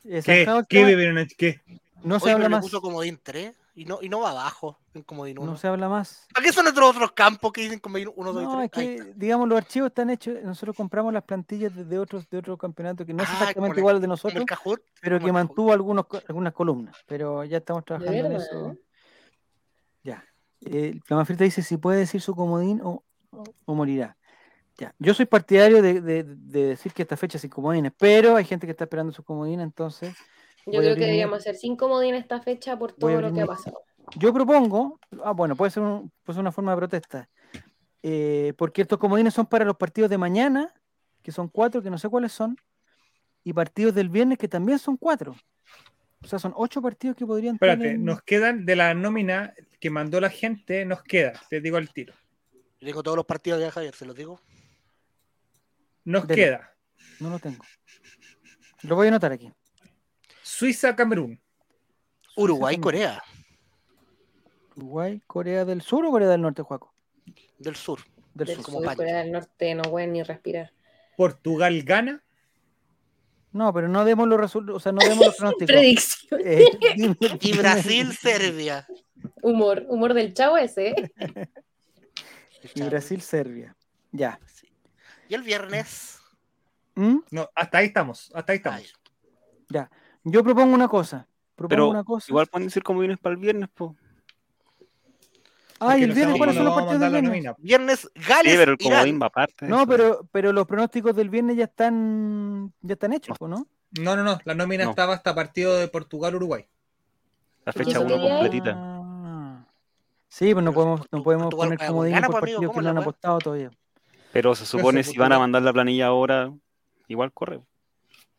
ya. 0.03 0.21
¿Qué? 0.21 0.47
¿Qué 0.69 0.83
bebieron? 0.85 1.27
¿Qué? 1.37 1.61
no 2.03 2.19
se 2.19 2.25
Oye, 2.25 2.33
habla 2.33 2.49
más. 2.49 2.61
puso 2.61 2.81
comodín 2.81 3.19
3 3.21 3.53
y 3.73 3.85
no, 3.85 3.99
y 4.01 4.09
no 4.09 4.19
va 4.19 4.31
abajo 4.31 4.79
en 4.93 5.03
comodín 5.03 5.39
1. 5.39 5.49
No 5.51 5.57
se 5.57 5.67
habla 5.67 5.87
más. 5.87 6.27
¿Para 6.33 6.45
qué 6.45 6.51
son 6.51 6.67
otros 6.67 6.89
otros 6.95 7.11
campos 7.13 7.51
que 7.53 7.61
dicen 7.61 7.79
comodín 7.79 8.09
1, 8.15 8.33
2 8.33 8.43
y 8.43 8.45
3? 8.45 8.53
No, 8.53 8.61
es 8.61 8.71
que, 8.71 9.13
digamos, 9.15 9.47
los 9.47 9.57
archivos 9.57 9.87
están 9.87 10.09
hechos, 10.09 10.35
nosotros 10.43 10.75
compramos 10.75 11.13
las 11.13 11.23
plantillas 11.23 11.73
de, 11.75 11.85
de 11.85 11.97
otros 11.99 12.29
de 12.29 12.37
otros 12.37 12.57
campeonatos 12.57 13.07
que 13.07 13.13
no 13.13 13.23
es 13.23 13.29
Ah, 13.29 13.33
exactamente 13.39 13.79
igual 13.79 13.95
al 13.95 14.01
de 14.01 14.07
nosotros, 14.07 14.43
Cajut. 14.45 14.81
pero 15.01 15.19
que 15.19 15.31
mantuvo 15.31 15.71
algunos, 15.71 16.05
algunas 16.27 16.53
columnas. 16.53 16.97
Pero 17.07 17.43
ya 17.45 17.57
estamos 17.57 17.85
trabajando 17.85 18.25
en 18.25 18.31
eso. 18.33 18.75
Ya. 20.03 20.23
Eh, 20.61 20.99
la 21.07 21.15
Mafrita 21.17 21.43
dice 21.43 21.61
si 21.61 21.77
puede 21.77 21.99
decir 21.99 22.21
su 22.21 22.35
comodín 22.35 22.81
o, 22.83 23.03
o- 23.31 23.73
morirá. 23.73 24.17
Ya. 24.77 24.93
Yo 24.99 25.13
soy 25.13 25.25
partidario 25.25 25.81
de, 25.81 26.01
de- 26.01 26.23
de 26.23 26.65
decir 26.67 26.93
que 26.93 27.01
esta 27.03 27.17
fecha 27.17 27.37
sin 27.39 27.49
comodines, 27.49 27.91
pero 27.97 28.35
hay 28.35 28.45
gente 28.45 28.65
que 28.67 28.71
está 28.71 28.85
esperando 28.85 29.11
sus 29.13 29.25
comodines, 29.25 29.63
entonces 29.63 30.15
Yo 30.65 30.79
creo 30.79 30.95
que 30.95 31.01
deberíamos 31.01 31.39
hacer 31.39 31.55
sin 31.55 31.75
comodín 31.75 32.15
esta 32.15 32.41
fecha 32.41 32.77
por 32.77 32.93
todo 32.93 33.19
lo 33.21 33.33
que 33.33 33.41
ha 33.41 33.45
pasado. 33.45 33.83
yo 34.17 34.33
propongo, 34.33 34.99
ah, 35.23 35.31
bueno, 35.31 35.55
puede 35.55 35.71
ser, 35.71 35.83
un- 35.83 36.11
puede 36.23 36.35
ser 36.35 36.41
una 36.41 36.51
forma 36.51 36.71
de 36.71 36.77
protesta, 36.77 37.29
eh, 38.03 38.53
porque 38.57 38.81
estos 38.81 38.99
comodines 38.99 39.33
son 39.33 39.45
para 39.45 39.63
los 39.65 39.77
partidos 39.77 40.09
de 40.09 40.17
mañana, 40.17 40.73
que 41.21 41.31
son 41.31 41.47
cuatro, 41.47 41.81
que 41.81 41.89
no 41.89 41.97
sé 41.97 42.09
cuáles 42.09 42.31
son, 42.31 42.57
y 43.43 43.53
partidos 43.53 43.95
del 43.95 44.09
viernes, 44.09 44.37
que 44.37 44.47
también 44.47 44.79
son 44.79 44.97
cuatro. 44.97 45.35
O 46.23 46.27
sea, 46.27 46.37
son 46.37 46.53
ocho 46.55 46.81
partidos 46.81 47.15
que 47.15 47.25
podrían 47.25 47.55
Espérate, 47.55 47.83
tener- 47.83 47.99
nos 47.99 48.21
quedan 48.21 48.65
de 48.65 48.75
la 48.75 48.93
nómina 48.93 49.53
que 49.79 49.89
mandó 49.89 50.19
la 50.21 50.29
gente, 50.29 50.85
nos 50.85 51.01
queda, 51.03 51.33
te 51.49 51.61
digo 51.61 51.77
al 51.77 51.91
tiro. 51.91 52.13
Yo 52.79 52.87
tengo 52.87 53.01
todos 53.03 53.17
los 53.17 53.25
partidos 53.25 53.59
de 53.59 53.71
Javier, 53.71 53.95
se 53.95 54.05
los 54.05 54.15
digo. 54.15 54.39
Nos 56.03 56.27
Dele. 56.27 56.43
queda 56.43 56.75
No 57.19 57.29
lo 57.29 57.39
tengo. 57.39 57.63
Lo 58.83 58.95
voy 58.95 59.07
a 59.07 59.09
anotar 59.09 59.31
aquí. 59.31 59.51
Suiza-Camerún, 60.65 61.41
Uruguay, 62.37 62.75
también. 62.75 62.81
Corea, 62.83 63.23
Uruguay, 64.75 65.19
Corea 65.25 65.65
del 65.65 65.81
Sur 65.81 66.05
o 66.05 66.11
Corea 66.11 66.29
del 66.29 66.39
Norte, 66.41 66.61
Juaco? 66.61 66.93
del 67.57 67.75
sur. 67.75 67.99
Del, 68.35 68.45
Del 68.47 68.55
Sur. 68.57 68.65
como 68.65 68.77
sur, 68.77 68.85
Pancho. 68.85 68.97
Corea 68.97 69.17
del 69.23 69.31
Norte 69.31 69.73
no 69.75 69.81
pueden 69.83 70.13
ni 70.13 70.21
respirar. 70.21 70.71
Portugal-Gana, 71.17 72.23
No, 73.53 73.73
pero 73.73 73.87
no 73.87 74.05
demos 74.05 74.27
los 74.27 74.39
resultados, 74.39 74.77
o 74.77 74.79
sea, 74.79 74.91
no 74.91 74.99
demos 75.01 75.25
los 75.25 75.35
pronósticos. 75.37 75.65
Predicción. 75.75 76.41
Eh, 76.45 76.65
dime- 76.95 77.17
Y 77.41 77.57
Brasil, 77.57 78.15
Serbia. 78.15 78.85
Humor, 79.41 79.85
humor 79.89 80.13
del 80.13 80.33
chavo 80.35 80.57
ese. 80.57 80.89
¿eh? 80.89 81.47
Y 82.75 82.83
Brasil, 82.83 83.19
Serbia. 83.21 83.75
Ya. 84.11 84.39
Y 85.27 85.33
el 85.33 85.41
viernes. 85.41 86.19
¿Mm? 86.93 87.17
no, 87.31 87.49
hasta 87.55 87.79
ahí 87.79 87.87
estamos, 87.87 88.29
hasta 88.35 88.51
ahí 88.53 88.61
ay, 88.65 88.83
estamos. 88.85 89.89
Yo 90.23 90.43
propongo 90.43 90.73
una 90.75 90.87
cosa. 90.87 91.27
Propongo 91.55 91.69
Pero 91.69 91.89
una 91.89 92.03
cosa. 92.03 92.25
igual 92.29 92.47
pueden 92.47 92.67
decir 92.67 92.83
como 92.83 92.99
vienes 92.99 93.17
para 93.19 93.33
el 93.33 93.41
viernes, 93.41 93.69
po. 93.69 93.95
Ah, 95.79 95.97
y 95.97 96.03
el 96.03 96.09
no 96.09 96.15
viernes, 96.15 96.37
¿cuáles 96.37 96.55
son 96.55 96.65
los 96.65 96.75
partidos 96.75 96.99
del 97.01 97.11
viernes? 97.11 97.55
viernes, 97.57 97.99
Sí, 98.01 98.21
Gales, 98.27 98.55
pero 98.55 98.71
el 98.73 98.77
Irán. 98.79 98.93
comodín 98.93 99.19
va 99.21 99.25
aparte. 99.27 99.67
No, 99.67 99.87
pero, 99.87 100.27
pero 100.31 100.53
los 100.53 100.67
pronósticos 100.67 101.15
del 101.15 101.29
viernes 101.31 101.57
ya 101.57 101.63
están 101.63 102.71
ya 102.81 102.93
están 102.93 103.13
hechos, 103.13 103.35
¿o 103.39 103.47
¿no? 103.47 103.65
No, 103.99 104.15
no, 104.15 104.23
no, 104.23 104.37
la 104.45 104.53
nómina 104.53 104.83
No. 104.83 104.91
estaba 104.91 105.15
hasta 105.15 105.33
partido 105.33 105.75
de 105.77 105.87
Portugal-Uruguay. 105.87 106.67
La 107.65 107.71
¿Y 107.75 107.77
fecha 107.79 107.91
eso 107.97 108.01
1 108.01 108.07
qué 108.15 108.23
es? 108.25 108.29
completita. 108.31 108.73
Ah. 108.77 109.65
Sí, 110.27 110.53
pues 110.53 110.63
no 110.63 110.71
podemos, 110.71 111.01
no 111.11 111.23
podemos 111.23 111.45
Portugal 111.45 111.69
poner 111.77 111.87
comodines 111.89 112.15
Ghana, 112.15 112.27
por 112.27 112.39
partidos 112.41 112.61
que 112.61 112.67
¿cómo 112.67 112.81
no 112.83 112.89
han 112.89 112.97
apostado 112.99 113.39
todavía. 113.39 113.71
Pero 114.31 114.53
se 114.55 114.65
supone 114.67 115.03
si 115.03 115.17
van 115.17 115.33
a 115.33 115.39
mandar 115.39 115.63
la 115.63 115.73
planilla 115.73 116.05
ahora, 116.07 116.53
igual 117.07 117.33
corre. 117.33 117.59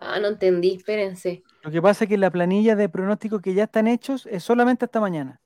Ah, 0.05 0.19
no 0.21 0.29
entendí, 0.29 0.75
espérense. 0.77 1.43
Lo 1.63 1.71
que 1.71 1.81
pasa 1.81 2.05
es 2.05 2.09
que 2.09 2.19
la 2.19 2.31
planilla 2.31 2.75
de 2.77 2.89
pronósticos 2.89 3.41
que 3.41 3.55
ya 3.55 3.65
están 3.65 3.87
hechos 3.87 4.27
es 4.27 4.43
solamente 4.43 4.85
hasta 4.85 5.01
mañana. 5.01 5.41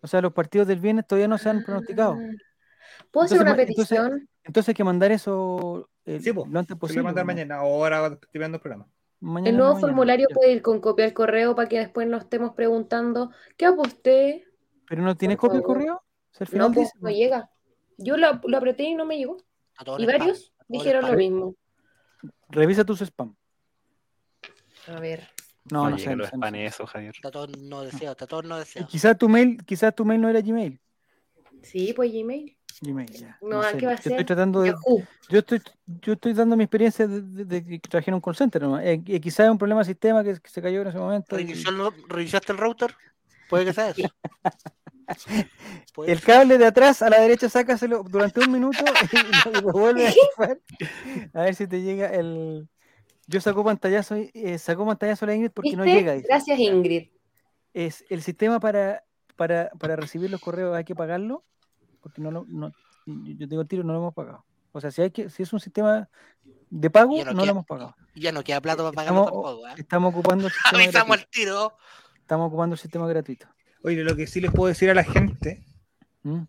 O 0.00 0.06
sea, 0.06 0.20
los 0.22 0.32
partidos 0.32 0.66
del 0.66 0.80
viernes 0.80 1.06
todavía 1.06 1.28
no 1.28 1.36
se 1.38 1.48
han 1.50 1.62
pronosticado. 1.62 2.14
Ah. 2.18 2.30
¿Puedo 3.10 3.24
hacer 3.26 3.40
una 3.40 3.50
entonces- 3.50 3.76
petición? 3.76 4.28
Entonces 4.44 4.68
hay 4.70 4.74
que 4.74 4.84
mandar 4.84 5.12
eso 5.12 5.88
eh, 6.04 6.18
Sí, 6.20 6.32
pues, 6.32 6.50
lo 6.50 6.58
antes 6.58 6.70
Se 6.70 6.74
lo 6.74 6.78
posible. 6.80 7.02
voy 7.02 7.06
a 7.06 7.10
mandar 7.10 7.24
pues, 7.24 7.36
mañana, 7.36 7.56
ahora 7.60 8.06
estoy 8.08 8.38
viendo 8.40 8.56
el 8.56 8.60
programa. 8.62 8.88
mañana 9.20 9.50
El 9.50 9.56
nuevo 9.56 9.74
mañana. 9.74 9.86
formulario 9.86 10.26
Ya. 10.28 10.34
puede 10.34 10.52
ir 10.52 10.62
con 10.62 10.80
copia 10.80 11.04
al 11.04 11.12
correo 11.12 11.54
para 11.54 11.68
que 11.68 11.78
después 11.78 12.08
no 12.08 12.16
estemos 12.16 12.54
preguntando 12.54 13.30
¿qué 13.56 13.66
aposté? 13.66 14.44
Pero 14.88 15.02
no 15.02 15.14
tiene 15.16 15.36
copia 15.36 15.58
el 15.58 15.62
favor. 15.62 15.76
correo. 15.76 16.02
No, 16.54 16.72
pues, 16.72 16.90
no 17.00 17.10
llega. 17.10 17.50
Yo 17.98 18.16
lo, 18.16 18.40
lo 18.44 18.56
apreté 18.56 18.82
y 18.84 18.94
no 18.96 19.04
me 19.04 19.16
llegó. 19.18 19.36
Y 19.98 20.06
varios 20.06 20.52
dijeron 20.66 21.06
lo 21.08 21.16
mismo. 21.16 21.54
Revisa 22.48 22.84
tus 22.84 23.00
spam. 23.02 23.36
A 24.88 25.00
ver. 25.00 25.28
No, 25.70 25.84
no, 25.84 25.90
No, 25.90 25.98
sé. 25.98 26.16
no 26.16 26.26
sé, 26.26 26.36
no 26.36 26.46
eso, 26.58 26.86
Javier. 26.86 27.14
Está 27.14 27.30
todo 27.30 27.46
no 27.58 27.82
deseado, 27.82 28.12
está 28.12 28.26
todo 28.26 28.42
no 28.42 28.58
deseado. 28.58 28.88
Quizás 28.88 29.16
tu 29.16 29.28
mail, 29.28 29.58
quizás 29.64 29.94
tu 29.94 30.04
mail 30.04 30.20
no 30.20 30.28
era 30.28 30.40
Gmail. 30.40 30.80
Sí, 31.62 31.92
pues 31.94 32.12
Gmail. 32.12 32.56
Gmail, 32.80 33.10
ya. 33.12 33.38
No, 33.42 33.62
sé. 33.62 33.76
¿qué 33.78 33.86
va 33.86 33.92
a 33.92 33.94
Yo 33.94 33.98
estoy 34.00 34.16
ser? 34.16 34.26
tratando 34.26 34.62
de, 34.62 34.70
Yahoo. 34.70 35.04
yo 35.28 35.38
estoy, 35.38 35.62
yo 35.86 36.14
estoy 36.14 36.32
dando 36.32 36.56
mi 36.56 36.64
experiencia 36.64 37.06
de, 37.06 37.64
que 37.64 37.88
trabajé 37.88 38.10
en 38.10 38.14
un 38.14 38.20
call 38.20 38.34
center. 38.34 38.62
¿no? 38.62 38.80
Eh, 38.80 39.00
y 39.06 39.20
quizás 39.20 39.46
es 39.46 39.50
un 39.52 39.58
problema 39.58 39.82
de 39.82 39.86
sistema 39.86 40.24
que, 40.24 40.34
que 40.40 40.50
se 40.50 40.60
cayó 40.60 40.82
en 40.82 40.88
ese 40.88 40.98
momento. 40.98 41.36
y- 41.38 41.44
¿Reinició 41.44 41.70
el- 41.70 42.08
¿Reiniciaste 42.08 42.52
el 42.52 42.58
router? 42.58 42.94
Puede 43.48 43.66
que 43.66 43.72
sea 43.72 43.90
eso. 43.90 44.02
El 46.06 46.18
ser. 46.18 46.22
cable 46.22 46.58
de 46.58 46.64
atrás 46.66 47.02
a 47.02 47.10
la 47.10 47.20
derecha, 47.20 47.48
sácaselo 47.48 48.02
durante 48.02 48.40
un 48.40 48.50
minuto 48.50 48.82
y 49.12 49.50
lo, 49.50 49.58
y 49.58 49.62
lo 49.62 49.72
vuelve 49.72 50.06
a 50.06 50.08
enchufar. 50.10 50.60
A 51.34 51.42
ver 51.42 51.54
si 51.54 51.66
te 51.66 51.82
llega 51.82 52.06
el. 52.08 52.68
Yo 53.32 53.40
saco 53.40 53.64
pantallazo, 53.64 54.14
eh, 54.14 54.58
sacó 54.58 54.84
pantallazo 54.84 55.24
la 55.24 55.34
Ingrid 55.34 55.50
porque 55.52 55.74
no 55.74 55.86
llega. 55.86 56.12
dice. 56.12 56.26
Gracias, 56.28 56.58
Ingrid. 56.58 57.08
Es 57.72 58.04
el 58.10 58.20
sistema 58.22 58.60
para, 58.60 59.04
para, 59.36 59.70
para 59.78 59.96
recibir 59.96 60.30
los 60.30 60.40
correos 60.40 60.76
hay 60.76 60.84
que 60.84 60.94
pagarlo, 60.94 61.42
porque 62.02 62.20
no 62.20 62.30
lo, 62.30 62.44
no, 62.46 62.70
yo 63.06 63.46
digo 63.46 63.62
el 63.62 63.68
tiro, 63.68 63.84
no 63.84 63.94
lo 63.94 64.00
hemos 64.00 64.14
pagado. 64.14 64.44
O 64.72 64.80
sea, 64.82 64.90
si 64.90 65.00
hay 65.00 65.10
que, 65.10 65.30
si 65.30 65.42
es 65.42 65.52
un 65.54 65.60
sistema 65.60 66.10
de 66.68 66.90
pago, 66.90 67.16
Ya 67.16 67.24
no 67.24 67.32
no 67.32 67.44
lo 67.46 67.50
hemos 67.52 67.66
pagado. 67.66 67.94
Ya 68.14 68.32
no 68.32 68.44
queda 68.44 68.60
plata 68.60 68.82
para 68.82 68.92
pagarlo 68.92 69.22
Estamos, 69.22 69.42
tampoco. 69.42 69.68
¿eh? 69.68 69.74
estamos 69.78 70.14
ocupando 70.14 70.46
el 70.46 70.52
sistema 70.52 70.82
Avisamos 70.82 71.18
al 71.18 71.26
tiro. 71.28 71.76
Estamos 72.20 72.48
ocupando 72.48 72.74
el 72.74 72.78
sistema 72.78 73.08
gratuito. 73.08 73.46
Oye, 73.82 74.04
lo 74.04 74.14
que 74.14 74.26
sí 74.26 74.42
les 74.42 74.52
puedo 74.52 74.68
decir 74.68 74.90
a 74.90 74.94
la 74.94 75.04
gente 75.04 75.64
¿Mm? 76.22 76.42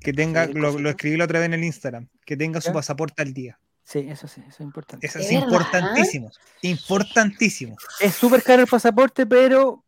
que 0.00 0.12
tenga, 0.14 0.46
lo, 0.46 0.88
escribí 0.88 1.18
la 1.18 1.24
otra 1.24 1.38
vez 1.40 1.46
en 1.46 1.54
el 1.54 1.64
Instagram, 1.64 2.08
que 2.24 2.36
tenga 2.38 2.62
su 2.62 2.72
pasaporte 2.72 3.20
al 3.20 3.34
día. 3.34 3.58
Sí, 3.90 4.06
eso 4.08 4.28
sí, 4.28 4.40
eso 4.42 4.54
es 4.54 4.60
importante. 4.60 5.04
Eso 5.06 5.18
¿De 5.18 5.24
es 5.24 5.30
verdad? 5.32 5.46
importantísimo. 5.48 6.30
Importantísimo. 6.62 7.76
Es 7.98 8.14
súper 8.14 8.42
caro 8.42 8.62
el 8.62 8.68
pasaporte, 8.68 9.26
pero 9.26 9.84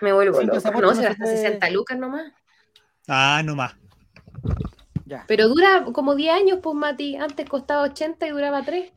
Me 0.00 0.10
vuelvo 0.12 0.38
pasaporte 0.46 0.80
No, 0.86 0.88
no 0.88 0.94
se 0.94 1.02
gasta 1.02 1.24
puede- 1.24 1.36
60 1.36 1.70
lucas 1.70 1.98
nomás. 1.98 2.32
Ah, 3.08 3.42
no 3.44 3.54
más. 3.54 3.74
ya. 5.04 5.24
Pero 5.28 5.48
dura 5.48 5.84
como 5.92 6.14
10 6.14 6.32
años, 6.34 6.60
pues, 6.62 6.74
Mati. 6.74 7.16
Antes 7.16 7.46
costaba 7.48 7.82
80 7.82 8.26
y 8.26 8.30
duraba 8.30 8.62
3. 8.64 8.90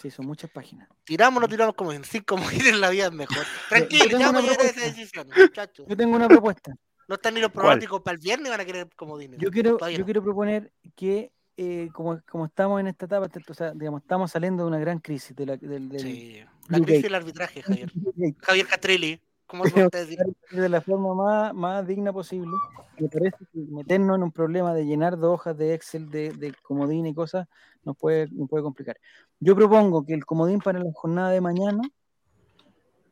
Sí, 0.00 0.10
son 0.10 0.26
muchas 0.26 0.50
páginas. 0.50 0.88
Tiramos, 1.04 1.42
no 1.42 1.48
tiramos 1.48 1.74
como 1.74 1.92
en 1.92 2.04
cinco 2.04 2.36
mujeres 2.72 2.74
la 2.78 2.88
vida 2.88 3.06
es 3.06 3.12
mejor. 3.12 3.44
Tranquilo, 3.68 4.18
ya 4.18 4.32
vamos 4.32 4.48
a 4.50 4.62
esa 4.62 4.80
decisión, 4.80 5.28
muchachos. 5.36 5.86
Yo 5.88 5.96
tengo 5.96 6.16
una 6.16 6.26
propuesta. 6.28 6.72
No 7.06 7.16
están 7.16 7.34
ni 7.34 7.40
los 7.40 7.50
¿Cuál? 7.50 7.64
pronósticos 7.66 8.00
para 8.02 8.14
el 8.14 8.20
viernes, 8.20 8.50
van 8.50 8.60
a 8.60 8.64
querer 8.64 8.88
como 8.96 9.18
dinero. 9.18 9.42
Yo 9.42 9.50
quiero, 9.50 9.78
yo 9.78 9.98
no. 9.98 10.04
quiero 10.04 10.22
proponer 10.22 10.72
que, 10.96 11.32
eh, 11.62 11.90
como, 11.92 12.18
como 12.30 12.46
estamos 12.46 12.80
en 12.80 12.86
esta 12.86 13.04
etapa, 13.04 13.28
o 13.48 13.54
sea, 13.54 13.72
digamos, 13.72 14.00
estamos 14.00 14.30
saliendo 14.30 14.62
de 14.62 14.68
una 14.68 14.78
gran 14.78 14.98
crisis. 14.98 15.36
De 15.36 15.44
la, 15.44 15.56
del, 15.58 15.88
del- 15.90 16.00
Sí. 16.00 16.40
La 16.68 16.78
UK. 16.78 16.84
crisis 16.84 17.02
del 17.02 17.14
arbitraje, 17.14 17.62
Javier. 17.62 17.92
Javier 18.40 18.66
Catrelli, 18.66 19.20
como 19.46 19.64
se 19.66 19.88
decir. 19.88 20.18
de 20.52 20.68
la 20.70 20.80
forma 20.80 21.14
más, 21.14 21.54
más 21.54 21.86
digna 21.86 22.12
posible. 22.12 22.50
Me 22.98 23.08
parece 23.08 23.36
que 23.52 23.58
meternos 23.70 24.16
en 24.16 24.22
un 24.22 24.32
problema 24.32 24.72
de 24.72 24.86
llenar 24.86 25.18
dos 25.18 25.34
hojas 25.34 25.56
de 25.58 25.74
Excel 25.74 26.08
de, 26.10 26.32
de 26.32 26.54
comodín 26.62 27.06
y 27.06 27.14
cosas 27.14 27.46
nos 27.84 27.96
puede, 27.96 28.28
nos 28.32 28.48
puede 28.48 28.62
complicar. 28.62 28.96
Yo 29.38 29.54
propongo 29.54 30.04
que 30.06 30.14
el 30.14 30.24
comodín 30.24 30.60
para 30.60 30.78
la 30.78 30.90
jornada 30.94 31.30
de 31.30 31.40
mañana, 31.42 31.82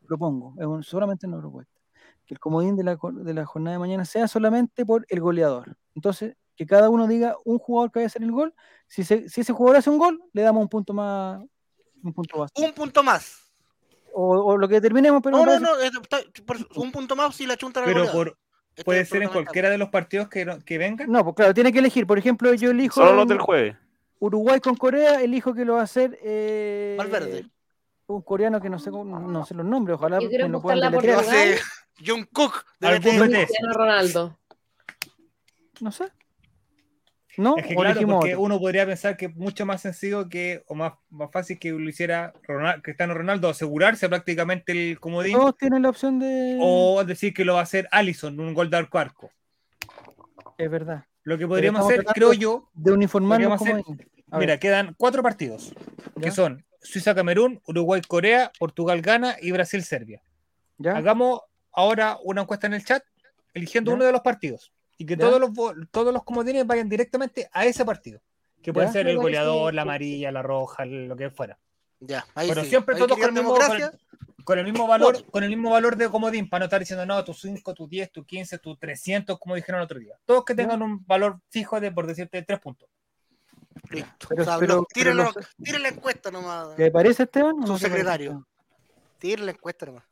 propongo, 0.07 0.55
es 0.59 0.65
un- 0.65 0.83
solamente 0.83 1.27
una 1.27 1.39
propuesta, 1.39 1.79
que 2.25 2.33
el 2.33 2.39
comodín 2.39 2.75
de 2.75 2.83
la, 2.83 2.97
de 3.13 3.33
la 3.33 3.45
jornada 3.45 3.73
de 3.75 3.79
mañana 3.79 4.05
sea 4.05 4.27
solamente 4.27 4.85
por 4.85 5.05
el 5.09 5.19
goleador. 5.19 5.75
Entonces, 5.95 6.35
que 6.59 6.65
cada 6.65 6.89
uno 6.89 7.07
diga 7.07 7.37
un 7.45 7.57
jugador 7.57 7.89
que 7.89 7.99
vaya 7.99 8.07
a 8.07 8.11
hacer 8.11 8.21
el 8.21 8.33
gol. 8.33 8.53
Si, 8.85 9.05
se- 9.05 9.29
si 9.29 9.39
ese 9.39 9.53
jugador 9.53 9.77
hace 9.77 9.89
un 9.89 9.97
gol, 9.97 10.21
le 10.33 10.41
damos 10.41 10.61
un 10.61 10.67
punto 10.67 10.93
más, 10.93 11.39
un 12.03 12.13
punto 12.13 12.39
base. 12.39 12.53
Un 12.57 12.73
punto 12.73 13.01
más. 13.01 13.49
O, 14.13 14.27
o 14.37 14.57
lo 14.57 14.67
que 14.67 14.73
determinemos, 14.75 15.21
pero 15.23 15.37
No, 15.37 15.45
no, 15.45 15.57
no, 15.57 15.79
está- 15.79 16.19
por- 16.45 16.57
un 16.75 16.91
punto 16.91 17.15
más 17.15 17.33
si 17.33 17.45
la 17.45 17.55
chunta 17.55 17.81
Pero 17.85 18.11
por, 18.11 18.37
Este 18.71 18.83
puede 18.83 19.05
ser 19.05 19.23
en 19.23 19.29
cualquiera 19.29 19.69
de 19.69 19.77
los 19.77 19.87
partidos 19.87 20.27
que, 20.27 20.43
no- 20.43 20.59
que 20.59 20.77
vengan. 20.77 21.09
No, 21.09 21.23
pues 21.23 21.33
claro, 21.37 21.53
tiene 21.53 21.71
que 21.71 21.79
elegir. 21.79 22.05
Por 22.05 22.17
ejemplo, 22.19 22.53
yo 22.53 22.71
elijo 22.71 22.95
Solo 22.95 23.13
los 23.15 23.27
del 23.29 23.39
jueves. 23.39 23.77
Uruguay 24.19 24.59
con 24.59 24.75
Corea, 24.75 25.21
elijo 25.21 25.53
que 25.53 25.63
lo 25.63 25.75
va 25.75 25.79
a 25.79 25.83
hacer 25.83 26.19
eh, 26.21 26.95
Valverde. 26.97 27.45
un 28.07 28.21
coreano 28.21 28.59
que 28.59 28.69
no 28.69 28.79
sé 28.79 28.91
cómo- 28.91 29.17
no 29.17 29.45
sé 29.45 29.53
los 29.53 29.65
nombres, 29.65 29.95
ojalá 29.95 30.19
Yo 30.19 30.27
me 30.29 30.49
lo 30.49 30.61
puedan 30.61 30.81
la 30.81 30.89
deletrear. 30.89 31.57
John 32.05 32.27
Cook. 32.33 32.65
de 32.81 32.99
Ronaldo. 33.73 34.37
No 35.79 35.93
sé. 35.93 36.11
¿No? 37.39 37.55
Es 37.55 37.65
que 37.67 37.73
claro, 37.75 38.01
porque 38.05 38.33
otro. 38.35 38.41
uno 38.41 38.59
podría 38.59 38.85
pensar 38.85 39.15
que 39.15 39.27
es 39.27 39.35
mucho 39.37 39.65
más 39.65 39.81
sencillo 39.81 40.27
que, 40.27 40.61
o 40.67 40.75
más, 40.75 40.93
más 41.09 41.31
fácil 41.31 41.57
que 41.57 41.71
lo 41.71 41.87
hiciera 41.89 42.33
Ronald, 42.43 42.81
Cristiano 42.81 43.13
Ronaldo, 43.13 43.47
asegurarse 43.47 44.09
prácticamente 44.09 44.73
el 44.73 44.99
comodín, 44.99 45.37
Todos 45.37 45.55
tienen 45.55 45.83
la 45.83 45.89
opción 45.89 46.19
de. 46.19 46.57
o 46.61 47.01
decir 47.05 47.33
que 47.33 47.45
lo 47.45 47.53
va 47.53 47.61
a 47.61 47.63
hacer 47.63 47.87
Allison, 47.91 48.37
un 48.37 48.53
gol 48.53 48.69
de 48.69 48.75
arco. 48.77 49.31
Es 50.57 50.69
verdad. 50.69 51.05
Lo 51.23 51.37
que 51.37 51.47
podríamos 51.47 51.85
hacer, 51.85 52.03
creo 52.05 52.33
yo, 52.33 52.69
De 52.73 52.91
uniformarnos 52.91 53.61
hacer- 53.61 53.75
ver, 53.75 54.39
mira, 54.39 54.57
quedan 54.57 54.93
cuatro 54.97 55.23
partidos, 55.23 55.73
¿ya? 56.17 56.21
que 56.23 56.31
son 56.31 56.65
Suiza-Camerún, 56.81 57.61
Uruguay-Corea, 57.67 58.51
Portugal-Ghana 58.59 59.37
y 59.41 59.51
Brasil-Serbia. 59.53 60.21
Hagamos 60.93 61.41
ahora 61.71 62.17
una 62.23 62.41
encuesta 62.41 62.67
en 62.67 62.73
el 62.73 62.83
chat, 62.83 63.01
eligiendo 63.53 63.91
Ya. 63.91 63.95
uno 63.95 64.03
de 64.05 64.11
los 64.11 64.21
partidos, 64.21 64.73
y 64.99 65.05
que 65.05 65.15
Ya. 65.15 65.25
todos 65.25 65.39
los, 65.39 65.51
todos 65.89 66.13
los 66.13 66.23
comodines 66.23 66.67
vayan 66.67 66.87
directamente 66.89 67.49
a 67.51 67.65
ese 67.65 67.83
partido. 67.85 68.21
Que 68.61 68.73
puede 68.73 68.87
¿Ya? 68.87 68.93
ser 68.93 69.07
el 69.07 69.17
goleador, 69.17 69.73
la 69.73 69.83
amarilla, 69.83 70.31
la 70.31 70.41
roja, 70.41 70.85
lo 70.85 71.15
que 71.15 71.29
fuera. 71.31 71.57
Ya, 72.01 72.25
ahí 72.35 72.49
Pero 72.49 72.63
sí. 72.63 72.69
siempre 72.69 72.95
Ahí 72.95 73.01
todos 73.01 73.17
con 73.17 73.25
el, 73.27 73.33
mismo, 73.33 73.49
con, 73.51 73.59
democracia. 73.61 73.97
con 74.43 74.59
el 74.59 74.65
mismo 74.65 74.85
valor, 74.87 75.25
con 75.31 75.43
el 75.43 75.49
mismo 75.49 75.71
valor 75.71 75.95
de 75.95 76.09
comodín, 76.09 76.49
para 76.49 76.59
no 76.59 76.65
estar 76.65 76.79
diciendo, 76.81 77.05
no, 77.05 77.23
tu 77.23 77.33
5, 77.33 77.73
tu 77.73 77.87
10, 77.87 78.11
tu 78.11 78.25
15, 78.25 78.57
tu 78.59 78.75
300, 78.75 79.39
como 79.39 79.55
dijeron 79.55 79.79
el 79.79 79.85
otro 79.85 79.99
día. 79.99 80.17
Todos 80.25 80.43
que 80.43 80.53
tengan 80.55 80.81
un 80.81 81.05
valor 81.05 81.39
fijo 81.49 81.79
de, 81.79 81.91
por 81.93 82.05
decirte, 82.05 82.41
3 82.43 82.59
puntos. 82.59 82.89
Listo. 83.89 84.27
Pero- 84.27 84.41
O 84.41 84.45
sea, 84.45 84.59
pero- 84.59 84.75
no, 84.75 84.85
pero 84.93 85.13
los- 85.13 85.35
la 85.81 85.87
encuesta 85.87 86.29
nomás. 86.31 86.75
¿Te 86.75 86.91
parece, 86.91 87.23
Esteban? 87.23 87.55
o 87.55 87.59
no 87.59 87.65
Su 87.67 87.73
parece, 87.73 87.87
secretario. 87.87 88.45
Tiren 89.17 89.45
la 89.45 89.51
encuesta 89.53 89.85
nomás. 89.85 90.03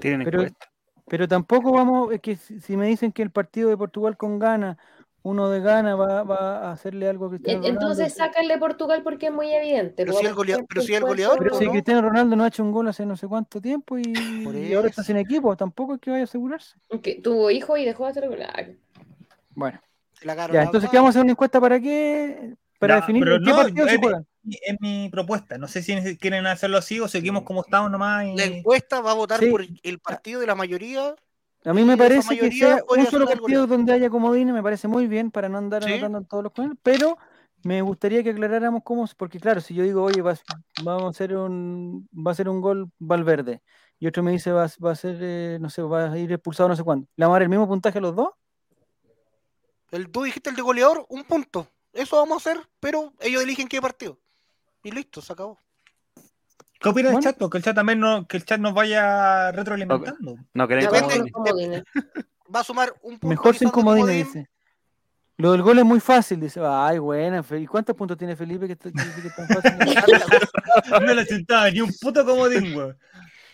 Tienen 0.00 0.24
Pero, 0.24 0.42
encuesta. 0.42 0.66
Pero 1.06 1.28
tampoco 1.28 1.72
vamos, 1.72 2.12
es 2.12 2.20
que 2.20 2.36
si, 2.36 2.76
me 2.76 2.86
dicen 2.86 3.12
que 3.12 3.22
el 3.22 3.30
partido 3.30 3.68
de 3.68 3.76
Portugal 3.76 4.16
con 4.16 4.38
Ghana, 4.38 4.78
uno 5.22 5.48
de 5.50 5.60
Ghana 5.60 5.96
va, 5.96 6.22
va 6.22 6.68
a 6.68 6.72
hacerle 6.72 7.08
algo 7.08 7.26
a 7.26 7.30
Cristiano 7.30 7.60
Ronaldo. 7.60 7.80
Entonces 7.80 8.14
sácale 8.14 8.58
Portugal 8.58 9.02
porque 9.02 9.26
es 9.26 9.32
muy 9.32 9.50
evidente. 9.50 9.94
Pero 10.04 10.12
pues, 10.12 10.20
si 10.20 10.26
el 10.26 10.64
pero 10.68 10.82
si 10.82 10.98
goleador, 10.98 11.38
Pero 11.38 11.54
si 11.56 11.64
¿no? 11.64 11.70
Cristiano 11.72 12.02
Ronaldo 12.02 12.36
no 12.36 12.44
ha 12.44 12.48
hecho 12.48 12.62
un 12.62 12.72
gol 12.72 12.88
hace 12.88 13.06
no 13.06 13.16
sé 13.16 13.26
cuánto 13.26 13.60
tiempo 13.60 13.98
y, 13.98 14.02
Por 14.44 14.54
y 14.54 14.72
ahora 14.74 14.88
está 14.88 15.02
sin 15.02 15.16
equipo, 15.16 15.56
tampoco 15.56 15.94
es 15.94 16.00
que 16.00 16.10
vaya 16.10 16.22
a 16.22 16.24
asegurarse. 16.24 16.76
que 17.02 17.20
tuvo 17.20 17.50
hijo 17.50 17.76
y 17.76 17.84
dejó 17.84 18.04
de 18.04 18.10
hacer 18.10 18.28
gol. 18.28 18.38
Bueno, 19.54 19.80
la 20.22 20.34
ya, 20.52 20.62
entonces. 20.62 20.90
¿qué 20.90 20.96
vamos 20.96 21.08
a 21.08 21.10
hacer 21.10 21.22
una 21.22 21.32
encuesta 21.32 21.60
para 21.60 21.80
qué? 21.80 22.54
Para 22.78 22.96
definir 22.96 23.24
qué 23.24 23.38
no, 23.40 23.56
partido 23.56 23.88
se 23.88 23.98
juegan. 23.98 24.26
Es 24.50 24.76
mi 24.80 25.08
propuesta. 25.10 25.56
No 25.58 25.68
sé 25.68 25.82
si 25.82 26.16
quieren 26.18 26.46
hacerlo 26.46 26.76
así 26.78 27.00
o 27.00 27.08
seguimos 27.08 27.44
como 27.44 27.62
estamos 27.62 27.90
nomás. 27.90 28.26
y- 28.26 28.36
La 28.36 28.44
encuesta 28.44 29.00
va 29.00 29.12
a 29.12 29.14
votar 29.14 29.40
Sí. 29.40 29.50
por 29.50 29.64
el 29.82 29.98
partido 29.98 30.40
de 30.40 30.46
la 30.46 30.54
mayoría. 30.54 31.14
A 31.64 31.72
mí 31.72 31.82
me 31.82 31.96
parece 31.96 32.38
que 32.38 32.52
sea 32.52 32.82
un 32.88 33.06
solo 33.06 33.26
partido 33.26 33.66
donde 33.66 33.94
haya 33.94 34.10
comodines, 34.10 34.52
me 34.52 34.62
parece 34.62 34.86
muy 34.86 35.06
bien 35.06 35.30
para 35.30 35.48
no 35.48 35.56
andar 35.56 35.82
Sí. 35.82 35.92
anotando 35.92 36.18
en 36.18 36.26
todos 36.26 36.44
los 36.44 36.52
pero 36.82 37.16
me 37.62 37.80
gustaría 37.80 38.22
que 38.22 38.30
aclaráramos 38.30 38.82
cómo, 38.84 39.08
porque 39.16 39.40
claro, 39.40 39.62
si 39.62 39.72
yo 39.74 39.82
digo, 39.82 40.02
oye, 40.02 40.20
va, 40.20 40.32
a- 40.32 40.36
vamos 40.82 41.04
a 41.04 41.08
hacer 41.08 41.34
un, 41.34 42.06
va 42.14 42.32
a 42.32 42.34
ser 42.34 42.50
un 42.50 42.60
gol 42.60 42.90
Valverde, 42.98 43.62
y 43.98 44.06
otro 44.06 44.22
me 44.22 44.32
dice, 44.32 44.52
va, 44.52 44.64
a- 44.66 44.84
va 44.84 44.90
a 44.92 44.94
ser, 44.94 45.16
eh, 45.22 45.56
no 45.58 45.70
sé, 45.70 45.80
va 45.80 46.12
a 46.12 46.18
ir 46.18 46.30
expulsado 46.32 46.68
no 46.68 46.76
sé 46.76 46.82
cuándo, 46.84 47.06
¿le 47.16 47.24
vamos 47.24 47.36
a 47.36 47.36
dar 47.36 47.42
el 47.44 47.48
mismo 47.48 47.66
puntaje 47.66 47.96
a 47.96 48.02
los 48.02 48.14
dos? 48.14 48.28
El, 49.90 50.10
tú 50.10 50.24
dijiste 50.24 50.50
el 50.50 50.56
de 50.56 50.62
goleador, 50.62 51.06
un 51.08 51.24
punto. 51.24 51.68
Eso 51.94 52.16
vamos 52.16 52.34
a 52.46 52.50
hacer, 52.50 52.68
pero 52.80 53.12
ellos 53.20 53.42
eligen 53.42 53.68
qué 53.68 53.80
partido. 53.80 54.18
Y 54.84 54.90
listo, 54.90 55.20
se 55.20 55.32
acabó. 55.32 55.58
¿Qué 56.78 56.88
opina 56.90 57.08
el 57.08 57.14
Bueno. 57.14 57.30
chat? 57.32 57.50
Que 57.50 57.58
el 57.58 57.64
chat 57.64 57.74
también 57.74 57.98
no, 57.98 58.26
que 58.28 58.36
el 58.36 58.44
chat 58.44 58.60
nos 58.60 58.74
vaya 58.74 59.50
retroalimentando. 59.52 60.36
No 60.52 60.68
comodines. 61.32 61.82
Va 62.54 62.60
a 62.60 62.64
sumar 62.64 62.92
un 63.02 63.12
punto. 63.18 63.26
Mejor 63.26 63.56
sin 63.56 63.70
comodines, 63.70 64.26
comodín. 64.26 64.42
dice. 64.44 64.50
Lo 65.36 65.52
del 65.52 65.62
gol 65.62 65.78
es 65.78 65.84
muy 65.84 65.98
fácil, 66.00 66.38
dice. 66.38 66.60
Ay, 66.62 66.98
buena. 66.98 67.42
¿Y 67.58 67.66
cuántos 67.66 67.96
puntos 67.96 68.16
tiene 68.18 68.36
Felipe 68.36 68.66
que, 68.66 68.74
está- 68.74 68.90
que 68.90 69.22
que 69.22 69.30
tan 69.30 69.48
fácil? 69.48 69.72
No 71.06 71.14
le 71.14 71.24
sentaba 71.24 71.70
ni 71.70 71.80
un 71.80 71.92
puto 72.00 72.24
comodín, 72.24 72.76
weón. 72.76 72.98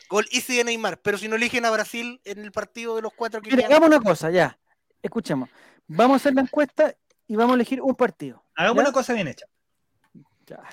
Gol 0.09 0.27
easy 0.33 0.57
de 0.57 0.65
Neymar, 0.65 0.99
pero 1.01 1.17
si 1.17 1.29
no 1.29 1.37
eligen 1.37 1.65
a 1.65 1.71
Brasil 1.71 2.21
en 2.25 2.41
el 2.41 2.51
partido 2.51 2.97
de 2.97 3.03
los 3.03 3.13
cuatro 3.15 3.41
que 3.41 3.51
Mira, 3.55 3.67
hagamos 3.69 3.89
una 3.89 4.01
cosa, 4.01 4.29
ya. 4.31 4.59
Escuchemos. 5.03 5.49
Vamos 5.87 6.15
a 6.15 6.17
hacer 6.17 6.35
la 6.35 6.41
encuesta 6.41 6.95
y 7.29 7.37
vamos 7.37 7.53
a 7.53 7.55
elegir 7.55 7.81
un 7.81 7.95
partido. 7.95 8.45
Hagamos 8.57 8.77
¿Ya? 8.83 8.89
una 8.89 8.93
cosa 8.93 9.13
bien 9.15 9.29
hecha. 9.29 9.47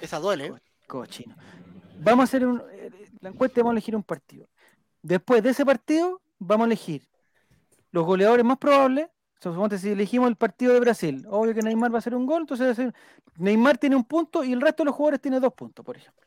Esa 0.01 0.19
duele. 0.19 0.47
¿eh? 0.47 0.53
cochino. 0.87 1.35
Vamos 1.99 2.21
a 2.21 2.23
hacer 2.25 2.45
un- 2.45 2.61
eh, 2.71 2.91
la 3.21 3.29
encuesta 3.29 3.59
y 3.59 3.61
vamos 3.63 3.71
a 3.71 3.75
elegir 3.77 3.95
un 3.95 4.03
partido. 4.03 4.47
Después 5.01 5.43
de 5.43 5.49
ese 5.49 5.65
partido, 5.65 6.21
vamos 6.39 6.65
a 6.65 6.67
elegir 6.67 7.07
los 7.91 8.05
goleadores 8.05 8.45
más 8.45 8.57
probables. 8.57 9.07
Suponte 9.39 9.77
si 9.77 9.89
elegimos 9.89 10.27
el 10.29 10.35
partido 10.35 10.73
de 10.73 10.79
Brasil, 10.79 11.25
obvio 11.29 11.53
que 11.53 11.61
Neymar 11.61 11.91
va 11.91 11.97
a 11.97 11.99
hacer 11.99 12.15
un 12.15 12.25
gol, 12.25 12.41
entonces 12.41 12.91
Neymar 13.37 13.77
tiene 13.77 13.95
un 13.95 14.03
punto 14.03 14.43
y 14.43 14.51
el 14.51 14.61
resto 14.61 14.81
de 14.83 14.85
los 14.85 14.95
jugadores 14.95 15.21
tiene 15.21 15.39
dos 15.39 15.53
puntos, 15.53 15.85
por 15.85 15.95
ejemplo. 15.95 16.26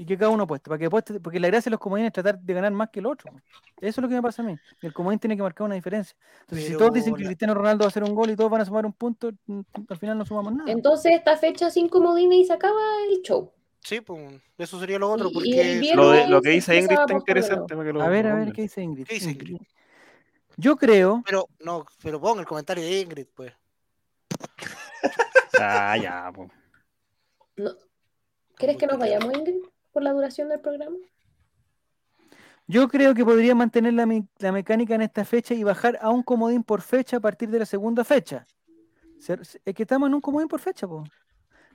Y 0.00 0.06
que 0.06 0.16
cada 0.16 0.30
uno 0.30 0.44
apueste, 0.44 0.68
para 0.70 0.78
que 0.78 0.86
apueste, 0.86 1.18
porque 1.18 1.40
la 1.40 1.48
gracia 1.48 1.64
de 1.68 1.72
los 1.72 1.80
comodines 1.80 2.10
es 2.10 2.12
tratar 2.12 2.38
de 2.38 2.54
ganar 2.54 2.70
más 2.70 2.88
que 2.90 3.00
el 3.00 3.06
otro. 3.06 3.32
Eso 3.80 4.00
es 4.00 4.02
lo 4.02 4.08
que 4.08 4.14
me 4.14 4.22
pasa 4.22 4.42
a 4.42 4.44
mí. 4.44 4.56
El 4.80 4.92
comodín 4.92 5.18
tiene 5.18 5.36
que 5.36 5.42
marcar 5.42 5.64
una 5.64 5.74
diferencia. 5.74 6.16
Entonces, 6.42 6.68
si 6.68 6.76
todos 6.78 6.92
dicen 6.92 7.16
que 7.16 7.24
Cristiano 7.24 7.52
Ronaldo 7.52 7.82
va 7.82 7.86
a 7.86 7.88
hacer 7.88 8.04
un 8.04 8.14
gol 8.14 8.30
y 8.30 8.36
todos 8.36 8.48
van 8.48 8.60
a 8.60 8.64
sumar 8.64 8.86
un 8.86 8.92
punto, 8.92 9.32
al 9.88 9.96
final 9.98 10.16
no 10.16 10.24
sumamos 10.24 10.52
nada. 10.54 10.70
Entonces 10.70 11.12
esta 11.16 11.36
fecha 11.36 11.68
sin 11.68 11.88
comodines 11.88 12.38
y 12.38 12.44
se 12.44 12.52
acaba 12.52 12.80
el 13.10 13.22
show. 13.22 13.52
Sí, 13.80 14.00
pues 14.00 14.40
eso 14.56 14.78
sería 14.78 15.00
lo 15.00 15.10
otro. 15.10 15.32
Porque 15.32 15.82
Lo, 15.96 16.10
de- 16.12 16.28
lo 16.28 16.40
que 16.42 16.50
dice 16.50 16.76
Ingrid 16.78 16.96
está 17.00 17.14
interesante. 17.14 17.74
para 17.74 17.86
que 17.88 17.92
lo 17.92 18.00
A 18.02 18.08
ver, 18.08 18.28
a 18.28 18.34
ver. 18.36 18.52
¿qué 18.52 18.62
dice 18.62 18.80
Ingrid? 18.80 19.04
¿Qué 19.04 19.14
dice 19.14 19.30
Ingrid. 19.32 19.50
Ingrid? 19.54 19.66
Yo 20.56 20.76
creo, 20.76 21.22
Pero 21.26 21.48
no, 21.58 21.84
pero 22.02 22.20
ponga 22.20 22.40
el 22.42 22.46
comentario 22.46 22.84
de 22.84 23.00
Ingrid, 23.00 23.26
pues. 23.34 23.52
Ah, 25.58 25.96
ya, 25.96 26.30
po. 26.32 26.48
No. 27.56 27.72
¿Quieres 28.56 28.76
que 28.76 28.86
nos 28.86 28.98
vayamos, 28.98 29.32
Ingrid, 29.36 29.56
por 29.92 30.02
la 30.02 30.12
duración 30.12 30.48
del 30.48 30.60
programa? 30.60 30.96
yo 32.70 32.86
creo 32.88 33.14
que 33.14 33.24
podría 33.24 33.54
mantener 33.54 33.94
la, 33.94 34.04
me- 34.04 34.28
la 34.38 34.52
mecánica 34.52 34.94
en 34.94 35.00
esta 35.00 35.24
fecha 35.24 35.54
y 35.54 35.62
bajar 35.64 35.98
a 36.02 36.10
un 36.10 36.22
comodín 36.22 36.62
por 36.62 36.82
fecha 36.82 37.16
a 37.16 37.20
partir 37.20 37.48
de 37.48 37.58
la 37.60 37.64
segunda 37.66 38.04
fecha. 38.04 38.46
Se- 39.18 39.38
es 39.64 39.74
que 39.74 39.82
estamos 39.84 40.06
en 40.08 40.14
un 40.14 40.20
comodín 40.20 40.48
por 40.48 40.60
fecha, 40.60 40.86
po. 40.86 41.02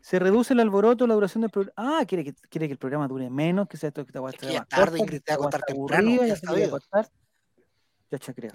Se 0.01 0.19
reduce 0.19 0.53
el 0.53 0.59
alboroto, 0.59 1.07
la 1.07 1.15
duración 1.15 1.41
del 1.41 1.49
programa. 1.49 1.73
Ah, 1.99 2.05
quiere 2.05 2.23
que, 2.25 2.33
quiere 2.49 2.67
que 2.67 2.73
el 2.73 2.77
programa 2.77 3.07
dure 3.07 3.27
menos, 3.29 3.67
que 3.67 3.77
sea 3.77 3.87
esto 3.87 4.05
que 4.05 4.11
Es 4.11 4.53
ya 4.53 4.65
tarde, 4.65 4.99
te 5.19 5.35
va 5.35 5.47
a 5.47 5.49
temprano, 5.49 6.25
ya 6.25 6.35
se 6.35 6.45
chacreo, 8.19 8.51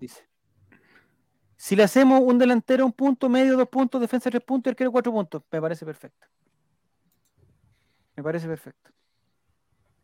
dice. 0.00 0.26
Si 1.56 1.76
le 1.76 1.84
hacemos 1.84 2.20
un 2.20 2.38
delantero 2.38 2.84
un 2.86 2.92
punto, 2.92 3.28
medio 3.28 3.56
dos 3.56 3.68
puntos, 3.68 4.00
defensa 4.00 4.30
tres 4.30 4.42
puntos 4.42 4.68
y 4.68 4.72
arquero 4.72 4.90
cuatro 4.90 5.12
puntos, 5.12 5.42
me 5.52 5.60
parece 5.60 5.84
perfecto. 5.86 6.26
Me 8.18 8.24
parece 8.24 8.48
perfecto. 8.48 8.90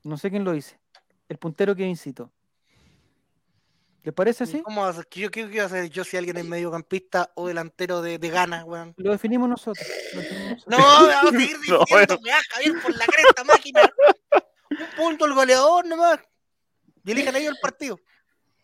No 0.05 0.16
sé 0.16 0.31
quién 0.31 0.45
lo 0.45 0.53
dice. 0.53 0.78
El 1.28 1.36
puntero 1.36 1.74
que 1.74 1.85
incitó. 1.85 2.31
¿Les 4.05 4.15
parece 4.15 4.45
así? 4.45 4.62
¿Cómo 4.62 4.82
va 4.82 4.91
a 4.91 4.93
ser? 4.93 5.09
¿Qué- 5.09 5.28
¿Qué 5.31 5.49
qué 5.49 5.55
iba 5.57 5.65
a 5.65 5.66
hacer 5.66 5.91
yo 5.91 6.05
si 6.05 6.16
alguien 6.16 6.36
es 6.36 6.45
mediocampista 6.45 7.32
o 7.35 7.49
delantero 7.49 8.03
de, 8.03 8.19
de 8.20 8.28
gana, 8.31 8.65
weón? 8.65 8.95
Lo 8.99 9.11
definimos 9.11 9.49
nosotros. 9.49 9.85
lo 10.15 10.20
definimos 10.20 10.51
nosotros. 10.53 10.78
No, 10.78 10.85
vamos 10.85 11.24
a 11.24 11.31
seguir 11.39 11.57
No, 11.69 11.78
diciendo, 11.81 12.19
me 12.23 12.31
va 12.31 12.36
Javier 12.53 12.74
por 12.82 12.97
la 12.97 13.05
cresta 13.07 13.43
máquina. 13.45 13.81
Un 14.70 14.97
punto 14.97 15.24
el 15.27 15.35
goleador 15.35 15.85
nomás. 15.85 16.20
Y 17.05 17.11
elijan 17.11 17.35
ellos 17.35 17.55
el 17.55 17.61
partido. 17.61 17.99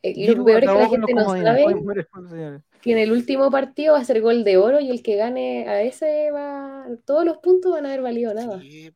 Eh, 0.02 0.10
Y 0.14 0.26
Giroud 0.26 0.38
lo 0.38 0.44
peor 0.44 0.62
es 0.62 0.68
que 0.70 0.76
la 0.78 0.88
gente 0.88 1.14
no 1.14 1.24
sabe 1.24 2.62
que 2.80 2.92
en 2.92 2.98
el 2.98 3.10
último 3.10 3.50
partido 3.50 3.94
va 3.94 3.98
a 3.98 4.04
ser 4.04 4.20
gol 4.20 4.44
de 4.44 4.58
oro 4.58 4.78
y 4.78 4.90
el 4.90 5.02
que 5.02 5.16
gane 5.16 5.68
a 5.68 5.82
ese 5.82 6.30
va. 6.30 6.86
Todos 7.04 7.24
los 7.24 7.38
puntos 7.38 7.72
van 7.72 7.84
a 7.86 7.88
haber 7.88 8.02
valido 8.02 8.32
nada. 8.32 8.60
Sí. 8.60 8.94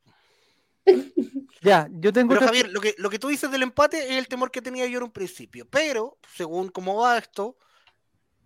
Ya, 1.62 1.88
yo 1.92 2.12
tengo 2.12 2.34
Pero 2.34 2.46
Javier, 2.46 2.70
lo 2.70 2.80
que, 2.80 2.94
lo 2.98 3.08
que 3.08 3.18
tú 3.18 3.28
dices 3.28 3.50
del 3.50 3.62
empate 3.62 4.12
es 4.12 4.18
el 4.18 4.28
temor 4.28 4.50
que 4.50 4.60
tenía 4.60 4.86
yo 4.86 4.98
en 4.98 5.04
un 5.04 5.10
principio. 5.12 5.66
Pero, 5.70 6.18
según 6.34 6.68
cómo 6.68 6.96
va 6.96 7.16
esto, 7.18 7.56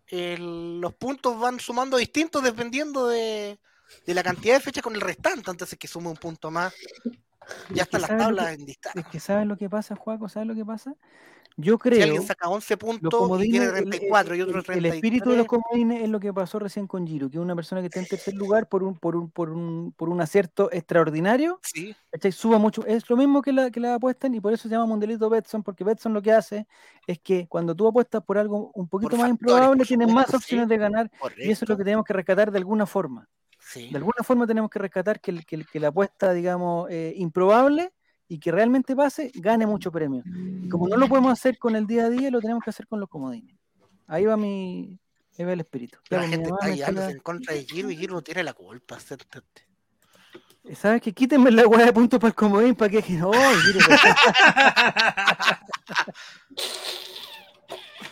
el- 0.07 0.81
los 0.81 0.95
puntos 0.95 1.39
van 1.39 1.59
sumando 1.61 1.97
distintos 1.97 2.43
dependiendo 2.43 3.09
de, 3.09 3.59
de 4.07 4.15
la 4.15 4.23
cantidad 4.23 4.55
de 4.55 4.61
fechas 4.61 4.83
con 4.83 4.95
el 4.95 5.01
restante. 5.01 5.51
Antes 5.51 5.71
de 5.71 5.77
que 5.77 5.89
sume 5.89 6.09
un 6.09 6.17
punto 6.17 6.51
más, 6.51 6.73
ya 7.71 7.83
están 7.83 8.03
las 8.03 8.09
¿sabes 8.09 8.23
lo 8.23 8.27
tablas 8.29 8.55
en 8.55 8.67
distancia. 8.67 9.01
Es 9.01 9.09
que 9.09 9.21
¿sabes 9.21 9.47
lo 9.47 9.57
que 9.57 9.69
pasa, 9.69 9.97
Juaco? 9.97 10.29
¿Sabes 10.29 10.49
lo 10.49 10.55
que 10.55 10.65
pasa? 10.65 10.95
Yo 11.61 11.75
Si 11.75 11.79
creo 11.91 12.03
alguien 12.05 12.23
saca 12.23 12.49
11 12.49 12.75
los 12.75 12.79
puntos 12.79 13.45
y 13.45 13.51
tiene 13.51 13.67
el- 13.67 13.73
34 13.73 14.37
y 14.37 14.39
el, 14.39 14.47
otro 14.47 14.59
el 14.61 14.65
33. 14.65 14.95
espíritu 14.95 15.31
de 15.31 15.37
los 15.39 15.47
comodines 15.49 16.03
es 16.05 16.09
lo 16.09 16.21
que 16.21 16.33
pasó 16.33 16.61
recién 16.61 16.87
con 16.87 17.05
Giro, 17.05 17.29
que 17.29 17.37
es 17.37 17.43
una 17.43 17.57
persona 17.57 17.81
que 17.81 17.89
está 17.89 17.99
en 17.99 18.07
tercer 18.07 18.35
lugar 18.35 18.69
por 18.69 18.85
un, 18.85 18.95
por 18.97 19.17
un, 19.17 19.29
por 19.29 19.51
un, 19.51 19.93
por 19.97 20.09
un 20.09 20.21
acierto 20.21 20.71
extraordinario, 20.71 21.59
Sí, 21.65 21.97
¿cachai? 22.13 22.31
Suba 22.31 22.59
mucho. 22.59 22.87
Es 22.87 23.11
lo 23.11 23.17
mismo 23.17 23.43
que 23.43 23.53
la, 23.53 23.73
que 23.73 23.81
la 23.81 23.97
apuestan 23.97 24.35
y 24.37 24.41
por 24.41 24.53
eso 24.53 24.69
se 24.69 24.69
llama 24.69 24.87
Mundialito 24.87 25.29
Betson, 25.29 25.65
porque 25.65 25.83
Betson 25.83 26.15
lo 26.15 26.23
que 26.23 26.31
hace 26.31 26.69
es 27.09 27.19
que 27.19 27.49
cuando 27.49 27.75
tú 27.75 27.89
apuestas 27.89 28.23
por 28.23 28.39
algo 28.39 28.71
un 28.75 28.87
poquito 28.87 29.17
más 29.17 29.29
factores, 29.29 29.41
improbable, 29.57 29.85
tienes 29.85 30.13
más 30.13 30.33
opciones 30.33 30.67
sí. 30.67 30.71
de 30.71 30.79
ganar 30.79 31.11
correcto. 31.19 31.43
y 31.45 31.51
eso 31.51 31.65
es 31.65 31.69
lo 31.69 31.77
que 31.77 31.83
tenemos 31.83 32.05
que 32.05 32.13
rescatar 32.13 32.53
de 32.53 32.59
alguna 32.59 32.87
forma. 32.87 33.29
Sí. 33.59 33.89
De 33.91 33.97
alguna 33.97 34.23
forma 34.23 34.47
tenemos 34.47 34.71
que 34.71 34.79
rescatar 34.79 35.21
que, 35.21 35.33
el- 35.33 35.45
que, 35.45 35.57
el- 35.57 35.67
que 35.67 35.81
la 35.81 35.89
apuesta, 35.89 36.33
digamos, 36.33 36.89
eh, 36.89 37.15
improbable 37.17 37.91
y 38.29 38.39
que 38.39 38.53
realmente 38.53 38.95
pase, 38.95 39.33
gane 39.35 39.67
mucho 39.67 39.91
premio. 39.91 40.23
Y 40.63 40.69
como 40.69 40.87
no 40.87 40.97
lo 40.97 41.09
podemos 41.09 41.33
hacer 41.33 41.59
con 41.59 41.75
el 41.75 41.87
día 41.87 42.05
a 42.05 42.11
día, 42.11 42.31
lo 42.31 42.41
tenemos 42.41 42.63
que 42.63 42.71
hacer 42.71 42.87
con 42.87 43.01
los 43.01 43.09
comodines. 43.09 43.57
Ahí 44.07 44.27
va 44.27 44.37
mi, 44.37 45.01
ahí 45.39 45.45
va 45.45 45.55
el 45.55 45.61
espíritu. 45.61 45.99
Pero 46.09 46.23
la 46.23 46.29
gente 46.29 46.51
está 46.51 46.69
guiándose 46.69 47.11
en 47.13 47.21
contra 47.21 47.55
de 47.55 47.65
Giro 47.65 47.91
y 47.91 47.97
Giro 47.97 48.15
no 48.15 48.23
tiene 48.23 48.45
la 48.45 48.53
culpa. 48.53 48.97
acéptate. 48.97 49.67
¿Sabes 50.75 51.01
qué? 51.01 51.15
Quítenme 51.15 51.51
la 51.51 51.67
hueá 51.67 51.87
de 51.87 51.93
puntos 51.95 52.21
para 52.21 52.29
el 52.29 52.35
comodín 52.35 52.75
para 52.75 52.91
que... 52.91 53.03
No, 53.15 53.33
Giro, 53.33 53.81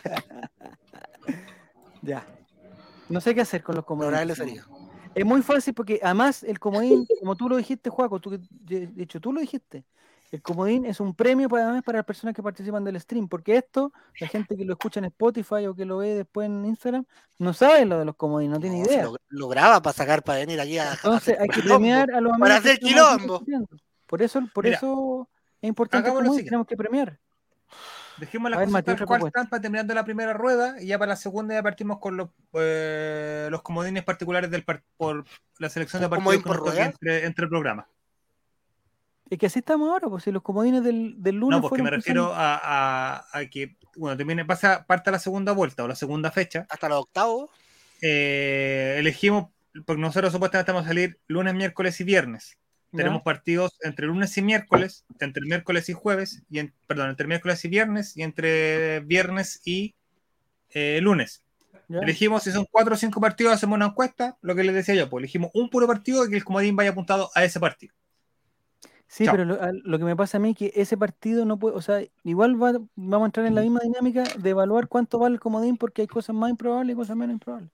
ya. 2.03 2.27
No 3.11 3.21
sé 3.21 3.35
qué 3.35 3.43
hacer 3.43 3.63
con 3.63 3.77
los 3.77 3.85
comodines. 3.85 4.09
Honorable 4.09 4.35
sería. 4.35 4.65
Es 5.17 5.25
muy 5.25 5.41
fácil 5.41 5.73
porque 5.73 5.99
además 6.03 6.43
el 6.43 6.59
comodín, 6.59 7.07
como 7.21 7.35
tú 7.37 7.49
lo 7.49 7.57
dijiste, 7.57 7.89
Juaco, 7.89 8.21
tú, 8.21 8.39
de 8.51 8.91
hecho 8.99 9.19
tú 9.19 9.33
lo 9.33 9.41
dijiste, 9.41 9.87
El 10.31 10.43
comodín 10.43 10.85
es 10.85 11.01
un 11.01 11.15
premio 11.15 11.49
para, 11.49 11.65
además 11.65 11.85
para 11.85 11.99
las 11.99 12.05
personas 12.05 12.35
que 12.35 12.43
participan 12.43 12.85
del 12.85 13.01
stream, 13.01 13.27
porque 13.27 13.57
esto, 13.57 13.93
la 14.21 14.29
gente 14.29 14.57
que 14.57 14.65
lo 14.67 14.75
escucha 14.75 15.01
en 15.01 15.07
Spotify 15.07 15.67
o 15.67 15.75
que 15.75 15.87
lo 15.87 15.99
ve 15.99 16.17
después 16.17 16.47
en 16.47 16.67
Instagram, 16.67 17.07
no 17.39 17.55
sabe 17.55 17.87
lo 17.87 17.99
de 17.99 18.05
los 18.05 18.15
comodines, 18.15 18.57
no 18.57 18.61
tiene 18.61 18.81
No, 18.81 18.85
idea. 18.85 19.05
Lo, 19.05 19.17
lo 19.29 19.49
graba 19.49 19.81
para 19.81 19.95
sacar 19.95 20.23
para 20.23 20.41
venir 20.41 20.61
aquí 20.61 20.77
a, 20.77 20.93
Entonces 20.93 21.39
hay 21.41 21.49
que 21.49 21.63
premiar 21.63 22.11
a 22.11 22.21
los 22.21 22.33
amigos. 22.33 22.49
Para 22.49 22.57
hacer 22.57 22.79
quilombo. 22.79 23.43
Por 24.07 24.21
eso, 24.21 24.41
por 24.53 24.65
Mira, 24.65 24.77
eso 24.77 25.31
es 25.63 25.69
importante 25.69 26.11
el 26.11 26.15
comodín, 26.15 26.45
tenemos 26.45 26.67
que 26.67 26.77
premiar. 26.77 27.19
Dejemos 28.19 28.51
las 28.51 28.59
ver, 28.59 28.69
cosas 28.69 28.85
tal 28.85 29.07
cual 29.07 29.27
están 29.27 29.49
para 29.49 29.61
terminando 29.61 29.93
la 29.95 30.05
primera 30.05 30.33
rueda 30.33 30.81
y 30.81 30.87
ya 30.87 30.99
para 30.99 31.11
la 31.11 31.17
segunda 31.17 31.55
ya 31.55 31.63
partimos 31.63 31.99
con 31.99 32.17
los, 32.17 32.31
eh, 32.55 33.49
los 33.51 33.63
comodines 33.63 34.05
particulares 34.05 34.51
del 34.51 34.65
par- 34.65 34.83
por 34.97 35.25
la 35.59 35.69
selección 35.69 36.01
de 36.01 36.07
¿Un 36.07 36.11
partidos 36.11 36.43
por 36.43 36.79
entre, 36.79 37.27
entre 37.27 37.47
programas. 37.47 37.87
Es 39.29 39.39
que 39.39 39.47
así 39.47 39.59
estamos 39.59 39.89
ahora, 39.91 40.09
pues 40.09 40.23
si 40.25 40.31
los 40.33 40.43
comodines 40.43 40.83
del, 40.85 41.17
del 41.19 41.37
lunes 41.37 41.57
No, 41.61 41.63
porque 41.69 41.83
me 41.83 41.89
fueron 41.89 41.99
refiero 42.01 42.33
a- 42.35 43.27
a 43.33 43.47
que, 43.47 43.77
bueno, 43.97 44.17
termine, 44.17 44.45
pasa, 44.45 44.87
parte 44.87 45.11
la 45.11 45.19
segunda 45.19 45.53
vuelta 45.53 45.83
o 45.85 45.89
la 45.89 45.97
segunda 45.97 46.31
fecha. 46.31 46.67
Hasta 46.71 46.89
los 46.89 47.01
octavos. 47.01 47.51
eh, 48.03 48.97
elegimos, 48.99 49.49
porque 49.85 50.01
nosotros 50.01 50.33
supuestamente 50.33 50.71
vamos 50.71 50.85
a 50.85 50.89
salir 50.89 51.19
lunes, 51.27 51.55
miércoles 51.55 52.01
y 52.01 52.05
viernes. 52.05 52.57
Tenemos 52.97 53.23
partidos 53.23 53.77
entre 53.83 54.07
lunes 54.07 54.37
y 54.39 54.43
miércoles, 54.43 55.05
entre 55.21 55.43
miércoles 55.47 55.89
y 55.89 55.93
jueves, 55.93 56.43
y 56.51 56.59
en- 56.59 56.75
perdón, 56.87 57.11
entre 57.11 57.27
miércoles 57.27 57.65
y 57.65 57.69
viernes 57.69 58.17
y 58.17 58.23
entre 58.23 59.01
viernes 59.01 59.61
y 59.65 59.95
eh, 60.71 61.01
lunes. 61.03 61.43
¿Ya? 61.89 62.01
Elegimos 62.01 62.43
si 62.43 62.51
son 62.51 62.67
cuatro 62.71 62.95
o 62.95 62.97
cinco 62.97 63.21
partidos, 63.21 63.53
hacemos 63.55 63.77
una 63.77 63.87
encuesta, 63.87 64.37
lo 64.43 64.55
que 64.57 64.65
les 64.65 64.75
decía 64.75 64.95
yo, 64.95 65.09
pues 65.09 65.21
elegimos 65.23 65.51
un 65.55 65.71
puro 65.71 65.87
partido 65.87 66.25
y 66.27 66.31
que 66.31 66.37
el 66.37 66.45
comodín 66.45 66.75
vaya 66.75 66.91
apuntado 66.91 67.31
a 67.35 67.45
ese 67.45 67.61
partido. 67.61 67.95
Sí, 69.09 69.25
Chao. 69.25 69.37
pero 69.37 69.45
lo 69.85 69.99
que 69.99 70.05
me 70.05 70.17
pasa 70.17 70.39
a 70.39 70.41
mí 70.41 70.51
es 70.51 70.57
que 70.57 70.73
ese 70.75 70.97
partido 70.97 71.45
no 71.45 71.59
puede, 71.61 71.77
o 71.77 71.81
sea, 71.81 72.01
igual 72.25 72.61
va- 72.61 72.81
vamos 72.97 73.25
a 73.25 73.27
entrar 73.27 73.47
en 73.47 73.55
la 73.55 73.61
misma 73.63 73.79
dinámica 73.85 74.25
de 74.37 74.51
evaluar 74.51 74.89
cuánto 74.89 75.21
vale 75.21 75.35
el 75.35 75.41
comodín 75.41 75.77
porque 75.77 76.03
hay 76.03 76.09
cosas 76.09 76.35
más 76.35 76.51
improbables 76.51 76.95
y 76.95 76.97
cosas 76.97 77.17
menos 77.17 77.35
improbables. 77.35 77.71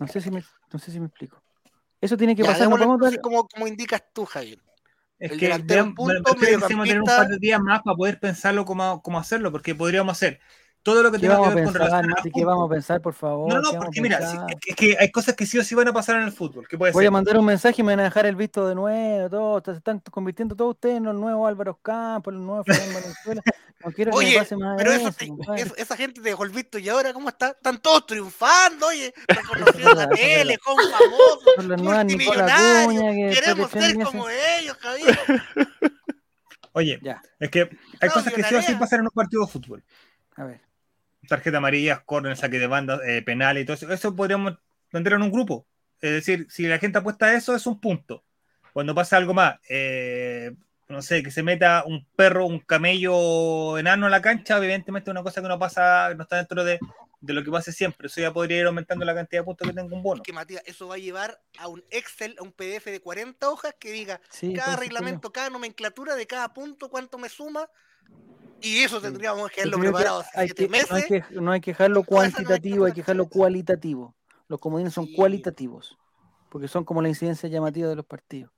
No 0.00 0.08
sé 0.08 0.20
si 0.20 0.30
me, 0.32 0.42
no 0.72 0.78
sé 0.80 0.90
si 0.90 0.98
me 0.98 1.06
explico. 1.06 1.40
Eso 2.00 2.16
tiene 2.16 2.34
que 2.34 2.42
Ya, 2.42 2.48
pasar, 2.48 2.68
no 2.68 2.76
démosle 2.76 2.98
podemos 2.98 3.18
como, 3.22 3.48
como 3.48 3.66
indicas 3.66 4.02
tú, 4.12 4.24
Javier. 4.24 4.58
Es 5.18 5.32
El 5.32 5.38
que 5.38 5.48
vean- 5.48 5.94
punto, 5.94 6.02
bueno, 6.02 6.22
prefiero 6.22 6.56
que 6.58 6.62
decíamos 6.62 6.88
tener 6.88 7.00
un 7.02 7.06
par 7.06 7.28
de 7.28 7.38
días 7.38 7.60
más 7.60 7.82
para 7.82 7.96
poder 7.96 8.18
pensarlo 8.18 8.64
cómo, 8.64 9.02
cómo 9.02 9.18
hacerlo, 9.18 9.52
porque 9.52 9.74
podríamos 9.74 10.12
hacer 10.12 10.40
todo 10.82 11.02
lo 11.02 11.10
que 11.12 11.18
¿Qué 11.18 11.28
tenga 11.28 11.36
que 11.36 11.54
ver 11.54 11.64
con 11.64 11.72
pensar, 11.74 11.82
relación? 12.04 12.14
¿Qué 12.22 12.30
fútbol. 12.30 12.46
vamos 12.46 12.70
a 12.70 12.74
pensar, 12.74 13.00
por 13.02 13.14
favor? 13.14 13.48
No, 13.48 13.56
no, 13.56 13.70
¿Qué 13.70 13.76
vamos 13.76 13.82
a 13.82 13.84
porque 13.86 14.00
mira, 14.00 14.30
si- 14.30 14.36
es 14.66 14.76
que 14.76 14.96
hay 14.98 15.10
cosas 15.10 15.34
que 15.34 15.44
sí 15.46 15.58
o 15.58 15.64
sí 15.64 15.74
van 15.74 15.88
a 15.88 15.92
pasar 15.92 16.16
en 16.16 16.22
el 16.22 16.32
fútbol. 16.32 16.66
¿Qué 16.68 16.78
puede 16.78 16.92
Voy 16.92 17.04
a 17.06 17.10
mandar 17.10 17.36
un 17.36 17.44
mensaje 17.44 17.82
y 17.82 17.84
me 17.84 17.92
van 17.92 18.00
a 18.00 18.04
dejar 18.04 18.24
el 18.26 18.34
visto 18.36 18.66
de 18.66 18.74
nuevo, 18.74 19.28
todo, 19.28 19.62
se 19.64 19.78
están 19.78 20.00
convirtiendo 20.10 20.56
todos 20.56 20.74
ustedes 20.74 20.96
en 20.96 21.04
los 21.04 21.14
nuevos 21.14 21.48
Álvaro 21.48 21.78
Campos, 21.82 22.32
los 22.34 22.42
nuevos 22.42 22.66
Fernando 22.66 22.94
Valenzuela. 22.94 23.42
No 23.84 23.92
quiero 23.92 24.10
que 24.12 24.18
me 24.18 24.24
Oye, 24.26 24.38
pase 24.38 24.56
más 24.56 24.76
pero 24.76 24.92
eso, 24.92 25.74
esa 25.76 25.96
gente 25.96 26.20
te 26.20 26.28
dejó 26.28 26.44
el 26.44 26.50
visto 26.50 26.78
y 26.78 26.88
ahora, 26.90 27.14
¿cómo 27.14 27.30
está? 27.30 27.48
Están 27.48 27.78
todos 27.80 28.04
triunfando, 28.06 28.86
oye, 28.88 29.12
reconocidos 29.26 29.94
la 29.96 30.08
tele, 30.08 30.58
con 30.58 30.76
famosos, 30.76 31.44
Son 31.56 31.68
multimillonarios. 31.82 33.34
Que 33.34 33.40
Queremos 33.40 33.70
ser 33.70 33.98
como 34.04 34.26
ellos, 34.60 34.76
Javier. 34.80 35.18
Oye, 36.72 36.98
Ya, 37.02 37.20
es 37.38 37.50
que 37.50 37.70
hay 38.00 38.08
cosas 38.10 38.32
que 38.32 38.42
sí 38.44 38.54
o 38.54 38.62
sí 38.62 38.74
pasan 38.74 39.00
en 39.00 39.06
un 39.06 39.10
partido 39.10 39.44
de 39.44 39.50
fútbol. 39.52 39.82
a 40.36 40.44
ver. 40.44 40.60
Tarjeta 41.28 41.58
amarilla, 41.58 42.02
córner, 42.04 42.36
saque 42.36 42.58
de 42.58 42.66
banda, 42.66 43.00
eh, 43.06 43.22
penales 43.22 43.62
y 43.62 43.66
todo 43.66 43.74
eso. 43.74 43.92
Eso 43.92 44.16
podríamos 44.16 44.58
meterlo 44.92 45.18
en 45.18 45.24
un 45.24 45.32
grupo. 45.32 45.66
Es 46.00 46.12
decir, 46.12 46.46
si 46.50 46.66
la 46.66 46.78
gente 46.78 46.98
apuesta 46.98 47.26
a 47.26 47.34
eso, 47.34 47.54
es 47.54 47.66
un 47.66 47.80
punto. 47.80 48.24
Cuando 48.72 48.94
pasa 48.94 49.16
algo 49.16 49.34
más, 49.34 49.56
eh, 49.68 50.52
no 50.88 51.02
sé, 51.02 51.22
que 51.22 51.30
se 51.30 51.42
meta 51.42 51.84
un 51.86 52.06
perro, 52.16 52.46
un 52.46 52.60
camello 52.60 53.78
enano 53.78 54.06
a 54.06 54.10
la 54.10 54.22
cancha, 54.22 54.56
evidentemente 54.56 55.10
es 55.10 55.12
una 55.12 55.22
cosa 55.22 55.42
que 55.42 55.48
no 55.48 55.58
pasa, 55.58 56.14
no 56.14 56.22
está 56.22 56.36
dentro 56.36 56.64
de, 56.64 56.78
de 57.20 57.34
lo 57.34 57.44
que 57.44 57.50
pase 57.50 57.72
siempre. 57.72 58.06
Eso 58.06 58.20
ya 58.20 58.32
podría 58.32 58.60
ir 58.60 58.66
aumentando 58.66 59.04
la 59.04 59.14
cantidad 59.14 59.42
de 59.42 59.44
puntos 59.44 59.68
que 59.68 59.74
tenga 59.74 59.94
un 59.94 60.02
bono. 60.02 60.22
Que 60.22 60.32
Matías, 60.32 60.62
eso 60.66 60.88
va 60.88 60.94
a 60.94 60.98
llevar 60.98 61.40
a 61.58 61.68
un 61.68 61.84
Excel, 61.90 62.36
a 62.38 62.42
un 62.42 62.52
PDF 62.52 62.86
de 62.86 63.00
40 63.00 63.48
hojas 63.48 63.74
que 63.78 63.92
diga 63.92 64.20
Sí, 64.30 64.54
cada 64.54 64.76
reglamento, 64.76 65.32
cada 65.32 65.50
nomenclatura 65.50 66.16
de 66.16 66.26
cada 66.26 66.52
punto, 66.52 66.88
cuánto 66.88 67.18
me 67.18 67.28
suma. 67.28 67.68
Y 68.62 68.78
eso 68.78 69.00
tendríamos 69.00 69.50
que 69.50 69.62
haberlo 69.62 69.76
que 69.78 69.82
preparado 69.84 70.20
hace 70.20 70.30
hay 70.38 70.46
siete 70.48 70.64
que- 70.64 70.68
meses. 70.70 70.90
no, 70.90 70.96
hay 70.96 71.02
que, 71.04 71.24
no 71.40 71.52
hay 71.52 71.60
que 71.60 71.70
dejarlo 71.72 72.02
cuantitativo, 72.04 72.84
hay 72.84 72.92
que 72.92 73.00
dejarlo 73.00 73.26
cualitativo. 73.26 74.14
Los 74.48 74.58
comodines 74.60 74.92
son 74.92 75.06
Sí. 75.06 75.14
cualitativos, 75.14 75.96
porque 76.50 76.68
son 76.68 76.84
como 76.84 77.00
la 77.02 77.08
incidencia 77.08 77.48
llamativa 77.48 77.88
de 77.88 77.96
los 77.96 78.04
partidos. 78.06 78.50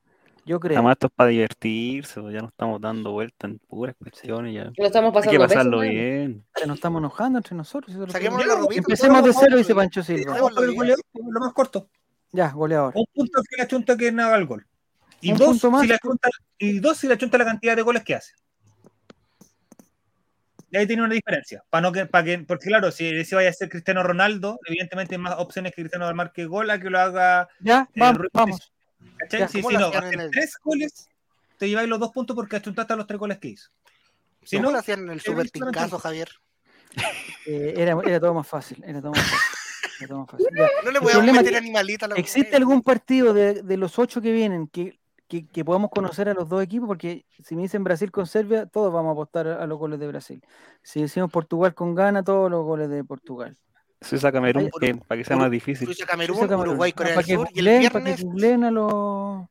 Yo 0.45 0.59
creo. 0.59 0.77
Además, 0.79 0.95
esto 0.95 1.07
es 1.07 1.13
para 1.15 1.31
divertirse, 1.31 2.21
pues, 2.21 2.35
ya 2.35 2.41
no 2.41 2.49
estamos 2.49 2.81
dando 2.81 3.13
vueltas 3.13 3.49
en 3.49 3.59
puras 3.61 3.95
cuestiones. 3.97 4.53
Ya. 4.53 4.73
Lo 4.77 4.87
estamos 4.87 5.15
Hay 5.25 5.31
que 5.31 5.39
pasarlo 5.39 5.79
pésimo. 5.79 6.01
bien. 6.01 6.45
que 6.53 6.67
nos 6.67 6.77
estamos 6.79 6.99
enojando 6.99 7.39
entre 7.39 7.57
nosotros. 7.57 7.95
lo 7.95 8.07
que- 8.07 8.21
los 8.29 8.59
rubitos, 8.59 8.77
Empecemos 8.79 9.23
de 9.25 9.33
cero, 9.33 9.57
dice. 9.57 9.73
Pancho 9.75 10.03
Silva. 10.03 10.37
Lo 10.37 11.41
más 11.41 11.53
corto. 11.53 11.89
Ya, 12.33 12.51
goleador. 12.51 12.93
Un 12.97 13.05
punto 13.15 13.41
si 13.49 13.57
la 13.57 13.69
chunta 13.69 13.97
que 13.97 14.11
no 14.11 14.25
haga 14.25 14.37
el 14.37 14.47
gol. 14.47 14.67
Y 15.21 15.31
Un 15.33 15.39
dos, 15.39 15.49
punto 15.51 15.71
más. 15.71 15.83
si 15.83 15.87
la 15.89 15.99
chunta, 15.99 16.29
y 16.59 16.81
dos 16.81 16.97
si 16.97 17.07
la 17.07 17.17
chunta 17.17 17.39
la 17.39 17.45
cantidad 17.45 17.77
de 17.77 17.83
goles 17.83 18.03
que 18.03 18.15
hace. 18.17 18.33
Y 20.73 20.77
ahí 20.79 20.87
tiene 20.87 21.03
una 21.03 21.13
diferencia. 21.15 21.63
Para 21.71 21.83
no 21.83 21.93
que, 21.93 22.07
para 22.07 22.25
que, 22.25 22.39
porque 22.39 22.67
claro, 22.69 22.91
si, 22.91 23.25
si 23.27 23.35
vaya 23.35 23.51
a 23.51 23.53
ser 23.53 23.69
Cristiano 23.69 24.03
Ronaldo, 24.03 24.59
evidentemente 24.67 25.15
hay 25.15 25.21
más 25.21 25.35
opciones 25.39 25.73
que 25.75 25.83
Cristiano 25.83 26.13
marque 26.15 26.47
gol 26.47 26.71
a 26.71 26.81
que 26.81 26.89
lo 26.89 26.99
haga. 26.99 27.49
Ya, 27.61 27.87
Eh, 27.95 28.01
vamos, 28.01 28.19
Ruiz- 28.23 28.31
vamos. 28.33 28.73
¿cachai? 29.19 29.41
Ya. 29.41 29.49
Si, 29.49 29.61
¿Cómo 29.61 29.69
si 29.71 29.75
lo 29.77 29.91
no, 30.01 30.09
el- 30.23 30.31
tres 30.31 30.57
goles, 30.65 31.09
te 31.59 31.69
lleváis 31.69 31.89
los 31.91 32.01
dos 32.01 32.11
puntos 32.11 32.35
porque 32.35 32.57
achuntaste 32.57 32.93
a 32.95 32.97
los 32.97 33.07
tres 33.07 33.21
goles 33.21 33.39
que 33.39 33.49
hizo. 33.49 33.71
Si 34.43 34.57
¿Cómo 34.57 34.69
no, 34.71 34.73
lo 34.73 34.79
hacían 34.81 35.01
en 35.01 35.11
el 35.11 35.21
super 35.21 35.49
pincazo. 35.51 35.99
Javier? 35.99 36.31
Eh, 37.47 37.75
era, 37.77 37.97
era 38.05 38.19
todo 38.19 38.35
más 38.35 38.47
fácil. 38.49 38.83
Era 38.87 39.01
todo 39.01 39.11
más 39.13 39.21
fácil. 39.21 39.39
era 40.01 40.09
todo 40.09 40.19
más 40.21 40.31
fácil. 40.31 40.47
Ya. 40.57 40.69
No 40.85 40.91
le 40.91 41.01
podemos 41.01 41.13
problema 41.13 41.43
meter 41.43 41.57
animalita 41.57 42.07
a 42.07 42.09
la 42.09 42.15
¿Existe 42.17 42.41
mujer. 42.41 42.55
algún 42.57 42.83
partido 42.83 43.35
de, 43.35 43.63
de 43.63 43.77
los 43.77 43.99
ocho 43.99 44.21
que 44.23 44.33
vienen 44.33 44.69
que, 44.69 44.99
que, 45.33 45.47
que 45.49 45.65
podamos 45.65 45.91
conocer 45.91 46.29
a 46.29 46.35
los 46.35 46.47
dos 46.47 46.63
equipos? 46.63 46.87
Porque 46.87 47.25
si 47.43 47.57
me 47.57 47.63
dicen 47.63 47.83
Brasil 47.83 48.11
con 48.13 48.27
Serbia, 48.27 48.67
todos 48.67 48.93
vamos 48.93 49.11
a 49.11 49.13
apostar 49.13 49.49
a, 49.49 49.63
a 49.63 49.67
los 49.67 49.79
goles 49.79 49.99
de 49.99 50.07
Brasil. 50.07 50.45
Si 50.83 51.01
decimos 51.01 51.31
Portugal 51.31 51.75
con 51.75 51.95
Ghana, 51.95 52.23
todos 52.23 52.51
los 52.51 52.63
goles 52.65 52.91
de 52.91 53.03
Portugal. 53.03 53.57
Suiza 54.03 54.31
Camerún, 54.31 54.65
Ay, 54.65 54.71
que- 54.79 54.95
para 54.97 55.19
que 55.19 55.25
sea 55.25 55.37
más 55.39 55.51
difícil. 55.51 55.87
Suiza, 55.87 56.05
Camerún, 56.05 56.37
Suiza, 56.37 56.49
Camerún. 56.51 56.71
Uruguay, 56.73 56.91
Ah, 56.95 56.99
Corea 56.99 57.15
para 57.15 57.21
del 57.23 57.27
que 57.27 57.35
Sur. 57.35 57.49
Y 57.55 57.59
el 57.61 57.65
googleen, 57.65 57.93
para 57.93 58.05
que 58.05 58.15
viernes, 58.23 58.63
a 58.63 58.71
los... 58.71 59.43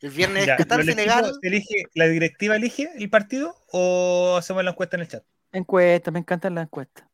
el 0.00 0.10
viernes 0.10 0.46
ya, 0.46 0.56
Qatar, 0.56 0.80
¿el 0.80 0.88
equipo 0.88 1.02
Senegal. 1.04 1.32
se 1.40 1.46
elige, 1.48 1.82
¿La 1.94 2.06
directiva 2.08 2.56
elige 2.56 2.90
el 2.96 3.08
partido 3.08 3.54
o 3.70 4.34
hacemos 4.36 4.64
la 4.64 4.70
encuesta 4.72 4.96
en 4.96 5.02
el 5.02 5.08
chat? 5.08 5.22
Encuestas, 5.52 6.12
me 6.12 6.18
encantan 6.18 6.54
las 6.56 6.64
encuestas. 6.64 7.06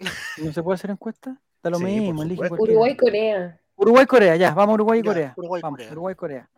¿No 0.36 0.52
se 0.52 0.62
puede 0.62 0.74
hacer 0.74 0.90
encuesta? 0.90 1.40
Da 1.62 1.70
lo 1.70 1.78
Sí, 1.78 1.84
mismo, 1.84 2.22
elige 2.22 2.34
supuesto. 2.34 2.56
cualquiera. 2.56 2.72
Uruguay, 2.72 2.96
Corea. 2.96 3.60
Uruguay, 3.76 4.06
Corea, 4.06 4.36
ya, 4.36 4.52
vamos 4.54 4.74
Uruguay 4.74 4.98
y 4.98 5.02
Ya, 5.02 5.08
Corea. 5.08 5.34
Uruguay, 5.36 5.62
vamos, 5.62 5.78
Corea. 5.78 5.92
Uruguay, 5.92 6.14
Corea. 6.14 6.50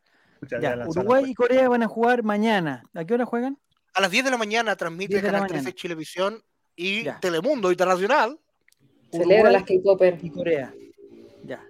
Ya, 0.49 0.61
ya 0.61 0.85
Uruguay 0.87 1.25
y. 1.29 1.35
Corea 1.35 1.69
van 1.69 1.83
a 1.83 1.89
jugar 1.89 2.23
mañana. 2.23 2.83
¿A 2.95 3.05
qué 3.05 3.15
hora 3.15 3.25
juegan? 3.27 3.59
A 3.95 4.01
las 4.01 4.11
10 4.11 4.25
de 4.25 4.31
la 4.31 4.39
mañana 4.39 4.77
transmite 4.77 5.15
10 5.15 5.23
de 5.23 5.29
la 5.29 5.33
Canal 5.33 5.49
13 5.49 5.63
mañana. 5.63 5.77
Chilevisión 5.77 6.43
y 6.77 7.05
Ya. 7.05 7.19
Telemundo 7.21 7.71
Internacional. 7.71 8.39
Celebra 9.13 9.51
las 9.51 9.65
K-Popper. 9.65 10.19
y 10.23 10.31
Corea. 10.31 10.73
Ya. 11.45 11.63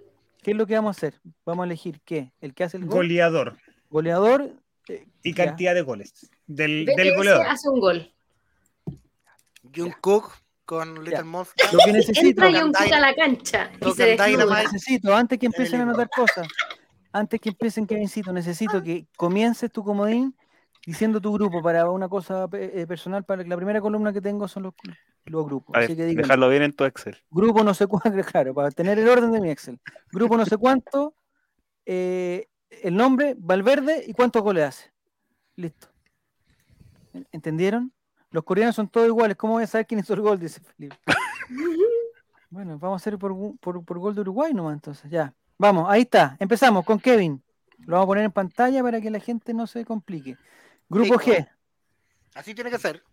¿Qué 0.43 0.51
es 0.51 0.57
lo 0.57 0.65
que 0.67 0.75
vamos 0.75 0.95
a 0.95 0.97
hacer? 0.97 1.19
Vamos 1.45 1.63
a 1.63 1.65
elegir 1.65 1.99
qué? 2.05 2.31
El 2.39 2.53
que 2.53 2.63
hace 2.63 2.77
el 2.77 2.85
gol, 2.85 2.97
Goleador 2.97 3.57
goleador 3.89 4.53
eh, 4.87 5.05
y 5.21 5.33
ya. 5.33 5.45
cantidad 5.45 5.73
de 5.75 5.81
goles 5.81 6.13
del, 6.47 6.85
del 6.85 7.15
goleador. 7.15 7.45
hace 7.47 7.67
un 7.69 7.79
gol. 7.81 8.11
Jungkook 9.75 10.31
con 10.65 11.03
Little. 11.03 11.23
Monster. 11.23 11.67
Lo 11.73 11.79
que 11.85 11.91
necesito, 11.93 12.43
Entra 12.45 12.61
Jungkook 12.61 12.91
a 12.93 12.99
la 12.99 13.15
cancha 13.15 13.71
y 13.79 14.37
Logan 14.37 14.67
se 14.67 14.73
necesito, 14.73 15.15
antes 15.15 15.39
que 15.39 15.45
empiecen 15.47 15.81
a 15.81 15.83
anotar 15.83 16.09
cosas, 16.15 16.47
antes 17.11 17.39
que 17.39 17.49
empiecen, 17.49 17.85
Kevincito, 17.87 18.31
necesito 18.33 18.81
que 18.83 19.07
comiences 19.17 19.71
tu 19.71 19.83
comodín 19.83 20.35
diciendo 20.85 21.21
tu 21.21 21.31
grupo 21.33 21.61
para 21.61 21.89
una 21.89 22.09
cosa 22.09 22.47
eh, 22.53 22.85
personal, 22.87 23.23
para 23.23 23.43
la 23.43 23.55
primera 23.55 23.81
columna 23.81 24.11
que 24.13 24.21
tengo 24.21 24.47
son 24.47 24.63
los, 24.63 24.73
los 25.25 25.45
grupos. 25.45 25.75
Así 25.77 25.95
que 25.95 26.05
digan, 26.05 26.23
dejarlo 26.23 26.49
bien 26.49 26.63
en 26.63 26.73
tu 26.73 26.83
Excel. 26.85 27.17
grupo 27.29 27.63
no 27.63 27.73
sé 27.73 27.87
cuánto, 27.87 28.11
claro, 28.31 28.53
para 28.53 28.71
tener 28.71 28.97
el 28.97 29.07
orden 29.07 29.31
de 29.31 29.41
mi 29.41 29.49
Excel. 29.49 29.79
Grupo 30.11 30.37
no 30.37 30.45
sé 30.45 30.57
cuánto, 30.57 31.13
eh, 31.85 32.47
el 32.83 32.95
nombre, 32.95 33.35
Valverde 33.37 34.03
y 34.07 34.13
cuántos 34.13 34.41
goles 34.41 34.63
hace. 34.65 34.91
Listo. 35.55 35.87
¿En- 37.13 37.27
¿Entendieron? 37.31 37.91
Los 38.31 38.43
coreanos 38.45 38.75
son 38.75 38.87
todos 38.87 39.07
iguales. 39.07 39.35
¿Cómo 39.35 39.53
voy 39.53 39.63
a 39.63 39.67
saber 39.67 39.85
quién 39.85 39.99
hizo 39.99 40.13
el 40.13 40.21
gol? 40.21 40.39
Dice 40.39 40.61
Felipe. 40.61 40.97
Bueno, 42.49 42.77
vamos 42.77 43.01
a 43.01 43.01
hacer 43.01 43.17
por, 43.17 43.33
por, 43.61 43.85
por 43.85 43.99
gol 43.99 44.13
de 44.13 44.19
Uruguay 44.21 44.53
nomás 44.53 44.73
entonces. 44.73 45.09
Ya. 45.09 45.33
Vamos, 45.61 45.85
ahí 45.87 46.01
está. 46.01 46.37
Empezamos 46.39 46.83
con 46.83 46.99
Kevin. 46.99 47.39
Lo 47.85 47.93
vamos 47.93 48.05
a 48.05 48.07
poner 48.07 48.23
en 48.25 48.31
pantalla 48.31 48.81
para 48.81 48.99
que 48.99 49.11
la 49.11 49.19
gente 49.19 49.53
no 49.53 49.67
se 49.67 49.85
complique. 49.85 50.35
Grupo 50.89 51.19
Sí, 51.19 51.29
G. 51.29 51.49
Así 52.33 52.55
tiene 52.55 52.71
que 52.71 52.79
ser. 52.79 53.03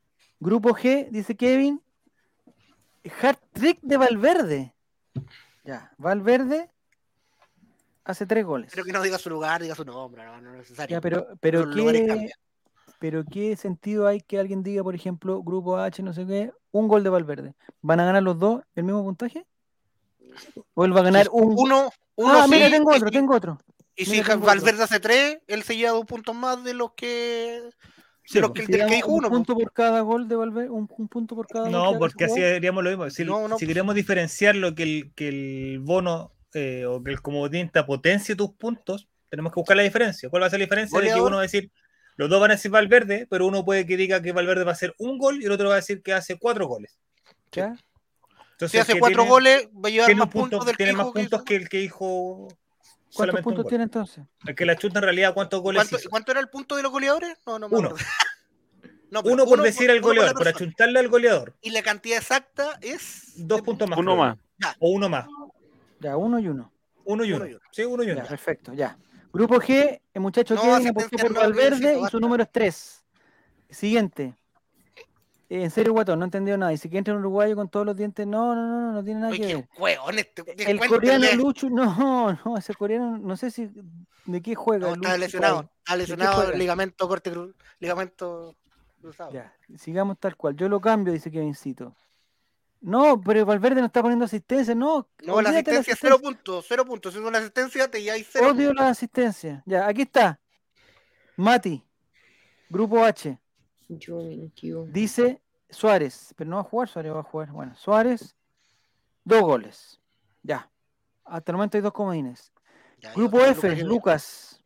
Grupo 0.40 0.70
G, 0.70 1.10
dice 1.10 1.36
Kevin. 1.36 1.82
Hat 3.20 3.36
trick 3.52 3.80
de 3.82 3.98
Valverde. 3.98 4.74
Ya, 5.62 5.92
Valverde 5.98 6.70
hace 8.04 8.24
tres 8.24 8.46
goles. 8.46 8.70
Pero 8.72 8.86
que 8.86 8.92
no 8.94 9.02
diga 9.02 9.18
su 9.18 9.28
lugar, 9.28 9.60
diga 9.60 9.74
su 9.74 9.84
nombre, 9.84 10.24
no, 10.24 10.40
no 10.40 10.52
es 10.52 10.56
necesario. 10.60 10.96
Ya, 10.96 11.02
pero, 11.02 11.26
pero 11.40 11.68
¿qué, 11.68 12.30
pero 12.98 13.24
¿qué 13.26 13.56
sentido 13.56 14.06
hay 14.06 14.22
que 14.22 14.38
alguien 14.38 14.62
diga, 14.62 14.82
por 14.82 14.94
ejemplo, 14.94 15.42
grupo 15.42 15.76
H, 15.76 16.02
no 16.02 16.14
sé 16.14 16.26
qué, 16.26 16.50
un 16.70 16.88
gol 16.88 17.04
de 17.04 17.10
Valverde? 17.10 17.54
¿Van 17.82 18.00
a 18.00 18.06
ganar 18.06 18.22
los 18.22 18.38
dos 18.38 18.62
el 18.74 18.84
mismo 18.84 19.04
puntaje? 19.04 19.46
¿O 20.74 20.84
él 20.84 20.96
va 20.96 21.00
a 21.00 21.04
ganar 21.04 21.28
un... 21.32 21.54
Uno, 21.56 21.90
uno 22.16 22.38
ah, 22.40 22.44
sí, 22.44 22.50
mira, 22.50 22.70
tengo 22.70 22.92
y 22.92 22.96
otro, 22.96 23.08
si- 23.08 23.14
tengo 23.14 23.34
otro. 23.34 23.58
Y 23.96 24.04
si 24.04 24.10
mira, 24.12 24.36
Valverde 24.36 24.82
hace 24.84 25.00
tres, 25.00 25.38
él 25.46 25.62
se 25.64 25.76
lleva 25.76 25.90
dos 25.92 26.04
puntos 26.04 26.34
más 26.34 26.62
de 26.62 26.72
los 26.74 26.92
que. 26.94 27.62
De 28.32 28.40
los 28.40 28.52
que, 28.52 28.66
del 28.66 28.86
dijo 28.88 29.08
un 29.10 29.18
uno. 29.24 29.30
punto 29.30 29.54
por 29.54 29.72
cada 29.72 30.02
gol 30.02 30.28
de 30.28 30.36
Valverde, 30.36 30.70
un, 30.70 30.88
un 30.96 31.08
punto 31.08 31.34
por 31.34 31.46
cada 31.46 31.68
No, 31.68 31.98
porque 31.98 32.26
así 32.26 32.42
haríamos 32.44 32.84
lo 32.84 32.90
mismo. 32.90 33.08
Si, 33.10 33.24
No, 33.24 33.48
no. 33.48 33.58
si 33.58 33.66
queremos 33.66 33.94
diferenciar 33.94 34.54
lo 34.54 34.74
que 34.74 34.82
el, 34.84 35.12
que 35.16 35.28
el 35.28 35.78
bono 35.80 36.32
eh, 36.54 36.84
o 36.86 37.02
que 37.02 37.10
el 37.10 37.22
comodín 37.22 37.70
te 37.70 37.82
potencie 37.82 38.36
tus 38.36 38.52
puntos, 38.52 39.08
tenemos 39.30 39.52
que 39.52 39.60
buscar 39.60 39.76
la 39.76 39.82
diferencia. 39.82 40.28
¿Cuál 40.30 40.42
va 40.42 40.46
a 40.46 40.50
ser 40.50 40.58
la 40.60 40.66
diferencia? 40.66 40.96
De 40.98 41.06
que 41.06 41.10
Goleador. 41.10 41.28
uno 41.28 41.36
va 41.38 41.42
a 41.42 41.46
decir, 41.46 41.72
los 42.16 42.28
dos 42.30 42.40
van 42.40 42.50
a 42.50 42.54
decir 42.54 42.70
Valverde, 42.70 43.26
pero 43.30 43.46
uno 43.46 43.64
puede 43.64 43.86
que 43.86 43.96
diga 43.96 44.20
que 44.22 44.32
Valverde 44.32 44.64
va 44.64 44.70
a 44.70 44.74
hacer 44.74 44.94
un 44.98 45.18
gol 45.18 45.42
y 45.42 45.46
el 45.46 45.52
otro 45.52 45.68
va 45.68 45.74
a 45.74 45.76
decir 45.76 46.02
que 46.02 46.12
hace 46.12 46.38
cuatro 46.38 46.66
goles. 46.68 46.98
¿Ya? 47.50 47.74
Entonces, 48.58 48.72
Si 48.72 48.78
hace 48.78 48.94
que 48.94 48.98
cuatro 49.00 49.22
tiene- 49.22 49.30
goles, 49.30 49.68
va 49.68 49.88
a 49.88 49.90
llevar 49.90 50.06
tiene, 50.06 50.18
más 50.18 50.26
un 50.26 50.32
punto- 50.32 50.50
puntos 50.50 50.66
del 50.66 50.76
que 50.76 50.84
tiene 50.84 50.96
más 50.96 51.06
que 51.06 51.12
puntos 51.12 51.38
hizo. 51.38 51.44
que 51.44 51.56
el 51.56 51.68
que 51.68 51.78
dijo 51.78 52.48
¿Cuántos 53.14 53.40
puntos 53.40 53.66
tiene 53.68 53.84
entonces? 53.84 54.24
El 54.46 54.54
que 54.56 54.66
la 54.66 54.76
chuta 54.76 54.98
en 54.98 55.04
realidad, 55.04 55.32
¿cuántos 55.32 55.60
goles 55.62 55.78
¿Cuánto, 55.78 55.96
hizo? 55.96 56.10
cuánto 56.10 56.32
era 56.32 56.40
el 56.40 56.48
punto 56.48 56.74
de 56.74 56.82
los 56.82 56.90
goleadores? 56.90 57.38
No, 57.46 57.58
no 57.60 57.68
me 57.68 57.76
Uno. 57.78 57.94
No, 59.10 59.22
Uno 59.24 59.46
por 59.46 59.62
decir 59.62 59.90
al 59.90 60.00
por 60.02 60.10
goleador, 60.10 60.34
por 60.36 60.48
achuntarle 60.48 60.98
al 60.98 61.08
goleador. 61.08 61.54
Y 61.62 61.70
la 61.70 61.82
cantidad 61.82 62.18
exacta 62.18 62.78
es. 62.82 63.32
Dos 63.36 63.62
puntos 63.62 63.88
más. 63.88 63.98
Uno 63.98 64.12
creo. 64.12 64.24
más. 64.60 64.76
O 64.80 64.90
uno 64.90 65.08
más. 65.08 65.26
Ya, 66.00 66.16
uno 66.18 66.38
y 66.38 66.48
uno. 66.48 66.70
Uno 67.04 67.24
y 67.24 67.32
Uno 67.32 67.36
uno. 67.44 67.46
y 67.50 67.54
uno. 67.54 67.60
Sí, 67.72 67.84
uno 67.84 68.02
y 68.02 68.10
uno. 68.10 68.22
Ya, 68.22 68.28
perfecto, 68.28 68.74
ya. 68.74 68.98
Grupo 69.32 69.54
G, 69.60 69.98
el 70.12 70.20
muchacho 70.20 70.56
No, 70.56 70.60
Kevin 70.60 70.88
apostó 70.88 71.16
por 71.16 71.32
Valverde 71.32 71.98
y 71.98 72.04
su 72.10 72.20
número 72.20 72.42
es 72.42 72.52
3. 72.52 73.04
Siguiente. 73.70 74.34
Eh, 75.50 75.62
en 75.62 75.70
serio, 75.70 75.92
guatón, 75.92 76.18
no 76.18 76.26
entendió 76.26 76.58
nada. 76.58 76.72
Dice 76.72 76.90
que 76.90 76.98
entra 76.98 77.14
un 77.14 77.20
uruguayo 77.20 77.56
con 77.56 77.68
todos 77.68 77.86
los 77.86 77.96
dientes. 77.96 78.26
No, 78.26 78.54
no, 78.54 78.66
no, 78.66 78.80
no, 78.80 78.92
no 78.92 79.04
tiene 79.04 79.20
nada 79.20 79.32
que 79.32 79.46
ver. 79.46 79.68
este. 80.18 80.42
El 80.70 80.78
cuéntenle. 80.78 80.88
coreano 80.88 81.26
Lucho, 81.36 81.70
no, 81.70 82.38
no, 82.44 82.56
ese 82.58 82.74
coreano, 82.74 83.16
no 83.18 83.36
sé 83.36 83.50
si 83.50 83.70
de 84.26 84.42
qué 84.42 84.54
juega. 84.54 84.88
No, 84.88 84.94
está 84.94 85.16
lesionado. 85.16 85.70
Está 85.78 85.96
lesionado, 85.96 86.52
ligamento 86.52 87.08
corte 87.08 87.32
ligamento 87.80 88.56
cruzado. 89.00 89.32
Ya, 89.32 89.54
sigamos 89.78 90.18
tal 90.18 90.36
cual. 90.36 90.54
Yo 90.54 90.68
lo 90.68 90.80
cambio, 90.80 91.12
dice 91.12 91.30
Kevincito. 91.30 91.96
No, 92.80 93.20
pero 93.20 93.44
Valverde 93.44 93.80
no 93.80 93.86
está 93.86 94.02
poniendo 94.02 94.26
asistencia, 94.26 94.74
no. 94.74 95.08
No, 95.22 95.40
la 95.40 95.50
asistencia 95.50 95.94
es 95.94 95.98
cero 96.00 96.20
puntos, 96.20 96.64
cero 96.68 96.84
puntos. 96.84 97.12
Si 97.12 97.18
es 97.18 97.24
una 97.24 97.38
asistencia, 97.38 97.90
te 97.90 98.02
lleváis 98.02 98.28
cero. 98.30 98.50
Odio 98.50 98.72
la 98.72 98.88
asistencia. 98.88 99.62
Ya, 99.66 99.86
aquí 99.88 100.02
está. 100.02 100.38
Mati, 101.36 101.84
Grupo 102.68 103.02
H. 103.02 103.38
Dice 103.88 105.40
Suárez, 105.70 106.34
pero 106.36 106.50
no 106.50 106.56
va 106.56 106.62
a 106.62 106.64
jugar, 106.64 106.88
Suárez 106.88 107.14
va 107.14 107.20
a 107.20 107.24
jugar. 107.24 107.50
Bueno, 107.50 107.74
Suárez, 107.76 108.36
dos 109.24 109.42
goles. 109.42 110.00
Ya. 110.42 110.70
Hasta 111.24 111.52
el 111.52 111.56
momento 111.56 111.76
hay 111.76 111.82
dos 111.82 111.92
comodines. 111.92 112.52
Ya, 113.00 113.12
Grupo 113.12 113.40
F, 113.40 113.68
Lucas, 113.68 113.84
Lucas. 113.84 114.64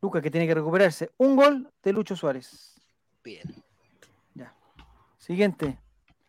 Lucas 0.00 0.22
que 0.22 0.30
tiene 0.30 0.46
que 0.46 0.54
recuperarse. 0.54 1.10
Un 1.18 1.36
gol 1.36 1.72
de 1.82 1.92
Lucho 1.92 2.16
Suárez. 2.16 2.74
Bien. 3.22 3.64
Siguiente. 5.18 5.78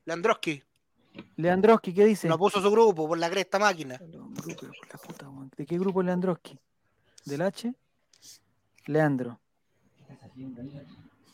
Landroski 0.04 0.62
Leandroski, 1.38 1.94
¿qué 1.94 2.04
dice? 2.04 2.28
no 2.28 2.38
puso 2.38 2.62
su 2.62 2.70
grupo 2.70 3.08
por 3.08 3.18
la 3.18 3.30
cresta 3.30 3.58
máquina. 3.58 3.98
Grupo, 3.98 4.68
la 4.92 4.98
puta, 4.98 5.30
weón. 5.30 5.50
¿De 5.56 5.66
qué 5.66 5.78
grupo 5.78 6.02
es 6.02 6.08
Leandroski? 6.08 6.60
¿Del 7.26 7.42
H? 7.42 7.74
Leandro. 8.88 9.40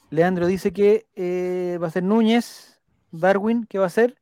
Leandro 0.09 0.47
dice 0.47 0.71
que 0.71 1.07
eh, 1.15 1.77
va 1.81 1.87
a 1.87 1.91
ser 1.91 2.03
Núñez. 2.03 2.79
Darwin, 3.11 3.65
¿qué 3.65 3.79
va 3.79 3.85
a 3.85 3.89
ser? 3.89 4.17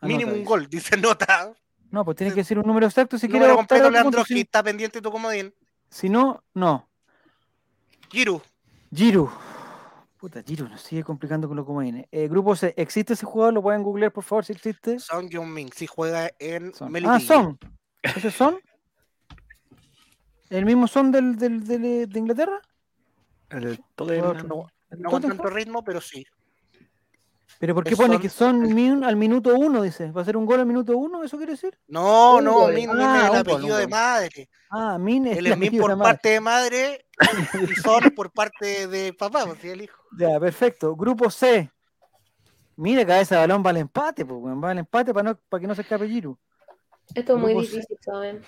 Anota, 0.00 0.06
Mínimo 0.18 0.32
un 0.32 0.44
gol, 0.44 0.68
dice 0.68 0.96
nota. 0.96 1.52
No, 1.90 2.04
pues 2.04 2.16
tiene 2.16 2.32
que 2.32 2.40
decir 2.40 2.58
un 2.58 2.66
número 2.66 2.86
exacto 2.86 3.18
si 3.18 3.26
quiere 3.28 3.40
Número 3.46 3.60
optar 3.60 3.78
completo, 3.78 3.90
Leandroski. 3.90 4.34
Si, 4.34 4.40
Está 4.40 4.62
pendiente 4.62 5.00
tu 5.00 5.10
comodín. 5.10 5.52
si 5.88 6.08
no, 6.08 6.42
no. 6.54 6.88
Giru. 8.10 8.40
Giru. 8.94 9.30
Puta, 10.18 10.42
Giru 10.42 10.68
nos 10.68 10.80
sigue 10.82 11.02
complicando 11.04 11.48
con 11.48 11.56
lo 11.56 11.64
comodines. 11.66 12.06
Eh, 12.12 12.28
grupo 12.28 12.54
C, 12.56 12.74
¿existe 12.76 13.12
ese 13.14 13.26
jugador? 13.26 13.54
Lo 13.54 13.62
pueden 13.62 13.82
googlear, 13.82 14.12
por 14.12 14.24
favor, 14.24 14.44
si 14.44 14.52
existe. 14.52 14.98
Son 15.00 15.28
Min 15.52 15.70
Si 15.72 15.86
juega 15.86 16.30
en 16.38 16.72
Son. 16.74 16.94
Ah, 17.06 17.20
son. 17.20 17.58
¿Ese 18.02 18.30
son? 18.30 18.56
¿El 20.50 20.64
mismo 20.64 20.86
son 20.86 21.10
del, 21.10 21.36
del, 21.36 21.66
del- 21.66 22.08
de 22.08 22.18
Inglaterra? 22.18 22.60
El 23.50 23.80
Tottenham. 23.94 24.46
No, 24.48 24.66
¿El 24.90 25.00
no 25.00 25.10
con 25.10 25.22
tanto 25.22 25.44
ritmo, 25.50 25.82
pero 25.84 26.00
sí. 26.00 26.24
¿Pero 27.60 27.74
por 27.74 27.84
qué 27.84 27.90
Es 27.90 27.96
pone 27.96 28.14
son- 28.14 28.22
que 28.22 28.28
son 28.28 28.74
min 28.74 29.04
al 29.04 29.16
minuto 29.16 29.54
uno? 29.54 29.82
Dice. 29.82 30.10
¿Va 30.10 30.22
a 30.22 30.24
ser 30.24 30.36
un 30.36 30.44
gol 30.44 30.60
al 30.60 30.66
minuto 30.66 30.96
uno? 30.96 31.22
¿Eso 31.22 31.36
quiere 31.36 31.52
decir? 31.52 31.78
No, 31.86 32.40
no, 32.40 32.52
gol. 32.54 32.74
Min 32.74 32.90
Ah, 32.90 33.16
es 33.18 33.22
el 33.24 33.28
gol, 33.28 33.38
apellido 33.38 33.76
de 33.76 33.86
madre. 33.86 34.48
Ah, 34.70 34.98
min 34.98 35.26
es 35.28 35.38
el 35.38 35.46
es 35.46 35.56
Min 35.58 35.78
por 35.80 35.90
de 35.92 35.96
parte 36.02 36.28
de 36.30 36.40
madre 36.40 37.06
y 37.62 37.66
Son 37.88 38.02
por 38.16 38.32
parte 38.32 38.88
de 38.88 39.12
papá, 39.12 39.46
pues 39.46 39.60
sí, 39.60 39.68
el 39.68 39.82
hijo. 39.82 39.96
Ya, 40.18 40.38
perfecto. 40.40 40.96
Grupo 40.96 41.30
C. 41.30 41.70
Mira, 42.76 43.06
cabeza 43.06 43.36
de 43.36 43.40
balón 43.42 43.62
va 43.64 43.70
al 43.70 43.76
empate, 43.76 44.26
pues, 44.26 44.40
va 44.42 44.70
al 44.72 44.78
empate 44.78 45.14
para, 45.14 45.30
no, 45.30 45.38
para 45.48 45.60
que 45.60 45.66
no 45.68 45.74
se 45.76 45.82
escape 45.82 46.08
Giru. 46.08 46.36
Esto 47.14 47.34
es 47.36 47.40
muy 47.40 47.52
Grupo 47.52 47.66
C. 47.66 47.70
difícil, 47.76 47.98
¿saben? 48.00 48.42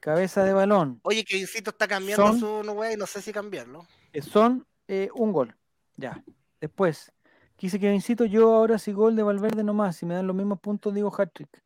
Cabeza 0.00 0.44
de 0.44 0.52
balón. 0.54 0.98
Oye, 1.02 1.24
que 1.24 1.36
Incito 1.36 1.70
está 1.70 1.86
cambiando 1.86 2.26
Son- 2.26 2.40
su 2.40 2.62
no, 2.64 2.72
wey, 2.72 2.96
no 2.96 3.06
sé 3.06 3.20
si 3.20 3.32
cambiarlo. 3.32 3.86
Eh, 4.14 4.22
Son 4.22 4.66
eh, 4.88 5.08
un 5.14 5.32
gol. 5.32 5.54
Ya. 5.96 6.22
Después, 6.60 7.12
quise 7.56 7.78
que 7.78 7.92
incito 7.92 8.24
yo 8.24 8.54
ahora 8.54 8.78
si 8.78 8.92
gol 8.92 9.16
de 9.16 9.22
Valverde 9.22 9.62
nomás. 9.64 9.96
Si 9.96 10.06
me 10.06 10.14
dan 10.14 10.26
los 10.26 10.34
mismos 10.36 10.60
puntos, 10.60 10.94
digo 10.94 11.12
hat-trick. 11.16 11.62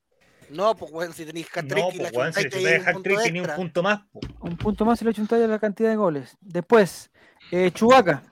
No, 0.51 0.75
pues 0.75 0.91
weón, 0.91 1.12
si 1.12 1.27
tenéis 1.27 1.47
hat 1.55 1.65
No, 1.65 1.91
y 1.93 1.99
la 1.99 2.11
pues, 2.11 2.35
si 2.35 2.49
te 2.49 2.59
lleváis 2.59 2.81
un 2.83 2.89
hat 2.89 2.93
punto 2.95 3.03
trick 3.03 3.23
tenía 3.23 3.43
un 3.43 3.47
extra. 3.49 3.57
punto 3.57 3.83
más. 3.83 4.01
po. 4.11 4.20
Un 4.41 4.57
punto 4.57 4.85
más 4.85 4.99
si 4.99 5.05
lo 5.05 5.12
chuntáis 5.12 5.45
a 5.45 5.47
la 5.47 5.59
cantidad 5.59 5.91
de 5.91 5.97
goles. 5.97 6.37
Después, 6.41 7.11
eh, 7.53 7.70
Chubaca. 7.70 8.23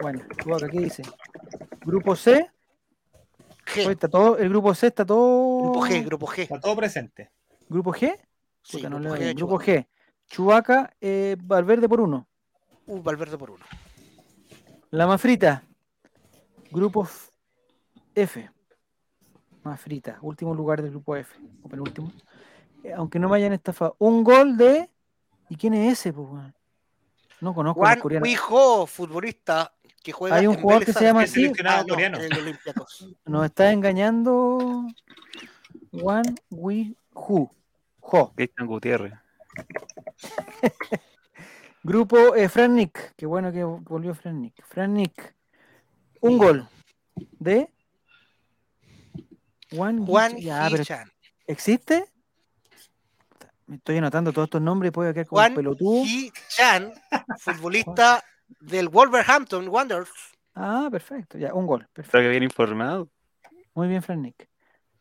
Bueno, 0.00 0.22
Chubaca, 0.42 0.68
¿qué 0.68 0.78
dice? 0.80 1.02
Grupo 1.84 2.16
C. 2.16 2.50
G, 3.64 3.82
Oye, 3.84 3.92
está 3.92 4.08
todo, 4.08 4.36
el 4.38 4.48
grupo 4.48 4.74
C 4.74 4.88
está 4.88 5.06
todo. 5.06 5.62
grupo 5.70 5.86
G, 5.86 6.04
grupo 6.04 6.26
G. 6.26 6.42
Está 6.42 6.58
todo 6.60 6.74
presente. 6.74 7.30
¿Grupo 7.68 7.92
G? 7.92 8.18
Sí, 8.62 8.78
Puta, 8.78 8.90
no 8.90 8.96
grupo 8.98 9.14
leo 9.14 9.16
G, 9.16 9.24
bien. 9.24 9.36
Grupo 9.36 9.60
Chubaca. 9.60 9.72
G. 9.72 9.86
Chubaca, 10.26 10.94
eh, 11.00 11.36
Valverde 11.40 11.88
por 11.88 12.00
uno. 12.00 12.26
Uh, 12.90 13.02
Valverde 13.02 13.38
por 13.38 13.50
uno. 13.50 13.64
La 14.90 15.06
Mafrita. 15.06 15.62
Grupo 16.72 17.08
F-. 18.14 18.50
Mafrita. 19.62 20.18
Último 20.22 20.54
lugar 20.54 20.82
del 20.82 20.90
grupo 20.90 21.14
F. 21.14 21.32
O 21.62 21.68
penúltimo. 21.68 22.10
Eh, 22.82 22.92
aunque 22.92 23.20
no 23.20 23.28
me 23.28 23.36
hayan 23.36 23.52
estafado. 23.52 23.94
Un 23.98 24.24
gol 24.24 24.56
de. 24.56 24.90
¿Y 25.48 25.54
quién 25.54 25.74
es 25.74 26.00
ese? 26.00 26.12
pues? 26.12 26.28
No 27.40 27.54
conozco 27.54 27.86
a 27.86 27.96
Juan. 27.96 28.22
Huijo, 28.22 28.86
futbolista 28.88 29.72
que 30.02 30.10
juega 30.10 30.36
Hay 30.36 30.48
un 30.48 30.54
en 30.54 30.60
jugador 30.60 30.80
Vélez 30.80 30.94
que 30.94 30.98
se 30.98 31.04
llama 31.04 31.22
así. 31.22 31.52
Ah, 31.64 31.84
no, 31.86 31.94
coreano. 31.94 32.18
en 32.18 32.32
el. 32.32 32.58
Nos 33.24 33.44
está 33.44 33.70
engañando. 33.70 34.84
Juan 35.92 36.24
Wi 36.50 36.96
Hu. 37.14 37.50
Jo. 38.00 38.32
Cristian 38.34 38.66
Gutiérrez. 38.66 39.14
Grupo 41.82 42.34
eh, 42.34 42.48
Fran 42.48 42.74
Nick. 42.74 43.14
Qué 43.16 43.26
bueno 43.26 43.52
que 43.52 43.64
volvió 43.64 44.14
Fran 44.14 44.40
Nick. 44.40 44.64
Fran 44.66 44.94
Nick. 44.94 45.34
Un 46.20 46.38
gol 46.38 46.68
de. 47.38 47.72
Juan, 49.70 50.04
Juan 50.04 50.36
Ya, 50.36 50.66
pero 50.70 50.82
Hichan. 50.82 51.10
¿Existe? 51.46 52.06
Me 53.66 53.76
estoy 53.76 53.98
anotando 53.98 54.32
todos 54.32 54.46
estos 54.46 54.60
nombres 54.60 54.90
y 54.90 54.92
puede 54.92 55.14
quedar 55.14 55.26
como 55.26 55.40
Juan 55.40 55.52
un 55.52 55.56
pelotudo. 55.56 56.02
Hichan, 56.04 56.92
futbolista 57.38 58.22
del 58.60 58.88
Wolverhampton 58.88 59.68
Wanderers. 59.68 60.10
Ah, 60.54 60.88
perfecto. 60.90 61.38
Ya, 61.38 61.54
un 61.54 61.66
gol. 61.66 61.86
Perfecto. 61.92 62.10
Creo 62.10 62.24
que 62.24 62.30
bien 62.30 62.42
informado. 62.42 63.08
Muy 63.74 63.88
bien, 63.88 64.02
Fran 64.02 64.20
Nick. 64.20 64.48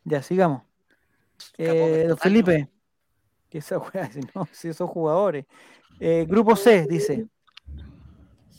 Ya, 0.04 0.22
sigamos. 0.22 0.62
Eh, 1.58 2.06
don 2.08 2.18
Felipe. 2.18 2.70
Que 3.50 3.58
esa 3.58 3.78
weá, 3.94 4.10
si 4.12 4.22
no, 4.34 4.48
si 4.52 4.70
esos 4.70 4.90
jugadores. 4.90 5.46
Eh, 6.00 6.26
grupo 6.28 6.56
C, 6.56 6.86
dice. 6.88 7.28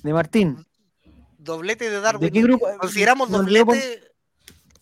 De 0.03 0.13
Martín. 0.13 0.65
Doblete 1.39 1.89
de 1.91 2.01
Darwin. 2.01 2.21
¿De 2.21 2.31
qué 2.33 2.43
grupo? 2.43 2.67
Consideramos 2.79 3.31
olvidó 3.33 3.67
pon- 3.67 3.77
doblete. 3.77 4.01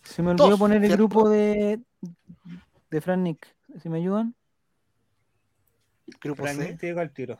Se 0.03 0.23
me 0.23 0.31
olvidó 0.31 0.51
Dos, 0.51 0.59
poner 0.59 0.79
el 0.79 0.87
¿cierto? 0.87 0.97
grupo 1.09 1.29
de, 1.29 1.81
de 2.91 3.01
Fran 3.01 3.23
Nick. 3.23 3.47
Si 3.83 3.89
me 3.89 3.99
ayudan. 3.99 4.35
Grupo 6.21 6.43
C. 6.47 6.53
Realmente 6.55 6.87
llega 6.87 7.03
al 7.03 7.13
tiro. 7.13 7.39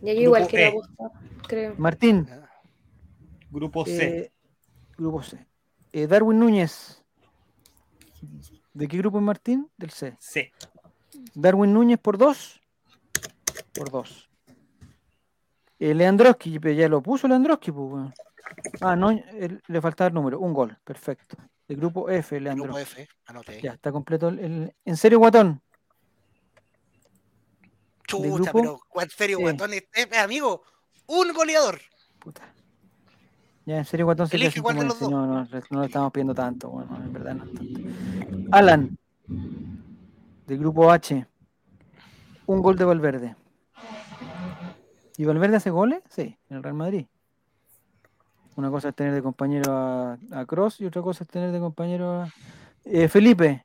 Ya 0.00 0.12
yo 0.14 0.20
igual 0.20 0.46
quiero 0.46 0.78
E. 0.78 1.06
creo. 1.48 1.74
Martín. 1.76 2.26
Grupo 3.50 3.84
C. 3.84 4.04
eh, 4.18 4.32
grupo 4.96 5.22
C. 5.22 5.44
Eh, 5.92 6.06
Darwin 6.06 6.38
Núñez. 6.38 7.02
¿De 8.72 8.88
qué 8.88 8.96
grupo 8.96 9.18
es 9.18 9.24
Martín? 9.24 9.68
Del 9.76 9.90
C. 9.90 10.16
C. 10.18 10.52
Darwin 11.34 11.72
Núñez 11.74 11.98
por 11.98 12.16
dos. 12.16 12.61
Por 13.74 13.90
dos. 13.90 14.28
Eh, 15.78 15.94
Leandroski, 15.94 16.58
ya 16.76 16.88
lo 16.88 17.02
puso 17.02 17.26
Leandroski, 17.26 17.72
pues. 17.72 18.12
Ah, 18.80 18.94
no, 18.94 19.10
el- 19.10 19.60
le 19.66 19.80
faltaba 19.80 20.08
el 20.08 20.14
número, 20.14 20.38
un 20.38 20.52
gol, 20.52 20.76
perfecto. 20.84 21.36
El 21.66 21.76
grupo 21.76 22.08
F, 22.10 22.36
Grupo 22.36 22.44
Leandroski. 22.44 22.82
F, 22.82 23.08
anoté. 23.26 23.60
Ya, 23.62 23.72
está 23.72 23.90
completo 23.90 24.28
el, 24.28 24.38
el- 24.38 24.74
En 24.84 24.96
serio, 24.96 25.18
Guatón. 25.18 25.60
Grupo? 28.08 28.50
pero 28.52 28.80
¿cuál 28.88 29.08
serio, 29.10 29.38
Sí. 29.38 29.42
guatón? 29.42 29.72
Eh, 29.72 29.86
amigo, 30.22 30.62
un 31.06 31.32
goleador. 31.32 31.80
Puta. 32.18 32.42
Ya, 33.64 33.78
en 33.78 33.84
serio, 33.84 34.06
Guatón 34.06 34.28
se 34.28 34.36
Elige 34.36 34.60
cuál 34.60 34.76
de 34.76 34.84
los 34.84 34.98
dos. 34.98 35.08
No, 35.10 35.24
no, 35.26 35.44
no 35.44 35.78
lo 35.78 35.84
estamos 35.84 36.12
pidiendo 36.12 36.34
tanto, 36.34 36.68
bueno, 36.68 36.96
en 36.96 37.12
verdad 37.12 37.34
no 37.36 37.44
tanto. 37.46 37.62
Alan, 38.50 38.98
del 40.46 40.58
grupo 40.58 40.90
H. 40.90 41.26
Un 42.46 42.60
gol 42.60 42.76
de 42.76 42.84
Valverde. 42.84 43.36
¿Y 45.22 45.24
Valverde 45.24 45.54
hace 45.54 45.70
goles? 45.70 46.02
Sí, 46.08 46.36
en 46.50 46.56
el 46.56 46.64
Real 46.64 46.74
Madrid. 46.74 47.06
Una 48.56 48.72
cosa 48.72 48.88
es 48.88 48.96
tener 48.96 49.14
de 49.14 49.22
compañero 49.22 49.72
a, 49.72 50.18
a 50.32 50.46
Cross 50.46 50.80
y 50.80 50.86
otra 50.86 51.00
cosa 51.00 51.22
es 51.22 51.30
tener 51.30 51.52
de 51.52 51.60
compañero 51.60 52.22
a. 52.22 52.28
Eh, 52.84 53.06
Felipe. 53.06 53.64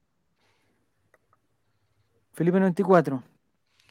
Felipe 2.33 2.59
94. 2.59 3.23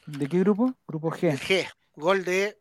¿De 0.07 0.29
qué 0.29 0.39
grupo? 0.39 0.75
Grupo 0.87 1.11
G. 1.11 1.33
El 1.33 1.41
G, 1.41 1.67
gol 1.97 2.25
de 2.25 2.57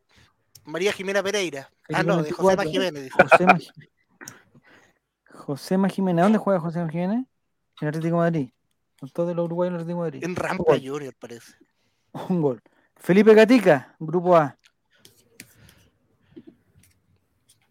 María 0.64 0.92
Jimena 0.92 1.22
Pereira. 1.22 1.70
Ah, 1.94 2.02
no, 2.02 2.24
de 2.24 2.32
José 2.32 2.56
94. 2.56 2.72
Jiménez. 2.72 3.12
Josema, 3.12 3.58
Josema 5.30 5.88
Jiménez. 5.88 6.24
¿Dónde 6.24 6.38
juega 6.38 6.58
José 6.58 6.84
Jiménez? 6.90 7.24
En 7.80 7.86
Atlético 7.86 8.16
de 8.16 8.22
Madrid. 8.22 8.50
Con 8.98 9.08
todos 9.10 9.36
los 9.36 9.44
uruguayos 9.44 9.70
en 9.70 9.74
Atlético 9.76 10.02
de 10.02 10.10
Madrid. 10.10 10.24
En 10.24 10.34
Rampa. 10.34 10.74
Junior, 10.82 11.14
parece. 11.16 11.52
Un 12.28 12.42
gol. 12.42 12.60
Felipe 12.96 13.34
Gatica, 13.34 13.94
grupo 14.00 14.36
A. 14.36 14.58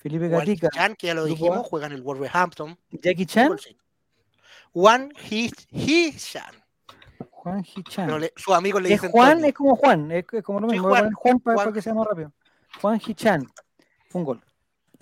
Felipe 0.06 0.28
Gatica. 0.28 0.70
Chan, 0.70 0.96
que 0.96 1.08
ya 1.08 1.16
lo 1.16 1.26
dijimos, 1.26 1.66
juega 1.66 1.88
en 1.88 1.94
el 1.94 2.04
Wolverhampton. 2.04 2.78
Jackie 2.92 3.26
Chan. 3.26 3.58
Juan 4.72 5.12
Hichan. 5.32 6.54
Juan 7.32 7.66
Hichan. 7.66 8.30
Sus 8.36 8.54
amigos 8.54 8.84
le 8.84 8.90
dicen 8.90 9.10
Juan, 9.10 9.38
Toño. 9.38 9.48
es 9.48 9.54
como 9.56 9.76
Juan. 9.76 10.12
Es, 10.12 10.26
es 10.32 10.44
como 10.44 10.60
lo 10.60 10.68
mismo. 10.68 10.90
Juan, 10.90 11.12
Juan 11.12 11.40
para, 11.40 11.56
Juan. 11.56 11.66
para 11.66 11.74
que 11.74 11.82
sea 11.82 11.96
más 11.96 12.06
rápido. 12.06 12.32
Juan 12.80 13.02
Hichan. 13.04 13.48
Un 14.14 14.24
gol. 14.24 14.44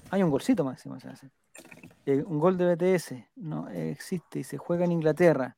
Hay 0.10 0.24
un 0.24 0.30
golcito 0.30 0.64
máximo. 0.64 0.98
se 1.02 1.10
hace. 1.10 1.30
Eh, 2.06 2.24
un 2.26 2.40
gol 2.40 2.58
de 2.58 2.74
BTS. 2.74 3.16
No 3.36 3.68
existe 3.68 4.40
y 4.40 4.44
se 4.46 4.58
juega 4.58 4.86
en 4.86 4.94
Inglaterra. 4.94 5.58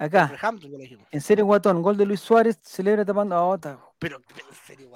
Acá. 0.00 0.32
En 1.10 1.20
serio, 1.20 1.44
Guatón. 1.44 1.82
Gol 1.82 1.94
de 1.98 2.06
Luis 2.06 2.20
Suárez. 2.20 2.58
Celebra 2.62 3.04
tapando. 3.04 3.36
Ah, 3.36 3.44
otra. 3.44 3.78
Pero, 3.98 4.18
pero 4.34 4.48
en 4.48 4.54
serio, 4.56 4.90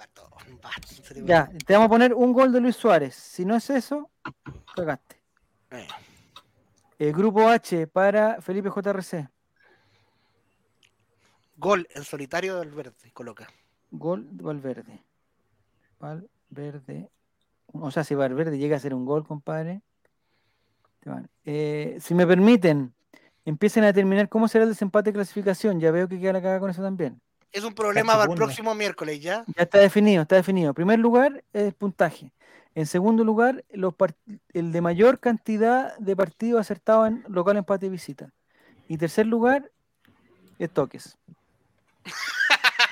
en 0.88 1.04
serio, 1.04 1.26
Ya, 1.26 1.50
te 1.66 1.74
vamos 1.74 1.86
a 1.86 1.88
poner 1.90 2.14
un 2.14 2.32
gol 2.32 2.50
de 2.50 2.58
Luis 2.60 2.74
Suárez. 2.74 3.14
Si 3.14 3.44
no 3.44 3.54
es 3.54 3.68
eso, 3.68 4.10
cagaste. 4.74 5.20
Eh, 5.72 5.86
El 6.98 7.12
grupo 7.12 7.46
H 7.46 7.86
para 7.86 8.40
Felipe 8.40 8.70
JRC. 8.70 9.28
Gol 11.58 11.86
en 11.94 12.02
solitario 12.04 12.58
del 12.60 12.70
verde, 12.70 13.12
coloca. 13.12 13.46
Gol 13.90 14.26
de 14.34 14.42
Valverde. 14.42 15.04
Valverde. 16.00 17.10
O 17.74 17.90
sea, 17.90 18.04
si 18.04 18.14
Valverde 18.14 18.56
llega 18.56 18.76
a 18.76 18.78
hacer 18.78 18.94
un 18.94 19.04
gol, 19.04 19.26
compadre. 19.26 19.82
te 21.00 21.10
van. 21.10 21.28
Eh, 21.44 21.98
si 22.00 22.14
me 22.14 22.26
permiten, 22.26 22.94
empiecen 23.44 23.84
a 23.84 23.88
determinar 23.88 24.28
cómo 24.28 24.48
será 24.48 24.64
el 24.64 24.70
desempate 24.70 25.10
de 25.10 25.14
clasificación. 25.14 25.80
Ya 25.80 25.90
veo 25.90 26.08
que 26.08 26.18
queda 26.18 26.32
la 26.34 26.40
cagada 26.40 26.60
con 26.60 26.70
eso 26.70 26.82
también. 26.82 27.20
Es 27.52 27.62
un 27.62 27.74
problema 27.74 28.14
para 28.14 28.24
el 28.30 28.36
próximo 28.36 28.74
miércoles, 28.74 29.20
¿ya? 29.20 29.44
Ya 29.56 29.62
está 29.62 29.78
definido, 29.78 30.22
está 30.22 30.36
definido. 30.36 30.70
En 30.70 30.74
primer 30.74 30.98
lugar, 30.98 31.44
es 31.52 31.72
puntaje. 31.74 32.32
En 32.74 32.86
segundo 32.86 33.22
lugar, 33.22 33.64
los 33.72 33.94
el 34.52 34.72
de 34.72 34.80
mayor 34.80 35.20
cantidad 35.20 35.96
de 35.98 36.16
partidos 36.16 36.60
acertados 36.60 37.06
en 37.08 37.24
local, 37.28 37.56
empate 37.56 37.86
y 37.86 37.90
visita. 37.90 38.32
Y 38.88 38.96
tercer 38.98 39.26
lugar, 39.26 39.70
es 40.58 40.70
toques. 40.70 41.16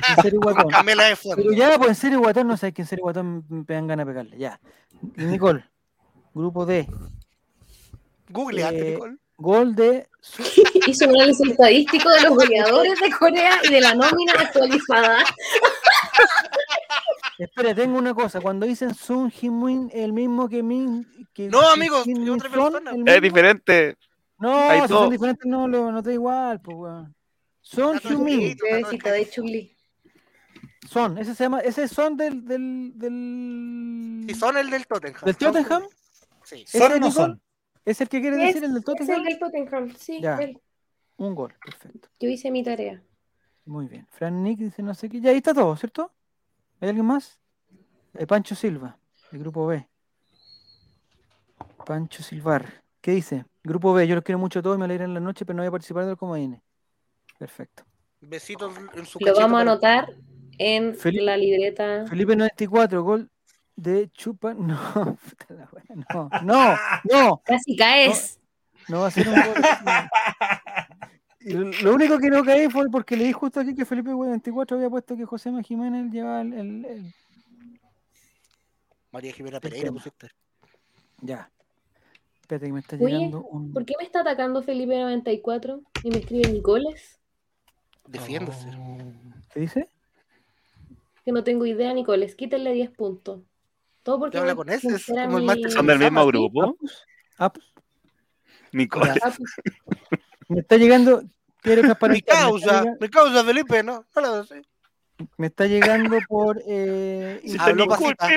En 0.09 0.23
serio, 0.23 0.41
guatón. 0.41 0.69
Camela 0.71 1.05
de 1.05 1.15
fondo. 1.17 1.37
Pero 1.37 1.53
ya, 1.53 1.77
pues 1.77 1.91
en 1.91 1.95
serio, 1.95 2.19
guatón, 2.21 2.49
no 2.49 2.57
sabes 2.57 2.75
que 2.75 2.83
en 2.83 2.89
serio, 2.89 3.03
guatón 3.05 3.45
me 3.49 3.63
pegan 3.65 3.87
ganas 3.87 4.07
de 4.07 4.13
pegarle. 4.13 4.39
Ya. 4.39 4.59
Nicole, 5.17 5.65
grupo 6.35 6.67
D. 6.67 6.89
Googleate, 8.31 8.89
Eh, 8.89 8.93
Nicole. 8.93 9.17
Gol 9.43 9.75
de. 9.75 10.07
Su- 10.23 10.43
Hizo 10.87 11.07
un 11.09 11.17
análisis 11.17 11.51
estadístico 11.51 12.09
de 12.11 12.21
los 12.23 12.31
goleadores 12.37 12.99
de 13.01 13.11
Corea 13.11 13.61
y 13.65 13.73
de 13.73 13.81
la 13.81 13.95
nómina 13.95 14.33
actualizada. 14.39 15.19
Espera, 17.39 17.75
tengo 17.75 17.99
una 17.99 18.15
cosa. 18.15 18.41
Cuando 18.41 18.67
dicen 18.67 18.95
Sun 18.95 19.33
Min, 19.43 19.91
el 19.93 20.13
mismo 20.13 20.49
que 20.49 20.63
Min. 20.63 21.07
Que, 21.35 21.49
No, 21.49 21.61
que 21.61 21.67
amigo, 21.75 22.03
Kim 22.05 22.23
es 22.23 22.31
otra 22.31 22.49
persona. 22.51 22.93
diferente. 23.21 23.97
No, 24.39 24.83
si 24.83 24.89
son 24.89 25.11
diferentes, 25.11 25.47
no, 25.47 25.67
lo, 25.69 25.91
no 25.93 26.03
da 26.03 26.13
igual, 26.13 26.61
pues, 26.61 26.77
weón. 26.77 27.15
Son 27.61 27.99
Chuli. 28.01 28.57
Son, 30.91 31.17
ese 31.17 31.35
se 31.35 31.45
llama, 31.45 31.61
ese 31.61 31.87
son 31.89 32.17
del, 32.17 32.45
del, 32.45 32.93
del, 32.97 34.25
Si 34.29 34.35
son 34.35 34.57
el 34.57 34.69
del 34.69 34.87
Tottenham. 34.87 35.21
del 35.25 35.37
Tottenham. 35.37 35.83
Sí. 36.45 36.65
¿Ese, 36.67 36.79
¿Son 36.79 36.93
o 36.93 36.99
no 36.99 37.11
son? 37.11 37.42
¿Es 37.85 38.01
el 38.01 38.09
que 38.09 38.21
quiere 38.21 38.37
Es- 38.37 38.55
decir 38.55 38.65
el 38.65 38.71
del 38.71 38.79
Es 38.79 38.85
Tottenham? 38.85 39.19
el 39.21 39.25
del 39.25 39.39
Tottenham, 39.39 39.95
sí. 39.97 40.21
Ya. 40.21 40.37
él. 40.39 40.61
Un 41.17 41.35
gol, 41.35 41.55
perfecto. 41.65 42.09
Yo 42.19 42.29
hice 42.29 42.51
mi 42.51 42.63
tarea. 42.63 43.03
Muy 43.65 43.87
bien. 43.87 44.07
Fran 44.11 44.43
Nick 44.43 44.59
dice 44.59 44.83
no 44.83 44.95
sé 44.95 45.09
qué. 45.09 45.21
Ya 45.21 45.31
ahí 45.31 45.37
está 45.37 45.55
todo, 45.55 45.77
¿cierto? 45.77 46.13
¿Hay 46.81 46.89
alguien 46.89 47.07
más? 47.07 47.39
Eh, 48.15 48.27
Pancho 48.27 48.55
Silva, 48.55 48.99
el 49.31 49.39
grupo 49.39 49.67
B. 49.67 49.87
Pancho 51.87 52.23
Silvar. 52.23 52.83
¿Qué 53.01 53.13
dice? 53.13 53.45
Grupo 53.65 53.93
B, 53.93 54.07
yo 54.07 54.15
los 54.15 54.25
quiero 54.25 54.39
mucho 54.39 54.59
a 54.59 54.63
todos 54.63 54.77
y 54.77 54.79
me 54.79 54.85
alegran 54.85 55.15
la 55.15 55.21
noche, 55.21 55.45
pero 55.45 55.57
no 55.57 55.63
voy 55.63 55.69
a 55.69 55.73
participar 55.73 56.07
del 56.07 56.17
comodines. 56.17 56.61
Perfecto. 57.39 57.85
Besitos 58.21 58.73
en 58.95 59.07
su 59.07 59.19
Lo 59.21 59.35
vamos 59.35 59.61
a 59.61 59.65
para- 59.65 59.71
anotar 59.73 60.09
en 60.59 60.95
Felipe- 60.97 61.25
la 61.25 61.37
libreta. 61.37 62.07
Felipe 62.07 62.37
94, 62.37 63.03
gol 63.03 63.31
de 63.83 64.09
Chupa. 64.11 64.55
No, 64.59 65.17
puta 65.17 65.55
la 65.55 65.69
wea, 65.73 65.85
no, 66.15 66.31
no, 66.43 66.77
no, 67.11 67.43
Casi 67.45 67.77
caes. 67.77 68.39
no 68.89 69.01
va 69.01 69.07
a 69.09 69.11
ser 69.11 69.29
un 69.29 69.35
gol. 69.35 69.55
Y 71.41 71.83
lo- 71.83 71.95
único 71.95 72.19
que 72.19 72.31
no 72.31 72.45
caí 72.45 72.69
fue 72.71 72.89
porque 72.91 73.17
leí 73.17 73.33
justo 73.33 73.59
aquí 73.61 73.75
que 73.75 73.85
Felipe 73.85 74.15
24 74.15 74.77
había 74.77 74.89
puesto 74.89 75.17
que 75.17 75.25
José 75.25 75.51
Jiménez 75.65 76.13
llevaba 76.13 76.41
el, 76.43 76.53
el- 76.53 76.85
el- 76.85 77.15
María 79.11 79.33
Jimena 79.33 79.59
Pereira, 79.61 79.91
pusiste. 79.93 80.29
Ya. 81.21 81.51
Espérate 82.41 82.67
que 82.67 82.73
me 82.73 82.81
está 82.81 82.97
Oye, 82.97 83.07
llegando 83.09 83.43
un. 83.45 83.73
¿Por 83.73 83.85
qué 83.85 83.95
me 83.99 84.05
está 84.05 84.21
atacando 84.21 84.63
Felipe 84.63 84.99
94 84.99 85.83
y 86.05 86.11
me 86.11 86.19
escribe 86.19 86.51
Nicoles? 86.53 87.19
Defiéndase. 88.07 88.69
¿Qué 89.53 89.61
dice? 89.61 89.89
Que 91.25 91.33
no 91.33 91.45
tengo 91.45 91.67
idea, 91.67 91.93
Nicoles. 91.93 92.35
Quítenle 92.35 92.73
10 92.73 92.91
puntos. 92.93 93.43
Todo 94.03 94.19
porque 94.19 94.33
¿Te 94.33 94.39
habla 94.39 94.55
con 94.55 94.69
ese? 94.69 94.89
Es 94.89 94.95
sincera 95.05 95.25
como 95.27 95.37
el 95.39 95.43
mi- 95.43 95.47
Manchester 95.49 95.73
Son 95.73 95.87
del 95.87 95.99
mismo 95.99 96.27
grupo. 96.27 96.77
Ah, 97.39 97.53
pues, 97.53 97.67
Nicolás. 98.73 99.19
Ah, 99.23 99.33
pues, 99.37 99.51
me 100.49 100.61
está 100.61 100.77
llegando. 100.77 101.23
Quiero 101.61 101.83
Mi 102.09 102.21
causa, 102.23 102.85
mi 103.01 103.09
causa, 103.09 103.45
Felipe, 103.45 103.83
¿no? 103.85 104.05
No 104.17 104.21
lo 104.23 104.45
sé. 104.45 104.63
me 105.37 105.47
está 105.47 105.67
llegando 105.67 106.19
por. 106.29 106.61
Eh, 106.67 107.41
Ni 107.45 107.57
pasita. 107.57 108.29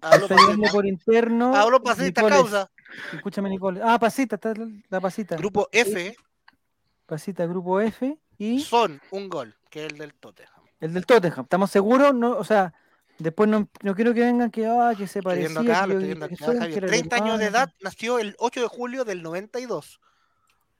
Hablo 0.00 0.26
está 0.26 0.36
llegando 0.36 0.62
pasita. 0.62 0.72
por 0.72 0.86
interno. 0.86 1.56
Hablo 1.56 1.82
pasita, 1.82 2.22
Nicoles. 2.22 2.38
causa. 2.38 2.70
Escúchame, 3.14 3.50
Nicole. 3.50 3.80
Ah, 3.82 3.98
pasita, 3.98 4.36
está 4.36 4.54
la, 4.54 4.68
la 4.88 5.00
pasita. 5.00 5.36
Grupo 5.36 5.68
F 5.72 6.16
Pasita, 7.06 7.44
grupo 7.46 7.80
F. 7.80 8.16
Y 8.38 8.60
son 8.60 9.00
un 9.10 9.28
gol, 9.28 9.56
que 9.70 9.86
es 9.86 9.92
el 9.92 9.98
del 9.98 10.14
Tottenham. 10.14 10.62
el 10.80 10.94
del 10.94 11.04
Tottenham. 11.06 11.40
¿Estamos 11.42 11.70
seguros? 11.72 12.14
No, 12.14 12.32
o 12.38 12.44
sea, 12.44 12.72
después 13.18 13.48
no, 13.48 13.68
no 13.82 13.94
quiero 13.94 14.14
que 14.14 14.20
vengan 14.20 14.50
que, 14.50 14.66
ah, 14.66 14.90
que 14.96 15.06
se 15.06 15.18
Estoy 15.18 15.22
parecía. 15.22 15.48
viendo 15.48 15.60
acá, 15.72 15.80
que 15.82 15.86
lo 15.88 15.92
yo 15.94 15.98
estoy 15.98 16.06
viendo 16.08 16.28
dije 16.28 16.38
que 16.38 16.44
acá, 16.44 16.58
Javier. 16.60 16.78
era 16.78 16.86
el 16.86 16.90
30 16.92 17.16
años 17.16 17.38
de 17.38 17.44
edad, 17.46 17.72
nació 17.80 18.18
el 18.18 18.34
8 18.38 18.60
de 18.62 18.66
julio 18.68 19.04
del 19.04 19.22
92. 19.22 20.00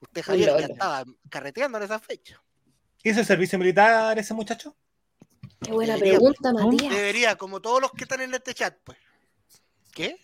Usted, 0.01 0.21
Javier, 0.23 0.49
ya 0.59 0.65
estaba 0.67 1.03
carreteando 1.29 1.77
en 1.77 1.83
esa 1.83 1.99
fecha. 1.99 2.41
¿Hizo 3.03 3.19
el 3.19 3.25
servicio 3.25 3.59
militar 3.59 4.17
ese 4.19 4.33
muchacho? 4.33 4.75
qué 5.61 5.71
buena 5.71 5.95
Debería- 5.95 6.13
pregunta. 6.19 6.53
Matías. 6.53 6.93
Debería, 6.93 7.35
como 7.35 7.59
todos 7.61 7.81
los 7.81 7.91
que 7.91 8.03
están 8.05 8.21
en 8.21 8.33
este 8.33 8.53
chat, 8.53 8.77
pues. 8.83 8.97
¿Qué? 9.93 10.15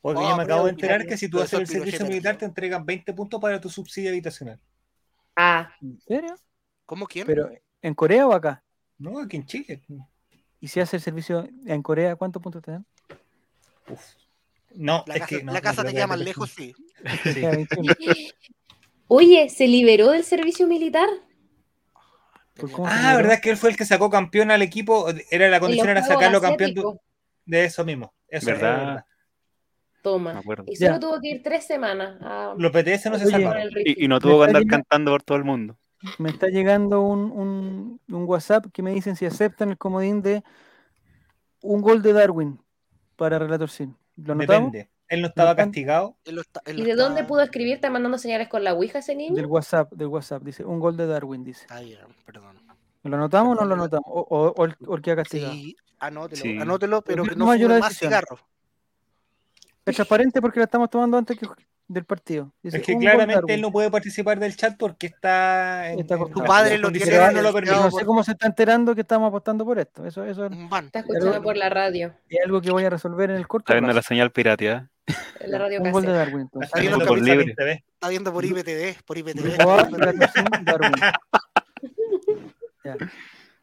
Porque 0.00 0.20
Oh, 0.20 0.28
ya 0.28 0.36
me 0.36 0.42
acabo 0.42 0.66
de 0.66 0.72
mira, 0.72 0.86
enterar 0.88 1.06
que 1.06 1.16
si 1.16 1.28
tú 1.28 1.40
haces 1.40 1.60
el 1.60 1.66
servicio 1.68 2.04
militar 2.06 2.36
te 2.36 2.44
entregan 2.44 2.84
20 2.84 3.12
puntos 3.12 3.40
para 3.40 3.60
tu 3.60 3.68
subsidio 3.68 4.10
habitacional. 4.10 4.58
Ah, 5.36 5.72
¿En 5.80 6.00
serio? 6.00 6.34
¿Cómo 6.86 7.06
quién? 7.06 7.24
Pero, 7.26 7.48
¿en 7.80 7.94
Corea 7.94 8.26
o 8.26 8.32
acá? 8.32 8.64
No, 8.98 9.20
aquí 9.20 9.36
en 9.36 9.46
Chile. 9.46 9.82
Y 10.62 10.68
si 10.68 10.78
hace 10.78 10.94
el 10.94 11.02
servicio 11.02 11.48
en 11.66 11.82
Corea, 11.82 12.14
¿cuántos 12.14 12.40
puntos 12.40 12.62
te 12.62 12.70
dan? 12.70 12.86
Uf. 13.88 14.00
No, 14.76 15.02
la 15.08 15.14
es 15.14 15.20
casa, 15.22 15.36
que 15.36 15.42
no, 15.42 15.52
la 15.52 15.58
no 15.58 15.62
casa 15.64 15.82
creo 15.82 15.86
te 15.86 15.90
que 15.90 15.96
queda 15.96 16.06
más 16.06 16.20
lejos, 16.20 16.50
sí. 16.50 16.72
Sí. 17.24 17.40
Ya, 17.42 17.50
21. 17.50 17.94
oye, 19.08 19.50
¿se 19.50 19.66
liberó 19.66 20.12
del 20.12 20.22
servicio 20.22 20.68
militar? 20.68 21.08
Pues, 22.54 22.70
¿cómo 22.70 22.88
se 22.88 22.94
Ah? 22.96 23.16
¿verdad 23.16 23.40
que 23.40 23.50
él 23.50 23.56
fue 23.56 23.70
el 23.70 23.76
que 23.76 23.84
sacó 23.84 24.08
campeón 24.08 24.52
al 24.52 24.62
equipo? 24.62 25.08
Era 25.32 25.48
la 25.48 25.58
condición 25.58 25.88
era 25.88 26.04
sacarlo 26.04 26.40
campeón 26.40 26.74
de, 27.44 27.64
eso 27.64 27.84
mismo. 27.84 28.14
Eso 28.28 28.52
es 28.52 28.60
¿Verdad? 28.60 29.04
Toma. 30.00 30.40
Y 30.68 30.76
solo 30.76 30.92
Ya. 30.92 31.00
tuvo 31.00 31.20
que 31.20 31.28
ir 31.28 31.42
tres 31.42 31.66
semanas 31.66 32.18
a 32.22 32.54
Los 32.56 32.70
BTS 32.70 33.10
no 33.10 33.18
se 33.18 33.26
Oye, 33.26 33.68
Ricky. 33.68 33.94
Y, 34.00 34.04
y 34.04 34.08
no 34.08 34.20
tuvo 34.20 34.38
que 34.38 34.46
andar 34.46 34.64
cantando 34.66 35.10
por 35.10 35.24
todo 35.24 35.38
el 35.38 35.44
mundo. 35.44 35.76
Me 36.18 36.30
está 36.30 36.48
llegando 36.48 37.00
un, 37.02 37.30
un, 37.30 38.00
un 38.08 38.24
WhatsApp 38.24 38.66
que 38.72 38.82
me 38.82 38.92
dicen 38.92 39.16
si 39.16 39.24
aceptan 39.26 39.70
el 39.70 39.78
comodín 39.78 40.22
de 40.22 40.42
un 41.62 41.80
gol 41.80 42.02
de 42.02 42.12
Darwin 42.12 42.60
para 43.16 43.38
Relator 43.38 43.70
Sin. 43.70 43.96
¿Lo 44.16 44.34
notamos? 44.34 44.72
Depende. 44.72 44.90
Él 45.08 45.20
no 45.20 45.28
estaba 45.28 45.54
castigado. 45.54 46.16
Él 46.24 46.36
lo 46.36 46.40
está- 46.40 46.62
él 46.64 46.78
¿Y 46.80 46.84
de 46.84 46.94
dónde 46.94 47.22
pudo 47.24 47.42
escribir? 47.42 47.74
¿Está 47.74 47.90
mandando 47.90 48.16
señales 48.18 48.48
con 48.48 48.64
la 48.64 48.72
Ouija 48.72 49.00
ese 49.00 49.14
niño? 49.14 49.34
Del 49.34 49.46
WhatsApp, 49.46 49.92
del 49.92 50.08
WhatsApp. 50.08 50.42
Dice 50.42 50.64
un 50.64 50.80
gol 50.80 50.96
de 50.96 51.06
Darwin, 51.06 51.44
dice. 51.44 51.66
Ah, 51.68 51.82
ya, 51.82 51.98
perdón. 52.24 52.56
¿Lo 53.02 53.16
anotamos 53.16 53.58
o 53.58 53.60
no 53.60 53.66
lo 53.66 53.74
anotamos? 53.74 54.06
O, 54.06 54.20
o, 54.20 54.52
o 54.56 54.64
el, 54.64 54.76
o 54.86 54.96
el 54.96 55.02
que 55.02 55.10
ha 55.10 55.16
castigado. 55.16 55.52
Sí, 55.52 55.76
anótelo, 55.98 56.42
Sí. 56.42 56.58
anótelo, 56.58 57.02
pero 57.02 57.24
que 57.24 57.36
no 57.36 57.54
yo 57.56 57.68
la 57.68 57.78
más 57.80 57.98
cigarros. 57.98 58.40
Es 59.84 59.96
transparente 59.96 60.40
porque 60.40 60.60
la 60.60 60.64
estamos 60.64 60.88
tomando 60.88 61.18
antes 61.18 61.38
que- 61.38 61.46
del 61.88 62.04
partido. 62.04 62.52
Dice, 62.62 62.78
Es 62.78 62.82
que 62.84 62.96
claramente 62.96 63.52
él 63.54 63.60
no 63.60 63.70
puede 63.70 63.90
participar 63.90 64.38
del 64.38 64.56
chat 64.56 64.76
porque 64.78 65.08
está 65.08 65.90
en, 65.92 66.00
Está 66.00 66.14
en- 66.14 66.20
acostumbrado. 66.20 66.44
Tu 66.44 66.62
padre 66.64 66.78
lo 66.78 66.90
tiene 66.90 67.32
no 67.32 67.42
lo 67.42 67.52
permiten. 67.52 67.78
No 67.80 67.90
sé 67.90 68.04
cómo 68.04 68.24
se 68.24 68.32
está 68.32 68.46
enterando 68.46 68.94
que 68.94 69.02
estamos 69.02 69.28
apostando 69.28 69.64
por 69.64 69.78
esto. 69.78 70.06
Eso, 70.06 70.24
eso 70.24 70.46
Un 70.46 70.68
ban. 70.70 70.86
Está 70.86 71.00
escuchando 71.00 71.42
por 71.42 71.56
la 71.56 71.68
radio, 71.68 72.14
es 72.28 72.38
algo 72.44 72.60
que 72.62 72.70
voy 72.70 72.84
a 72.84 72.90
resolver 72.90 73.30
en 73.30 73.36
el 73.36 73.46
corto 73.46 73.64
Está 73.64 73.74
viendo 73.74 73.88
la 73.88 73.92
plazo. 73.94 74.08
señal 74.08 74.30
pirateada. 74.32 74.88
en 75.40 75.50
la 75.50 75.58
radio 75.58 75.82
Un 75.82 75.90
gol 75.90 76.04
de. 76.06 76.12
Darwin, 76.12 76.40
entonces. 76.42 76.68
Está 76.68 76.80
viendo 76.80 77.04
por 77.06 77.20
libre. 77.20 77.54
Está 77.92 78.08
viendo 78.08 78.32
por 78.32 78.44
IPTV, 78.44 79.02
por 79.04 79.18
IPTV. 79.18 79.56
Ya. 82.84 82.96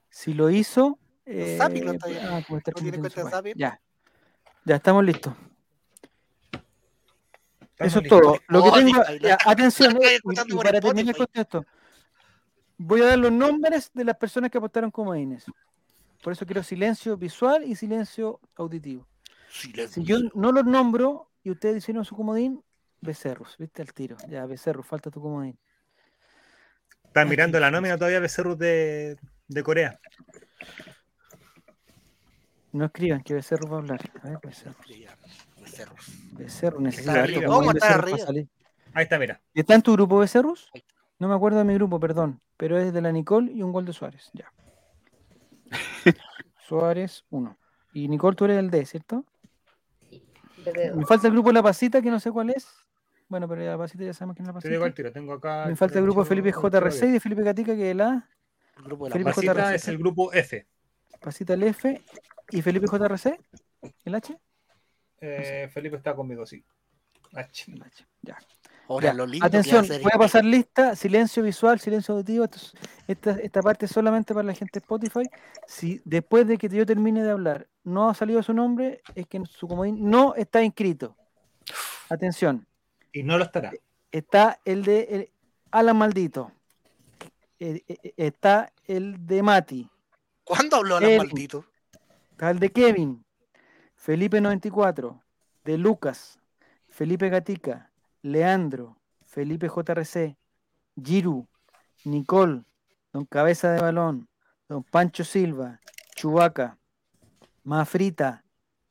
Si 0.10 0.34
lo 0.34 0.50
hizo. 0.50 0.98
Eh, 1.26 1.56
Zapping 1.58 1.86
no 1.86 1.92
está 1.94 2.10
ya. 2.10 2.38
ah, 2.38 2.44
como 2.46 2.58
está 2.58 2.72
¿No 2.72 2.76
tiene 2.82 2.90
escrito 2.90 2.96
en 2.96 3.02
cuenta 3.02 3.10
su 3.10 3.18
de 3.20 3.24
página. 3.24 3.38
Zapping? 3.38 3.54
Ya. 3.58 3.82
Ya 4.66 4.76
estamos 4.76 5.04
listos. 5.06 5.34
Eso 7.80 8.00
es 8.00 8.10
todo. 8.10 8.40
Lo 8.48 8.64
que 8.64 8.70
Oh, 8.70 8.74
tengo, 8.74 9.04
ya, 9.22 9.38
atención, 9.46 9.98
eh, 10.02 10.20
para 10.64 10.80
terminar 10.82 11.16
con 11.16 11.28
esto, 11.34 11.66
voy 12.78 13.02
a 13.02 13.06
dar 13.08 13.20
los 13.20 13.32
nombres 13.32 13.90
de 13.94 14.04
las 14.04 14.18
personas 14.18 14.52
que 14.52 14.58
apostaron 14.58 14.92
como 14.92 15.16
Inés. 15.16 15.46
Por 16.22 16.34
eso 16.34 16.46
quiero 16.46 16.62
silencio 16.64 17.16
visual 17.16 17.64
y 17.64 17.76
silencio 17.76 18.42
auditivo. 18.56 19.08
Si 19.50 20.04
yo 20.04 20.18
no 20.36 20.52
los 20.52 20.66
nombro 20.66 21.30
y 21.44 21.52
ustedes 21.52 21.78
hicieron 21.78 22.04
su 22.06 22.16
comodín, 22.16 22.62
becerros, 23.02 23.56
¿viste? 23.58 23.82
Al 23.82 23.94
tiro. 23.94 24.18
Ya, 24.28 24.46
becerros, 24.46 24.86
falta 24.86 25.10
tu 25.10 25.22
comodín. 25.22 25.58
Están 27.06 27.30
mirando 27.30 27.60
la 27.60 27.72
nómina 27.72 27.98
todavía 27.98 28.20
Becerrus 28.20 28.58
de, 28.60 29.18
de 29.48 29.64
Corea. 29.64 30.00
No 32.72 32.86
escriban 32.86 33.24
que 33.24 33.34
becerros 33.34 33.72
va 33.72 33.78
a 33.78 33.80
hablar. 33.80 34.12
A 34.22 34.30
ver, 34.30 34.40
becerros. 34.44 34.86
Becerros. 35.60 36.06
Becerros, 36.60 36.82
necesito 36.82 37.12
Está 37.12 37.24
arriba. 37.24 37.46
cómo 37.46 37.58
¿Cómo 37.60 37.72
hay 37.72 37.78
está 37.78 37.94
arriba? 37.96 38.18
Ahí 38.94 39.04
está, 39.04 39.20
mira. 39.20 39.42
¿Está 39.54 39.76
en 39.76 39.82
tu 39.82 39.94
grupo 39.94 40.20
becerros? 40.20 40.70
No 41.20 41.28
me 41.28 41.36
acuerdo 41.36 41.60
de 41.60 41.64
mi 41.64 41.74
grupo, 41.76 42.00
perdón. 42.00 42.42
Pero 42.58 42.78
es 42.78 42.92
de 42.92 43.02
la 43.02 43.12
Nicole 43.12 43.52
y 43.52 43.62
un 43.64 43.72
gol 43.72 43.86
de 43.86 43.94
Suárez. 43.94 44.30
Ya. 44.34 44.52
Suárez, 46.68 47.24
uno. 47.30 47.58
Y 47.94 48.08
Nicole, 48.08 48.36
tú 48.36 48.46
eres 48.46 48.58
el 48.58 48.70
D, 48.70 48.86
¿cierto? 48.86 49.26
Me 50.96 51.06
falta 51.06 51.28
el 51.28 51.34
grupo 51.34 51.50
de 51.50 51.54
La 51.54 51.64
Pasita, 51.64 52.02
que 52.02 52.12
no 52.12 52.20
sé 52.20 52.32
cuál 52.32 52.50
es. 52.50 52.68
Bueno, 53.28 53.48
pero 53.48 53.64
La 53.64 53.78
Pasita 53.78 54.04
ya 54.04 54.14
sabemos 54.14 54.36
quién 54.36 54.48
es 54.50 54.54
La 54.54 54.60
Te 54.60 54.70
digo 54.70 54.82
Pasita. 54.82 54.96
tiro. 54.96 55.12
Tengo 55.12 55.34
acá. 55.34 55.66
Me 55.68 55.76
falta 55.76 56.00
el 56.00 56.06
grupo 56.06 56.24
de 56.24 56.30
Felipe 56.30 56.52
JRC. 56.52 57.04
Y 57.04 57.12
de 57.12 57.20
Felipe 57.20 57.44
Gatica, 57.44 57.76
que 57.76 57.86
es 57.88 57.92
el 57.92 58.02
A. 58.02 58.28
El 58.78 58.84
grupo 58.84 59.06
de 59.06 59.10
la 59.10 59.14
Felipe. 59.14 59.32
Pasita 59.32 59.54
JRC. 59.54 59.76
es 59.76 59.88
el 59.88 59.98
grupo 59.98 60.34
F. 60.34 60.68
Pasita 61.22 61.54
el 61.54 61.64
F. 61.64 62.04
¿Y 62.52 62.62
Felipe 62.62 62.88
JRC? 62.88 63.40
¿El 64.06 64.16
H? 64.16 64.38
Eh, 65.22 65.70
Felipe 65.74 65.98
está 65.98 66.16
conmigo, 66.16 66.46
sí. 66.46 66.64
H. 67.34 67.72
El 67.72 67.84
H. 67.84 68.06
Ya. 68.22 68.38
Ahora, 68.88 69.08
Ya, 69.10 69.14
lo 69.14 69.28
lindo 69.28 69.46
Atención, 69.46 69.86
voy 69.88 69.96
a 69.98 70.00
este- 70.00 70.18
pasar 70.18 70.44
lista, 70.46 70.96
silencio 70.96 71.44
visual, 71.44 71.80
silencio 71.80 72.16
auditivo. 72.16 72.46
Esto 72.46 72.58
es- 72.58 72.74
esta, 73.08 73.32
esta 73.34 73.62
parte 73.62 73.86
es 73.86 73.92
solamente 73.92 74.34
para 74.34 74.48
la 74.48 74.54
gente 74.56 74.80
de 74.80 74.84
Spotify. 74.84 75.30
Si 75.68 76.02
después 76.06 76.48
de 76.48 76.58
que 76.58 76.68
yo 76.70 76.86
termine 76.88 77.22
de 77.24 77.30
hablar 77.30 77.68
no 77.84 78.10
ha 78.10 78.14
salido 78.16 78.42
su 78.42 78.52
nombre, 78.54 79.02
es 79.14 79.28
que 79.28 79.42
su 79.46 79.68
comodín 79.68 80.10
no 80.10 80.34
está 80.36 80.64
inscrito. 80.64 81.16
Atención, 82.10 82.66
Y 83.12 83.22
no 83.22 83.38
lo 83.38 83.44
estará. 83.44 83.72
está 84.12 84.60
el 84.66 84.84
de 84.84 85.02
el- 85.12 85.30
Alan 85.72 85.98
Maldito. 85.98 86.52
Eh, 87.60 87.84
eh, 87.88 88.14
está 88.18 88.72
el 88.88 89.28
de 89.28 89.44
Mati. 89.44 89.88
¿Cuándo 90.44 90.78
habló 90.78 90.96
Alan. 90.98 91.18
Maldito? 91.18 91.64
Está 92.32 92.50
el 92.50 92.58
de 92.60 92.72
Kevin. 92.72 93.24
Felipe 94.00 94.40
94. 94.40 95.22
De 95.66 95.78
Lucas. 95.78 96.40
Felipe 96.88 97.28
Gatica. 97.28 97.92
Leandro. 98.22 98.98
Felipe 99.26 99.68
JRC. 99.68 100.38
Giru. 100.96 101.46
Nicole. 102.06 102.64
Don 103.12 103.26
Cabeza 103.26 103.74
de 103.74 103.82
Balón. 103.82 104.30
Don 104.70 104.84
Pancho 104.84 105.26
Silva. 105.26 105.82
Chubaca. 106.16 106.78
Mafrita. 107.66 108.46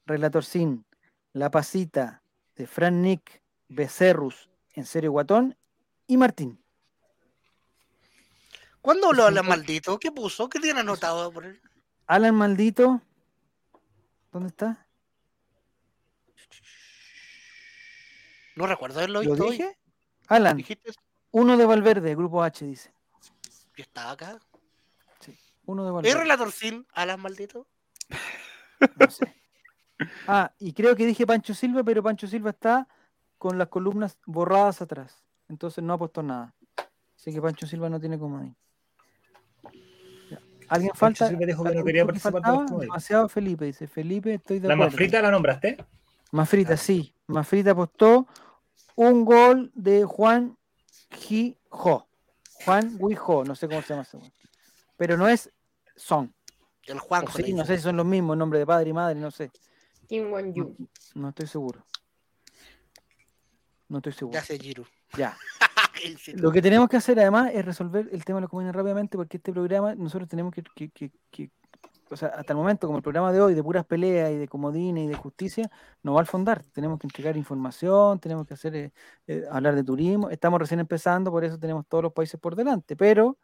Relator 0.04 0.44
Sin. 0.44 0.84
La 1.32 1.50
Pasita. 1.50 2.22
De 2.54 2.66
Fran 2.66 3.00
Nick. 3.00 3.42
Becerrus. 3.68 4.50
En 4.74 4.84
serio 4.84 5.12
Guatón. 5.12 5.56
Y 6.06 6.18
Martín. 6.18 6.62
¿Cuándo 8.82 9.08
habló 9.08 9.24
Alan 9.24 9.46
Maldito? 9.46 9.98
¿Qué 9.98 10.12
puso? 10.12 10.50
¿Qué 10.50 10.60
tiene 10.60 10.80
anotado 10.80 11.32
por 11.32 11.46
él? 11.46 11.58
Alan 12.06 12.34
Maldito. 12.34 13.00
¿Dónde 14.30 14.48
está? 14.48 14.87
No 18.58 18.66
recuerdo 18.66 18.98
haberlo 18.98 19.22
¿Lo 19.22 19.30
visto 19.30 19.44
hoy. 19.44 19.50
dije? 19.52 19.78
Alan. 20.26 20.56
¿Dijiste? 20.56 20.90
Uno 21.30 21.56
de 21.56 21.64
Valverde, 21.64 22.16
grupo 22.16 22.42
H, 22.42 22.64
dice. 22.66 22.92
Yo 23.76 23.82
estaba 23.84 24.10
acá. 24.10 24.36
Uno 25.66 25.84
de 25.84 25.90
¿Es 25.90 25.94
Valverde. 25.94 26.18
relator 26.20 26.50
sin 26.50 26.84
Alan 26.92 27.20
Maldito? 27.20 27.68
No 28.96 29.10
sé. 29.10 29.32
Ah, 30.26 30.50
y 30.58 30.72
creo 30.72 30.96
que 30.96 31.06
dije 31.06 31.24
Pancho 31.26 31.54
Silva, 31.54 31.84
pero 31.84 32.02
Pancho 32.02 32.26
Silva 32.26 32.50
está 32.50 32.88
con 33.36 33.58
las 33.58 33.68
columnas 33.68 34.18
borradas 34.26 34.82
atrás. 34.82 35.22
Entonces 35.48 35.84
no 35.84 35.92
apostó 35.92 36.22
nada. 36.24 36.52
Así 37.16 37.32
que 37.32 37.40
Pancho 37.40 37.66
Silva 37.66 37.88
no 37.88 38.00
tiene 38.00 38.18
comodín. 38.18 38.56
¿Alguien 40.68 40.90
Pancho 40.98 41.26
falta? 41.26 41.28
Silva. 41.28 42.78
Demasiado 42.80 43.28
Felipe, 43.28 43.66
dice. 43.66 43.86
Felipe, 43.86 44.34
estoy 44.34 44.58
de 44.58 44.66
¿La 44.66 44.74
acuerdo. 44.74 44.90
más 44.90 44.96
frita 44.96 45.22
la 45.22 45.30
nombraste? 45.30 45.76
Mafrita, 46.32 46.76
sí. 46.76 47.14
Mafrita 47.28 47.70
apostó 47.70 48.26
un 48.96 49.24
gol 49.24 49.70
de 49.74 50.04
Juan 50.04 50.56
Gijo. 51.10 52.08
Juan 52.64 52.98
Guijo, 52.98 53.44
no 53.44 53.54
sé 53.54 53.68
cómo 53.68 53.80
se 53.82 53.88
llama 53.90 54.02
ese. 54.02 54.18
Pero 54.96 55.16
no 55.16 55.28
es 55.28 55.50
Son. 55.96 56.34
El 56.84 56.98
O 56.98 57.00
Juanjo. 57.00 57.36
sí, 57.38 57.52
no 57.52 57.64
sé 57.64 57.76
si 57.76 57.82
son 57.82 57.96
los 57.96 58.06
mismos, 58.06 58.36
nombre 58.36 58.58
de 58.58 58.66
padre 58.66 58.90
y 58.90 58.92
madre, 58.92 59.14
no 59.20 59.30
sé. 59.30 59.50
Kim 60.08 60.30
Won 60.32 60.54
Yu. 60.54 60.74
No 61.14 61.28
estoy 61.28 61.46
seguro. 61.46 61.84
No 63.88 63.98
estoy 63.98 64.12
seguro. 64.12 64.38
Ya 64.38 64.44
sé 64.44 64.58
Giru. 64.58 64.84
Ya. 65.16 65.36
Lo 66.34 66.50
que 66.52 66.62
tenemos 66.62 66.88
que 66.88 66.96
hacer 66.96 67.18
además 67.18 67.50
es 67.52 67.64
resolver 67.64 68.08
el 68.12 68.24
tema 68.24 68.36
de 68.38 68.42
los 68.42 68.50
comunes 68.50 68.74
rápidamente 68.74 69.16
porque 69.16 69.36
este 69.38 69.52
programa 69.52 69.94
nosotros 69.94 70.28
tenemos 70.28 70.52
que, 70.54 70.62
que- 70.74 70.90
que- 70.90 71.10
que- 71.30 71.50
o 72.10 72.16
sea, 72.16 72.28
hasta 72.28 72.52
el 72.52 72.56
momento 72.56 72.86
como 72.86 72.98
el 72.98 73.02
programa 73.02 73.32
de 73.32 73.40
hoy 73.40 73.54
de 73.54 73.62
puras 73.62 73.84
peleas 73.84 74.30
y 74.30 74.36
de 74.36 74.48
comodines 74.48 75.04
y 75.04 75.08
de 75.08 75.14
justicia 75.14 75.70
no 76.02 76.14
va 76.14 76.20
al 76.20 76.26
fondar. 76.26 76.62
Tenemos 76.72 76.98
que 76.98 77.06
entregar 77.06 77.36
información, 77.36 78.18
tenemos 78.18 78.46
que 78.46 78.54
hacer 78.54 78.74
eh, 78.76 78.92
eh, 79.26 79.44
hablar 79.50 79.74
de 79.74 79.84
turismo. 79.84 80.30
Estamos 80.30 80.58
recién 80.60 80.80
empezando, 80.80 81.30
por 81.30 81.44
eso 81.44 81.58
tenemos 81.58 81.86
todos 81.86 82.04
los 82.04 82.12
países 82.12 82.40
por 82.40 82.56
delante, 82.56 82.96
pero 82.96 83.36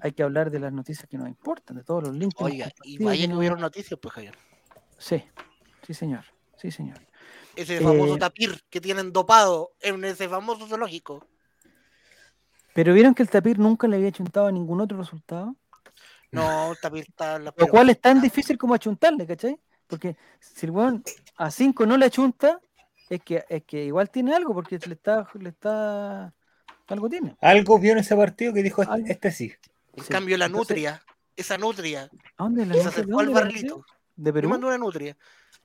hay 0.00 0.12
que 0.12 0.22
hablar 0.22 0.50
de 0.50 0.58
las 0.60 0.72
noticias 0.72 1.08
que 1.08 1.16
nos 1.18 1.28
importan, 1.28 1.76
de 1.76 1.84
todos 1.84 2.02
los 2.04 2.14
links. 2.14 2.34
Oiga, 2.40 2.70
y 2.84 3.02
vaya 3.02 3.22
que 3.22 3.28
no- 3.28 3.38
hubieron 3.38 3.60
noticias, 3.60 3.98
pues 4.00 4.12
Javier. 4.14 4.34
Sí, 4.98 5.22
sí 5.86 5.94
señor, 5.94 6.24
sí 6.56 6.70
señor. 6.70 6.98
Ese 7.56 7.80
famoso 7.80 8.16
Eh, 8.16 8.18
tapir 8.18 8.60
que 8.70 8.80
tienen 8.80 9.12
dopado 9.12 9.72
en 9.80 10.04
ese 10.04 10.28
famoso 10.28 10.66
zoológico. 10.66 11.24
Pero 12.74 12.94
vieron 12.94 13.14
que 13.14 13.22
el 13.22 13.30
tapir 13.30 13.58
nunca 13.58 13.88
le 13.88 13.96
había 13.96 14.12
chuntado 14.12 14.46
a 14.46 14.52
ningún 14.52 14.80
otro 14.80 14.98
resultado. 14.98 15.56
No, 16.30 16.72
está 16.94 17.38
la 17.38 17.54
Lo 17.56 17.66
cual 17.68 17.90
es 17.90 18.00
tan 18.00 18.20
difícil 18.20 18.58
como 18.58 18.74
achuntarle, 18.74 19.26
¿cachai? 19.26 19.58
Porque 19.86 20.16
si 20.40 20.66
el 20.66 20.72
weón 20.72 21.02
a 21.36 21.50
5 21.50 21.86
no 21.86 21.96
le 21.96 22.06
achunta, 22.06 22.60
es 23.08 23.22
que, 23.22 23.44
es 23.48 23.64
que 23.64 23.84
igual 23.86 24.10
tiene 24.10 24.34
algo, 24.34 24.52
porque 24.52 24.78
le 24.78 24.94
está, 24.94 25.26
le 25.38 25.48
está. 25.48 26.34
Algo 26.88 27.08
tiene. 27.08 27.36
Algo 27.40 27.78
vio 27.78 27.92
en 27.92 27.98
ese 27.98 28.14
partido 28.16 28.52
que 28.52 28.62
dijo, 28.62 28.82
Algo. 28.82 29.06
este 29.08 29.30
sí. 29.30 29.54
En 29.94 30.04
Sí. 30.04 30.10
cambio, 30.10 30.36
la 30.36 30.46
Entonces, 30.46 30.68
nutria, 30.76 31.02
esa 31.36 31.58
nutria, 31.58 32.10
¿A 32.36 32.44
dónde 32.44 32.66
la 32.66 32.74
se 32.74 32.78
nutria? 32.84 32.88
acercó 32.88 33.20
al 33.20 33.26
¿De 33.26 33.32
dónde 33.32 33.40
la 33.40 33.40
barrilito. 33.46 33.76
nutria? 33.78 33.94
¿De 34.16 34.32
Perú? 34.32 34.48
mandó 34.48 34.66
una 34.68 34.78
nutria 34.78 35.16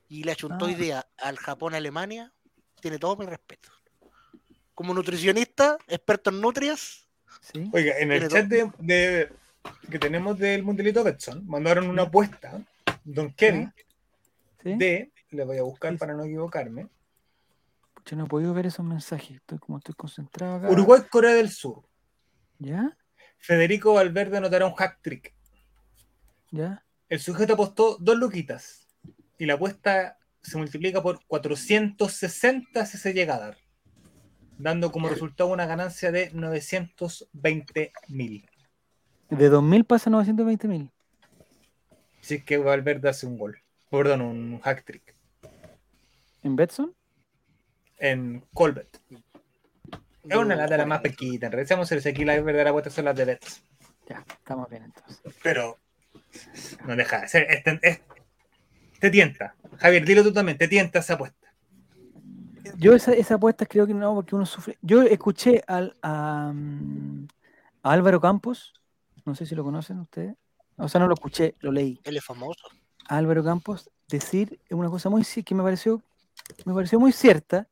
y 0.08 0.22
le 0.24 0.32
achuntó 0.32 0.64
Ah. 0.66 0.68
día 0.68 1.06
al 1.18 1.36
Japón, 1.38 1.74
Alemania. 1.74 2.32
Tiene 2.80 2.98
todo 2.98 3.16
mi 3.16 3.26
respeto. 3.26 3.70
Como 4.74 4.92
nutricionista, 4.94 5.78
experto 5.86 6.30
en 6.30 6.40
nutrias, 6.40 7.00
Sí. 7.40 7.68
Oiga, 7.72 7.98
en 7.98 8.12
el 8.12 8.28
chat 8.28 8.46
de, 8.46 8.70
de- 8.78 9.32
que 9.90 9.98
tenemos 9.98 10.38
del 10.38 10.62
Mundialito 10.62 11.04
Betson, 11.04 11.46
mandaron 11.46 11.88
una 11.88 12.02
apuesta. 12.02 12.64
Don 13.04 13.32
Kevin 13.34 13.72
¿Sí? 14.62 14.74
de, 14.76 15.12
le 15.30 15.44
voy 15.44 15.58
a 15.58 15.62
buscar 15.62 15.92
Sí, 15.92 15.98
para 15.98 16.14
no 16.14 16.24
equivocarme, 16.24 16.88
Pucha, 17.94 18.16
no 18.16 18.24
he 18.24 18.28
podido 18.28 18.54
ver 18.54 18.66
esos 18.66 18.84
mensajes. 18.84 19.36
Estoy 19.36 19.58
como 19.58 19.78
estoy 19.78 19.94
concentrado 19.94 20.56
acá. 20.56 20.70
Uruguay-Corea 20.70 21.34
del 21.34 21.50
Sur. 21.50 21.84
¿Ya? 22.58 22.96
Federico 23.38 23.94
Valverde 23.94 24.38
anotará 24.38 24.66
un 24.66 24.74
hack 24.74 25.00
trick. 25.02 25.34
¿Ya? 26.50 26.84
El 27.08 27.20
sujeto 27.20 27.54
apostó 27.54 27.96
dos 27.98 28.16
luquitas 28.16 28.88
y 29.38 29.46
la 29.46 29.54
apuesta 29.54 30.18
se 30.42 30.58
multiplica 30.58 31.02
por 31.02 31.24
460 31.26 32.86
si 32.86 32.98
se 32.98 33.12
llega 33.12 33.36
a 33.36 33.38
dar, 33.38 33.58
dando 34.58 34.92
como 34.92 35.08
resultado 35.08 35.50
una 35.50 35.66
ganancia 35.66 36.12
de 36.12 36.30
920 36.32 37.92
mil. 38.08 38.48
De 39.30 39.48
2.000 39.48 39.84
pasa 39.84 40.10
a 40.10 40.12
920.000. 40.12 40.90
Si 42.20 42.36
es 42.36 42.44
que 42.44 42.56
Valverde 42.58 43.08
hace 43.08 43.26
un 43.26 43.36
gol, 43.38 43.58
perdón, 43.90 44.20
un 44.22 44.60
hack 44.60 44.84
trick 44.84 45.14
¿En 46.42 46.56
Betson? 46.56 46.94
en 47.98 48.42
Colbert. 48.52 48.98
Es 50.28 50.36
una 50.36 50.56
lata 50.56 50.76
la 50.76 50.84
más 50.86 51.00
pequeñita. 51.00 51.46
En 51.46 51.52
realidad, 51.52 51.68
seamos 51.68 51.88
serios, 51.88 52.06
aquí 52.06 52.24
la 52.24 52.34
verdadera 52.40 52.70
apuesta 52.70 52.90
son 52.90 53.06
las 53.06 53.16
de 53.16 53.24
Bets. 53.24 53.62
Ya, 54.08 54.24
estamos 54.28 54.68
bien 54.68 54.84
entonces. 54.84 55.20
Pero 55.42 55.78
no 56.86 56.96
deja 56.96 57.20
de 57.22 57.28
ser. 57.28 57.46
es- 57.50 57.62
es- 57.82 58.00
te 59.00 59.10
tienta. 59.10 59.54
Javier, 59.78 60.04
dilo 60.04 60.22
tú 60.22 60.32
también, 60.32 60.58
te 60.58 60.68
tienta 60.68 60.98
esa 61.00 61.14
apuesta. 61.14 61.48
Yo 62.76 62.94
esa, 62.94 63.12
esa 63.12 63.34
apuesta 63.34 63.66
creo 63.66 63.86
que 63.86 63.94
no, 63.94 64.14
porque 64.14 64.34
uno 64.34 64.46
sufre. 64.46 64.76
Yo 64.82 65.02
escuché 65.02 65.62
al, 65.66 65.96
a, 66.02 66.52
mm, 66.54 67.26
a 67.82 67.92
Álvaro 67.92 68.20
Campos, 68.20 68.72
no 69.24 69.34
sé 69.34 69.46
si 69.46 69.54
lo 69.54 69.64
conocen 69.64 70.00
ustedes. 70.00 70.36
O 70.76 70.88
sea, 70.88 71.00
no 71.00 71.06
lo 71.06 71.14
escuché, 71.14 71.54
lo 71.60 71.70
leí. 71.72 72.00
Él 72.04 72.16
es 72.16 72.24
famoso. 72.24 72.68
Álvaro 73.06 73.44
Campos 73.44 73.90
decir 74.08 74.60
una 74.70 74.90
cosa 74.90 75.08
muy 75.08 75.24
que 75.24 75.54
me 75.54 75.62
pareció 75.62 76.02
me 76.64 76.74
pareció 76.74 77.00
muy 77.00 77.12
cierta 77.12 77.68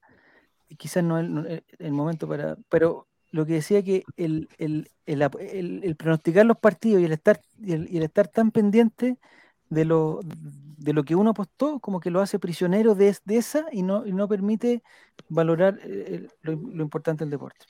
y 0.68 0.76
quizás 0.76 1.04
no 1.04 1.18
es 1.18 1.24
el, 1.24 1.64
el 1.78 1.92
momento 1.92 2.26
para 2.26 2.56
pero 2.68 3.06
lo 3.30 3.46
que 3.46 3.54
decía 3.54 3.82
que 3.82 4.04
el, 4.16 4.48
el, 4.58 4.90
el 5.06 5.96
pronosticar 5.96 6.46
los 6.46 6.58
partidos 6.58 7.02
y 7.02 7.06
el 7.06 7.12
estar 7.12 7.40
y 7.58 7.72
el, 7.72 7.88
y 7.90 7.98
estar 8.02 8.28
tan 8.28 8.50
pendiente 8.50 9.18
de 9.68 9.84
lo 9.84 10.20
de 10.22 10.92
lo 10.92 11.04
que 11.04 11.14
uno 11.14 11.30
apostó 11.30 11.80
como 11.80 12.00
que 12.00 12.10
lo 12.10 12.20
hace 12.20 12.38
prisionero 12.38 12.94
de, 12.94 13.16
de 13.24 13.36
esa 13.36 13.66
y 13.72 13.82
no 13.82 14.06
y 14.06 14.12
no 14.12 14.28
permite 14.28 14.82
valorar 15.28 15.78
eh, 15.82 16.28
lo, 16.42 16.52
lo 16.52 16.82
importante 16.82 17.24
del 17.24 17.30
deporte 17.30 17.66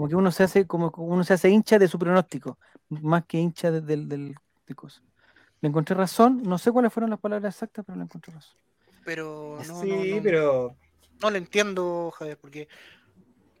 como 0.00 0.08
que 0.08 0.16
uno 0.16 0.30
se 0.32 0.44
hace 0.44 0.66
como 0.66 0.90
uno 0.96 1.22
se 1.24 1.34
hace 1.34 1.50
hincha 1.50 1.78
de 1.78 1.86
su 1.86 1.98
pronóstico 1.98 2.58
más 2.88 3.26
que 3.26 3.36
hincha 3.36 3.70
de- 3.70 3.82
del 3.82 4.08
del 4.08 4.34
de 4.66 4.74
cosas 4.74 5.02
le 5.60 5.68
encontré 5.68 5.94
razón, 5.94 6.42
no 6.42 6.56
sé 6.56 6.72
cuáles 6.72 6.90
fueron 6.90 7.10
las 7.10 7.20
palabras 7.20 7.54
exactas, 7.54 7.84
pero 7.84 7.98
le 7.98 8.04
encontré 8.04 8.32
razón. 8.32 8.56
Pero 9.04 9.58
no, 9.68 9.80
sí, 9.82 9.90
no, 9.90 10.16
no, 10.16 10.22
pero 10.22 10.76
no 11.20 11.30
le 11.30 11.36
entiendo, 11.36 12.10
Javier, 12.16 12.38
porque 12.38 12.66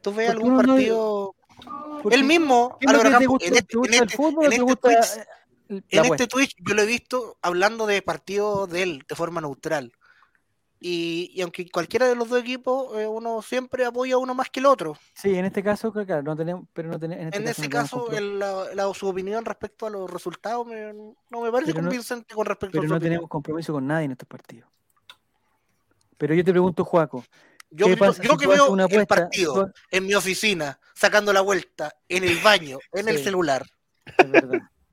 tú 0.00 0.14
ves 0.14 0.30
Porque 0.32 0.46
algún 0.48 0.56
partido. 0.56 1.34
Él 2.10 2.24
mismo, 2.24 2.78
en 2.80 2.88
¿Te 2.90 2.96
este, 2.96 3.26
gusta 3.26 3.46
en 3.46 3.52
el 3.52 4.04
este- 4.04 4.16
fútbol 4.16 4.44
en 4.46 4.52
este 4.52 4.62
gusta 4.64 4.88
Twitch- 4.88 5.26
la 5.68 5.76
en 5.90 6.04
este? 6.06 6.26
Twitch 6.26 6.56
yo 6.66 6.74
lo 6.74 6.80
he 6.80 6.86
visto 6.86 7.36
hablando 7.42 7.84
de 7.86 8.00
partidos 8.00 8.70
de 8.70 8.82
él 8.82 9.04
de 9.06 9.14
forma 9.14 9.42
neutral. 9.42 9.92
Y, 10.82 11.30
y 11.34 11.42
aunque 11.42 11.68
cualquiera 11.70 12.08
de 12.08 12.14
los 12.14 12.30
dos 12.30 12.40
equipos, 12.40 12.96
eh, 12.98 13.06
uno 13.06 13.42
siempre 13.42 13.84
apoya 13.84 14.14
a 14.14 14.18
uno 14.18 14.34
más 14.34 14.48
que 14.48 14.60
el 14.60 14.66
otro. 14.66 14.96
Sí, 15.12 15.34
en 15.36 15.44
este 15.44 15.62
caso, 15.62 15.92
claro, 15.92 16.06
claro, 16.06 16.22
no 16.22 16.34
tenemos, 16.34 16.64
pero 16.72 16.88
no 16.88 16.98
tenemos, 16.98 17.20
en 17.20 17.28
este 17.28 17.38
En 17.38 17.44
caso 17.44 17.60
ese 17.60 17.68
no 17.68 17.70
caso, 18.06 18.12
el- 18.16 18.38
la, 18.38 18.74
la- 18.74 18.94
su 18.94 19.06
opinión 19.06 19.44
respecto 19.44 19.86
a 19.86 19.90
los 19.90 20.10
resultados 20.10 20.66
me- 20.66 20.94
no 21.28 21.40
me 21.42 21.52
parece 21.52 21.72
Pero 21.72 21.82
no- 21.82 21.88
convincente 21.90 22.34
con 22.34 22.46
respecto 22.46 22.72
pero 22.72 22.84
a 22.84 22.86
su 22.86 22.88
no 22.88 22.96
opinión. 22.96 23.10
tenemos 23.12 23.28
compromiso 23.28 23.72
con 23.74 23.86
nadie 23.86 24.06
en 24.06 24.12
estos 24.12 24.26
partidos. 24.26 24.70
Pero 26.16 26.34
yo 26.34 26.42
te 26.44 26.50
pregunto, 26.50 26.84
Juaco, 26.84 27.24
Yo, 27.70 27.86
¿qué 27.86 27.96
pasa 27.98 28.22
yo 28.22 28.32
si 28.32 28.38
que 28.38 28.46
veo 28.46 28.70
una 28.70 28.86
el 28.86 29.06
partido 29.06 29.70
en 29.90 30.06
mi 30.06 30.14
oficina, 30.14 30.80
sacando 30.94 31.30
la 31.32 31.42
vuelta, 31.42 31.94
en 32.08 32.24
el 32.24 32.38
baño, 32.38 32.78
en 32.92 33.08
el 33.08 33.18
celular, 33.22 33.64
es 34.16 34.26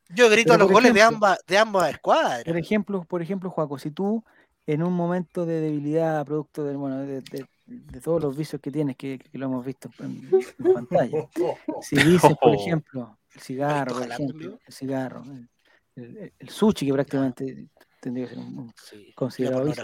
yo 0.09 0.29
grito 0.29 0.53
Pero, 0.53 0.53
a 0.53 0.57
los 0.57 0.71
goles 0.71 0.93
de 0.93 1.01
ambas, 1.01 1.39
de 1.47 1.57
ambas 1.57 1.91
escuadras. 1.91 2.43
Por 2.43 2.57
ejemplo, 2.57 3.03
por 3.05 3.21
ejemplo, 3.21 3.49
Juaco, 3.49 3.77
si 3.79 3.91
tú 3.91 4.23
en 4.67 4.83
un 4.83 4.93
momento 4.93 5.45
de 5.45 5.61
debilidad, 5.61 6.25
producto 6.25 6.63
de, 6.63 6.75
bueno, 6.75 6.97
de, 6.99 7.21
de- 7.21 7.45
de 7.65 7.99
todos 8.01 8.21
los 8.21 8.37
vicios 8.37 8.61
que 8.61 8.71
tienes, 8.71 8.95
que, 8.95 9.17
que 9.19 9.37
lo 9.37 9.47
hemos 9.47 9.65
visto 9.65 9.89
en, 9.99 10.29
en 10.59 10.73
pantalla, 10.73 11.27
si 11.81 11.95
dices, 11.97 12.37
por 12.41 12.53
ejemplo, 12.53 13.17
el 13.33 13.41
cigarro, 13.41 13.93
por 13.95 14.07
ejemplo, 14.07 14.59
el 14.65 14.73
cigarro, 14.73 15.23
el, 15.23 15.49
el- 15.95 16.33
el 16.37 16.49
sushi, 16.49 16.85
que 16.85 16.93
prácticamente 16.93 17.67
tendría 17.99 18.25
que 18.27 18.35
ser 18.35 18.39
un, 18.39 18.59
un 18.59 18.73
Sí, 18.75 19.11
considerado 19.15 19.63
vicio. 19.65 19.83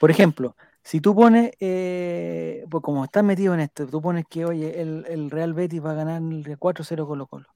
Por 0.00 0.10
ejemplo, 0.10 0.56
si 0.82 1.00
tú 1.00 1.14
pones, 1.14 1.52
eh, 1.60 2.64
pues 2.70 2.82
como 2.82 3.04
estás 3.04 3.22
metido 3.24 3.54
en 3.54 3.60
esto, 3.60 3.86
tú 3.86 4.02
pones 4.02 4.24
que, 4.28 4.44
oye, 4.44 4.80
el, 4.82 5.06
el 5.08 5.30
Real 5.30 5.54
Betis 5.54 5.82
va 5.82 5.92
a 5.92 5.94
ganar 5.94 6.20
el 6.20 6.58
4-0 6.58 7.06
Colo 7.06 7.26
Colo. 7.26 7.46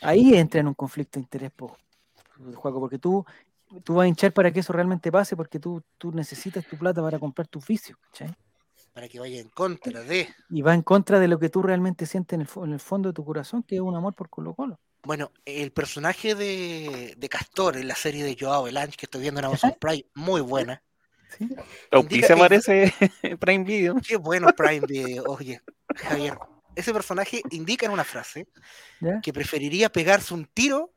Ahí 0.00 0.34
entra 0.34 0.60
en 0.60 0.68
un 0.68 0.74
conflicto 0.74 1.18
de 1.18 1.22
interés, 1.24 1.50
po, 1.52 1.76
Juaco, 2.54 2.80
porque 2.80 2.98
tú, 2.98 3.24
tú 3.82 3.94
vas 3.94 4.04
a 4.04 4.08
hinchar 4.08 4.32
para 4.32 4.50
que 4.52 4.60
eso 4.60 4.72
realmente 4.72 5.10
pase, 5.10 5.36
porque 5.36 5.58
tú, 5.58 5.82
tú 5.98 6.12
necesitas 6.12 6.66
tu 6.66 6.76
plata 6.76 7.02
para 7.02 7.18
comprar 7.18 7.48
tus 7.48 7.66
vicios, 7.66 7.98
¿cachai? 8.10 8.34
Para 8.92 9.08
que 9.08 9.18
vaya 9.18 9.40
en 9.40 9.48
contra 9.48 10.02
de. 10.02 10.28
Y 10.50 10.62
va 10.62 10.72
en 10.74 10.82
contra 10.82 11.18
de 11.18 11.26
lo 11.28 11.38
que 11.38 11.48
tú 11.48 11.62
realmente 11.62 12.06
sientes 12.06 12.34
en 12.36 12.42
el, 12.42 12.64
en 12.64 12.72
el 12.74 12.80
fondo 12.80 13.08
de 13.08 13.12
tu 13.12 13.24
corazón, 13.24 13.62
que 13.62 13.74
es 13.76 13.80
un 13.80 13.96
amor 13.96 14.14
por 14.14 14.30
Colo 14.30 14.54
Colo. 14.54 14.78
Bueno, 15.02 15.32
el 15.44 15.72
personaje 15.72 16.34
de, 16.34 17.14
de 17.16 17.28
Castor 17.28 17.76
en 17.76 17.88
la 17.88 17.94
serie 17.94 18.24
de 18.24 18.36
Joao 18.38 18.64
Belange 18.64 18.96
que 18.96 19.06
estoy 19.06 19.20
viendo 19.20 19.40
en 19.40 19.46
Amazon 19.46 19.74
Prime, 19.78 20.06
muy 20.14 20.40
buena. 20.40 20.82
¿sí? 21.36 21.48
Que- 21.48 22.34
parece 22.36 22.94
Prime 23.40 23.64
Video. 23.64 23.96
Qué 23.96 24.16
bueno 24.16 24.48
Prime 24.56 24.86
Video. 24.86 25.24
Oye, 25.26 25.60
Javier, 25.96 26.38
ese 26.74 26.92
personaje 26.92 27.42
indica 27.50 27.84
en 27.86 27.92
una 27.92 28.04
frase 28.04 28.46
¿Ya? 29.00 29.20
que 29.20 29.32
preferiría 29.32 29.90
pegarse 29.90 30.32
un 30.32 30.46
tiro 30.46 30.92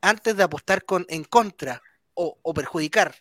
antes 0.00 0.36
de 0.36 0.42
apostar 0.42 0.84
con 0.84 1.06
en 1.08 1.24
contra 1.24 1.80
o, 2.14 2.38
o 2.42 2.54
perjudicar 2.54 3.14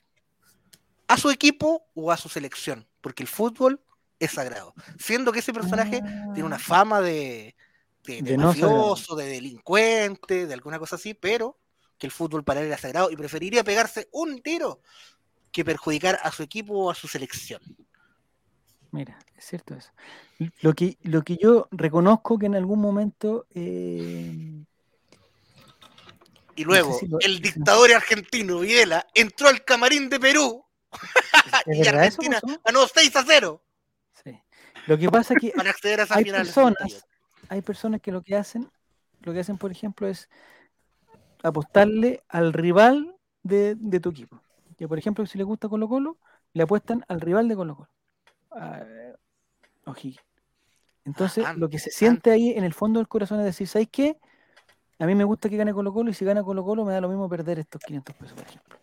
a 1.08 1.18
su 1.18 1.30
equipo 1.30 1.86
o 1.94 2.12
a 2.12 2.18
su 2.18 2.30
selección, 2.30 2.88
porque 3.02 3.24
el 3.24 3.30
fútbol 3.30 3.82
es 4.20 4.32
sagrado. 4.32 4.74
Siendo 4.98 5.32
que 5.32 5.40
ese 5.40 5.54
personaje 5.54 6.02
tiene 6.34 6.44
una 6.44 6.60
fama 6.60 7.02
de, 7.02 7.56
de, 8.06 8.22
de 8.22 8.32
De 8.32 8.38
no 8.38 8.48
mafioso, 8.48 9.16
de 9.16 9.26
delincuente, 9.26 10.48
de 10.48 10.54
alguna 10.54 10.80
cosa 10.80 10.96
así, 10.96 11.14
pero 11.14 11.60
que 11.98 12.08
el 12.08 12.12
fútbol 12.12 12.44
para 12.44 12.62
él 12.62 12.68
era 12.68 12.78
sagrado 12.78 13.12
y 13.12 13.16
preferiría 13.16 13.64
pegarse 13.64 14.10
un 14.12 14.42
tiro 14.42 14.82
que 15.52 15.64
perjudicar 15.64 16.20
a 16.24 16.32
su 16.32 16.44
equipo 16.44 16.74
o 16.74 16.92
a 16.92 16.96
su 16.96 17.08
selección. 17.08 17.62
Mira, 18.92 19.18
es 19.36 19.46
cierto 19.46 19.76
eso. 19.76 19.92
Lo 20.62 20.74
que, 20.74 20.98
lo 21.02 21.24
que 21.24 21.38
yo 21.38 21.68
reconozco 21.72 22.38
que 22.38 22.46
en 22.46 22.56
algún 22.56 22.80
momento 22.80 23.48
eh, 23.52 24.64
Y 26.56 26.64
luego, 26.64 26.98
si 27.00 27.08
lo- 27.08 27.20
el 27.20 27.40
dictador 27.42 27.92
argentino 27.94 28.60
Videla 28.60 29.06
entró 29.14 29.48
al 29.48 29.64
camarín 29.64 30.10
de 30.10 30.20
Perú 30.20 30.64
¿Es 30.92 31.00
y 31.78 31.82
eso 31.82 31.90
Argentina 31.90 32.40
ganó 32.64 32.88
6 32.88 33.16
a 33.16 33.24
0 33.26 33.64
Sí. 34.24 34.40
Lo 34.88 34.98
que 34.98 35.10
pasa 35.10 35.34
es 35.34 35.40
que 35.42 35.52
para 35.52 35.72
acceder 35.72 36.02
a 36.02 36.04
esa 36.04 36.16
hay 36.16 36.24
final. 36.26 36.42
personas, 36.46 36.78
78. 36.92 37.08
hay 37.50 37.62
personas 37.62 38.02
que 38.02 38.12
lo 38.12 38.22
que 38.22 38.36
hacen, 38.36 38.70
lo 39.22 39.34
que 39.34 39.40
hacen, 39.40 39.58
por 39.58 39.72
ejemplo, 39.72 40.08
es 40.08 40.30
apostarle 41.42 42.24
al 42.30 42.54
rival 42.54 43.16
de, 43.42 43.76
de 43.78 44.00
tu 44.00 44.10
equipo. 44.10 44.42
Que 44.78 44.88
por 44.88 44.98
ejemplo, 44.98 45.26
si 45.26 45.38
le 45.38 45.44
gusta 45.44 45.68
Colo 45.70 45.88
Colo, 45.88 46.18
le 46.54 46.64
apuestan 46.64 47.04
al 47.08 47.22
rival 47.22 47.48
de 47.48 47.56
Colo 47.56 47.76
Colo. 47.76 47.90
O'Higgins. 49.86 50.24
Entonces, 51.06 51.44
Ah, 51.46 51.54
lo 51.54 51.70
que 51.70 51.80
se 51.80 51.92
siente 51.92 52.32
ahí 52.32 52.52
en 52.52 52.64
el 52.64 52.74
fondo 52.74 53.00
del 53.00 53.08
corazón 53.08 53.40
es 53.40 53.46
decir, 53.46 53.68
¿sabes 53.68 53.90
qué? 53.92 54.18
A 55.00 55.06
mí 55.06 55.16
me 55.16 55.24
gusta 55.24 55.50
que 55.50 55.58
gane 55.58 55.74
Colo 55.74 55.92
Colo 55.94 56.10
y 56.12 56.14
si 56.14 56.24
gana 56.26 56.44
Colo 56.44 56.64
Colo 56.64 56.86
me 56.86 56.94
da 56.94 57.02
lo 57.02 57.10
mismo 57.10 57.28
perder 57.30 57.60
estos 57.60 57.82
500 57.82 58.16
pesos, 58.16 58.34
por 58.38 58.48
ejemplo. 58.48 58.78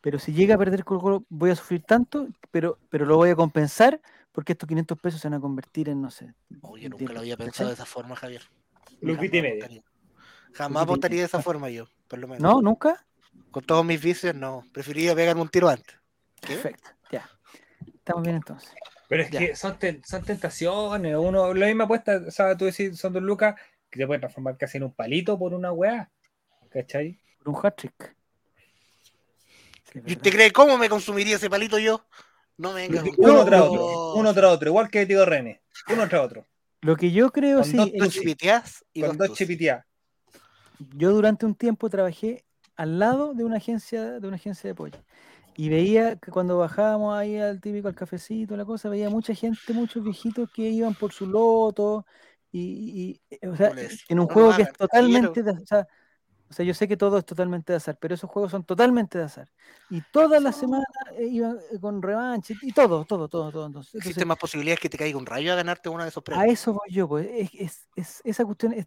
Pero 0.00 0.18
si 0.18 0.32
llega 0.32 0.54
a 0.54 0.58
perder 0.58 0.84
Colo 0.84 1.00
Colo, 1.00 1.24
voy 1.28 1.50
a 1.50 1.56
sufrir 1.56 1.82
tanto, 1.82 2.28
pero, 2.50 2.78
pero 2.88 3.04
lo 3.04 3.16
voy 3.16 3.30
a 3.30 3.36
compensar 3.36 4.00
porque 4.32 4.52
estos 4.52 4.68
500 4.68 4.98
pesos 5.00 5.20
se 5.20 5.28
van 5.28 5.38
a 5.38 5.40
convertir 5.40 5.88
en, 5.88 6.00
no 6.00 6.10
sé. 6.10 6.32
Oye, 6.62 6.88
nunca 6.88 7.04
lo 7.12 7.20
10, 7.20 7.34
había 7.34 7.36
pensado 7.36 7.68
de 7.68 7.74
esa 7.74 7.84
forma, 7.84 8.14
Javier. 8.14 8.42
Lupita 9.00 9.36
y 9.36 9.42
media. 9.42 9.68
Jamás 10.52 10.84
apostaría 10.84 11.20
de 11.20 11.26
esa 11.26 11.42
forma 11.42 11.68
yo, 11.70 11.86
por 12.06 12.18
lo 12.18 12.28
menos. 12.28 12.42
¿No? 12.42 12.62
¿Nunca? 12.62 13.04
Con 13.50 13.64
todos 13.64 13.84
mis 13.84 14.00
vicios, 14.00 14.34
no. 14.34 14.64
Preferiría 14.72 15.14
pegarme 15.14 15.42
un 15.42 15.48
tiro 15.48 15.68
antes. 15.68 15.96
¿Qué? 16.40 16.54
Perfecto, 16.54 16.90
ya. 17.10 17.28
Estamos 17.94 18.22
bien 18.22 18.36
entonces. 18.36 18.70
Pero 19.08 19.22
es 19.22 19.30
Ya. 19.30 19.40
que 19.40 19.56
son, 19.56 19.78
ten- 19.78 20.02
son 20.04 20.22
tentaciones. 20.22 21.16
Uno, 21.16 21.52
la 21.54 21.66
misma 21.66 21.84
apuesta, 21.84 22.30
¿sabes? 22.30 22.56
Tú 22.56 22.66
decís, 22.66 22.98
son 22.98 23.12
dos 23.12 23.22
lucas 23.22 23.56
que 23.90 23.98
se 24.00 24.06
pueden 24.06 24.20
transformar 24.20 24.56
casi 24.56 24.76
en 24.78 24.84
un 24.84 24.92
palito 24.92 25.38
por 25.38 25.54
una 25.54 25.72
weá. 25.72 26.10
¿Cachai? 26.70 27.18
Por 27.42 27.54
un 27.54 27.60
hat-trick. 27.66 28.16
Sí, 29.92 30.00
¿Y 30.06 30.12
usted 30.12 30.30
cree 30.32 30.50
cómo 30.52 30.76
me 30.76 30.88
consumiría 30.88 31.36
ese 31.36 31.48
palito 31.48 31.78
yo? 31.78 32.04
No 32.58 32.72
me 32.72 32.88
venga 32.88 33.02
Uno 33.16 33.44
tras 33.44 33.62
otro, 33.62 34.14
uno 34.14 34.34
tras 34.34 34.52
otro, 34.52 34.68
igual 34.68 34.90
que 34.90 35.06
Diego 35.06 35.24
René. 35.24 35.62
Uno 35.88 36.08
tras 36.08 36.22
otro. 36.24 36.46
Lo 36.82 36.96
que 36.96 37.10
yo 37.10 37.30
creo, 37.30 37.58
Con 37.58 37.64
sí, 37.64 37.76
dos 37.76 37.90
Dos 37.96 38.10
chipiteas 38.10 38.84
y 38.92 39.00
Con 39.00 39.10
dos 39.10 39.18
dos 39.18 39.28
tus. 39.28 39.38
chipiteadas. 39.38 39.84
yo 40.94 41.10
durante 41.12 41.46
un 41.46 41.54
tiempo 41.54 41.88
trabajé 41.88 42.44
al 42.76 42.98
lado 42.98 43.32
de 43.34 43.44
una 43.44 43.56
agencia, 43.56 44.20
de 44.20 44.26
una 44.26 44.36
agencia 44.36 44.68
de 44.68 44.74
pollo. 44.74 44.98
Y 45.56 45.70
veía 45.70 46.16
que 46.16 46.30
cuando 46.30 46.58
bajábamos 46.58 47.16
ahí 47.16 47.36
al 47.38 47.60
típico 47.60 47.88
al 47.88 47.94
cafecito, 47.96 48.56
la 48.56 48.64
cosa, 48.64 48.88
veía 48.88 49.10
mucha 49.10 49.34
gente, 49.34 49.72
muchos 49.72 50.04
viejitos 50.04 50.48
que 50.52 50.62
iban 50.62 50.94
por 50.94 51.12
su 51.12 51.26
loto. 51.26 52.06
Y, 52.50 53.20
y- 53.30 53.46
o 53.46 53.56
sea, 53.56 53.72
en 54.08 54.18
un 54.20 54.26
no 54.26 54.34
juego 54.34 54.54
que 54.56 54.62
es 54.62 54.72
totalmente 54.72 55.42
de, 55.42 55.50
o 55.52 55.66
sea, 55.66 55.86
o 56.50 56.54
sea, 56.54 56.64
yo 56.64 56.72
sé 56.74 56.88
que 56.88 56.96
todo 56.96 57.18
es 57.18 57.26
totalmente 57.26 57.72
de 57.72 57.76
azar, 57.76 57.98
pero 58.00 58.14
esos 58.14 58.30
juegos 58.30 58.50
son 58.50 58.64
totalmente 58.64 59.18
de 59.18 59.24
azar. 59.24 59.48
Y 59.90 60.00
todas 60.12 60.42
las 60.42 60.56
semanas 60.56 60.86
eh, 61.18 61.26
iban 61.26 61.58
eh, 61.70 61.78
con 61.80 62.00
revancha 62.00 62.54
y 62.62 62.72
todo, 62.72 63.04
todo, 63.04 63.28
todo, 63.28 63.52
todo. 63.52 63.66
Entonces, 63.66 63.94
Existen 63.94 64.28
más 64.28 64.38
posibilidades 64.38 64.80
que 64.80 64.88
te 64.88 64.96
caiga 64.96 65.18
un 65.18 65.26
rayo 65.26 65.52
a 65.52 65.56
ganarte 65.56 65.88
uno 65.90 66.02
de 66.04 66.08
esos 66.08 66.22
a 66.22 66.24
premios. 66.24 66.52
eso 66.52 66.72
voy 66.72 66.90
yo, 66.90 67.06
pues. 67.08 67.26
Es, 67.30 67.50
es- 67.54 67.88
es- 67.96 68.20
esa 68.24 68.44
cuestión 68.44 68.72
es 68.72 68.86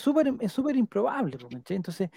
súper 0.00 0.32
es 0.40 0.52
súper 0.52 0.76
improbable, 0.76 1.36
pues, 1.38 1.54
¿cachai? 1.56 1.76
Entonces, 1.76 2.10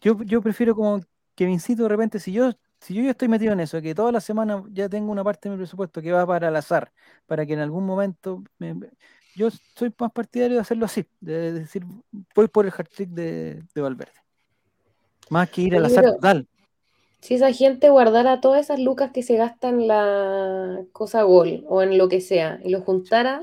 yo, 0.00 0.22
yo 0.22 0.42
prefiero 0.42 0.74
como 0.74 1.00
que 1.34 1.46
me 1.46 1.52
incito 1.52 1.84
de 1.84 1.88
repente, 1.88 2.20
si 2.20 2.32
yo, 2.32 2.52
si 2.80 2.94
yo 2.94 3.02
ya 3.02 3.10
estoy 3.10 3.28
metido 3.28 3.52
en 3.52 3.60
eso, 3.60 3.80
que 3.82 3.94
toda 3.94 4.12
la 4.12 4.20
semana 4.20 4.62
ya 4.70 4.88
tengo 4.88 5.12
una 5.12 5.24
parte 5.24 5.48
de 5.48 5.54
mi 5.56 5.58
presupuesto 5.60 6.02
que 6.02 6.12
va 6.12 6.26
para 6.26 6.48
el 6.48 6.56
azar, 6.56 6.92
para 7.26 7.46
que 7.46 7.54
en 7.54 7.60
algún 7.60 7.86
momento 7.86 8.42
me- 8.58 8.74
me- 8.74 8.90
yo 9.36 9.48
soy 9.76 9.92
más 9.98 10.12
partidario 10.12 10.56
de 10.56 10.60
hacerlo 10.62 10.86
así, 10.86 11.04
de 11.20 11.52
decir, 11.52 11.82
voy 12.34 12.48
por 12.48 12.66
el 12.66 12.72
hat 12.76 12.88
trick 12.88 13.10
de, 13.10 13.62
de 13.74 13.80
Valverde. 13.80 14.12
Más 15.30 15.48
que 15.50 15.62
ir 15.62 15.76
al 15.76 15.86
azar 15.86 16.04
total. 16.04 16.46
Si 17.20 17.34
esa 17.34 17.50
gente 17.52 17.88
guardara 17.88 18.40
todas 18.40 18.60
esas 18.60 18.78
lucas 18.78 19.10
que 19.12 19.22
se 19.22 19.36
gastan 19.36 19.80
en 19.80 19.88
la 19.88 20.84
cosa 20.92 21.22
gol 21.22 21.64
o 21.68 21.82
en 21.82 21.96
lo 21.96 22.08
que 22.08 22.20
sea 22.20 22.60
y 22.62 22.68
lo 22.70 22.82
juntara, 22.82 23.42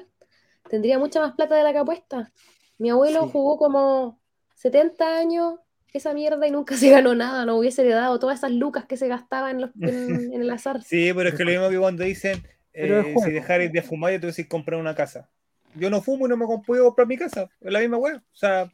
tendría 0.69 0.99
mucha 0.99 1.19
más 1.19 1.33
plata 1.33 1.55
de 1.55 1.63
la 1.63 1.71
que 1.73 1.79
apuesta. 1.79 2.31
Mi 2.77 2.91
abuelo 2.91 3.23
Sí. 3.23 3.29
jugó 3.31 3.57
como 3.57 4.19
70 4.55 5.17
años 5.17 5.55
esa 5.93 6.13
mierda 6.13 6.47
y 6.47 6.51
nunca 6.51 6.77
se 6.77 6.89
ganó 6.91 7.15
nada, 7.15 7.45
no 7.45 7.57
hubiese 7.57 7.83
dado 7.87 8.19
todas 8.19 8.37
esas 8.39 8.51
lucas 8.51 8.85
que 8.85 8.97
se 8.97 9.07
gastaban 9.07 9.55
en, 9.55 9.61
los- 9.61 9.71
en- 9.81 10.31
en 10.33 10.41
el 10.41 10.49
azar. 10.51 10.81
Sí, 10.85 11.11
pero 11.15 11.29
es 11.29 11.35
que 11.35 11.43
lo 11.43 11.51
mismo 11.51 11.69
que 11.69 11.79
cuando 11.79 12.03
dicen, 12.03 12.41
eh, 12.73 13.15
si 13.23 13.31
dejares 13.31 13.73
de 13.73 13.81
fumar, 13.81 14.13
yo 14.13 14.19
te 14.21 14.27
decís 14.27 14.47
comprar 14.47 14.79
una 14.79 14.93
casa. 14.95 15.27
Yo 15.75 15.89
no 15.89 16.01
fumo 16.01 16.25
y 16.25 16.29
no 16.29 16.37
me 16.37 16.45
puedo 16.65 16.85
comprar 16.85 17.07
mi 17.07 17.17
casa. 17.17 17.49
Es 17.61 17.71
la 17.71 17.79
misma 17.79 17.97
wea. 17.97 18.15
O 18.17 18.35
sea, 18.37 18.65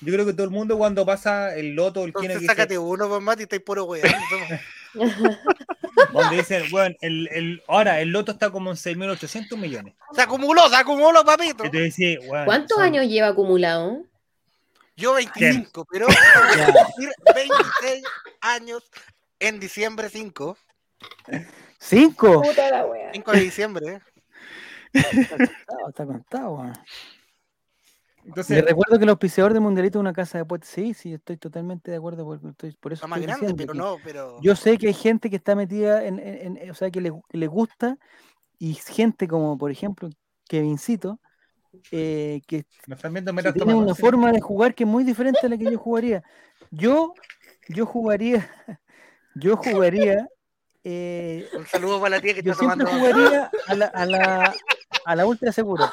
yo 0.00 0.12
creo 0.12 0.24
que 0.26 0.32
todo 0.32 0.44
el 0.44 0.50
mundo 0.50 0.78
cuando 0.78 1.04
pasa 1.04 1.54
el 1.56 1.74
loto, 1.74 2.04
el 2.04 2.12
tiene 2.12 2.34
Entonces 2.34 2.48
que 2.48 2.54
sácate 2.54 2.78
uno, 2.78 3.08
pues 3.08 3.20
Mati, 3.22 3.42
estáis 3.44 3.62
puro 3.62 3.84
weón. 3.86 4.04
donde 6.12 6.36
dicen, 6.36 6.64
bueno, 6.70 6.94
el, 7.00 7.28
el, 7.32 7.62
ahora 7.68 8.00
el 8.00 8.10
loto 8.10 8.32
está 8.32 8.50
como 8.50 8.70
en 8.70 8.76
6.800 8.76 9.56
millones. 9.56 9.94
Se 10.14 10.22
acumuló, 10.22 10.68
se 10.68 10.76
acumuló, 10.76 11.24
papito. 11.24 11.64
Te 11.70 11.78
decís, 11.80 12.18
bueno, 12.26 12.44
¿Cuántos 12.44 12.76
son- 12.76 12.84
años 12.84 13.06
lleva 13.06 13.28
acumulado? 13.28 14.02
Yo 14.96 15.14
25, 15.14 15.86
pero 15.90 16.06
Ya. 16.56 16.66
voy 16.66 16.76
a 16.76 16.84
cumplir 16.84 17.10
26 17.34 18.04
años 18.42 18.82
en 19.40 19.58
diciembre 19.58 20.08
5. 20.10 20.56
¡Cinco! 21.78 22.42
Puta 22.42 22.70
la 22.70 22.86
wea. 22.86 23.10
5 23.12 23.32
de 23.32 23.40
diciembre. 23.40 24.00
Está 24.92 25.36
contado, 25.36 25.88
está 25.88 26.06
contado, 26.06 26.52
weón. 26.52 26.72
Entonces, 28.24 28.64
recuerdo 28.64 28.98
que 28.98 29.04
el 29.04 29.10
auspiciador 29.10 29.52
de 29.52 29.60
Mundialito 29.60 29.98
es 29.98 30.00
una 30.00 30.12
casa 30.12 30.38
de 30.38 30.42
apuestas. 30.42 30.70
Sí, 30.70 30.94
sí, 30.94 31.14
estoy 31.14 31.36
totalmente 31.36 31.90
de 31.90 31.96
acuerdo. 31.96 32.24
Por, 32.24 32.36
estoy- 32.36 32.76
por 32.78 32.92
eso 32.92 33.00
Está 33.04 33.06
más 33.08 33.18
estoy 33.20 33.36
grande, 33.36 33.54
pero 33.66 33.74
no, 33.74 33.98
pero. 34.02 34.40
Yo 34.40 34.54
sé 34.54 34.78
que 34.78 34.88
hay 34.88 34.94
gente 34.94 35.28
que 35.28 35.36
está 35.36 35.56
metida 35.56 36.04
en, 36.04 36.18
en- 36.20 36.56
en- 36.56 36.70
o 36.70 36.74
sea, 36.74 36.90
que 36.90 37.00
le, 37.00 37.12
que 37.28 37.38
le 37.38 37.46
gusta, 37.48 37.98
y 38.58 38.74
gente 38.74 39.26
como, 39.26 39.58
por 39.58 39.72
ejemplo, 39.72 40.08
Kevincito, 40.46 41.18
eh, 41.90 42.42
que, 42.46 42.64
tiene 43.54 43.74
una 43.74 43.94
¿sí? 43.94 44.00
forma 44.00 44.30
de 44.30 44.40
jugar 44.40 44.74
que 44.74 44.84
es 44.84 44.88
muy 44.88 45.04
diferente 45.04 45.46
a 45.46 45.48
la 45.48 45.56
que 45.56 45.64
yo 45.70 45.78
jugaría. 45.78 46.22
Yo, 46.70 47.14
yo 47.68 47.86
jugaría, 47.86 48.48
yo 49.34 49.56
jugaría, 49.56 50.28
eh, 50.84 51.48
Un 51.56 51.66
saludo 51.66 51.98
para 52.00 52.16
la 52.16 52.22
tía 52.22 52.34
que 52.34 52.42
yo 52.42 52.52
está 52.52 52.66
siempre 52.66 52.86
tomando. 52.86 53.10
jugaría 53.10 53.50
a 53.66 53.74
la, 53.74 53.86
a 53.86 54.06
la, 54.06 54.54
a 55.04 55.16
la 55.16 55.26
ultra 55.26 55.52
segura. 55.52 55.92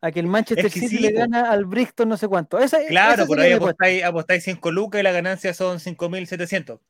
A 0.00 0.10
que 0.10 0.18
el 0.20 0.26
Manchester 0.26 0.66
Es 0.66 0.74
que 0.74 0.80
City 0.80 0.96
sí, 0.96 1.02
le 1.02 1.12
gana 1.12 1.48
al 1.50 1.64
Brixton 1.64 2.08
no 2.08 2.16
sé 2.16 2.26
cuánto. 2.26 2.58
Esa, 2.58 2.78
Claro, 2.88 3.14
esa 3.22 3.26
por 3.26 3.38
ahí 3.38 3.52
apostáis, 3.52 4.02
apostáis 4.02 4.42
5 4.42 4.72
lucas 4.72 5.00
y 5.00 5.04
la 5.04 5.12
ganancia 5.12 5.54
son 5.54 5.78
5.700. 5.78 6.80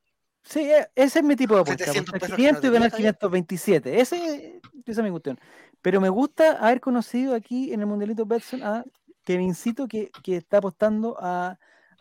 Sí, 0.45 0.61
e- 0.61 0.89
ese 0.95 1.19
es 1.19 1.25
mi 1.25 1.37
tipo 1.37 1.55
de 1.55 1.61
apuesta. 1.61 1.85
700 1.85 2.15
apostar 2.15 2.21
pesos 2.21 2.37
que 2.37 2.43
no 2.43 2.59
500 2.61 2.65
y 2.65 2.73
ganar 2.73 2.91
tenía, 2.91 3.11
está 3.11 3.27
527. 3.29 4.01
Ese, 4.01 4.61
esa 4.87 5.01
es 5.01 5.05
mi 5.05 5.11
cuestión. 5.11 5.39
Pero 5.83 6.01
me 6.01 6.09
gusta 6.09 6.53
haber 6.53 6.81
conocido 6.81 7.35
aquí 7.35 7.73
en 7.75 7.81
el 7.81 7.87
Mundialito 7.87 8.25
Betson 8.25 8.63
a 8.63 8.85
Kevincito 9.25 9.87
que, 9.87 10.11
que 10.23 10.37
está 10.39 10.57
apostando 10.59 11.17
a, 11.21 11.59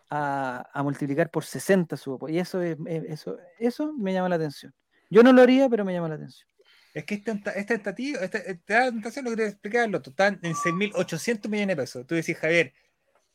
a, 0.08 0.66
a 0.72 0.82
multiplicar 0.82 1.30
por 1.30 1.44
60 1.44 1.96
su 1.98 2.14
apuesta. 2.14 2.34
Y 2.34 2.38
eso, 2.40 2.62
es, 2.62 2.78
es- 2.86 3.04
eso, 3.04 3.36
eso 3.58 3.92
me 3.92 4.14
llama 4.14 4.30
la 4.30 4.36
atención. 4.36 4.72
Yo 5.10 5.22
no 5.22 5.30
lo 5.34 5.42
haría, 5.42 5.68
pero 5.68 5.84
me 5.84 5.92
llama 5.92 6.08
la 6.08 6.14
atención. 6.14 6.48
Es 6.94 7.04
que 7.04 7.14
es, 7.14 7.24
tenta- 7.24 7.52
es 7.52 7.66
tentativo, 7.66 8.20
es 8.20 8.30
te- 8.30 8.60
da 8.66 8.90
tentación 8.90 9.24
lo 9.24 9.30
que 9.30 9.36
te 9.38 9.46
explicaba 9.46 9.86
loto. 9.86 10.10
Están 10.10 10.38
en 10.42 10.54
6.800 10.54 11.48
millones 11.48 11.76
de 11.76 11.82
pesos. 11.82 12.06
Tú 12.06 12.14
decís, 12.14 12.36
Javier, 12.36 12.72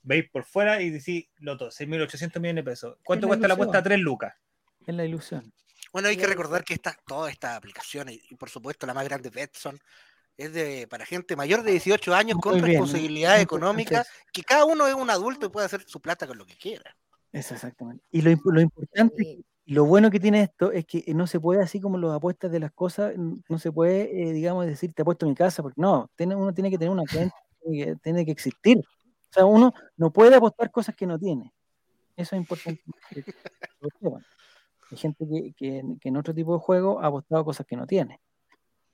veis 0.03 0.29
por 0.29 0.43
fuera 0.45 0.81
y 0.81 0.89
decís, 0.91 1.25
loto, 1.39 1.69
6.800 1.71 2.39
millones 2.39 2.63
de 2.63 2.71
pesos. 2.71 2.97
¿Cuánto 3.03 3.25
la 3.25 3.29
cuesta 3.29 3.47
la 3.47 3.53
apuesta? 3.55 3.83
3 3.83 3.99
lucas. 3.99 4.35
Es 4.85 4.93
la 4.95 5.05
ilusión. 5.05 5.51
Bueno, 5.91 6.09
hay 6.09 6.17
que 6.17 6.27
recordar 6.27 6.63
que 6.63 6.75
esta, 6.75 6.95
todas 7.05 7.31
estas 7.31 7.57
aplicaciones, 7.57 8.19
y 8.29 8.35
por 8.35 8.49
supuesto 8.49 8.85
la 8.85 8.93
más 8.93 9.05
grande 9.05 9.29
Betson, 9.29 9.79
es 10.35 10.53
de 10.53 10.85
para 10.87 11.05
gente 11.05 11.35
mayor 11.35 11.63
de 11.63 11.71
18 11.71 12.13
años 12.13 12.37
con 12.39 12.53
bien, 12.53 12.65
responsabilidad 12.65 13.41
económica, 13.41 14.05
que 14.31 14.43
cada 14.43 14.65
uno 14.65 14.85
es 14.85 14.93
un 14.93 15.09
adulto 15.09 15.47
y 15.47 15.49
puede 15.49 15.65
hacer 15.65 15.83
su 15.87 15.99
plata 15.99 16.27
con 16.27 16.37
lo 16.37 16.45
que 16.45 16.55
quiera. 16.55 16.95
Eso 17.31 17.55
exactamente. 17.55 18.03
Y 18.11 18.21
lo, 18.21 18.29
lo 18.45 18.61
importante 18.61 19.39
lo 19.67 19.83
bueno 19.83 20.09
que 20.09 20.19
tiene 20.19 20.41
esto 20.41 20.71
es 20.71 20.85
que 20.85 21.03
no 21.13 21.27
se 21.27 21.41
puede, 21.41 21.61
así 21.61 21.81
como 21.81 21.97
los 21.97 22.15
apuestas 22.15 22.49
de 22.51 22.59
las 22.61 22.71
cosas, 22.71 23.13
no 23.17 23.59
se 23.59 23.71
puede, 23.71 24.29
eh, 24.29 24.31
digamos, 24.31 24.65
decir, 24.65 24.93
te 24.93 25.01
apuesto 25.01 25.25
mi 25.25 25.35
casa, 25.35 25.61
porque 25.61 25.79
no, 25.81 26.09
tiene, 26.15 26.35
uno 26.35 26.53
tiene 26.53 26.69
que 26.71 26.77
tener 26.77 26.91
una 26.91 27.03
cuenta, 27.11 27.35
tiene 27.61 27.85
que, 27.85 27.95
tiene 27.97 28.25
que 28.25 28.31
existir. 28.31 28.77
O 28.79 29.33
sea, 29.33 29.45
uno 29.45 29.73
no 29.97 30.11
puede 30.11 30.35
apostar 30.35 30.71
cosas 30.71 30.95
que 30.95 31.05
no 31.05 31.19
tiene. 31.19 31.53
Eso 32.15 32.35
es 32.35 32.41
importante. 32.41 32.81
Hay 34.89 34.97
gente 34.97 35.27
que, 35.27 35.53
que, 35.53 35.79
en- 35.79 35.99
que 35.99 36.09
en 36.09 36.17
otro 36.17 36.33
tipo 36.33 36.53
de 36.53 36.59
juego 36.59 37.01
ha 37.01 37.07
apostado 37.07 37.43
cosas 37.43 37.65
que 37.65 37.75
no 37.75 37.85
tiene. 37.85 38.21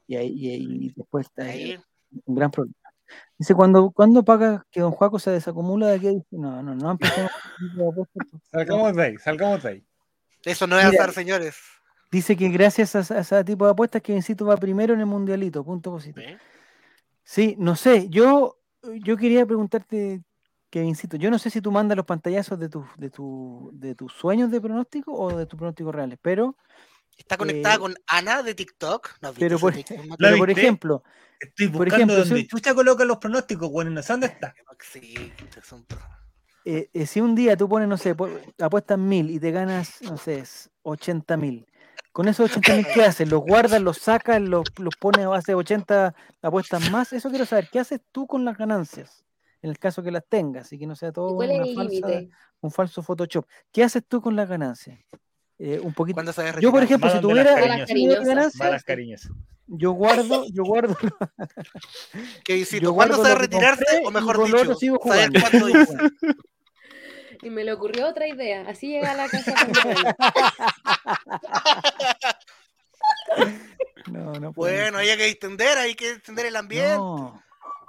Y 0.07 0.15
ahí, 0.15 0.33
y 0.35 0.93
después 0.95 1.27
está 1.27 1.43
Ahí, 1.43 1.77
un 2.25 2.35
gran 2.35 2.49
problema. 2.49 2.75
Dice, 3.37 3.53
cuando, 3.53 3.91
cuando 3.91 4.23
paga 4.23 4.65
que 4.71 4.81
don 4.81 4.91
Juaco 4.91 5.19
se 5.19 5.29
desacumula 5.29 5.87
de 5.87 5.97
aquí, 5.97 6.07
dice, 6.07 6.25
no, 6.31 6.63
no, 6.63 6.73
no 6.73 6.91
empecemos 6.91 7.29
Salgamos 8.51 8.95
de 8.95 9.03
ahí, 9.03 9.17
salgamos 9.17 9.61
de 9.61 9.69
ahí. 9.69 9.85
Eso 10.43 10.67
no 10.67 10.77
es 10.79 10.85
Mira, 10.89 11.03
azar, 11.03 11.13
señores. 11.13 11.55
Dice 12.11 12.37
que 12.37 12.49
gracias 12.49 12.95
a, 12.95 13.19
ese 13.19 13.43
tipo 13.43 13.65
de 13.65 13.71
apuestas 13.71 14.01
que 14.01 14.13
Vincito 14.13 14.45
va 14.45 14.57
primero 14.57 14.93
en 14.93 14.99
el 14.99 15.05
mundialito, 15.05 15.63
punto 15.63 15.91
positivo. 15.91 16.25
¿eh? 16.27 16.37
Sí, 17.23 17.55
no 17.57 17.75
sé, 17.75 18.07
yo, 18.09 18.59
yo 19.01 19.17
quería 19.17 19.45
preguntarte, 19.45 20.21
Kevincito, 20.69 21.17
yo 21.17 21.31
no 21.31 21.39
sé 21.39 21.49
si 21.49 21.61
tú 21.61 21.71
mandas 21.71 21.95
los 21.95 22.05
pantallazos 22.05 22.59
de 22.59 22.69
tus 22.69 22.85
de 22.97 23.09
tu, 23.09 23.71
de 23.73 23.95
tus 23.95 24.11
sueños 24.13 24.51
de 24.51 24.59
pronóstico 24.59 25.13
o 25.13 25.35
de 25.35 25.45
tus 25.45 25.57
pronósticos 25.57 25.93
reales, 25.95 26.19
pero, 26.21 26.57
Está 27.15 27.37
conectada 27.37 27.75
Eh, 27.75 27.79
con 27.79 27.95
Ana 28.07 28.41
de 28.41 28.55
TikTok. 28.55 29.21
¿No 29.21 29.29
has 29.29 29.35
visto 29.35 29.45
pero 29.45 29.59
por, 29.59 29.73
TikTok, 29.73 30.17
pero 30.17 30.37
por 30.37 30.49
ejemplo, 30.49 31.03
Estoy 31.39 31.67
Por 31.67 31.77
buscando 31.89 32.13
ejemplo, 32.13 32.15
donde 32.25 32.41
si- 32.41 32.47
chucha 32.47 32.73
coloca 32.73 33.03
los 33.05 33.17
pronósticos, 33.17 33.69
bueno, 33.69 34.01
dónde 34.01 34.27
está. 34.27 34.55
Sí, 34.79 35.31
es 35.57 35.71
un- 35.71 35.85
eh, 36.65 36.89
eh, 36.93 37.05
si 37.05 37.21
un 37.21 37.35
día 37.35 37.57
tú 37.57 37.67
pones, 37.67 37.87
no 37.87 37.97
sé, 37.97 38.15
apuestas 38.59 38.97
mil 38.97 39.29
y 39.29 39.39
te 39.39 39.51
ganas, 39.51 40.01
no 40.01 40.17
sé, 40.17 40.43
80 40.83 41.37
mil, 41.37 41.65
con 42.11 42.27
esos 42.27 42.51
80 42.51 42.75
mil, 42.75 42.87
¿qué 42.93 43.03
haces? 43.03 43.29
¿Los 43.29 43.41
guardas, 43.41 43.81
los 43.81 43.97
sacas, 43.97 44.41
los, 44.41 44.63
los 44.77 44.95
pones 44.95 45.25
a 45.25 45.35
hace 45.35 45.55
80 45.55 46.13
apuestas 46.41 46.89
más? 46.91 47.11
Eso 47.13 47.29
quiero 47.29 47.45
saber, 47.45 47.69
¿qué 47.71 47.79
haces 47.79 48.01
tú 48.11 48.27
con 48.27 48.45
las 48.45 48.57
ganancias? 48.57 49.25
En 49.61 49.69
el 49.69 49.79
caso 49.79 50.03
que 50.03 50.11
las 50.11 50.25
tengas 50.27 50.71
y 50.73 50.79
que 50.79 50.85
no 50.85 50.95
sea 50.95 51.11
todo 51.11 51.31
¿Y 51.31 51.35
cuál 51.35 51.51
es 51.51 51.59
una 51.59 51.83
falsa, 51.83 52.21
un 52.59 52.71
falso 52.71 53.01
Photoshop. 53.01 53.45
¿Qué 53.71 53.83
haces 53.83 54.03
tú 54.05 54.21
con 54.21 54.35
las 54.35 54.47
ganancias? 54.49 54.99
Eh, 55.57 55.79
un 55.81 55.93
poquito. 55.93 56.15
¿Cuándo 56.15 56.33
se 56.33 56.43
va 56.43 56.49
a 56.49 56.59
Yo, 56.59 56.71
por 56.71 56.83
ejemplo, 56.83 57.09
si 57.09 57.15
las 57.15 57.21
tuviera 57.21 57.55
ganancias, 57.55 58.55
Malas 58.55 58.83
yo 59.67 59.91
guardo, 59.91 60.45
yo 60.51 60.63
guardo, 60.63 60.97
¿Qué 62.43 62.65
yo 62.81 62.93
¿Cuándo 62.93 63.23
que 63.23 63.35
retirarse? 63.35 63.85
compré 63.85 64.07
O 64.07 64.11
mejor 64.11 64.45
dicho, 64.45 64.75
saber 64.75 64.99
cuándo. 64.99 65.39
Y 67.43 67.49
me 67.49 67.63
le 67.63 67.73
ocurrió 67.73 68.07
otra 68.07 68.27
idea. 68.27 68.65
Así 68.67 68.87
llega 68.89 69.11
a 69.11 69.15
la 69.15 69.27
casa. 69.29 69.53
No, 74.11 74.33
no 74.33 74.53
puedo. 74.53 74.73
Bueno, 74.73 74.97
hay 74.97 75.07
que 75.17 75.27
extender, 75.27 75.77
hay 75.77 75.95
que 75.95 76.11
extender 76.11 76.45
el 76.45 76.55
ambiente. 76.55 76.95
No. 76.97 77.41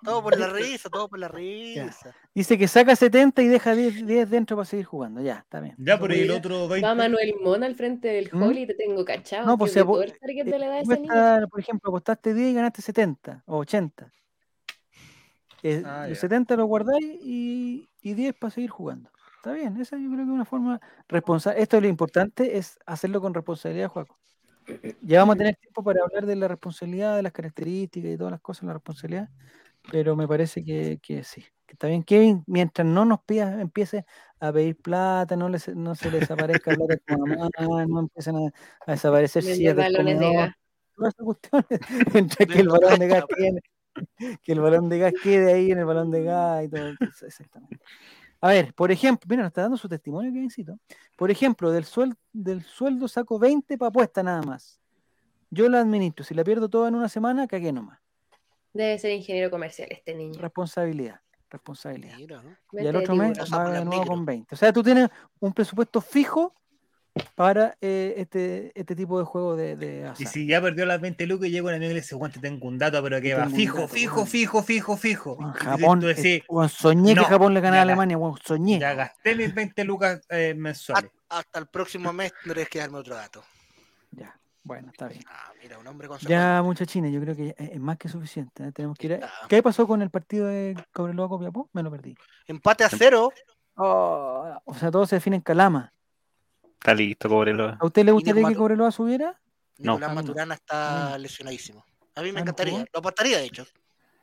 Todo 0.05 0.23
por 0.23 0.39
la 0.39 0.49
risa, 0.49 0.91
todo 0.91 1.09
por 1.09 1.19
la 1.19 1.29
risa. 1.29 2.15
Dice 2.35 2.59
que 2.59 2.69
saca 2.69 2.95
70 2.95 3.41
y 3.43 3.49
deja 3.49 3.75
10, 3.75 4.07
10 4.07 4.31
dentro 4.31 4.57
para 4.57 4.67
seguir 4.67 4.85
jugando. 4.85 5.23
Ya, 5.23 5.39
está 5.39 5.61
bien. 5.61 5.75
Ya, 5.79 5.99
por 5.99 6.11
puede 6.11 6.23
el 6.23 6.31
otro 6.31 6.69
20. 6.69 6.87
Va 6.87 6.95
Manuel 6.95 7.35
Mon 7.43 7.65
al 7.65 7.75
frente 7.75 8.09
del 8.09 8.29
¿Mm? 8.31 8.43
hall 8.43 8.59
y 8.59 8.67
te 8.67 8.75
tengo 8.75 9.05
cachado. 9.05 9.47
No, 9.47 9.57
pues 9.57 9.73
tío, 9.73 9.83
se 9.83 9.87
que 10.35 10.45
edad 10.67 10.79
de 10.79 10.85
tú 10.85 10.93
ese 10.93 11.01
niño. 11.01 11.49
por 11.49 11.61
ejemplo, 11.61 11.89
apostaste 11.91 12.35
10 12.35 12.49
y 12.51 12.55
ganaste 12.55 12.83
70 12.83 13.43
o 13.47 13.59
80. 13.59 14.13
Eh, 15.63 15.83
Ah, 15.87 16.07
los 16.07 16.19
ya. 16.19 16.21
70 16.21 16.57
los 16.57 16.67
guardáis 16.67 17.07
y, 17.23 17.89
y 18.03 18.13
10 18.15 18.35
para 18.35 18.51
seguir 18.51 18.69
jugando. 18.71 19.11
Está 19.45 19.53
bien, 19.53 19.79
esa 19.79 19.99
yo 19.99 20.07
creo 20.07 20.17
que 20.17 20.23
es 20.23 20.29
una 20.31 20.47
forma 20.47 20.81
responsable. 21.07 21.61
Esto 21.61 21.77
es 21.77 21.83
lo 21.83 21.89
importante, 21.91 22.57
es 22.57 22.79
hacerlo 22.87 23.21
con 23.21 23.35
responsabilidad, 23.35 23.91
Juaco. 23.91 24.17
Ya 25.03 25.19
vamos 25.19 25.35
a 25.35 25.37
tener 25.37 25.57
tiempo 25.57 25.85
para 25.85 26.03
hablar 26.03 26.25
de 26.25 26.35
la 26.35 26.49
responsabilidad, 26.49 27.17
de 27.17 27.23
las 27.25 27.33
características 27.33 28.11
y 28.11 28.17
todas 28.17 28.31
las 28.31 28.41
cosas 28.41 28.65
la 28.65 28.73
responsabilidad, 28.73 29.29
pero 29.93 30.17
me 30.17 30.27
parece 30.27 30.65
que, 30.65 30.99
que 31.03 31.25
sí. 31.25 31.45
Que 31.67 31.75
está 31.75 31.89
bien, 31.89 32.05
Kevin, 32.05 32.43
mientras 32.47 32.89
no 32.89 33.05
nos 33.05 33.21
pidas, 33.21 33.61
empiece 33.61 34.07
a 34.41 34.51
pedir 34.51 34.79
plata, 34.79 35.37
no, 35.37 35.51
les, 35.51 35.69
no 35.77 35.95
se 35.95 36.11
les 36.11 36.21
desaparezca 36.21 36.75
plata 36.75 36.95
a 36.95 36.97
tu 36.97 37.19
mamá, 37.19 37.51
no 37.87 38.01
empiecen 38.01 38.37
a, 38.37 38.51
a 38.87 38.93
desaparecer 38.93 39.43
sillas 39.43 39.77
de 39.77 39.83
mientras 42.15 42.49
que 42.49 42.61
el 42.61 42.69
balón 42.69 42.99
de 42.99 43.09
gas 43.09 43.25
quede, 43.29 43.61
que 44.43 44.53
el 44.53 44.61
balón 44.61 44.89
de 44.89 44.99
gas 45.01 45.13
quede 45.23 45.53
ahí 45.53 45.71
en 45.71 45.81
el 45.81 45.85
balón 45.85 46.11
de 46.11 46.25
gas 46.25 46.65
y 46.65 46.71
todo. 46.71 46.95
Exactamente. 47.27 47.85
A 48.45 48.49
ver, 48.49 48.75
por 48.75 48.91
ejemplo, 48.93 49.27
mira, 49.31 49.43
nos 49.43 49.51
está 49.51 49.63
dando 49.63 49.77
su 49.79 49.89
testimonio, 49.89 50.31
Kevincito. 50.33 50.79
Por 51.17 51.31
ejemplo, 51.31 51.71
del, 51.73 51.85
suel- 51.85 52.15
del 52.33 52.63
sueldo 52.63 53.09
saco 53.09 53.39
20 53.39 53.79
para 53.79 53.89
apuesta 53.89 54.23
nada 54.23 54.43
más. 54.43 54.79
Yo 55.51 55.67
la 55.69 55.81
administro. 55.81 56.25
Si 56.27 56.35
la 56.35 56.45
pierdo 56.45 56.69
toda 56.69 56.89
en 56.89 56.95
una 56.95 57.09
semana, 57.09 57.47
cagué 57.47 57.73
nomás. 57.73 57.99
Debe 58.75 58.99
ser 58.99 59.13
ingeniero 59.13 59.51
comercial 59.51 59.89
este 59.91 60.15
niño. 60.15 60.39
Responsabilidad. 60.41 61.21
Responsabilidad. 61.49 62.17
Mira, 62.19 62.43
¿no? 62.43 62.55
Y 62.83 62.87
al 62.87 62.97
otro 62.97 63.15
mes 63.15 63.39
va 63.51 63.71
de 63.71 63.85
nuevo 63.85 63.91
negro. 64.03 64.07
con 64.09 64.27
20. 64.27 64.55
O 64.55 64.59
sea, 64.59 64.73
tú 64.73 64.83
tienes 64.83 65.09
un 65.41 65.53
presupuesto 65.55 66.01
fijo 66.03 66.55
para 67.35 67.77
eh, 67.81 68.15
este, 68.17 68.73
este 68.75 68.97
tipo 68.97 69.19
de 69.19 69.25
juego 69.25 69.57
de, 69.57 69.77
de 69.77 70.13
Y 70.19 70.27
si 70.27 70.47
ya 70.47 70.61
perdió 70.61 70.85
las 70.85 71.01
20 71.01 71.27
lucas 71.27 71.49
y 71.49 71.53
llega 71.53 71.69
un 71.69 71.75
amigo 71.75 71.91
y 71.91 71.95
le 71.95 72.01
dice, 72.01 72.17
Juan, 72.17 72.33
te 72.33 72.41
tengo 72.41 72.67
un 72.67 72.79
dato, 72.79 73.03
pero 73.03 73.21
que 73.21 73.35
va 73.35 73.47
fijo, 73.49 73.83
dato, 73.83 73.89
fijo, 73.89 74.27
fijo, 74.27 74.63
fijo, 74.63 74.97
fijo. 74.97 75.37
Japón, 75.55 76.01
tú 76.01 76.07
decís, 76.07 76.43
eh, 76.43 76.69
soñé 76.69 77.15
no, 77.15 77.23
que 77.23 77.29
Japón 77.29 77.55
le 77.55 77.61
ganaba 77.61 77.81
a 77.81 77.83
Alemania, 77.83 78.19
weón, 78.19 78.39
soñé. 78.45 78.79
ya 78.81 78.95
gasté 78.95 79.35
mis 79.37 79.55
20 79.55 79.85
lucas 79.85 80.21
eh, 80.29 80.55
mensuales. 80.57 81.11
Hasta 81.29 81.59
el 81.59 81.67
próximo 81.67 82.13
mes 82.13 82.33
tendrás 82.43 82.69
que 82.69 82.79
darme 82.81 82.99
otro 82.99 83.15
dato. 83.15 83.43
Ya, 84.11 84.37
bueno, 84.63 84.91
está 84.91 85.09
bien. 85.09 85.25
Ah, 85.29 85.53
mira, 85.63 85.79
un 85.79 85.87
hombre 85.87 86.09
con 86.09 86.19
Ya, 86.19 86.63
muchachines, 86.63 87.13
yo 87.13 87.21
creo 87.21 87.35
que 87.37 87.47
ya 87.47 87.65
es 87.65 87.81
más 87.81 87.97
que 87.97 88.09
suficiente. 88.09 88.65
¿eh? 88.65 88.73
Tenemos 88.73 88.97
que 88.99 89.07
ir 89.07 89.15
a-. 89.15 89.31
¿Qué 89.49 89.63
pasó 89.63 89.87
con 89.87 90.03
el 90.03 90.11
partido 90.11 90.47
de 90.47 90.77
Cobreloa 90.93 91.29
Copiapó? 91.29 91.69
Me 91.73 91.83
lo 91.83 91.91
perdí. 91.91 92.17
Empate 92.47 92.85
a 92.85 92.89
cero. 92.89 93.33
Oh, 93.77 94.57
o 94.65 94.75
sea, 94.75 94.91
todo 94.91 95.07
se 95.07 95.17
define 95.17 95.37
en 95.37 95.43
Calama. 95.43 95.93
Está 96.85 96.93
listo, 96.93 97.31
Cobreloa. 97.31 97.79
¿A 97.81 97.87
usted 97.87 98.05
le 98.05 98.13
gustaría 98.13 98.47
que 98.47 98.55
Cobreloa 98.55 98.91
subiera? 98.93 99.41
No. 99.79 99.95
Nicolás 99.95 100.11
Ah, 100.11 100.15
no. 100.15 100.21
Maturana 100.21 100.55
está 100.55 101.17
lesionadísimo. 101.17 101.83
A 102.15 102.21
mí 102.21 102.27
me 102.31 102.33
Ah, 102.33 102.33
¿no 102.35 102.41
encantaría. 102.41 102.85
Lo 102.93 102.99
apostaría, 102.99 103.39
de 103.39 103.45
hecho. 103.47 103.65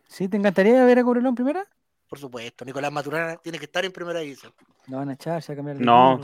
¿Sí? 0.08 0.28
¿Te 0.28 0.38
encantaría 0.38 0.86
ver 0.86 1.00
a 1.00 1.04
Cobreloa 1.04 1.30
en 1.30 1.36
primera? 1.36 1.66
Por 2.08 2.20
supuesto. 2.20 2.64
Nicolás 2.64 2.92
Maturana 2.92 3.38
tiene 3.38 3.58
que 3.58 3.66
estar 3.66 3.84
en 3.84 3.92
primera 3.92 4.20
división. 4.20 4.54
Lo 4.86 4.98
van 4.98 5.10
a 5.10 5.14
echar, 5.14 5.42
se 5.42 5.52
va 5.52 5.54
a 5.54 5.56
cambiar 5.58 5.78
de 5.80 5.84
No. 5.86 6.22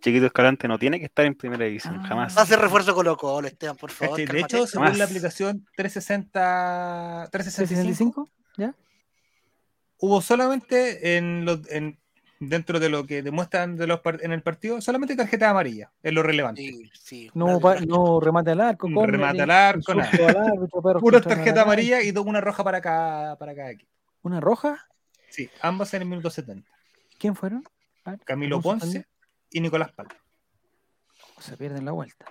Chiquito 0.00 0.26
Escalante 0.26 0.66
no 0.66 0.76
tiene 0.76 0.98
que 0.98 1.04
estar 1.04 1.24
en 1.24 1.36
primera 1.36 1.64
división, 1.66 2.00
Ah. 2.02 2.06
jamás. 2.08 2.36
Va 2.36 2.42
a 2.42 2.46
ser 2.46 2.58
refuerzo 2.58 2.92
Colo 2.92 3.16
Colo, 3.16 3.46
Esteban, 3.46 3.76
por 3.76 3.92
favor. 3.92 4.16
De 4.16 4.40
hecho, 4.40 4.66
según 4.66 4.88
Más. 4.88 4.98
la 4.98 5.04
aplicación 5.04 5.64
360, 5.76 7.28
365, 7.30 8.28
365? 8.34 8.76
hubo 9.98 10.20
solamente 10.20 11.16
en 11.16 11.44
los, 11.44 11.60
en, 11.70 11.96
dentro 12.38 12.78
de 12.80 12.88
lo 12.88 13.06
que 13.06 13.22
demuestran 13.22 13.76
de 13.76 13.86
los 13.86 14.00
en 14.20 14.32
el 14.32 14.42
partido, 14.42 14.80
solamente 14.80 15.16
tarjeta 15.16 15.50
amarilla, 15.50 15.90
es 16.02 16.12
lo 16.12 16.22
relevante. 16.22 16.60
Sí, 16.62 16.90
sí. 16.94 17.30
No, 17.34 17.58
una- 17.58 17.80
no 17.80 18.20
remate 18.20 18.50
al 18.50 18.60
arco, 18.60 18.88
córner, 18.92 19.20
remate 19.20 19.42
al 19.42 19.50
arco, 19.50 19.94
nada. 19.94 20.52
Pura 21.00 21.20
tarjeta 21.20 21.62
amarilla 21.62 22.02
y 22.02 22.10
una 22.16 22.40
roja 22.40 22.62
para 22.64 22.80
cada, 22.80 23.36
para 23.36 23.54
cada 23.54 23.70
equipo. 23.70 23.90
¿Una 24.22 24.40
roja? 24.40 24.86
Sí, 25.30 25.48
ambas 25.60 25.92
en 25.94 26.02
el 26.02 26.08
minuto 26.08 26.30
70. 26.30 26.70
¿Quién 27.18 27.34
fueron? 27.34 27.64
Ver, 28.04 28.18
Camilo 28.24 28.56
¿algún 28.56 28.78
Ponce 28.80 29.06
y 29.50 29.60
Nicolás 29.60 29.92
Palma. 29.92 30.14
Se 31.38 31.56
pierden 31.56 31.84
la 31.84 31.92
vuelta. 31.92 32.26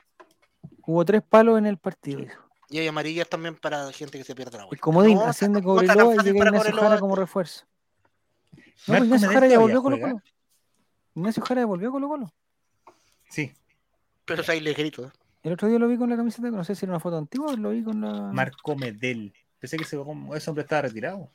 Hubo 0.85 1.03
tres 1.05 1.21
palos 1.21 1.57
en 1.57 1.65
el 1.65 1.77
partido. 1.77 2.19
dijo. 2.21 2.41
Y 2.69 2.79
hay 2.79 2.87
amarillas 2.87 3.29
también 3.29 3.55
para 3.55 3.91
gente 3.91 4.17
que 4.17 4.23
se 4.23 4.33
pierde 4.35 4.57
la 4.57 4.63
El 4.63 4.67
vuelta. 4.67 4.81
comodín, 4.81 5.15
No, 5.15 5.25
asciende 5.25 5.61
no 5.61 5.75
tan 5.75 5.85
Cobreloa 5.87 6.13
y 6.15 6.17
llega 6.25 6.45
Ignacio. 6.47 6.75
Jara 6.81 6.99
como 6.99 7.15
refuerzo. 7.15 7.65
No, 8.87 8.93
pues 8.97 9.03
Ignacio 9.03 9.29
Jara 9.29 9.47
ya 9.47 9.59
volvió 9.59 9.81
Colo. 9.81 9.99
Colo. 9.99 10.21
Ignacio 11.15 11.43
Jara 11.43 11.61
ya 11.61 11.65
volvió 11.65 11.91
Colo 11.91 12.07
Colo. 12.07 12.33
Sí, 13.29 13.51
Pero 14.25 14.41
es 14.41 14.49
ahí 14.49 14.59
ligerito. 14.59 15.05
¿eh? 15.05 15.11
El 15.43 15.53
otro 15.53 15.67
día 15.67 15.79
lo 15.79 15.87
vi 15.87 15.97
con 15.97 16.09
la 16.09 16.15
camiseta, 16.17 16.49
no 16.49 16.63
sé 16.63 16.75
si 16.75 16.85
era 16.85 16.93
una 16.93 16.99
foto 16.99 17.17
antigua, 17.17 17.53
o 17.53 17.57
lo 17.57 17.71
vi 17.71 17.83
con 17.83 18.01
la. 18.01 18.31
Marco 18.31 18.75
Medel. 18.75 19.33
Pensé 19.59 19.77
que 19.77 19.83
ese, 19.83 19.97
ese 20.35 20.49
hombre 20.49 20.63
estaba 20.63 20.83
retirado 20.83 21.31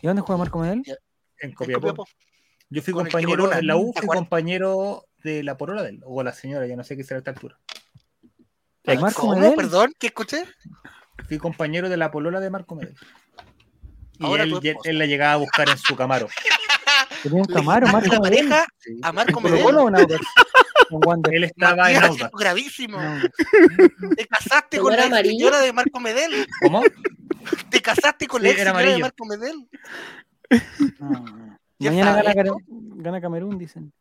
¿Y 0.00 0.06
dónde 0.06 0.22
juega 0.22 0.38
Marco 0.38 0.58
Medel? 0.58 0.82
en 0.86 0.96
En 1.50 1.54
Copiapó. 1.54 2.06
Yo 2.70 2.82
fui 2.82 2.94
Con 2.94 3.04
compañero 3.04 3.30
Chiboluna, 3.32 3.58
en 3.58 3.66
la 3.66 3.76
U, 3.76 3.92
¿te 3.92 4.00
fui 4.00 4.08
compañero 4.08 5.04
de 5.22 5.42
la 5.42 5.56
porola 5.56 5.82
de 5.82 5.90
él, 5.90 6.02
o 6.04 6.22
la 6.22 6.32
señora, 6.32 6.66
ya 6.66 6.76
no 6.76 6.84
sé 6.84 6.96
qué 6.96 7.04
será 7.04 7.18
a 7.18 7.20
esta 7.20 7.30
altura. 7.32 7.58
¿El 8.84 9.00
Marco 9.00 9.22
¿Cómo? 9.22 9.36
Medel? 9.36 9.54
Perdón, 9.54 9.92
¿qué 9.98 10.08
escuché? 10.08 10.44
Fui 11.28 11.38
compañero 11.38 11.88
de 11.88 11.96
la 11.96 12.10
polola 12.10 12.40
de 12.40 12.50
Marco 12.50 12.74
Medel. 12.74 12.96
Y 14.22 14.26
Ahora 14.26 14.44
él, 14.44 14.76
él, 14.84 14.98
la 14.98 15.06
llegaba 15.06 15.32
a 15.34 15.36
buscar 15.36 15.68
en 15.68 15.78
su 15.78 15.94
camaro. 15.96 16.28
Tenía 17.22 17.40
un 17.40 17.46
Camaro, 17.46 17.86
Marco 17.88 18.20
pareja 18.20 18.66
Sí. 18.78 18.98
a 19.02 19.12
Marco 19.12 19.40
¿En 19.46 19.62
Colo 19.62 19.90
Medel. 19.90 20.18
Él 21.32 21.44
estaba 21.44 21.90
en 21.90 22.02
Audax. 22.02 22.30
gravísimo. 22.36 22.98
Te 24.16 24.26
casaste 24.26 24.76
¿No 24.78 24.82
con 24.84 24.96
la 24.96 25.04
amarillo? 25.04 25.38
señora 25.38 25.60
de 25.60 25.72
Marco 25.72 26.00
Medel. 26.00 26.46
¿Cómo? 26.62 26.82
Te 27.70 27.80
casaste 27.80 28.26
con 28.26 28.42
Sí, 28.42 28.48
la 28.48 28.54
señora 28.54 28.80
de. 28.82 28.98
Marco 28.98 29.24
Medel. 29.24 29.68
No, 30.98 31.10
no. 31.10 31.58
Ya 31.78 31.90
Mañana 31.90 32.22
gana 32.96 33.20
Camerún, 33.20 33.58
dicen. 33.58 33.92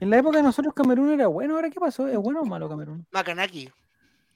En 0.00 0.10
la 0.10 0.18
época 0.18 0.38
de 0.38 0.42
nosotros 0.42 0.74
Camerún 0.74 1.12
era 1.12 1.26
bueno, 1.28 1.54
¿ahora 1.56 1.70
qué 1.70 1.78
pasó? 1.80 2.08
¿Es 2.08 2.16
bueno 2.16 2.40
o 2.42 2.44
malo 2.44 2.68
Camerún? 2.68 3.06
Macanaki. 3.12 3.70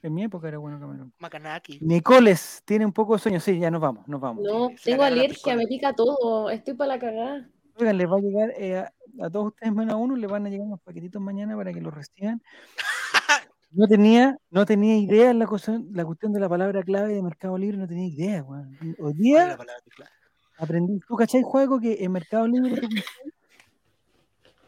En 0.06 0.14
mi 0.14 0.22
época 0.22 0.46
era 0.46 0.58
bueno 0.58 0.78
Camerún. 0.78 1.12
Macanaki. 1.18 1.80
Nicoles 1.80 2.62
tiene 2.64 2.86
un 2.86 2.92
poco 2.92 3.14
de 3.14 3.18
sueño, 3.18 3.40
sí, 3.40 3.58
ya 3.58 3.72
nos 3.72 3.80
vamos, 3.80 4.06
nos 4.06 4.20
vamos. 4.20 4.44
No, 4.44 4.68
se 4.78 4.90
tengo 4.92 5.02
alergia, 5.02 5.56
me 5.56 5.66
pica 5.66 5.92
todo. 5.94 6.48
Estoy 6.48 6.74
para 6.74 6.94
la 6.94 6.98
cagada. 7.00 7.50
Oigan, 7.74 7.98
les 7.98 8.08
va 8.08 8.16
a 8.16 8.20
llegar 8.20 8.52
eh, 8.56 8.78
a, 8.78 8.92
a 9.24 9.30
todos 9.30 9.48
ustedes 9.48 9.72
menos 9.74 9.94
a 9.94 9.96
uno, 9.96 10.14
les 10.14 10.30
van 10.30 10.46
a 10.46 10.48
llegar 10.48 10.64
unos 10.64 10.80
paquetitos 10.80 11.20
mañana 11.20 11.56
para 11.56 11.72
que 11.72 11.80
los 11.80 11.92
reciban. 11.92 12.40
No 13.72 13.86
tenía, 13.88 14.38
no 14.48 14.64
tenía 14.64 14.96
idea 14.96 15.34
la, 15.34 15.44
cosa, 15.44 15.78
la 15.90 16.04
cuestión 16.04 16.32
de 16.32 16.40
la 16.40 16.48
palabra 16.48 16.82
clave 16.82 17.12
de 17.12 17.22
Mercado 17.22 17.58
Libre, 17.58 17.76
no 17.76 17.86
tenía 17.86 18.06
idea, 18.06 18.42
weón. 18.42 18.78
Hoy 18.80 18.94
¿Cuál 18.96 19.10
es 19.10 19.16
día 19.18 19.46
la 19.48 19.56
palabra 19.56 19.82
clave? 19.94 20.10
aprendí, 20.56 21.00
¿tú 21.06 21.16
cachai, 21.16 21.42
juego 21.42 21.78
que 21.78 22.02
en 22.02 22.12
Mercado 22.12 22.46
Libre 22.46 22.80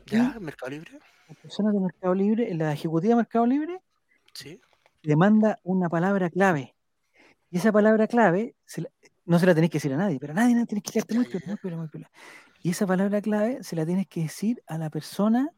¿Ya? 0.07 0.37
¿Mercado 0.41 0.71
Libre? 0.73 0.99
las 1.29 1.39
personas 1.39 1.73
de 1.73 1.81
Mercado 1.81 2.15
Libre, 2.15 2.53
la 2.55 2.73
ejecutiva 2.73 3.13
de 3.13 3.17
Mercado 3.17 3.47
Libre, 3.47 3.81
Sí. 4.35 4.61
Le 5.09 5.17
manda 5.17 5.59
una 5.63 5.89
palabra 5.89 6.29
clave. 6.29 6.77
Y 7.51 7.57
esa 7.57 7.73
palabra 7.73 8.07
clave 8.07 8.55
se 8.67 8.83
la- 8.83 8.91
no 9.25 9.39
se 9.39 9.47
la 9.47 9.55
tenés 9.55 9.71
que 9.71 9.77
decir 9.79 9.95
a 9.95 9.97
nadie, 9.97 10.19
pero 10.21 10.33
a 10.33 10.37
nadie, 10.37 10.53
nadie 10.53 10.67
tenés 10.67 10.85
que 10.85 10.93
quedarte 10.93 11.15
muy 11.15 11.25
muy. 11.57 12.11
Y 12.63 12.71
esa 12.71 12.87
palabra 12.87 13.23
clave 13.23 13.63
se 13.63 13.75
la 13.75 13.87
tienes 13.87 14.07
que 14.07 14.21
decir 14.25 14.63
a 14.67 14.77
la 14.77 14.91
persona 14.91 15.49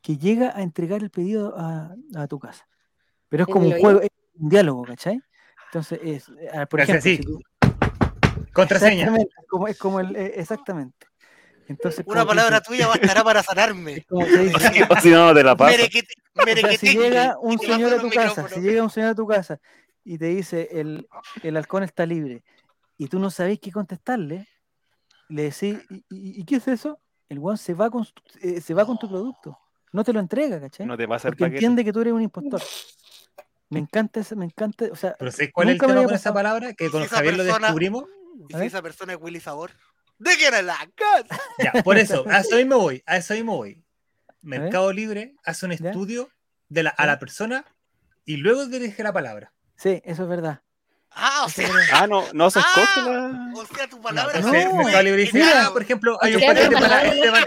que 0.00 0.16
llega 0.16 0.56
a 0.56 0.62
entregar 0.62 1.02
el 1.02 1.10
pedido 1.10 1.54
a, 1.58 1.94
a 2.14 2.26
tu 2.26 2.38
casa. 2.38 2.66
Pero 3.28 3.42
es 3.42 3.48
¿En 3.48 3.52
como 3.52 3.66
un 3.66 3.78
juego, 3.78 4.00
es 4.00 4.08
un 4.38 4.48
diálogo, 4.48 4.84
¿cachai? 4.84 5.20
Entonces, 5.66 6.00
es, 6.02 6.30
por 6.70 6.80
ejemplo, 6.80 6.98
así. 7.00 7.16
si 7.16 7.22
tú- 7.22 7.42
Contraseña. 8.54 9.02
exactamente, 9.02 9.34
es 9.38 9.46
como, 9.46 9.68
es 9.68 9.78
como 9.78 10.00
el, 10.00 10.16
eh, 10.16 10.32
exactamente. 10.36 11.06
Entonces, 11.68 12.04
Una 12.06 12.24
palabra 12.24 12.60
dice- 12.60 12.68
tuya 12.70 12.86
bastará 12.86 13.24
para 13.24 13.42
sanarme. 13.42 13.92
es 13.96 14.06
como 14.06 14.24
que 14.26 14.38
dice, 14.38 14.86
O 14.90 15.00
si 15.00 15.10
no, 15.10 15.34
te 15.34 15.42
la 15.42 15.56
paso. 15.56 15.76
Merequete, 15.76 16.14
O 16.18 16.36
sea, 16.36 16.44
merequete. 16.44 16.78
si 16.78 16.96
llega 16.98 17.36
un 17.40 17.58
señor 17.58 17.92
a 17.94 18.00
tu 18.00 18.06
el 18.06 18.12
casa, 18.14 18.48
si 18.48 18.60
llega 18.60 18.82
un 18.82 18.90
señor 18.90 19.10
a 19.10 19.14
tu 19.14 19.26
casa 19.26 19.58
y 20.04 20.18
te 20.18 20.26
dice 20.26 20.68
el, 20.72 21.08
el 21.42 21.56
halcón 21.56 21.82
está 21.82 22.06
libre 22.06 22.44
y 22.96 23.08
tú 23.08 23.18
no 23.18 23.30
sabés 23.30 23.58
qué 23.60 23.72
contestarle, 23.72 24.46
le 25.28 25.42
decís, 25.42 25.78
¿y, 25.90 25.96
y- 26.08 26.40
y 26.40 26.44
qué 26.44 26.56
es 26.56 26.68
eso? 26.68 27.00
El 27.28 27.40
weón 27.40 27.58
se 27.58 27.74
va 27.74 27.90
con, 27.90 28.06
eh, 28.40 28.60
se 28.60 28.72
va 28.74 28.86
con 28.86 28.96
tu 28.98 29.08
producto, 29.08 29.58
no 29.92 30.04
te 30.04 30.12
lo 30.12 30.20
entrega, 30.20 30.60
¿cachai? 30.60 30.86
No 30.86 30.96
te 30.96 31.08
pasa 31.08 31.26
el 31.28 31.32
Porque 31.32 31.44
paquete. 31.46 31.56
entiende 31.56 31.84
que 31.84 31.92
tú 31.92 32.00
eres 32.02 32.12
un 32.12 32.22
impostor. 32.22 32.62
Me 33.68 33.80
encanta, 33.80 34.20
ese- 34.20 34.36
me 34.36 34.44
encanta, 34.44 34.84
o 34.92 34.94
sea, 34.94 35.16
Pero 35.18 35.32
¿sabes 35.32 35.50
cuál 35.52 35.68
es 35.70 35.74
el 35.74 35.80
tema 35.80 36.04
con 36.04 36.14
esa 36.14 36.32
palabra? 36.32 36.72
Que 36.74 36.88
con 36.88 37.02
esa 37.02 37.16
Javier 37.16 37.36
lo 37.36 37.42
descubrimos. 37.42 38.04
¿Y 38.48 38.52
si 38.52 38.58
ver. 38.58 38.66
esa 38.68 38.80
persona 38.82 39.14
es 39.14 39.18
Willy 39.20 39.40
Sabor? 39.40 39.72
¿De 40.18 40.34
quién 40.36 40.54
es 40.54 40.64
la 40.64 40.78
casa? 40.94 41.40
Ya, 41.58 41.82
por 41.82 41.98
eso, 41.98 42.24
a 42.28 42.38
eso 42.40 42.56
mismo 42.56 42.78
voy, 42.78 43.02
a 43.06 43.16
eso 43.18 43.34
mismo 43.34 43.56
voy. 43.56 43.82
Mercado 44.42 44.92
Libre 44.92 45.34
hace 45.44 45.66
un 45.66 45.72
estudio 45.72 46.30
de 46.68 46.84
la, 46.84 46.90
a 46.90 47.06
la 47.06 47.18
persona 47.18 47.64
y 48.24 48.36
luego 48.38 48.66
dirige 48.66 49.02
la 49.02 49.12
palabra. 49.12 49.52
sí, 49.76 50.00
eso 50.04 50.22
es 50.24 50.28
verdad. 50.28 50.62
Ah, 51.18 51.44
o 51.44 51.48
es 51.48 51.54
sea. 51.54 51.68
Ah, 51.94 52.06
no, 52.06 52.24
no 52.34 52.50
se 52.50 52.58
escoge 52.58 53.00
Ah, 53.00 53.50
la. 53.54 53.60
o 53.60 53.64
sea, 53.66 53.88
tu 53.88 53.96
No, 53.96 54.02
palabra 54.02 54.36
entonces, 54.36 54.66
no. 54.66 54.74
Mercado 54.76 55.02
Libre 55.02 55.20
dice, 55.22 55.38
Mira. 55.38 55.66
ah, 55.66 55.70
por 55.72 55.80
ejemplo, 55.80 56.18
hay 56.20 56.34
un 56.34 56.42
paquete 56.42 56.70
la 56.70 56.80
para 56.80 57.04
no 57.04 57.12
Esteban, 57.12 57.44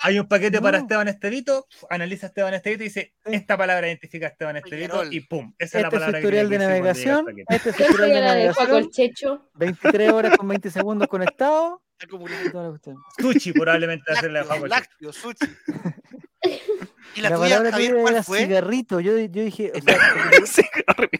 hay 0.00 0.18
un 0.18 0.26
paquete 0.28 0.60
para 0.60 0.78
No. 0.78 0.84
Esteban 0.84 1.08
Estevito, 1.08 1.66
analiza 1.90 2.26
a 2.26 2.28
Esteban 2.28 2.54
Estevito 2.54 2.82
y 2.82 2.86
dice, 2.88 3.14
esta 3.24 3.56
palabra 3.56 3.86
identifica 3.86 4.26
a 4.26 4.30
Esteban 4.30 4.56
Estevito 4.56 5.04
y 5.04 5.20
pum, 5.20 5.54
esa 5.58 5.78
es 5.78 5.82
la 5.82 5.88
Este 5.88 5.96
es 5.96 6.02
su 6.02 6.06
palabra 6.06 6.20
que 6.20 6.26
de 6.26 6.30
tiene 6.32 6.48
que 6.48 6.54
el 6.54 6.60
navegación, 6.60 7.26
este 7.48 7.70
es 7.70 7.76
soy 7.76 7.86
de 8.10 8.20
la 8.20 8.34
de 8.34 8.44
navegación, 8.46 8.90
Checho. 8.90 9.50
23 9.54 10.10
horas 10.12 10.36
con 10.36 10.48
20 10.48 10.70
segundos 10.70 11.06
conectado, 11.08 11.82
Toda 12.06 12.64
la 12.64 12.68
cuestión. 12.70 12.96
Sushi 13.18 13.52
probablemente 13.52 14.12
hacer 14.12 14.30
la 14.30 14.40
Lácteos, 14.40 14.54
Jacob. 14.54 14.68
lácteos, 14.68 15.16
sushi. 15.16 15.56
¿Y 17.16 17.20
la, 17.20 17.30
La, 17.30 17.36
tuya, 17.36 17.48
palabra 17.56 17.70
Javier, 17.72 17.96
cuál 18.00 18.14
era 18.14 18.22
fue? 18.22 18.38
cigarrito. 18.40 19.00
Yo, 19.00 19.18
yo 19.18 19.42
dije, 19.44 19.72
o 19.74 19.80
sea, 19.80 19.98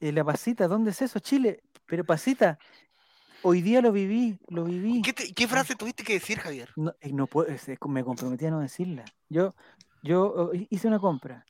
eh, 0.00 0.12
la 0.12 0.24
pasita, 0.24 0.68
¿dónde 0.68 0.90
es 0.90 1.00
eso? 1.00 1.18
Chile. 1.20 1.62
Pero 1.86 2.04
pasita, 2.04 2.58
hoy 3.42 3.62
día 3.62 3.80
lo 3.80 3.92
viví, 3.92 4.38
lo 4.48 4.64
viví. 4.64 5.00
¿Qué, 5.02 5.12
te- 5.12 5.32
qué 5.32 5.48
frase 5.48 5.74
tuviste 5.74 6.04
que 6.04 6.12
decir, 6.14 6.38
Javier? 6.38 6.70
No, 6.76 6.94
eh, 7.00 7.12
no 7.12 7.26
puedo, 7.26 7.48
es- 7.48 7.68
es- 7.68 7.78
me 7.88 8.04
comprometí 8.04 8.46
a 8.46 8.50
no 8.50 8.60
decirla. 8.60 9.04
Yo, 9.28 9.54
yo 10.02 10.50
eh, 10.52 10.66
hice 10.70 10.86
una 10.88 10.98
compra. 10.98 11.46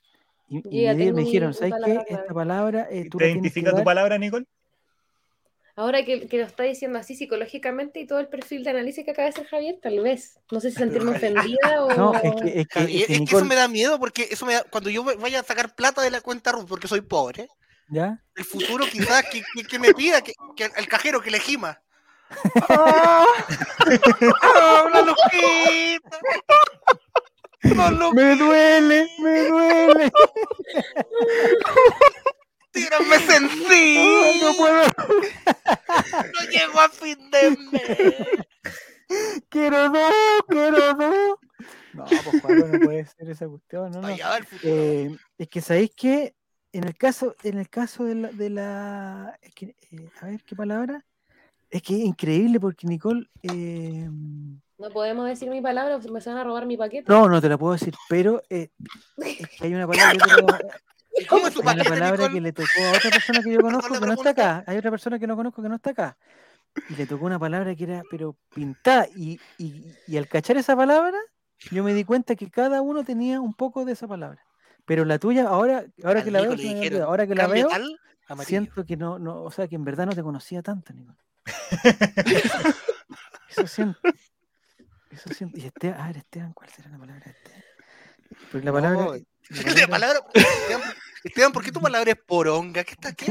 Y, 0.48 0.58
y 0.88 1.12
me, 1.12 1.12
dijeron, 1.24 1.54
¿sabes 1.54 1.74
qué? 1.84 1.92
Esta 1.92 2.06
clave". 2.24 2.34
palabra 2.34 2.88
eh, 2.90 3.08
tú 3.10 3.18
¿Te 3.18 3.24
la 3.24 3.30
identifica 3.32 3.74
tu 3.74 3.84
palabra, 3.84 4.18
Nicole? 4.18 4.46
Ahora 5.80 6.04
que, 6.04 6.28
que 6.28 6.36
lo 6.36 6.44
está 6.44 6.64
diciendo 6.64 6.98
así 6.98 7.14
psicológicamente 7.14 8.00
y 8.00 8.06
todo 8.06 8.18
el 8.18 8.28
perfil 8.28 8.64
de 8.64 8.70
análisis 8.70 9.02
que 9.02 9.12
acaba 9.12 9.24
de 9.24 9.30
hacer 9.30 9.46
Javier, 9.46 9.78
tal 9.80 9.98
vez. 10.00 10.38
No 10.50 10.60
sé 10.60 10.70
si 10.70 10.76
sentirme 10.76 11.12
ofendida 11.12 11.56
o. 11.82 11.94
No, 11.94 12.14
es 12.14 12.20
que, 12.20 12.60
es 12.60 12.68
que, 12.68 12.80
Javier, 12.80 13.00
es 13.00 13.06
que 13.06 13.12
es 13.14 13.16
que 13.18 13.18
Nicole, 13.20 13.38
eso 13.38 13.44
me 13.46 13.54
da 13.54 13.66
miedo 13.66 13.98
porque 13.98 14.28
eso 14.30 14.44
me 14.44 14.52
da, 14.52 14.64
cuando 14.64 14.90
yo 14.90 15.02
vaya 15.04 15.40
a 15.40 15.42
sacar 15.42 15.74
plata 15.74 16.02
de 16.02 16.10
la 16.10 16.20
cuenta 16.20 16.52
Ruth, 16.52 16.66
porque 16.68 16.86
soy 16.86 17.00
pobre, 17.00 17.48
¿ya? 17.88 18.22
el 18.36 18.44
futuro 18.44 18.84
quizás 18.92 19.24
que, 19.32 19.42
que- 19.54 19.64
que 19.64 19.78
me 19.78 19.94
pida 19.94 20.20
que, 20.20 20.34
que 20.54 20.70
el 20.76 20.86
cajero 20.86 21.22
que 21.22 21.30
le 21.30 21.40
gima. 21.40 21.80
¡Ah! 22.68 23.24
¡Ah, 24.42 24.84
¡Una! 24.86 25.00
¡Una 25.00 25.02
lujita! 25.02 26.20
Me 28.12 28.36
duele, 28.36 29.08
me 29.18 29.44
duele. 29.48 30.12
¡Tírame 32.72 33.14
Ay, 33.16 33.26
sencillo! 33.26 34.44
no 34.44 34.56
puedo. 34.56 34.82
¡No 36.34 36.50
llego 36.50 36.80
a 36.80 36.88
fin 36.88 37.30
de 37.30 37.50
mes! 37.72 39.42
Quiero 39.48 39.90
dos, 39.90 40.12
quiero 40.48 40.94
dos. 40.94 41.38
No, 41.94 42.04
pues 42.04 42.40
Juan, 42.42 42.72
no 42.72 42.80
puede 42.80 43.06
ser 43.06 43.28
esa 43.30 43.48
cuestión, 43.48 43.90
no, 43.90 44.00
no. 44.02 44.08
Eh, 44.62 45.16
es 45.36 45.48
que 45.48 45.60
sabéis 45.60 45.90
que 45.96 46.34
en 46.72 46.84
el 46.84 46.96
caso, 46.96 47.34
en 47.42 47.58
el 47.58 47.68
caso 47.68 48.04
de 48.04 48.14
la, 48.14 48.28
de 48.28 48.50
la 48.50 49.38
es 49.42 49.52
que, 49.54 49.74
eh, 49.90 50.08
a 50.20 50.26
ver 50.26 50.44
qué 50.44 50.54
palabra, 50.54 51.04
es 51.68 51.82
que 51.82 51.94
es 51.94 52.00
increíble 52.04 52.60
porque 52.60 52.86
Nicole, 52.86 53.26
eh, 53.42 54.08
No 54.78 54.90
podemos 54.92 55.26
decir 55.26 55.50
mi 55.50 55.60
palabra 55.60 55.98
me 55.98 56.20
se 56.20 56.30
van 56.30 56.38
a 56.38 56.44
robar 56.44 56.66
mi 56.66 56.76
paquete. 56.76 57.10
no, 57.10 57.28
no 57.28 57.40
te 57.40 57.48
la 57.48 57.58
puedo 57.58 57.72
decir, 57.72 57.94
pero 58.08 58.40
eh, 58.48 58.70
es 59.18 59.48
que 59.48 59.66
hay 59.66 59.74
una 59.74 59.88
palabra, 59.88 60.14
yo 60.14 60.36
te 60.36 60.42
la- 60.42 60.58
¿Y 60.60 60.99
cómo 61.28 61.48
es 61.48 61.54
tu 61.54 61.60
hay 61.68 61.74
una 61.74 61.84
palabra 61.84 62.28
Nicole? 62.28 62.32
que 62.32 62.40
le 62.40 62.52
tocó 62.52 62.68
a 62.92 62.96
otra 62.96 63.10
persona 63.10 63.42
que 63.42 63.52
yo 63.52 63.60
conozco 63.60 64.00
que 64.00 64.06
no 64.06 64.12
está 64.12 64.30
acá, 64.30 64.64
hay 64.66 64.76
otra 64.78 64.90
persona 64.90 65.18
que 65.18 65.26
no 65.26 65.36
conozco 65.36 65.62
que 65.62 65.68
no 65.68 65.74
está 65.76 65.90
acá, 65.90 66.16
y 66.88 66.94
le 66.94 67.06
tocó 67.06 67.26
una 67.26 67.38
palabra 67.38 67.74
que 67.74 67.84
era 67.84 68.02
pero 68.10 68.36
pintada, 68.54 69.06
y, 69.16 69.40
y, 69.58 69.84
y 70.06 70.16
al 70.16 70.28
cachar 70.28 70.56
esa 70.56 70.76
palabra, 70.76 71.18
yo 71.70 71.84
me 71.84 71.92
di 71.94 72.04
cuenta 72.04 72.36
que 72.36 72.50
cada 72.50 72.80
uno 72.80 73.04
tenía 73.04 73.40
un 73.40 73.54
poco 73.54 73.84
de 73.84 73.92
esa 73.92 74.08
palabra. 74.08 74.44
Pero 74.86 75.04
la 75.04 75.18
tuya, 75.18 75.46
ahora, 75.46 75.84
ahora 76.02 76.20
Al 76.20 76.24
que 76.24 76.30
la 76.30 76.40
Nico 76.40 76.56
veo, 76.56 76.74
dijeron, 76.74 77.02
ahora 77.02 77.26
que 77.26 77.34
la 77.34 77.42
"Cambia 77.42 77.66
veo, 77.66 77.68
tal, 77.68 78.00
amarillo". 78.28 78.48
siento 78.48 78.84
que 78.86 78.96
no, 78.96 79.18
no, 79.18 79.42
o 79.42 79.50
sea, 79.50 79.68
que 79.68 79.76
en 79.76 79.84
verdad 79.84 80.06
no 80.06 80.12
te 80.14 80.22
conocía 80.22 80.62
tanto, 80.62 80.92
Nico. 80.92 81.14
Eso 83.50 83.66
siento. 83.66 84.00
Eso 85.10 85.28
siento. 85.34 85.58
Y 85.58 85.66
Esteban, 85.66 86.00
a 86.00 86.06
ver, 86.06 86.16
Esteban, 86.18 86.52
¿cuál 86.52 86.70
será 86.70 86.88
la 86.88 86.98
palabra 86.98 87.24
de 87.24 87.30
Esteban? 87.32 87.62
Porque 88.50 88.64
la 88.66 88.72
palabra. 88.72 89.04
No, 89.04 89.14
la 89.76 89.86
palabra- 89.88 90.24
Esteban, 90.34 90.82
Esteban, 91.24 91.52
¿por 91.52 91.62
qué 91.64 91.72
tu 91.72 91.80
palabra 91.80 92.10
es 92.12 92.16
poronga? 92.26 92.84
¿Qué 92.84 92.92
está 92.92 93.12
qué? 93.16 93.26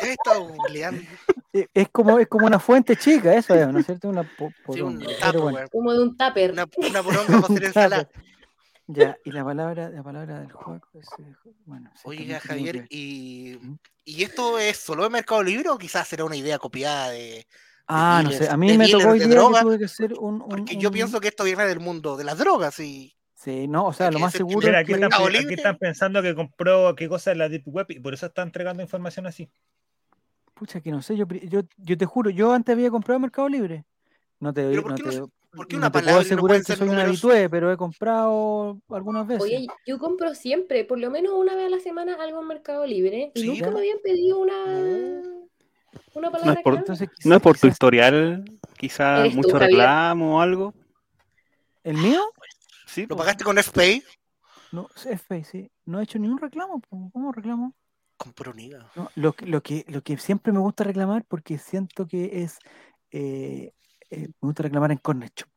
¿Qué 0.00 0.12
está 0.12 0.36
googleando? 0.38 1.02
Eh, 1.52 1.66
es 1.74 1.88
como, 1.90 2.18
es 2.18 2.28
como 2.28 2.46
una 2.46 2.58
fuente 2.60 2.96
chica, 2.96 3.34
eso 3.34 3.54
es, 3.54 3.66
¿no 3.68 3.78
es 3.80 3.86
cierto? 3.86 4.08
Una 4.08 4.22
po- 4.22 4.52
Sí, 4.72 4.80
un 4.80 4.98
poronga, 5.00 5.32
bueno. 5.40 5.68
Como 5.70 5.92
de 5.92 6.02
un 6.02 6.16
tupper. 6.16 6.52
Una, 6.52 6.66
una 6.76 7.02
poronga 7.02 7.26
para 7.26 7.38
hacer 7.54 7.64
ensalada. 7.64 8.08
Ya, 8.86 9.16
y 9.24 9.30
la 9.30 9.44
palabra, 9.44 9.88
la 9.88 10.02
palabra 10.02 10.40
del 10.40 10.50
juego 10.52 10.80
es, 10.94 11.06
eh, 11.18 11.34
bueno. 11.64 11.90
Oiga, 12.04 12.40
Javier. 12.40 12.86
¿y, 12.90 13.54
Ujú. 13.56 13.78
¿y 14.04 14.22
esto 14.24 14.58
es 14.58 14.78
solo 14.78 15.04
de 15.04 15.10
Mercado 15.10 15.42
Libre 15.42 15.68
o 15.70 15.78
quizás 15.78 16.08
será 16.08 16.24
una 16.24 16.36
idea 16.36 16.58
copiada 16.58 17.10
de. 17.10 17.46
Ah, 17.86 18.20
no 18.24 18.30
dealers- 18.30 18.38
sé, 18.38 18.48
a 18.48 18.56
mí 18.56 18.76
me 18.78 18.88
tocó 18.88 19.10
hoy 19.10 19.18
de 19.18 19.26
día 19.26 19.34
que 19.34 19.40
droga? 19.40 19.60
tuve 19.62 19.78
que 19.78 19.84
hacer 19.84 20.14
un. 20.14 20.42
un- 20.42 20.48
Porque 20.48 20.76
yo 20.76 20.88
un- 20.88 20.94
pienso 20.94 21.20
que 21.20 21.28
esto 21.28 21.44
viene 21.44 21.66
del 21.66 21.80
mundo 21.80 22.16
de 22.16 22.24
las 22.24 22.38
drogas 22.38 22.78
y. 22.80 23.14
Sí, 23.42 23.66
no, 23.66 23.86
o 23.86 23.92
sea, 23.94 24.10
lo 24.10 24.18
más 24.18 24.34
seguro 24.34 24.66
Mira, 24.66 24.80
es 24.80 24.84
aquí 24.84 24.92
que. 24.92 25.02
están, 25.02 25.22
aquí 25.34 25.54
están 25.54 25.78
pensando 25.78 26.20
que 26.20 26.34
compró 26.34 26.94
qué 26.94 27.08
cosa 27.08 27.32
en 27.32 27.38
la 27.38 27.48
Deep 27.48 27.62
Web 27.68 27.86
y 27.88 27.98
por 27.98 28.12
eso 28.12 28.26
está 28.26 28.42
entregando 28.42 28.82
información 28.82 29.26
así. 29.26 29.48
Pucha, 30.52 30.82
que 30.82 30.90
no 30.90 31.00
sé, 31.00 31.16
yo, 31.16 31.24
yo, 31.26 31.62
yo 31.78 31.96
te 31.96 32.04
juro, 32.04 32.28
yo 32.28 32.52
antes 32.52 32.74
había 32.74 32.90
comprado 32.90 33.16
en 33.16 33.22
Mercado 33.22 33.48
Libre. 33.48 33.86
No 34.40 34.52
te, 34.52 34.68
Pero 34.68 34.82
¿por 34.82 34.90
no 34.90 34.96
qué 34.98 35.02
no 35.04 35.08
te, 35.10 35.16
se- 35.16 35.22
¿Por 35.56 35.66
qué 35.66 35.76
no 35.76 35.78
una 35.80 35.86
te 35.88 35.92
puedo 35.92 36.04
palabra 36.04 36.12
no 36.22 36.26
asegurar 36.26 36.62
que 36.62 36.76
soy 36.76 36.88
un 36.90 36.98
habitué, 36.98 37.48
pero 37.48 37.72
he 37.72 37.76
comprado 37.78 38.78
algunas 38.90 39.26
veces. 39.26 39.42
Oye, 39.42 39.66
yo 39.86 39.98
compro 39.98 40.34
siempre, 40.34 40.84
por 40.84 40.98
lo 40.98 41.10
menos 41.10 41.32
una 41.32 41.56
vez 41.56 41.66
a 41.66 41.70
la 41.70 41.80
semana, 41.80 42.16
algo 42.20 42.42
en 42.42 42.46
Mercado 42.46 42.86
Libre. 42.86 43.32
Y 43.34 43.40
Sí. 43.40 43.46
nunca 43.46 43.64
Ya. 43.64 43.70
me 43.70 43.78
habían 43.78 43.98
pedido 44.04 44.38
una, 44.38 44.64
una 46.14 46.28
No 46.28 46.30
palabra 46.30 46.52
es 46.52 46.62
por. 46.62 46.74
Entonces, 46.74 47.08
no 47.24 47.36
es 47.36 47.40
por 47.42 47.54
tu 47.56 47.62
quizás- 47.62 47.72
historial, 47.72 48.44
quizá 48.76 49.20
Eres 49.20 49.32
tú, 49.32 49.38
mucho 49.38 49.58
reclamo 49.58 50.36
o 50.36 50.40
algo. 50.42 50.74
¿El 51.82 51.96
mío? 51.96 52.20
Sí, 52.90 53.02
¿Lo 53.02 53.08
pues. 53.08 53.18
pagaste 53.18 53.44
con 53.44 53.56
FPay? 53.56 54.02
No, 54.72 54.88
fake, 54.88 55.44
sí. 55.44 55.70
No 55.86 56.00
he 56.00 56.04
hecho 56.04 56.18
ningún 56.18 56.38
reclamo. 56.38 56.80
po. 56.80 57.10
¿Cómo 57.12 57.30
reclamo? 57.30 57.74
Con 58.16 58.32
Proniga. 58.32 58.90
No, 58.96 59.08
lo, 59.14 59.32
que- 59.32 59.46
lo, 59.46 59.62
que, 59.62 59.84
lo 59.88 60.02
que 60.02 60.16
siempre 60.18 60.52
me 60.52 60.58
gusta 60.58 60.82
reclamar, 60.84 61.24
porque 61.26 61.56
siento 61.58 62.06
que 62.06 62.42
es. 62.42 62.58
eh, 63.12 63.72
eh, 64.10 64.26
me 64.26 64.34
gusta 64.40 64.64
reclamar 64.64 64.90
en 64.90 64.98
Corner 64.98 65.30
Shop. 65.34 65.48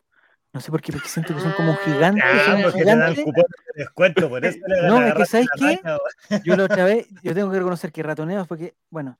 No 0.53 0.61
sé 0.61 0.69
por 0.69 0.81
qué, 0.81 0.91
porque 0.91 1.09
siento 1.09 1.33
que 1.33 1.41
son 1.41 1.53
como 1.53 1.75
gigantes. 1.77 2.23
Ah, 2.23 2.45
son 2.45 2.61
porque 2.61 2.83
te 2.83 2.85
dan 2.85 3.15
gigantes. 3.15 3.23
cupón 3.25 3.43
de 3.75 3.83
descuento, 3.83 4.29
por 4.29 4.45
eso 4.45 4.59
le 4.67 4.87
No, 4.87 5.01
es 5.07 5.13
que 5.15 5.25
¿sabes 5.25 5.49
qué? 5.57 5.79
Yo 6.45 6.55
la 6.55 6.65
otra 6.65 6.85
vez, 6.85 7.07
yo 7.23 7.33
tengo 7.33 7.49
que 7.51 7.57
reconocer 7.57 7.91
que 7.91 8.03
ratoneo 8.03 8.45
porque, 8.45 8.75
bueno, 8.91 9.17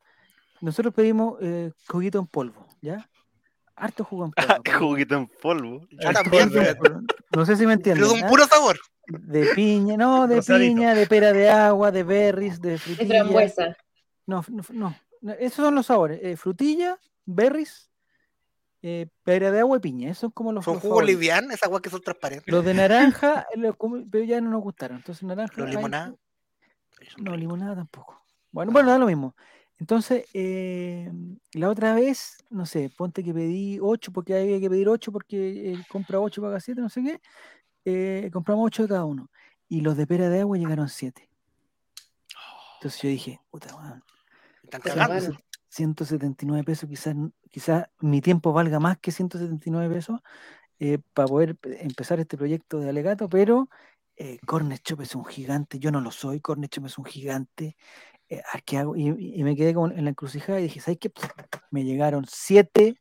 nosotros 0.62 0.94
pedimos 0.94 1.40
eh, 1.42 1.72
juguito 1.88 2.20
en 2.20 2.28
polvo, 2.28 2.68
¿ya? 2.82 3.10
Harto 3.76 4.04
jugo 4.04 4.26
en 4.26 4.32
polvo. 4.34 4.54
Ah, 4.66 4.78
juguito 4.80 5.16
en 5.16 5.28
polvo. 5.28 5.88
También, 6.14 6.50
polvo. 6.78 7.02
no 7.36 7.46
sé 7.46 7.56
si 7.56 7.66
me 7.66 7.78
Pero 7.78 7.96
entienden. 7.96 8.08
de 8.08 8.14
un 8.14 8.24
¿ah? 8.24 8.28
puro 8.28 8.46
sabor. 8.48 8.78
De 9.08 9.48
piña, 9.54 9.98
no, 9.98 10.28
de 10.28 10.38
Rosadito. 10.38 10.74
piña, 10.76 10.94
de 10.96 11.08
pera 11.08 11.34
de 11.34 11.50
agua, 11.50 11.92
de 11.92 12.04
berries, 12.04 12.62
de 12.62 12.72
De 12.72 12.78
frutilla. 12.78 13.24
frambuesa. 13.24 13.78
No, 14.26 14.46
no, 14.72 14.96
no, 15.22 15.32
esos 15.34 15.66
son 15.66 15.76
los 15.76 15.88
sabores. 15.88 16.20
eh, 16.24 16.38
frutilla, 16.38 16.98
berries, 17.26 17.90
eh, 18.82 19.08
pera 19.24 19.52
de 19.52 19.60
agua 19.60 19.78
y 19.78 19.80
piña. 19.82 20.10
Esos 20.10 20.22
son 20.22 20.32
como 20.32 20.54
los, 20.54 20.64
Son 20.64 20.80
jugos 20.80 21.04
livianos, 21.04 21.52
esas 21.52 21.64
aguas 21.64 21.82
que 21.82 21.90
son 21.90 22.02
transparentes. 22.02 22.48
Los 22.48 22.64
de 22.64 22.74
naranja, 22.74 23.46
los 23.56 23.76
pero 24.10 24.24
ya 24.24 24.40
no 24.40 24.50
nos 24.52 24.62
gustaron. 24.62 24.98
Entonces 24.98 25.24
naranja. 25.24 25.54
Los 25.58 25.70
limonada. 25.70 26.14
No, 27.18 27.36
limonada 27.36 27.76
tampoco. 27.76 28.24
Bueno, 28.52 28.72
bueno, 28.72 28.90
da 28.92 28.98
lo 28.98 29.08
mismo. 29.08 29.36
Entonces, 29.84 30.24
eh, 30.34 31.12
la 31.56 31.68
otra 31.70 31.94
vez, 31.94 32.38
no 32.50 32.66
sé, 32.66 32.90
ponte 32.98 33.22
que 33.22 33.34
pedí 33.34 33.80
8 33.82 34.14
porque 34.14 34.34
había 34.34 34.58
que 34.62 34.70
pedir 34.70 34.88
8 34.88 35.12
porque 35.12 35.74
eh, 35.74 35.84
compra 35.90 36.22
8 36.22 36.42
paga 36.42 36.62
7, 36.62 36.80
no 36.80 36.88
sé 36.88 37.04
qué. 37.04 37.20
eh, 37.84 38.30
compramos 38.32 38.66
8 38.68 38.84
de 38.84 38.88
cada 38.88 39.04
uno. 39.04 39.30
Y 39.68 39.82
los 39.82 39.98
de 39.98 40.08
pera 40.08 40.30
de 40.30 40.40
agua 40.40 40.58
llegaron 40.58 40.88
7. 40.88 41.30
Entonces 42.76 43.02
yo 43.02 43.10
dije, 43.10 43.42
puta, 43.52 43.76
weón, 43.76 44.02
Están 44.64 44.80
cagando. 44.80 45.14
bueno. 45.16 45.38
179 45.68 46.64
pesos, 46.64 46.88
quizás, 46.88 47.14
quizás 47.52 47.90
mi 48.00 48.22
tiempo 48.22 48.54
valga 48.54 48.80
más 48.80 49.00
que 49.00 49.12
179 49.12 49.94
pesos 49.94 50.22
para 51.14 51.28
poder 51.28 51.58
pe- 51.58 51.84
empezar 51.84 52.22
este 52.22 52.38
proyecto 52.38 52.80
de 52.80 52.88
alegato, 52.88 53.28
pero 53.28 53.68
eh, 54.16 54.40
Corner 54.46 54.80
Shop 54.82 55.02
es 55.02 55.14
un 55.14 55.26
gigante, 55.26 55.78
yo 55.78 55.92
no 55.92 56.00
lo 56.00 56.12
soy, 56.12 56.40
Corner 56.40 56.70
Shop 56.70 56.86
es 56.86 56.98
un 56.98 57.04
gigante. 57.06 57.76
Eh, 58.34 58.44
¿a 58.52 58.60
¿qué 58.62 58.78
hago? 58.78 58.96
Y, 58.96 59.12
me 59.44 59.56
quedé 59.56 59.74
con- 59.74 59.98
en 59.98 60.04
la 60.06 60.10
encrucijada 60.10 60.60
y 60.60 60.64
dije, 60.64 60.80
¿sabes 60.80 60.98
qué? 61.00 61.12
Me 61.72 61.84
llegaron 61.84 62.26
siete 62.28 62.96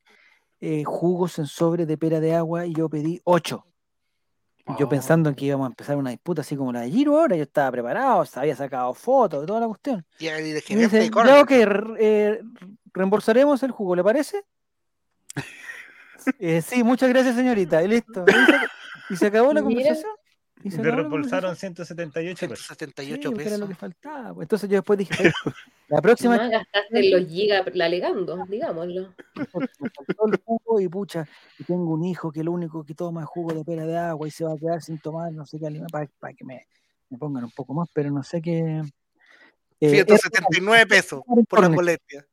eh, 0.60 0.84
jugos 0.84 1.38
en 1.38 1.46
sobre 1.46 1.86
de 1.86 1.98
pera 1.98 2.20
de 2.20 2.34
agua 2.34 2.66
y 2.66 2.74
yo 2.74 2.88
pedí 2.88 3.20
ocho. 3.24 3.66
Yo 4.78 4.86
Oh. 4.86 4.88
pensando 4.88 5.28
en 5.28 5.34
que 5.34 5.46
íbamos 5.46 5.64
a 5.66 5.70
empezar 5.70 5.96
una 5.96 6.10
disputa 6.10 6.42
así 6.42 6.56
como 6.56 6.72
la 6.72 6.82
de 6.82 6.90
Giro 6.90 7.18
ahora, 7.18 7.34
yo 7.34 7.42
estaba 7.42 7.70
preparado, 7.72 8.24
había 8.36 8.54
sacado 8.54 8.94
fotos 8.94 9.40
de 9.40 9.46
toda 9.46 9.58
la 9.60 9.66
cuestión. 9.66 10.06
Y 10.20 10.28
ahí 10.28 10.52
de 10.52 10.62
Y 10.68 10.76
me 10.76 10.82
dice, 10.82 11.10
ya 11.10 11.40
ok, 11.40 11.50
eh, 11.98 12.40
reembolsaremos 12.94 13.60
el 13.64 13.72
jugo, 13.72 13.96
¿le 13.96 14.04
parece? 14.04 14.44
Eh, 16.38 16.62
sí, 16.62 16.84
muchas 16.84 17.08
gracias 17.08 17.34
señorita, 17.34 17.82
y 17.82 17.88
listo. 17.88 18.24
Y 18.28 18.46
se, 18.46 18.60
y 19.10 19.16
se 19.16 19.26
acabó 19.26 19.52
la 19.52 19.62
Mira. 19.62 19.64
conversación. 19.64 20.12
Y 20.64 20.70
se 20.70 20.82
reembolsaron 20.82 21.10
conversación. 21.10 21.56
178 21.56 22.48
pesos. 22.48 22.58
Sí, 22.66 22.74
178 22.74 23.30
porque 23.30 23.48
era 23.48 23.58
lo 23.58 23.66
que 23.66 23.74
pesos. 23.74 23.80
faltaba. 23.80 24.34
pues. 24.34 24.44
Entonces 24.44 24.68
yo 24.70 24.76
después 24.76 24.98
dije, 24.98 25.10
"Oye, 25.46 25.54
la 25.88 26.00
próxima 26.02 26.36
Más 26.36 26.50
gastaste 26.50 27.10
los 27.10 27.28
gigas 27.28 27.66
alegando, 27.80 28.44
digámoslo. 28.48 29.14
porque 29.52 29.68
me 29.80 29.90
faltó 29.90 30.26
el 30.26 30.40
jugo 30.44 30.80
y 30.80 30.88
pucha, 30.88 31.26
y 31.58 31.64
tengo 31.64 31.92
un 31.92 32.04
hijo 32.04 32.30
que 32.32 32.42
lo 32.44 32.52
único 32.52 32.84
que 32.84 32.94
toma 32.94 33.22
es 33.22 33.26
jugo 33.28 33.52
de 33.54 33.64
pera 33.64 33.84
de 33.86 33.96
agua 33.98 34.26
y 34.28 34.30
se 34.30 34.44
va 34.44 34.52
a 34.54 34.56
quedar 34.56 34.80
sin 34.82 34.98
tomar 34.98 35.32
no 35.32 35.44
sé 35.46 35.58
qué 35.58 35.66
alimento, 35.66 35.92
para, 35.92 36.06
para 36.18 36.32
que 36.34 36.44
me, 36.44 36.66
me 37.10 37.18
pongan 37.18 37.44
un 37.44 37.50
poco 37.50 37.74
más, 37.74 37.88
pero 37.92 38.10
no 38.10 38.22
sé 38.22 38.40
qué. 38.40 38.58
eh, 38.60 38.84
era 39.80 40.04
179 40.16 40.86
pesos 40.86 41.22
por 41.48 41.60
la 41.60 41.68
molestia. 41.68 42.24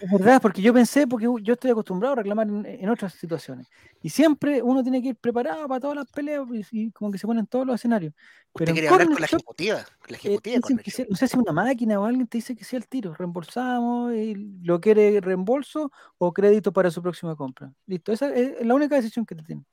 Es 0.00 0.10
verdad, 0.10 0.40
porque 0.40 0.62
yo 0.62 0.72
pensé, 0.72 1.06
porque 1.06 1.26
yo 1.42 1.52
estoy 1.52 1.70
acostumbrado 1.70 2.14
a 2.14 2.16
reclamar 2.16 2.48
en, 2.48 2.64
en 2.64 2.88
otras 2.88 3.12
situaciones. 3.14 3.68
Y 4.02 4.08
siempre 4.08 4.62
uno 4.62 4.82
tiene 4.82 5.02
que 5.02 5.08
ir 5.08 5.16
preparado 5.16 5.68
para 5.68 5.80
todas 5.80 5.96
las 5.96 6.06
peleas 6.10 6.46
y, 6.72 6.86
y 6.86 6.90
como 6.92 7.10
que 7.10 7.18
se 7.18 7.26
ponen 7.26 7.46
todos 7.46 7.66
los 7.66 7.74
escenarios. 7.74 8.14
Pero 8.54 8.72
Usted 8.72 8.86
hablar 8.86 9.08
con 9.08 9.20
la 9.20 9.26
ejecutiva. 9.26 9.84
con 9.84 10.06
La 10.08 10.16
eh, 10.16 10.18
ejecutiva 10.40 10.60
sea- 10.86 11.06
no 11.08 11.16
sé 11.16 11.28
si 11.28 11.38
una 11.38 11.52
máquina 11.52 12.00
o 12.00 12.04
alguien 12.04 12.26
te 12.26 12.38
dice 12.38 12.56
que 12.56 12.64
sea 12.64 12.78
el 12.78 12.88
tiro. 12.88 13.14
Reembolsamos, 13.14 14.14
y 14.14 14.34
lo 14.62 14.80
quiere 14.80 15.20
reembolso 15.20 15.92
o 16.18 16.32
crédito 16.32 16.72
para 16.72 16.90
su 16.90 17.02
próxima 17.02 17.36
compra. 17.36 17.72
Listo, 17.86 18.12
esa 18.12 18.34
es 18.34 18.64
la 18.64 18.74
única 18.74 18.96
decisión 18.96 19.26
que 19.26 19.34
te 19.34 19.42
tiene. 19.42 19.64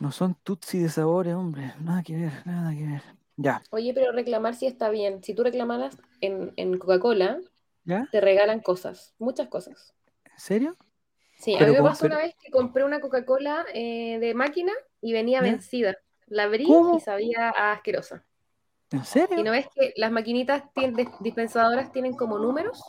No 0.00 0.10
son 0.10 0.34
tutsi 0.42 0.80
de 0.80 0.88
sabores, 0.88 1.34
hombre. 1.34 1.74
Nada 1.80 2.02
que 2.02 2.16
ver, 2.16 2.32
nada 2.44 2.74
que 2.74 2.84
ver. 2.86 3.02
Ya, 3.36 3.62
Oye, 3.70 3.94
pero 3.94 4.12
reclamar 4.12 4.54
sí 4.54 4.66
está 4.66 4.90
bien. 4.90 5.22
Si 5.22 5.32
tú 5.34 5.42
reclamaras 5.44 5.96
en, 6.20 6.52
en 6.56 6.76
Coca-Cola, 6.76 7.38
¿ya? 7.84 8.08
te 8.10 8.20
regalan 8.20 8.60
cosas, 8.60 9.14
muchas 9.18 9.48
cosas. 9.48 9.94
¿En 10.24 10.38
serio? 10.38 10.76
Sí, 11.38 11.56
a 11.56 11.66
mí 11.66 11.72
me 11.72 11.82
pasó 11.82 12.02
pero- 12.04 12.14
una 12.14 12.22
vez 12.24 12.34
que 12.40 12.50
compré 12.50 12.84
una 12.84 13.00
Coca-Cola 13.00 13.64
eh, 13.74 14.18
de 14.20 14.34
máquina 14.34 14.72
y 15.00 15.12
venía 15.12 15.38
¿Ya? 15.40 15.50
vencida. 15.50 15.96
La 16.26 16.44
abrí 16.44 16.64
¿Cómo? 16.66 16.96
y 16.96 17.00
sabía 17.00 17.50
a 17.50 17.72
asquerosa. 17.72 18.24
¿En 18.92 19.04
serio? 19.04 19.38
Y 19.38 19.42
no 19.42 19.50
ves 19.50 19.66
que 19.74 19.92
las 19.96 20.12
maquinitas 20.12 20.64
dispensadoras 21.20 21.90
tienen 21.92 22.14
como 22.14 22.38
números 22.38 22.80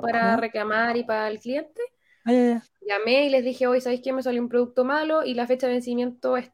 para 0.00 0.22
¿Ya? 0.22 0.36
reclamar 0.36 0.96
y 0.96 1.04
para 1.04 1.28
el 1.28 1.38
cliente. 1.38 1.82
Ah, 2.24 2.32
ya, 2.32 2.38
ya. 2.46 2.62
Llamé 2.80 3.26
y 3.26 3.28
les 3.30 3.44
dije, 3.44 3.66
hoy 3.66 3.80
¿sabéis 3.80 4.00
qué? 4.02 4.12
Me 4.12 4.22
salió 4.22 4.40
un 4.40 4.48
producto 4.48 4.84
malo 4.84 5.24
y 5.24 5.34
la 5.34 5.46
fecha 5.46 5.66
de 5.66 5.74
vencimiento 5.74 6.36
es- 6.36 6.50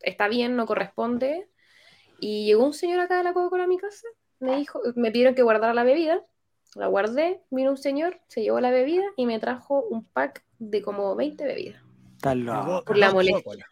está 0.00 0.28
bien, 0.28 0.56
no 0.56 0.66
corresponde. 0.66 1.48
Y 2.18 2.46
llegó 2.46 2.64
un 2.64 2.74
señor 2.74 3.00
acá 3.00 3.18
de 3.18 3.24
la 3.24 3.32
Coca-Cola 3.32 3.64
a 3.64 3.66
mi 3.66 3.78
casa, 3.78 4.06
me 4.40 4.56
dijo, 4.56 4.80
me 4.96 5.10
pidieron 5.10 5.34
que 5.34 5.42
guardara 5.42 5.72
la 5.74 5.84
bebida, 5.84 6.22
la 6.74 6.86
guardé, 6.86 7.42
vino 7.50 7.70
un 7.70 7.76
señor, 7.76 8.20
se 8.28 8.42
llevó 8.42 8.60
la 8.60 8.70
bebida 8.70 9.04
y 9.16 9.26
me 9.26 9.38
trajo 9.40 9.82
un 9.90 10.04
pack 10.04 10.44
de 10.58 10.82
como 10.82 11.14
20 11.16 11.44
bebidas. 11.44 11.82
Por 12.84 12.96
la 12.98 13.10
molestia. 13.12 13.66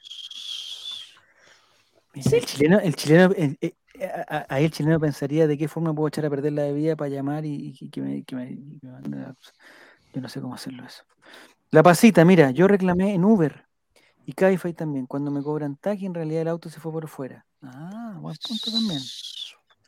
El 2.15 2.45
chileno, 2.47 2.81
el 2.81 2.97
chileno, 2.97 3.33
eh, 3.37 3.57
eh, 3.61 3.75
ahí 4.49 4.65
el 4.65 4.71
chileno 4.71 4.99
pensaría 4.99 5.47
de 5.47 5.57
qué 5.57 5.69
forma 5.69 5.95
puedo 5.95 6.09
echar 6.09 6.27
a 6.27 6.31
perder 6.31 6.53
la 6.53 6.63
bebida 6.65 6.97
para 6.97 7.11
llamar 7.11 7.45
y, 7.45 7.77
y 7.81 7.91
que 7.91 8.01
me, 8.01 8.25
que 8.25 8.35
me- 8.35 8.51
y 8.51 8.79
que 8.81 8.87
me 8.87 8.93
mande 8.93 9.19
la 9.19 9.35
cosa. 9.35 9.53
Yo 10.15 10.21
no 10.21 10.29
sé 10.29 10.41
cómo 10.41 10.55
hacerlo 10.55 10.85
eso. 10.85 11.05
La 11.71 11.83
pasita, 11.83 12.25
mira, 12.25 12.51
yo 12.51 12.67
reclamé 12.67 13.15
en 13.15 13.25
Uber 13.25 13.67
y 14.25 14.33
Cabify 14.33 14.73
también. 14.73 15.07
Cuando 15.07 15.31
me 15.31 15.43
cobran 15.43 15.77
taxi, 15.77 16.07
en 16.07 16.15
realidad 16.15 16.43
el 16.43 16.49
auto 16.49 16.71
se 16.71 16.81
fue 16.81 16.91
por 16.91 17.07
fuera. 17.09 17.47
Ah, 17.63 18.17
buen 18.21 18.37
punto 18.37 18.73
también. 18.73 19.01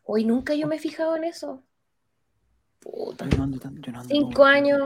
Hoy 0.05 0.25
nunca 0.25 0.55
yo 0.55 0.67
me 0.67 0.77
he 0.77 0.79
fijado 0.79 1.17
en 1.17 1.25
eso. 1.25 1.63
Puta. 2.81 3.27
Yo 3.29 3.37
no 3.39 3.45
ando 3.45 3.59
tan- 3.59 3.81
yo 3.83 3.93
no 3.93 4.01
ando 4.01 4.15
Cinco 4.15 4.45
años 4.45 4.81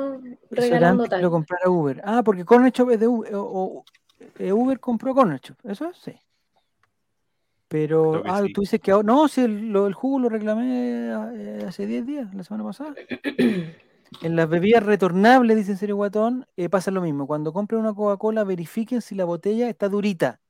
regalando 0.50 1.06
tal. 1.06 1.22
lo 1.22 1.30
comprara 1.30 1.70
Uber. 1.70 2.02
Ah, 2.04 2.22
porque 2.24 2.44
Corner 2.44 2.72
Shop 2.72 2.90
es 2.90 3.00
de 3.00 3.06
Uber. 3.08 3.34
O, 3.36 3.42
o- 3.44 3.84
eh, 4.38 4.52
Uber 4.52 4.80
compró 4.80 5.14
Corner 5.14 5.40
Shop. 5.40 5.56
Eso 5.64 5.88
es, 5.90 5.96
sí. 5.98 6.12
Pero, 7.68 8.22
ah, 8.26 8.42
sí. 8.42 8.52
tú 8.52 8.60
dices 8.60 8.80
que 8.80 8.90
ahora. 8.92 9.06
No, 9.06 9.26
si 9.28 9.40
el, 9.42 9.70
lo- 9.72 9.86
el 9.86 9.94
jugo 9.94 10.18
lo 10.18 10.28
reclamé 10.28 11.08
eh, 11.08 11.64
hace 11.66 11.86
10 11.86 12.04
días, 12.06 12.32
la 12.34 12.42
semana 12.44 12.64
pasada. 12.64 12.94
En 14.22 14.36
las 14.36 14.48
bebidas 14.48 14.84
retornables, 14.84 15.56
dice 15.56 15.72
en 15.72 15.76
serio 15.78 15.96
Guatón, 15.96 16.46
eh, 16.56 16.68
pasa 16.68 16.92
lo 16.92 17.00
mismo. 17.00 17.26
Cuando 17.26 17.52
compren 17.52 17.80
una 17.80 17.92
Coca-Cola, 17.92 18.44
verifiquen 18.44 19.02
si 19.02 19.16
la 19.16 19.24
botella 19.24 19.68
está 19.68 19.88
durita. 19.88 20.40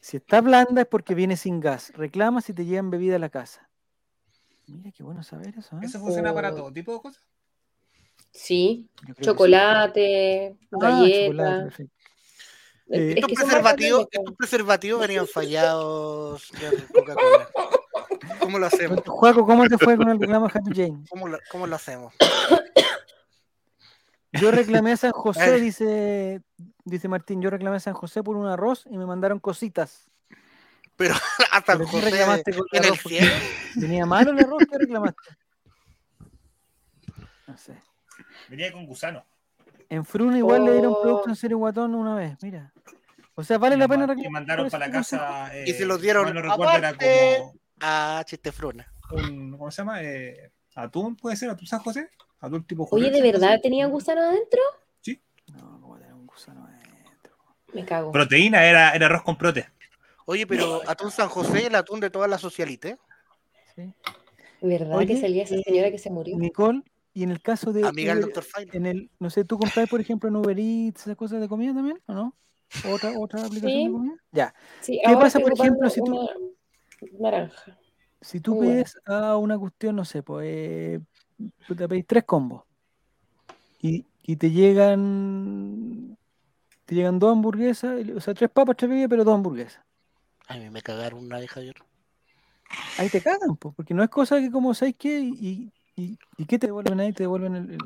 Si 0.00 0.16
está 0.16 0.40
blanda 0.40 0.80
es 0.82 0.86
porque 0.86 1.14
viene 1.14 1.36
sin 1.36 1.60
gas. 1.60 1.92
Reclama 1.94 2.40
si 2.40 2.54
te 2.54 2.64
llevan 2.64 2.88
bebida 2.90 3.16
a 3.16 3.18
la 3.18 3.28
casa. 3.28 3.67
Mira, 4.68 4.92
qué 4.92 5.02
bueno 5.02 5.22
saber 5.22 5.54
eso. 5.58 5.76
¿eh? 5.76 5.80
Eso 5.82 5.98
funciona 5.98 6.32
para 6.34 6.54
todo 6.54 6.72
tipo 6.72 6.92
de 6.92 7.00
cosas. 7.00 7.22
Sí, 8.32 8.88
chocolate, 9.20 10.56
Ah, 10.60 10.66
chocolate, 10.70 11.32
galletas. 11.32 11.80
Es- 11.80 11.88
Eh, 12.90 13.10
es 13.10 13.16
Estos 13.16 13.32
preservativos, 13.32 14.06
estos 14.10 14.34
preservativos 14.34 15.00
venían 15.00 15.26
fallados, 15.26 16.50
Coca-Cola. 16.94 17.48
¿Cómo 18.40 18.58
lo 18.58 18.66
hacemos? 18.66 19.00
Juaco, 19.06 19.44
¿cómo 19.44 19.66
te 19.66 19.76
fue 19.76 19.98
con 19.98 20.08
el 20.08 20.18
reclamo 20.18 20.46
de 20.48 20.52
Happy 20.58 20.70
Jane? 20.74 21.04
¿Cómo 21.10 21.28
lo, 21.28 21.38
cómo 21.50 21.66
lo 21.66 21.76
hacemos? 21.76 22.14
Yo 24.32 24.50
reclamé 24.50 24.92
a 24.92 24.96
San 24.96 25.12
José, 25.12 25.40
dice, 25.60 26.40
dice 26.84 27.08
Martín, 27.08 27.42
yo 27.42 27.50
reclamé 27.50 27.76
a 27.76 27.80
San 27.80 27.92
José 27.94 28.22
por 28.22 28.36
un 28.36 28.46
arroz 28.46 28.86
y 28.90 28.96
me 28.96 29.04
mandaron 29.04 29.38
cositas. 29.38 30.06
Pero 30.98 31.14
hasta 31.52 31.72
Pero 31.78 31.86
José 31.88 32.10
reclamaste 32.10 32.52
con 32.52 32.66
el 32.72 32.84
en 32.84 32.92
el 32.92 32.98
cielo. 32.98 33.32
tenía 33.80 34.04
malo 34.04 34.30
el 34.32 34.38
arroz 34.40 34.62
que 34.70 34.78
reclamaste. 34.78 35.22
No 37.46 37.56
sé. 37.56 37.80
Venía 38.48 38.72
con 38.72 38.84
gusano. 38.84 39.24
En 39.88 40.04
Fruna 40.04 40.36
igual 40.36 40.64
le 40.66 40.72
dieron 40.72 40.92
Oh. 40.94 41.00
producto 41.02 41.30
en 41.30 41.36
serio 41.36 41.56
guatón 41.58 41.94
una 41.94 42.14
vez, 42.14 42.36
mira. 42.42 42.72
O 43.34 43.42
sea, 43.44 43.56
vale 43.56 43.76
Y 43.76 43.78
la 43.78 43.88
pena 43.88 44.06
reclamar. 44.06 44.30
mandaron 44.32 44.66
por 44.66 44.72
para 44.72 44.86
la 44.88 44.92
casa. 44.92 45.50
Y 45.64 45.72
se 45.72 45.84
eh, 45.84 45.86
los 45.86 46.02
dieron 46.02 46.34
no 46.34 46.52
aparte. 46.52 46.98
como 47.38 47.54
Ah, 47.80 48.22
chiste 48.26 48.50
fruna. 48.52 48.92
un. 49.12 49.52
¿Cómo 49.56 49.70
se 49.70 49.80
llama? 49.82 50.02
Eh, 50.02 50.50
¿Atún 50.74 51.14
puede 51.16 51.36
ser? 51.36 51.48
¿Atún 51.50 51.66
San 51.68 51.78
José? 51.80 52.10
¿Atún 52.40 52.64
tipo 52.64 52.82
Oye, 52.82 52.90
Julián 53.06 53.12
¿de 53.12 53.22
verdad 53.32 53.48
José? 53.50 53.60
tenía 53.62 53.86
gusano 53.86 54.20
adentro? 54.22 54.60
No, 55.54 55.80
¿cómo 55.80 55.96
tener 55.96 56.12
un 56.12 56.26
gusano 56.26 56.66
adentro? 56.66 57.34
Me 57.72 57.84
cago. 57.86 58.12
Proteína, 58.12 58.64
era, 58.66 58.90
era 58.90 59.06
arroz 59.06 59.22
con 59.22 59.38
prote. 59.38 59.68
Oye, 60.30 60.46
pero 60.46 60.82
atún 60.86 61.10
San 61.10 61.30
José, 61.30 61.68
el 61.68 61.74
atún 61.74 62.00
de 62.00 62.10
toda 62.10 62.28
la 62.28 62.36
socialite. 62.36 62.98
¿sí? 63.74 63.94
¿Verdad 64.60 64.98
Oye, 64.98 65.06
que 65.06 65.16
salía 65.18 65.44
esa 65.44 65.54
eh, 65.54 65.62
señora 65.64 65.90
que 65.90 65.96
se 65.96 66.10
murió? 66.10 66.36
Nicole, 66.36 66.82
y 67.14 67.22
en 67.22 67.30
el 67.30 67.40
caso 67.40 67.72
de 67.72 67.86
Amiga 67.86 68.14
del. 68.14 68.30
File. 68.42 68.68
en 68.74 68.84
el, 68.84 69.10
no 69.18 69.30
sé, 69.30 69.46
¿tú 69.46 69.56
compras, 69.56 69.88
por 69.88 70.02
ejemplo, 70.02 70.28
en 70.28 70.36
Uber 70.36 70.58
Eats 70.58 71.00
esas 71.00 71.16
cosas 71.16 71.40
de 71.40 71.48
comida 71.48 71.72
también, 71.72 71.98
o 72.04 72.12
no? 72.12 72.36
¿Otra, 72.84 73.10
otra 73.18 73.40
aplicación 73.40 73.72
Sí. 73.72 73.86
de 73.86 73.90
comida? 73.90 74.16
Ya. 74.30 74.54
Sí, 74.82 75.00
¿qué 75.02 75.14
pasa, 75.14 75.40
por 75.40 75.54
ejemplo, 75.54 75.88
si 75.88 76.02
tú- 76.02 76.54
naranja. 77.18 77.78
Si 78.20 78.40
tú 78.40 78.54
Muy 78.54 78.66
pides 78.66 78.98
a 79.06 79.38
una 79.38 79.58
cuestión, 79.58 79.96
no 79.96 80.04
sé, 80.04 80.22
pues 80.22 80.46
eh, 80.46 81.00
tú 81.66 81.74
te 81.74 81.88
pedís 81.88 82.06
tres 82.06 82.24
combos 82.24 82.64
y, 83.80 84.04
y 84.24 84.36
te 84.36 84.50
llegan 84.50 86.18
te 86.84 86.94
llegan 86.94 87.18
dos 87.18 87.32
hamburguesas, 87.32 87.98
o 88.14 88.20
sea, 88.20 88.34
tres 88.34 88.50
papas, 88.50 88.76
tres 88.76 88.90
bebidas, 88.90 89.08
pero 89.08 89.24
dos 89.24 89.34
hamburguesas. 89.34 89.87
A 90.48 90.56
mí 90.56 90.70
me 90.70 90.82
cagaron 90.82 91.24
una 91.24 91.38
vez, 91.38 91.50
Javier. 91.50 91.76
Ahí 92.98 93.08
te 93.08 93.20
cagan, 93.20 93.56
pues, 93.56 93.74
porque 93.74 93.94
no 93.94 94.02
es 94.02 94.10
cosa 94.10 94.40
que 94.40 94.50
como 94.50 94.74
sabes 94.74 94.94
qué 94.98 95.20
y, 95.20 95.72
y, 95.96 96.18
y 96.36 96.44
qué 96.46 96.58
te 96.58 96.66
devuelven 96.66 97.00
ahí, 97.00 97.12
te 97.12 97.22
devuelven 97.22 97.54
el, 97.54 97.70
el, 97.72 97.78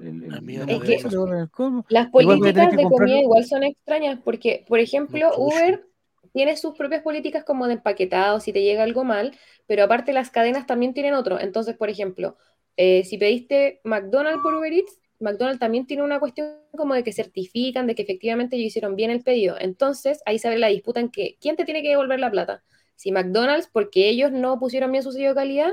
te 0.80 0.98
devuelven. 0.98 1.84
Las 1.88 2.08
políticas 2.08 2.76
de 2.76 2.82
comida 2.84 3.20
igual 3.20 3.44
son 3.44 3.62
extrañas 3.64 4.18
porque, 4.24 4.64
por 4.68 4.78
ejemplo. 4.78 5.30
Uber 5.36 5.86
tiene 6.32 6.56
sus 6.56 6.74
propias 6.74 7.02
políticas 7.02 7.44
como 7.44 7.66
de 7.66 7.74
empaquetado 7.74 8.40
si 8.40 8.52
te 8.52 8.62
llega 8.62 8.82
algo 8.82 9.04
mal, 9.04 9.36
pero 9.66 9.84
aparte 9.84 10.12
las 10.12 10.30
cadenas 10.30 10.66
también 10.66 10.94
tienen 10.94 11.14
otro. 11.14 11.38
Entonces, 11.38 11.76
por 11.76 11.90
ejemplo, 11.90 12.36
eh, 12.76 13.04
si 13.04 13.18
pediste 13.18 13.80
McDonald's 13.84 14.40
por 14.42 14.54
Uber 14.54 14.72
Eats, 14.72 14.98
McDonald's 15.22 15.60
también 15.60 15.86
tiene 15.86 16.02
una 16.02 16.18
cuestión 16.20 16.48
como 16.76 16.94
de 16.94 17.04
que 17.04 17.12
certifican 17.12 17.86
de 17.86 17.94
que 17.94 18.02
efectivamente 18.02 18.56
ellos 18.56 18.68
hicieron 18.68 18.96
bien 18.96 19.10
el 19.10 19.22
pedido. 19.22 19.56
Entonces, 19.58 20.22
ahí 20.26 20.38
se 20.38 20.48
abre 20.48 20.58
la 20.58 20.68
disputa 20.68 21.00
en 21.00 21.10
que 21.10 21.36
quién 21.40 21.56
te 21.56 21.64
tiene 21.64 21.82
que 21.82 21.88
devolver 21.88 22.20
la 22.20 22.30
plata. 22.30 22.62
Si 22.96 23.12
McDonald's 23.12 23.68
porque 23.72 24.08
ellos 24.08 24.32
no 24.32 24.58
pusieron 24.58 24.92
bien 24.92 25.02
su 25.02 25.12
sello 25.12 25.30
de 25.30 25.34
calidad 25.34 25.72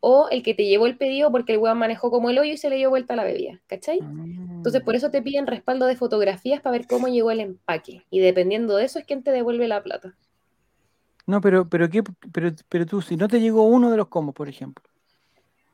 o 0.00 0.28
el 0.30 0.42
que 0.42 0.54
te 0.54 0.64
llevó 0.66 0.86
el 0.86 0.96
pedido 0.96 1.30
porque 1.32 1.54
el 1.54 1.58
weón 1.58 1.78
manejó 1.78 2.10
como 2.10 2.30
el 2.30 2.38
hoyo 2.38 2.52
y 2.52 2.56
se 2.56 2.70
le 2.70 2.76
dio 2.76 2.90
vuelta 2.90 3.16
la 3.16 3.24
bebida, 3.24 3.60
¿cachai? 3.66 3.98
Entonces, 3.98 4.82
por 4.82 4.94
eso 4.94 5.10
te 5.10 5.22
piden 5.22 5.46
respaldo 5.46 5.86
de 5.86 5.96
fotografías 5.96 6.60
para 6.60 6.76
ver 6.76 6.86
cómo 6.86 7.08
llegó 7.08 7.30
el 7.30 7.40
empaque. 7.40 8.04
Y 8.10 8.20
dependiendo 8.20 8.76
de 8.76 8.84
eso 8.84 8.98
es 8.98 9.04
quien 9.04 9.22
te 9.22 9.32
devuelve 9.32 9.66
la 9.68 9.82
plata. 9.82 10.16
No, 11.26 11.40
pero, 11.40 11.68
pero 11.68 11.90
qué, 11.90 12.02
pero, 12.32 12.50
pero 12.68 12.86
tú, 12.86 13.02
si 13.02 13.16
no 13.16 13.28
te 13.28 13.40
llegó 13.40 13.64
uno 13.64 13.90
de 13.90 13.96
los 13.96 14.08
combos, 14.08 14.34
por 14.34 14.48
ejemplo, 14.48 14.84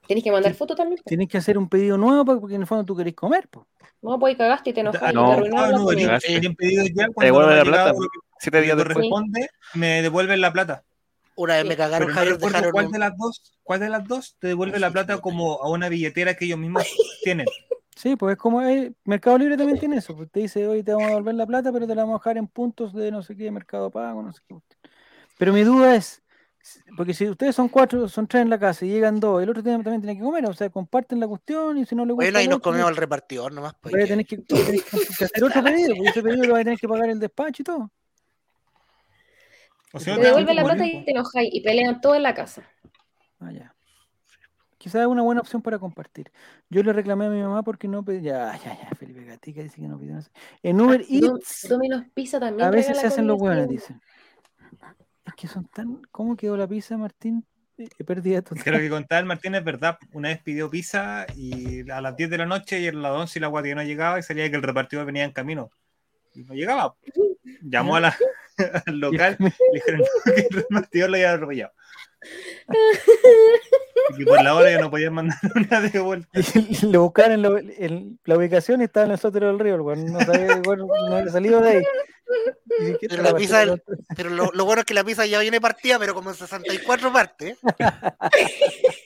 Tienes 0.06 0.22
que 0.24 0.30
mandar 0.32 0.52
Sí. 0.52 0.58
foto 0.58 0.74
también. 0.74 0.98
po. 0.98 1.08
tienes 1.08 1.28
que 1.28 1.38
hacer 1.38 1.56
un 1.56 1.68
pedido 1.68 1.96
nuevo 1.96 2.24
porque 2.40 2.54
en 2.56 2.60
el 2.62 2.66
fondo 2.66 2.84
tú 2.84 2.96
querés 2.96 3.14
comer, 3.14 3.48
pues. 3.50 3.66
No, 4.02 4.18
pues 4.18 4.32
ahí 4.32 4.36
cagaste 4.36 4.70
y 4.70 4.72
te 4.74 4.80
enojas 4.80 5.02
Ah, 5.02 5.12
no. 5.12 5.34
te 5.42 5.48
no, 5.48 5.84
comida. 5.84 6.06
Cagaste. 6.06 6.28
tienen 6.28 6.54
pedido 6.56 6.84
ya 6.94 7.08
cuando 7.08 7.20
devuelve 7.24 7.46
no 7.46 7.48
me 7.50 7.56
la 7.56 7.64
plata. 7.64 7.94
Siete 8.38 8.60
días 8.60 8.76
me 8.76 8.84
después. 8.84 8.94
corresponde, 9.08 9.48
me 9.74 10.02
devuelven 10.02 10.40
la 10.40 10.52
plata. 10.52 10.84
Una 11.36 11.54
vez 11.54 11.62
Sí. 11.62 11.68
me 11.68 11.76
cagaron, 11.76 12.08
no 12.08 12.14
Javier, 12.14 12.38
dejaron 12.38 12.70
cuál 12.72 12.86
un- 12.86 12.92
de 12.92 12.98
las 12.98 13.16
dos, 13.16 13.42
cuál 13.62 13.80
de 13.80 13.88
las 13.88 14.06
dos 14.06 14.36
te 14.38 14.48
devuelve 14.48 14.78
la 14.78 14.90
plata 14.90 15.18
como 15.18 15.54
a 15.62 15.70
una 15.70 15.88
billetera 15.88 16.34
que 16.34 16.44
ellos 16.44 16.58
mismos 16.58 16.84
tienen. 17.24 17.46
Sí, 17.96 18.14
pues 18.16 18.32
es 18.34 18.38
como 18.38 18.60
eh, 18.62 18.92
Mercado 19.04 19.38
Libre 19.38 19.56
también 19.56 19.78
tiene 19.78 19.96
eso. 19.96 20.14
Pues 20.16 20.30
te 20.30 20.40
dice, 20.40 20.66
hoy 20.68 20.82
te 20.82 20.92
vamos 20.92 21.06
a 21.06 21.10
devolver 21.10 21.34
la 21.36 21.46
plata, 21.46 21.72
pero 21.72 21.86
te 21.86 21.94
la 21.94 22.02
vamos 22.02 22.16
a 22.16 22.18
dejar 22.18 22.36
en 22.36 22.46
puntos 22.48 22.92
de 22.92 23.10
no 23.10 23.22
sé 23.22 23.36
qué, 23.36 23.50
Mercado 23.50 23.90
Pago, 23.90 24.22
no 24.22 24.32
sé 24.32 24.40
qué. 24.48 24.56
Pero 25.38 25.52
mi 25.52 25.62
duda 25.62 25.96
es, 25.96 26.22
porque 26.96 27.12
si 27.14 27.28
ustedes 27.28 27.54
son 27.54 27.68
cuatro, 27.68 28.08
son 28.08 28.26
tres 28.26 28.42
en 28.42 28.50
la 28.50 28.58
casa 28.58 28.84
y 28.84 28.88
llegan 28.88 29.20
dos, 29.20 29.42
el 29.42 29.50
otro 29.50 29.62
tiene- 29.62 29.82
también 29.84 30.00
tiene 30.00 30.16
que 30.18 30.22
comer, 30.24 30.46
o 30.46 30.54
sea, 30.54 30.70
comparten 30.70 31.20
la 31.20 31.28
cuestión 31.28 31.76
y 31.78 31.84
si 31.86 31.94
no 31.94 32.04
le 32.06 32.12
gusta. 32.12 32.24
Bueno, 32.26 32.38
ahí 32.38 32.48
nos 32.48 32.60
comemos 32.60 32.88
al 32.88 32.96
repartidor 32.96 33.52
nomás. 33.52 33.74
Pues, 33.80 33.94
a 33.94 33.98
que- 33.98 34.06
tener 34.06 34.26
hacer 35.22 35.44
otro 35.44 35.62
pedido, 35.64 35.94
porque 35.94 36.08
ese 36.10 36.22
pedido 36.22 36.44
lo 36.44 36.52
va 36.54 36.60
a 36.60 36.64
tener 36.64 36.78
que 36.78 36.88
pagar 36.88 37.10
el 37.10 37.20
despacho 37.20 37.62
y 37.62 37.64
todo. 37.64 37.90
O 39.92 39.98
Te 39.98 40.10
dan 40.10 40.20
devuelven 40.20 40.56
la 40.56 40.64
plata 40.64 40.84
y 40.86 41.04
te 41.04 41.10
enojáis 41.12 41.50
y 41.54 41.60
pelean 41.60 42.00
todo 42.00 42.14
en 42.16 42.22
la 42.24 42.34
casa. 42.34 42.62
Ah, 43.40 43.52
ya. 43.52 43.74
quizás 44.78 45.02
es 45.02 45.06
una 45.06 45.22
buena 45.22 45.40
opción 45.40 45.62
para 45.62 45.78
compartir. 45.78 46.30
Yo 46.68 46.82
le 46.82 46.92
reclamé 46.92 47.26
a 47.26 47.30
mi 47.30 47.40
mamá 47.40 47.62
porque 47.62 47.86
no 47.88 48.04
pedí. 48.04 48.22
Ya, 48.22 48.56
ya, 48.64 48.76
ya, 48.78 48.88
Felipe 48.98 49.24
Gatica 49.24 49.62
dice 49.62 49.76
que 49.80 49.86
no 49.88 49.98
pidió. 49.98 50.14
no 50.14 50.22
sé. 50.22 50.30
En 50.62 50.80
Uber 50.80 51.00
Ah, 51.00 51.04
Dom- 51.08 51.36
Eats 51.38 51.66
Domino's 51.68 52.02
Pizza 52.12 52.40
también. 52.40 52.66
a 52.68 52.70
veces 52.70 52.98
se 52.98 53.06
hacen 53.06 53.26
los 53.26 53.40
hueones, 53.40 53.68
dicen. 53.68 54.00
Es 55.34 55.40
que 55.40 55.48
son 55.48 55.66
tan. 55.66 56.00
¿Cómo 56.12 56.36
quedó 56.36 56.56
la 56.56 56.66
pizza, 56.68 56.96
Martín? 56.96 57.44
Eh, 57.76 57.88
He 57.98 58.04
perdido 58.04 58.42
Que 58.44 58.54
lo 58.54 58.62
total. 58.62 58.80
que 58.80 58.88
contaba 58.90 59.18
el 59.18 59.26
Martín 59.26 59.54
es 59.56 59.64
verdad. 59.64 59.98
Una 60.12 60.28
vez 60.28 60.40
pidió 60.42 60.70
pizza 60.70 61.26
y 61.34 61.88
a 61.90 62.00
las 62.00 62.16
10 62.16 62.30
de 62.30 62.38
la 62.38 62.46
noche 62.46 62.80
y 62.80 62.86
a 62.88 62.92
las 62.92 63.12
11 63.12 63.38
y 63.38 63.42
la 63.42 63.48
guardia 63.48 63.74
no 63.74 63.82
llegaba 63.82 64.18
y 64.18 64.22
salía 64.22 64.48
que 64.48 64.56
el 64.56 64.62
repartidor 64.62 65.06
venía 65.06 65.24
en 65.24 65.32
camino. 65.32 65.70
Y 66.34 66.44
no 66.44 66.54
llegaba. 66.54 66.94
Llamó 67.62 67.96
a 67.96 68.00
la, 68.00 68.16
al 68.86 68.98
local 69.00 69.36
le 69.40 69.52
dijeron 69.72 70.02
que 70.24 70.40
el 70.42 70.48
repartidor 70.50 71.10
lo 71.10 71.16
había 71.16 71.32
atropellado. 71.32 71.72
Y 74.18 74.24
por 74.24 74.42
la 74.42 74.54
hora 74.54 74.70
ya 74.70 74.80
no 74.80 74.90
podían 74.90 75.14
mandar 75.14 75.38
una 75.54 75.80
de 75.80 75.98
vuelta. 75.98 76.28
Y 76.54 76.86
le 76.86 76.98
buscaron 76.98 77.32
en 77.32 77.42
la, 77.42 77.58
en 77.78 78.20
la 78.24 78.36
ubicación 78.36 78.80
y 78.80 78.84
estaba 78.84 79.06
en 79.06 79.12
el 79.12 79.18
sótero 79.18 79.46
del 79.48 79.58
río, 79.58 79.78
no 79.78 80.20
sabía, 80.20 80.60
bueno, 80.62 80.86
no 80.86 81.16
había 81.16 81.32
salido 81.32 81.60
de 81.60 81.70
ahí. 81.70 81.82
Y 82.80 82.84
dije, 82.84 82.98
¿qué 83.00 83.08
Pero 83.08 83.22
la 83.22 83.34
pizza? 83.34 83.64
Pero 84.16 84.30
lo, 84.30 84.50
lo 84.52 84.64
bueno 84.64 84.80
es 84.80 84.86
que 84.86 84.94
la 84.94 85.04
pizza 85.04 85.26
ya 85.26 85.38
viene 85.40 85.60
partida, 85.60 85.98
pero 85.98 86.14
como 86.14 86.30
en 86.30 86.36
64 86.36 87.12
partes. 87.12 87.58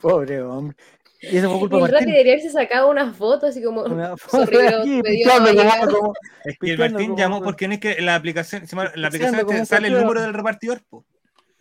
Pobre 0.00 0.40
hombre. 0.42 0.76
Y 1.22 1.36
eso 1.36 1.50
fue 1.50 1.58
culpa 1.60 1.76
de 1.76 1.82
Martín. 1.82 2.06
debería 2.08 2.32
haberse 2.32 2.50
sacado 2.50 2.88
unas 2.90 3.14
fotos 3.14 3.50
así 3.50 3.62
como. 3.62 3.82
Una 3.82 4.16
foto 4.16 4.42
aquí, 4.42 5.02
como- 5.24 5.90
como- 5.90 6.14
Es 6.44 6.58
que 6.58 6.70
el 6.70 6.78
Martín 6.78 7.06
como- 7.08 7.18
llamó 7.18 7.42
porque 7.42 7.68
no 7.68 7.74
es 7.74 7.80
que 7.80 7.92
en 7.92 8.06
la 8.06 8.14
aplicación, 8.14 8.66
se 8.66 8.74
la 8.74 9.08
aplicación 9.08 9.46
te 9.46 9.66
sale 9.66 9.88
el 9.88 10.00
número 10.00 10.22
del 10.22 10.32
repartidor, 10.32 10.80
po, 10.88 11.04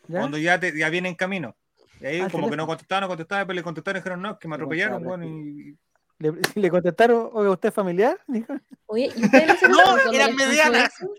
¿ya? 0.08 0.20
cuando 0.20 0.38
ya, 0.38 0.58
te, 0.60 0.78
ya 0.78 0.90
viene 0.90 1.10
en 1.10 1.16
camino. 1.16 1.58
Y 2.00 2.06
ahí 2.06 2.20
Ah, 2.22 2.30
como 2.32 2.50
que 2.50 2.56
no 2.56 2.66
contestaban, 2.66 3.02
no 3.02 3.08
contestaban, 3.10 3.46
pero 3.46 3.56
le 3.56 3.64
contestaron 3.64 3.98
y 3.98 4.00
dijeron, 4.00 4.22
no, 4.22 4.32
es 4.32 4.38
que 4.40 4.48
me 4.48 4.54
Se 4.54 4.56
atropellaron, 4.62 5.04
bueno, 5.04 5.26
y 5.26 5.76
Le, 6.20 6.34
le 6.56 6.70
contestaron, 6.70 7.30
oye, 7.34 7.50
¿usted 7.50 7.70
es 7.70 7.76
familiar? 7.76 8.20
Dijo. 8.28 8.54
Oye, 8.88 9.10
¿y 9.16 9.24
ustedes 9.24 9.62
les 9.62 9.70
No, 9.70 9.98
eran 10.12 10.36
medianas. 10.36 10.92
¡No, 11.02 11.10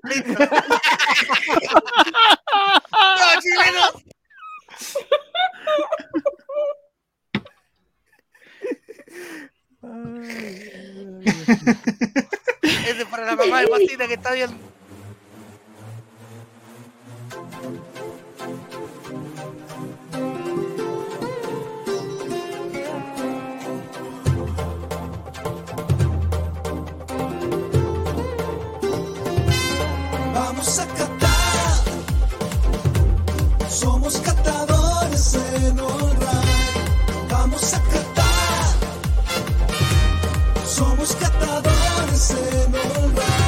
chilenos! 3.40 4.04
Ese 12.62 13.02
es 13.02 13.04
para 13.06 13.24
la 13.24 13.36
mamá 13.36 13.62
de 13.62 13.68
Pasita 13.68 14.06
que 14.06 14.14
está 14.14 14.32
viendo. 14.32 14.56
vamos 30.50 30.80
a 30.80 30.86
catar. 30.86 31.84
Somos 33.68 34.16
catadores 34.18 35.34
en 35.34 35.78
honra. 35.78 36.40
Vamos 37.30 37.72
a 37.72 37.80
catar. 37.94 38.66
Somos 40.66 41.14
catadores 41.14 42.30
en 42.30 42.74
honra. 42.74 43.39